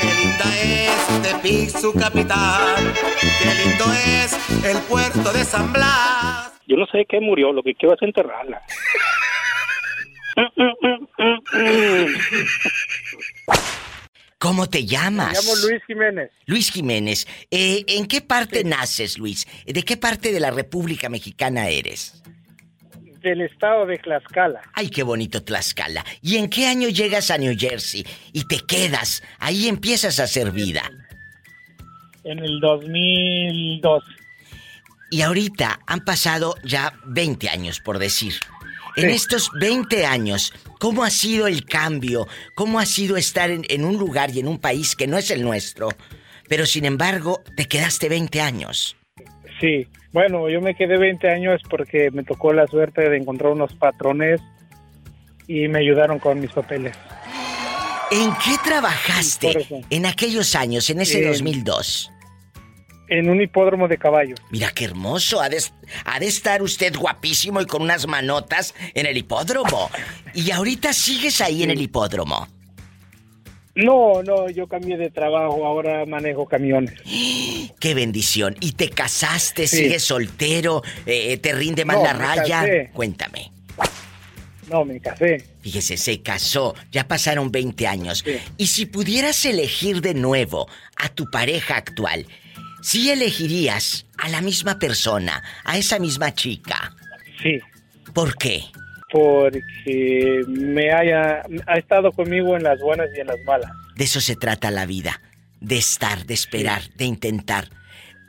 Qué 0.00 0.14
linda 0.20 0.44
es 0.62 1.22
Tepic, 1.22 1.70
su 1.70 1.92
capital. 1.92 2.94
Qué 3.42 3.54
lindo 3.64 3.84
es 3.92 4.36
el 4.64 4.78
puerto 4.82 5.32
de 5.32 5.44
San 5.44 5.72
Blas. 5.72 6.52
Yo 6.68 6.76
no 6.76 6.86
sé 6.86 6.98
de 6.98 7.06
qué 7.06 7.20
murió, 7.20 7.52
lo 7.52 7.62
que 7.62 7.74
quiero 7.74 7.94
es 7.94 8.02
enterrarla. 8.02 8.62
¿Cómo 14.44 14.68
te 14.68 14.84
llamas? 14.84 15.32
Me 15.32 15.40
llamo 15.40 15.56
Luis 15.66 15.82
Jiménez. 15.86 16.30
Luis 16.44 16.70
Jiménez. 16.70 17.26
Eh, 17.50 17.82
¿En 17.88 18.04
qué 18.04 18.20
parte 18.20 18.62
naces, 18.62 19.16
Luis? 19.16 19.46
¿De 19.64 19.82
qué 19.82 19.96
parte 19.96 20.32
de 20.32 20.38
la 20.38 20.50
República 20.50 21.08
Mexicana 21.08 21.70
eres? 21.70 22.22
Del 23.22 23.40
estado 23.40 23.86
de 23.86 23.96
Tlaxcala. 23.96 24.60
Ay, 24.74 24.90
qué 24.90 25.02
bonito 25.02 25.42
Tlaxcala. 25.42 26.04
¿Y 26.20 26.36
en 26.36 26.50
qué 26.50 26.66
año 26.66 26.90
llegas 26.90 27.30
a 27.30 27.38
New 27.38 27.56
Jersey 27.58 28.04
y 28.34 28.46
te 28.46 28.58
quedas? 28.58 29.22
Ahí 29.38 29.66
empiezas 29.66 30.20
a 30.20 30.24
hacer 30.24 30.50
vida. 30.50 30.82
En 32.24 32.38
el 32.40 32.60
2002. 32.60 34.04
Y 35.10 35.22
ahorita 35.22 35.80
han 35.86 36.04
pasado 36.04 36.54
ya 36.62 36.92
20 37.06 37.48
años, 37.48 37.80
por 37.80 37.98
decir. 37.98 38.34
En 38.96 39.10
estos 39.10 39.50
20 39.58 40.06
años, 40.06 40.52
¿cómo 40.78 41.02
ha 41.04 41.10
sido 41.10 41.46
el 41.46 41.64
cambio? 41.64 42.26
¿Cómo 42.54 42.78
ha 42.78 42.86
sido 42.86 43.16
estar 43.16 43.50
en, 43.50 43.64
en 43.68 43.84
un 43.84 43.96
lugar 43.96 44.30
y 44.30 44.40
en 44.40 44.48
un 44.48 44.58
país 44.58 44.94
que 44.94 45.06
no 45.06 45.18
es 45.18 45.30
el 45.30 45.42
nuestro? 45.42 45.88
Pero 46.48 46.66
sin 46.66 46.84
embargo, 46.84 47.42
te 47.56 47.64
quedaste 47.66 48.08
20 48.08 48.40
años. 48.40 48.96
Sí, 49.60 49.86
bueno, 50.12 50.48
yo 50.48 50.60
me 50.60 50.74
quedé 50.74 50.98
20 50.98 51.28
años 51.28 51.60
porque 51.68 52.10
me 52.12 52.22
tocó 52.22 52.52
la 52.52 52.66
suerte 52.66 53.08
de 53.08 53.16
encontrar 53.16 53.52
unos 53.52 53.72
patrones 53.74 54.40
y 55.48 55.68
me 55.68 55.80
ayudaron 55.80 56.18
con 56.18 56.40
mis 56.40 56.50
papeles. 56.52 56.94
¿En 58.10 58.30
qué 58.34 58.56
trabajaste 58.64 59.66
en 59.90 60.06
aquellos 60.06 60.54
años, 60.54 60.88
en 60.90 61.00
ese 61.00 61.18
En- 61.24 61.28
2002? 61.32 62.10
En 63.08 63.28
un 63.28 63.40
hipódromo 63.40 63.86
de 63.86 63.98
caballos. 63.98 64.40
Mira 64.50 64.70
qué 64.74 64.86
hermoso, 64.86 65.40
ha 65.40 65.48
de, 65.48 65.62
ha 66.06 66.18
de 66.18 66.26
estar 66.26 66.62
usted 66.62 66.94
guapísimo 66.96 67.60
y 67.60 67.66
con 67.66 67.82
unas 67.82 68.06
manotas 68.06 68.74
en 68.94 69.06
el 69.06 69.16
hipódromo. 69.16 69.90
Y 70.36 70.50
ahorita 70.50 70.92
sigues 70.92 71.40
ahí 71.40 71.62
en 71.62 71.70
el 71.70 71.80
hipódromo. 71.80 72.48
No, 73.76 74.22
no, 74.24 74.48
yo 74.50 74.66
cambié 74.66 74.96
de 74.96 75.10
trabajo, 75.10 75.64
ahora 75.64 76.04
manejo 76.06 76.46
camiones. 76.46 76.94
Qué 77.80 77.94
bendición. 77.94 78.56
¿Y 78.60 78.72
te 78.72 78.88
casaste? 78.90 79.66
Sí. 79.68 79.76
¿Sigues 79.78 80.02
soltero? 80.04 80.82
Eh, 81.06 81.36
¿Te 81.38 81.52
rinde 81.52 81.84
más 81.84 81.98
No, 81.98 82.04
la 82.04 82.12
raya? 82.14 82.60
casé. 82.62 82.90
Cuéntame. 82.92 83.52
No, 84.70 84.84
me 84.84 84.98
casé. 84.98 85.44
Fíjese, 85.60 85.96
se 85.96 86.22
casó, 86.22 86.74
ya 86.90 87.06
pasaron 87.06 87.52
20 87.52 87.86
años. 87.86 88.24
Y 88.56 88.66
si 88.68 88.86
pudieras 88.86 89.44
elegir 89.44 90.00
de 90.00 90.14
nuevo 90.14 90.66
a 90.96 91.10
tu 91.10 91.30
pareja 91.30 91.76
actual, 91.76 92.26
¿sí 92.84 93.10
elegirías 93.10 94.06
a 94.18 94.28
la 94.28 94.42
misma 94.42 94.78
persona, 94.78 95.42
a 95.64 95.78
esa 95.78 95.98
misma 95.98 96.34
chica? 96.34 96.94
Sí. 97.42 97.58
¿Por 98.12 98.36
qué? 98.36 98.64
Porque 99.10 100.42
me 100.46 100.92
haya, 100.92 101.42
ha 101.66 101.78
estado 101.78 102.12
conmigo 102.12 102.56
en 102.56 102.62
las 102.62 102.78
buenas 102.80 103.08
y 103.16 103.20
en 103.20 103.28
las 103.28 103.40
malas. 103.46 103.70
De 103.96 104.04
eso 104.04 104.20
se 104.20 104.36
trata 104.36 104.70
la 104.70 104.84
vida, 104.84 105.20
de 105.60 105.78
estar, 105.78 106.26
de 106.26 106.34
esperar, 106.34 106.82
de 106.96 107.06
intentar. 107.06 107.68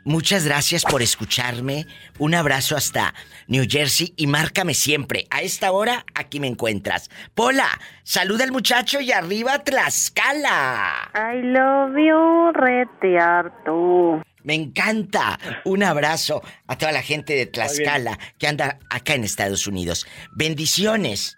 Muchas 0.05 0.45
gracias 0.45 0.85
por 0.85 1.01
escucharme. 1.01 1.87
Un 2.19 2.35
abrazo 2.35 2.77
hasta 2.77 3.13
New 3.47 3.65
Jersey 3.67 4.13
y 4.15 4.27
márcame 4.27 4.73
siempre. 4.73 5.25
A 5.31 5.41
esta 5.41 5.71
hora, 5.71 6.05
aquí 6.13 6.39
me 6.39 6.47
encuentras. 6.47 7.09
Pola, 7.33 7.67
saluda 8.03 8.43
al 8.43 8.51
muchacho 8.51 9.01
y 9.01 9.11
arriba 9.11 9.59
Tlaxcala. 9.59 11.11
I 11.15 11.41
love 11.41 11.97
you, 11.97 12.51
retearto. 12.53 14.21
Me 14.45 14.53
encanta. 14.53 15.39
Un 15.65 15.83
abrazo 15.83 16.41
a 16.67 16.77
toda 16.77 16.91
la 16.91 17.01
gente 17.01 17.33
de 17.33 17.47
Tlaxcala 17.47 18.19
que 18.37 18.47
anda 18.47 18.77
acá 18.89 19.15
en 19.15 19.23
Estados 19.23 19.65
Unidos. 19.67 20.05
Bendiciones. 20.35 21.37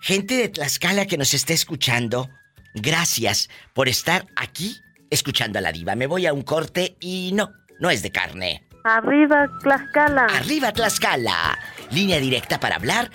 Gente 0.00 0.36
de 0.36 0.48
Tlaxcala 0.48 1.04
que 1.06 1.18
nos 1.18 1.34
está 1.34 1.52
escuchando, 1.52 2.30
gracias 2.74 3.50
por 3.74 3.88
estar 3.88 4.26
aquí 4.36 4.80
escuchando 5.10 5.58
a 5.58 5.62
la 5.62 5.70
diva. 5.70 5.94
Me 5.96 6.06
voy 6.06 6.24
a 6.26 6.32
un 6.32 6.40
corte 6.42 6.96
y 6.98 7.32
no, 7.34 7.52
no 7.78 7.90
es 7.90 8.00
de 8.02 8.10
carne. 8.10 8.64
Arriba, 8.84 9.46
Tlaxcala. 9.62 10.24
Arriba 10.26 10.72
Tlaxcala. 10.72 11.58
Línea 11.90 12.20
directa 12.20 12.58
para 12.58 12.76
hablar. 12.76 13.10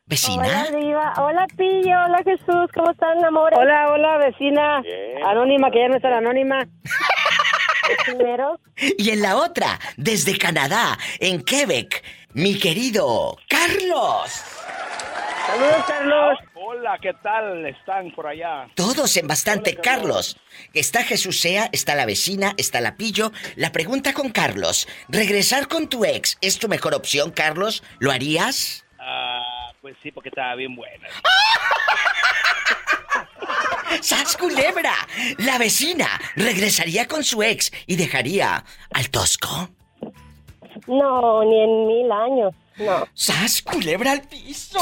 ¿Vecina? 0.08 0.42
Hola, 0.42 0.78
Diva. 0.78 1.12
Hola, 1.18 1.46
Pillo. 1.54 1.96
Hola, 2.06 2.22
Jesús. 2.24 2.70
¿Cómo 2.74 2.90
están, 2.92 3.22
amores? 3.22 3.58
Hola, 3.58 3.92
hola, 3.92 4.16
vecina. 4.18 4.82
Anónima, 5.26 5.70
que 5.70 5.80
ya 5.80 5.88
no 5.88 5.96
está 5.96 6.08
la 6.08 6.18
anónima. 6.18 6.66
Primero. 8.06 8.58
Y 8.76 9.10
en 9.10 9.20
la 9.22 9.36
otra, 9.36 9.78
desde 9.96 10.38
Canadá, 10.38 10.98
en 11.20 11.42
Quebec, 11.42 12.02
mi 12.32 12.58
querido 12.58 13.36
Carlos. 13.48 14.30
Saludos, 15.46 15.84
Carlos. 15.86 16.38
Hola, 16.54 16.98
¿qué 17.00 17.12
tal 17.22 17.66
están 17.66 18.10
por 18.12 18.26
allá? 18.26 18.68
Todos 18.74 19.16
en 19.16 19.26
bastante, 19.26 19.74
Carlos. 19.74 20.38
Está 20.74 21.02
Jesús 21.02 21.40
Sea, 21.40 21.68
está 21.72 21.94
la 21.94 22.04
vecina, 22.04 22.52
está 22.58 22.80
la 22.80 22.96
Pillo. 22.96 23.32
La 23.56 23.72
pregunta 23.72 24.12
con 24.12 24.30
Carlos, 24.30 24.86
¿regresar 25.08 25.68
con 25.68 25.88
tu 25.88 26.04
ex 26.04 26.36
es 26.42 26.58
tu 26.58 26.68
mejor 26.68 26.94
opción, 26.94 27.30
Carlos? 27.30 27.82
¿Lo 27.98 28.10
harías? 28.10 28.84
Ah, 28.98 29.42
pues 29.80 29.96
sí, 30.02 30.10
porque 30.12 30.28
estaba 30.28 30.54
bien 30.54 30.74
buena. 30.76 31.08
¡Sas 34.00 34.36
culebra! 34.36 34.92
La 35.38 35.58
vecina 35.58 36.06
regresaría 36.36 37.06
con 37.08 37.24
su 37.24 37.42
ex 37.42 37.72
y 37.86 37.96
dejaría 37.96 38.64
al 38.92 39.10
tosco. 39.10 39.70
No, 40.86 41.42
ni 41.44 41.60
en 41.62 41.86
mil 41.86 42.12
años. 42.12 42.54
No. 42.78 43.06
¡Sas 43.14 43.62
culebra 43.62 44.12
al 44.12 44.22
piso! 44.22 44.78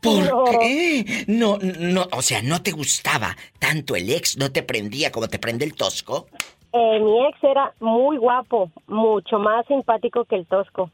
¿Por 0.00 0.24
No. 0.24 0.44
qué? 0.60 1.24
No, 1.26 1.58
no, 1.60 2.06
o 2.12 2.22
sea, 2.22 2.40
¿no 2.42 2.62
te 2.62 2.70
gustaba 2.70 3.36
tanto 3.58 3.96
el 3.96 4.10
ex? 4.10 4.36
¿No 4.38 4.50
te 4.52 4.62
prendía 4.62 5.10
como 5.12 5.28
te 5.28 5.38
prende 5.38 5.64
el 5.64 5.74
tosco? 5.74 6.28
Eh, 6.72 7.00
mi 7.00 7.26
ex 7.26 7.42
era 7.42 7.72
muy 7.80 8.16
guapo, 8.16 8.70
mucho 8.86 9.38
más 9.38 9.66
simpático 9.66 10.24
que 10.24 10.36
el 10.36 10.46
tosco. 10.46 10.90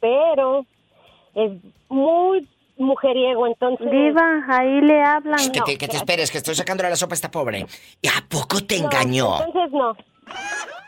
Pero 0.00 0.66
es 1.34 1.52
muy 1.88 2.48
mujeriego, 2.76 3.46
entonces. 3.46 3.90
Diva, 3.90 4.44
ahí 4.48 4.80
le 4.80 5.02
hablan. 5.02 5.52
Que 5.52 5.60
te, 5.60 5.78
que 5.78 5.88
te 5.88 5.96
esperes, 5.96 6.30
que 6.30 6.38
estoy 6.38 6.54
sacando 6.54 6.82
la 6.82 6.96
sopa 6.96 7.14
a 7.14 7.16
esta 7.16 7.30
pobre. 7.30 7.66
¿Y 8.00 8.08
a 8.08 8.24
poco 8.28 8.60
te 8.62 8.76
engañó? 8.76 9.44
Entonces 9.44 9.72
no. 9.72 9.96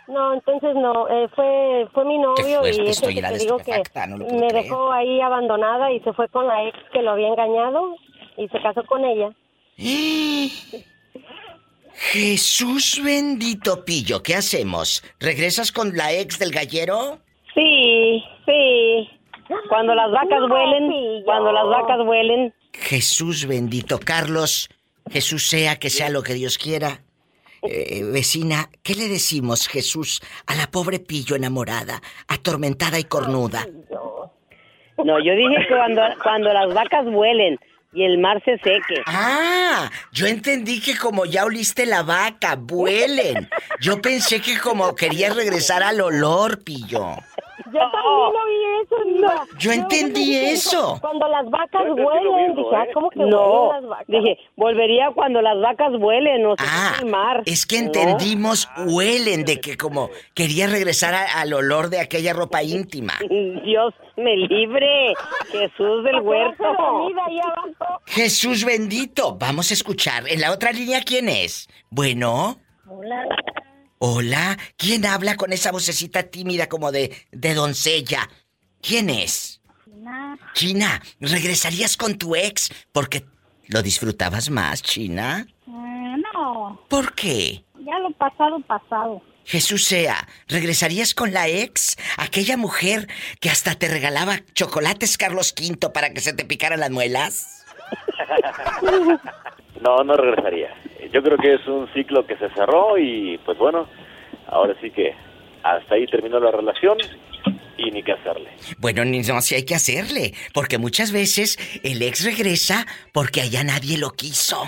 No, 0.09 0.35
entonces 0.35 0.75
no. 0.75 1.09
Eh, 1.09 1.29
fue 1.35 1.89
fue 1.93 2.05
mi 2.05 2.19
novio 2.19 2.67
y 2.67 2.71
es 2.71 2.79
el 2.79 2.87
estoy 2.89 3.15
que 3.15 3.23
la 3.23 3.33
te 3.33 3.39
digo 3.39 3.59
que 3.59 3.83
no 4.09 4.19
me 4.19 4.27
creer. 4.27 4.53
dejó 4.53 4.93
ahí 4.93 5.21
abandonada 5.21 5.93
y 5.93 6.01
se 6.01 6.13
fue 6.13 6.29
con 6.29 6.47
la 6.47 6.65
ex 6.69 6.77
que 6.93 7.03
lo 7.03 7.13
había 7.13 7.29
engañado 7.29 7.95
y 8.37 8.49
se 8.49 8.61
casó 8.61 8.85
con 8.85 9.05
ella. 9.05 9.31
Jesús 11.95 13.01
bendito 13.05 13.85
pillo, 13.85 14.23
¿qué 14.23 14.35
hacemos? 14.35 15.05
¿Regresas 15.21 15.71
con 15.73 15.97
la 15.97 16.13
ex 16.13 16.39
del 16.39 16.51
gallero? 16.51 17.21
Sí, 17.55 18.25
sí. 18.47 19.09
Cuando 19.69 19.95
las 19.95 20.11
vacas 20.11 20.41
huelen, 20.49 21.23
cuando 21.25 21.53
las 21.53 21.67
vacas 21.67 21.99
huelen. 22.07 22.55
Jesús 22.73 23.47
bendito, 23.47 23.99
Carlos, 23.99 24.71
Jesús 25.11 25.47
sea 25.47 25.79
que 25.79 25.91
sea 25.91 26.09
lo 26.09 26.23
que 26.23 26.35
Dios 26.35 26.59
quiera. 26.59 27.03
Eh, 27.63 28.03
vecina, 28.05 28.71
¿qué 28.83 28.95
le 28.95 29.09
decimos, 29.09 29.69
Jesús, 29.69 30.21
a 30.47 30.57
la 30.57 30.69
pobre 30.71 30.99
pillo 30.99 31.37
enamorada, 31.37 32.03
atormentada 32.27 32.99
y 32.99 33.05
cornuda? 33.05 33.67
No, 35.05 35.19
yo 35.21 35.35
dije 35.35 35.67
que 35.69 35.75
cuando, 35.75 36.03
cuando 36.23 36.53
las 36.53 36.75
vacas 36.75 37.05
huelen 37.07 37.59
y 37.93 38.05
el 38.05 38.19
mar 38.19 38.43
se 38.45 38.59
seque. 38.59 39.03
Ah, 39.07 39.91
yo 40.13 40.27
entendí 40.27 40.81
que 40.81 40.97
como 40.97 41.25
ya 41.25 41.45
oliste 41.45 41.87
la 41.87 42.03
vaca, 42.03 42.57
vuelen. 42.57 43.49
Yo 43.81 44.01
pensé 44.01 44.41
que 44.41 44.59
como 44.59 44.95
querías 44.95 45.37
regresar 45.37 45.83
al 45.83 46.01
olor, 46.01 46.65
pillo. 46.65 47.17
Yo 47.67 47.81
también 47.81 48.43
oí 48.45 48.83
eso, 48.83 48.97
Diva. 49.05 49.47
Yo 49.59 49.73
entendí 49.73 50.37
eso. 50.37 50.99
Cuando 51.01 51.29
las 51.29 51.49
vacas 51.51 51.83
huelen, 51.89 52.55
dije, 52.57 52.69
ah, 52.77 52.87
¿cómo 52.95 53.11
que 53.11 53.19
No, 53.21 53.69
huelen 53.69 53.83
las 53.83 53.91
vacas? 53.91 54.07
dije, 54.09 54.39
volvería 54.57 55.11
cuando 55.15 55.43
las 55.43 55.61
vacas 55.61 55.93
huelen, 55.99 56.47
o 56.47 56.57
se 56.57 56.65
Ah, 56.67 56.97
el 57.01 57.07
mar. 57.07 57.43
es 57.47 57.67
que 57.67 57.79
¿no? 57.81 57.87
entendimos, 57.87 58.69
huelen 58.87 59.45
de 59.45 59.61
que 59.61 59.77
como 59.77 60.11
quería 60.35 60.67
regresar 60.67 61.15
a- 61.15 61.41
al 61.41 61.53
olor 61.53 61.89
de 61.91 62.01
aquella 62.01 62.33
ropa 62.33 62.63
íntima. 62.63 63.15
Dios 63.65 63.95
me 64.17 64.37
libre, 64.37 65.15
Jesús 65.51 66.05
del 66.05 66.21
huerto. 66.21 66.65
Jesús 68.07 68.65
bendito. 68.65 69.37
Vamos 69.39 69.71
a 69.71 69.75
escuchar. 69.75 70.25
En 70.29 70.41
la 70.41 70.53
otra 70.53 70.73
línea, 70.73 71.03
¿quién 71.05 71.29
es? 71.29 71.69
Bueno. 71.91 72.57
Hola. 72.89 73.25
Hola. 74.05 74.59
¿Quién 74.77 75.07
habla 75.07 75.37
con 75.37 75.53
esa 75.53 75.71
vocecita 75.71 76.25
tímida 76.25 76.69
como 76.69 76.91
de, 76.91 77.15
de 77.31 77.55
doncella? 77.55 78.29
¿Quién 78.81 79.09
es? 79.09 79.61
China. 79.85 80.39
China, 80.55 81.03
¿regresarías 81.21 81.97
con 81.97 82.19
tu 82.19 82.35
ex 82.35 82.69
porque 82.91 83.25
lo 83.69 83.81
disfrutabas 83.81 84.51
más, 84.51 84.83
China? 84.83 85.47
Eh, 85.69 86.17
no, 86.35 86.81
¿Por 86.89 87.15
qué? 87.15 87.65
ya 87.79 87.97
lo 88.01 88.11
pasado, 88.11 88.59
pasado. 88.67 89.23
Jesús 89.45 89.85
sea, 89.85 90.27
¿regresarías 90.49 91.15
con 91.15 91.33
la 91.33 91.47
ex? 91.47 91.97
Aquella 92.17 92.57
mujer 92.57 93.07
que 93.39 93.51
hasta 93.51 93.77
te 93.77 93.87
regalaba 93.87 94.41
chocolates 94.53 95.17
Carlos 95.17 95.55
V 95.57 95.91
para 95.91 96.13
que 96.13 96.21
se 96.21 96.33
te 96.33 96.45
picaran 96.45 96.81
las 96.81 96.91
muelas. 96.91 97.65
No, 99.83 99.97
no 100.05 100.15
regresaría. 100.15 100.69
Yo 101.13 101.23
creo 101.23 101.37
que 101.37 101.55
es 101.55 101.67
un 101.67 101.93
ciclo 101.93 102.27
que 102.27 102.37
se 102.37 102.49
cerró 102.51 102.97
y 102.99 103.39
pues 103.45 103.59
bueno, 103.59 103.87
ahora 104.47 104.75
sí 104.81 104.91
que 104.91 105.15
hasta 105.63 105.95
ahí 105.95 106.07
terminó 106.07 106.41
la 106.41 106.51
relación 106.51 106.99
y 107.77 107.91
ni 107.91 108.03
qué 108.03 108.13
hacerle. 108.13 108.51
Bueno, 108.79 109.05
ni 109.05 109.21
no, 109.21 109.41
si 109.41 109.55
hay 109.55 109.65
que 109.65 109.75
hacerle, 109.75 110.33
porque 110.55 110.79
muchas 110.79 111.13
veces 111.13 111.59
el 111.83 112.01
ex 112.03 112.25
regresa 112.25 112.87
porque 113.13 113.43
allá 113.43 113.63
nadie 113.65 113.99
lo 113.99 114.11
quiso. 114.11 114.63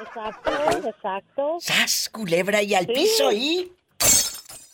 Exacto, 0.00 0.50
exacto. 0.88 1.56
¡Sas, 1.60 2.10
culebra 2.12 2.62
y 2.62 2.74
al 2.74 2.86
piso 2.86 3.32
y... 3.32 3.72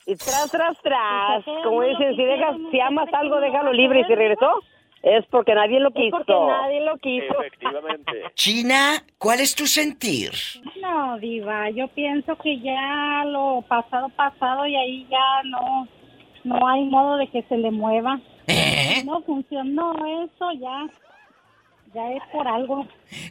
Y 0.06 0.16
tras, 0.16 0.50
tras, 0.50 0.74
tras. 0.82 1.44
Como 1.64 1.82
dicen, 1.82 2.16
si 2.16 2.24
dejas, 2.24 2.56
si 2.70 2.80
amas 2.80 3.12
algo, 3.12 3.40
déjalo 3.40 3.74
libre. 3.74 4.00
Y 4.00 4.04
si 4.04 4.14
regresó, 4.14 4.62
es 5.02 5.24
porque 5.30 5.54
nadie 5.54 5.80
lo 5.80 5.90
quiso. 5.90 6.16
porque 6.16 6.32
nadie 6.32 6.80
lo 6.80 6.98
quiso. 6.98 7.40
Efectivamente. 7.42 8.12
China, 8.34 9.02
¿cuál 9.18 9.40
es 9.40 9.54
tu 9.54 9.66
sentir? 9.66 10.32
No, 10.80 11.18
diva, 11.18 11.70
yo 11.70 11.88
pienso 11.88 12.36
que 12.36 12.58
ya 12.60 13.24
lo 13.26 13.62
pasado, 13.68 14.08
pasado 14.10 14.66
y 14.66 14.76
ahí 14.76 15.06
ya 15.10 15.42
no, 15.44 15.88
no 16.44 16.68
hay 16.68 16.84
modo 16.84 17.16
de 17.16 17.28
que 17.28 17.42
se 17.42 17.56
le 17.56 17.70
mueva. 17.70 18.20
¿Eh? 18.46 19.02
No 19.04 19.22
funcionó 19.22 19.92
eso, 20.24 20.50
ya, 20.58 20.86
ya 21.94 22.12
es 22.12 22.22
por 22.32 22.48
algo. 22.48 22.86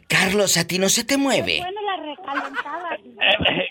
Carlos, 0.08 0.56
¿a 0.56 0.66
ti 0.66 0.78
no 0.78 0.88
se 0.88 1.04
te 1.04 1.16
mueve? 1.16 1.58
Bueno, 1.58 1.80
la 1.82 1.96
recalentada. 2.04 2.96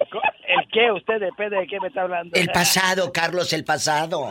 ¿El 0.47 0.67
qué? 0.71 0.91
Usted 0.91 1.19
depende 1.19 1.57
de 1.57 1.67
qué 1.67 1.79
me 1.79 1.87
está 1.87 2.01
hablando. 2.01 2.37
El 2.37 2.47
pasado, 2.49 3.11
Carlos, 3.11 3.51
el 3.53 3.63
pasado. 3.63 4.27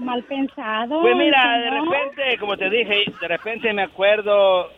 Mal 0.00 0.22
pensado. 0.24 1.00
Pues 1.00 1.16
mira, 1.16 1.58
de 1.58 1.70
repente, 1.70 2.38
como 2.38 2.56
te 2.56 2.68
dije, 2.70 3.04
de 3.20 3.28
repente 3.28 3.72
me 3.72 3.82
acuerdo 3.82 4.70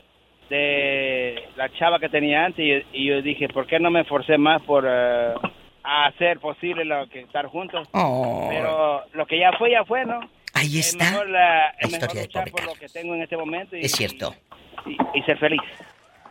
de 0.51 1.43
la 1.57 1.69
chava 1.73 1.99
que 1.99 2.09
tenía 2.09 2.45
antes 2.45 2.85
y, 2.93 3.03
y 3.03 3.09
yo 3.09 3.23
dije, 3.23 3.49
¿por 3.49 3.67
qué 3.67 3.79
no 3.81 3.91
me 3.91 4.01
esforcé 4.03 4.37
más 4.39 4.61
por 4.63 4.85
eh, 4.87 5.35
hacer 5.83 6.39
posible 6.41 6.85
lo 6.85 7.09
que 7.09 7.21
estar 7.21 7.47
juntos? 7.47 7.89
Oh. 7.93 8.49
Pero 8.51 9.03
lo 9.15 9.27
que 9.27 9.39
ya 9.39 9.53
fue, 9.59 9.71
ya 9.71 9.85
fue, 9.85 10.05
¿no? 10.05 10.21
Ahí 10.55 10.79
Es 10.79 10.89
está 10.89 11.11
mejor, 11.11 11.29
la, 11.31 11.69
es 11.79 11.91
la 11.93 11.99
mejor 11.99 12.17
historia 12.17 12.21
de 12.21 12.27
luchar 12.27 12.51
pobre 12.51 12.53
por 12.53 12.75
lo 12.75 12.81
que 12.81 12.89
tengo 12.89 13.15
en 13.15 13.23
este 13.23 13.37
momento 13.37 13.77
y, 13.77 13.81
Es 13.81 13.93
cierto. 13.93 14.35
y, 14.85 15.19
y 15.19 15.23
ser 15.23 15.39
feliz. 15.39 15.61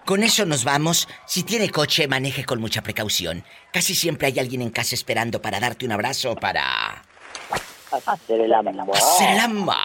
Con 0.05 0.23
eso 0.23 0.45
nos 0.45 0.63
vamos. 0.63 1.07
Si 1.25 1.43
tiene 1.43 1.69
coche, 1.69 2.07
maneje 2.07 2.43
con 2.43 2.59
mucha 2.59 2.81
precaución. 2.81 3.43
Casi 3.71 3.95
siempre 3.95 4.27
hay 4.27 4.39
alguien 4.39 4.61
en 4.61 4.69
casa 4.71 4.93
esperando 4.95 5.41
para 5.41 5.59
darte 5.59 5.85
un 5.85 5.91
abrazo, 5.91 6.35
para 6.35 6.63
Hacer 7.91 8.41
el 8.41 8.53
amor. 8.53 8.95
hacer 8.95 9.29
el 9.31 9.39
amor. 9.39 9.75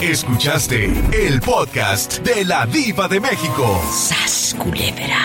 Escuchaste 0.00 0.84
el 1.12 1.40
podcast 1.40 2.18
de 2.20 2.44
la 2.44 2.64
Diva 2.66 3.08
de 3.08 3.20
México. 3.20 3.80
¡Sas, 3.92 4.56
culebra! 4.58 5.18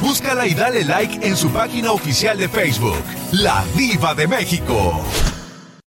Búscala 0.00 0.46
y 0.46 0.54
dale 0.54 0.84
like 0.84 1.26
en 1.26 1.36
su 1.36 1.50
página 1.50 1.90
oficial 1.92 2.38
de 2.38 2.48
Facebook, 2.48 3.02
La 3.32 3.64
Diva 3.74 4.14
de 4.14 4.28
México. 4.28 5.02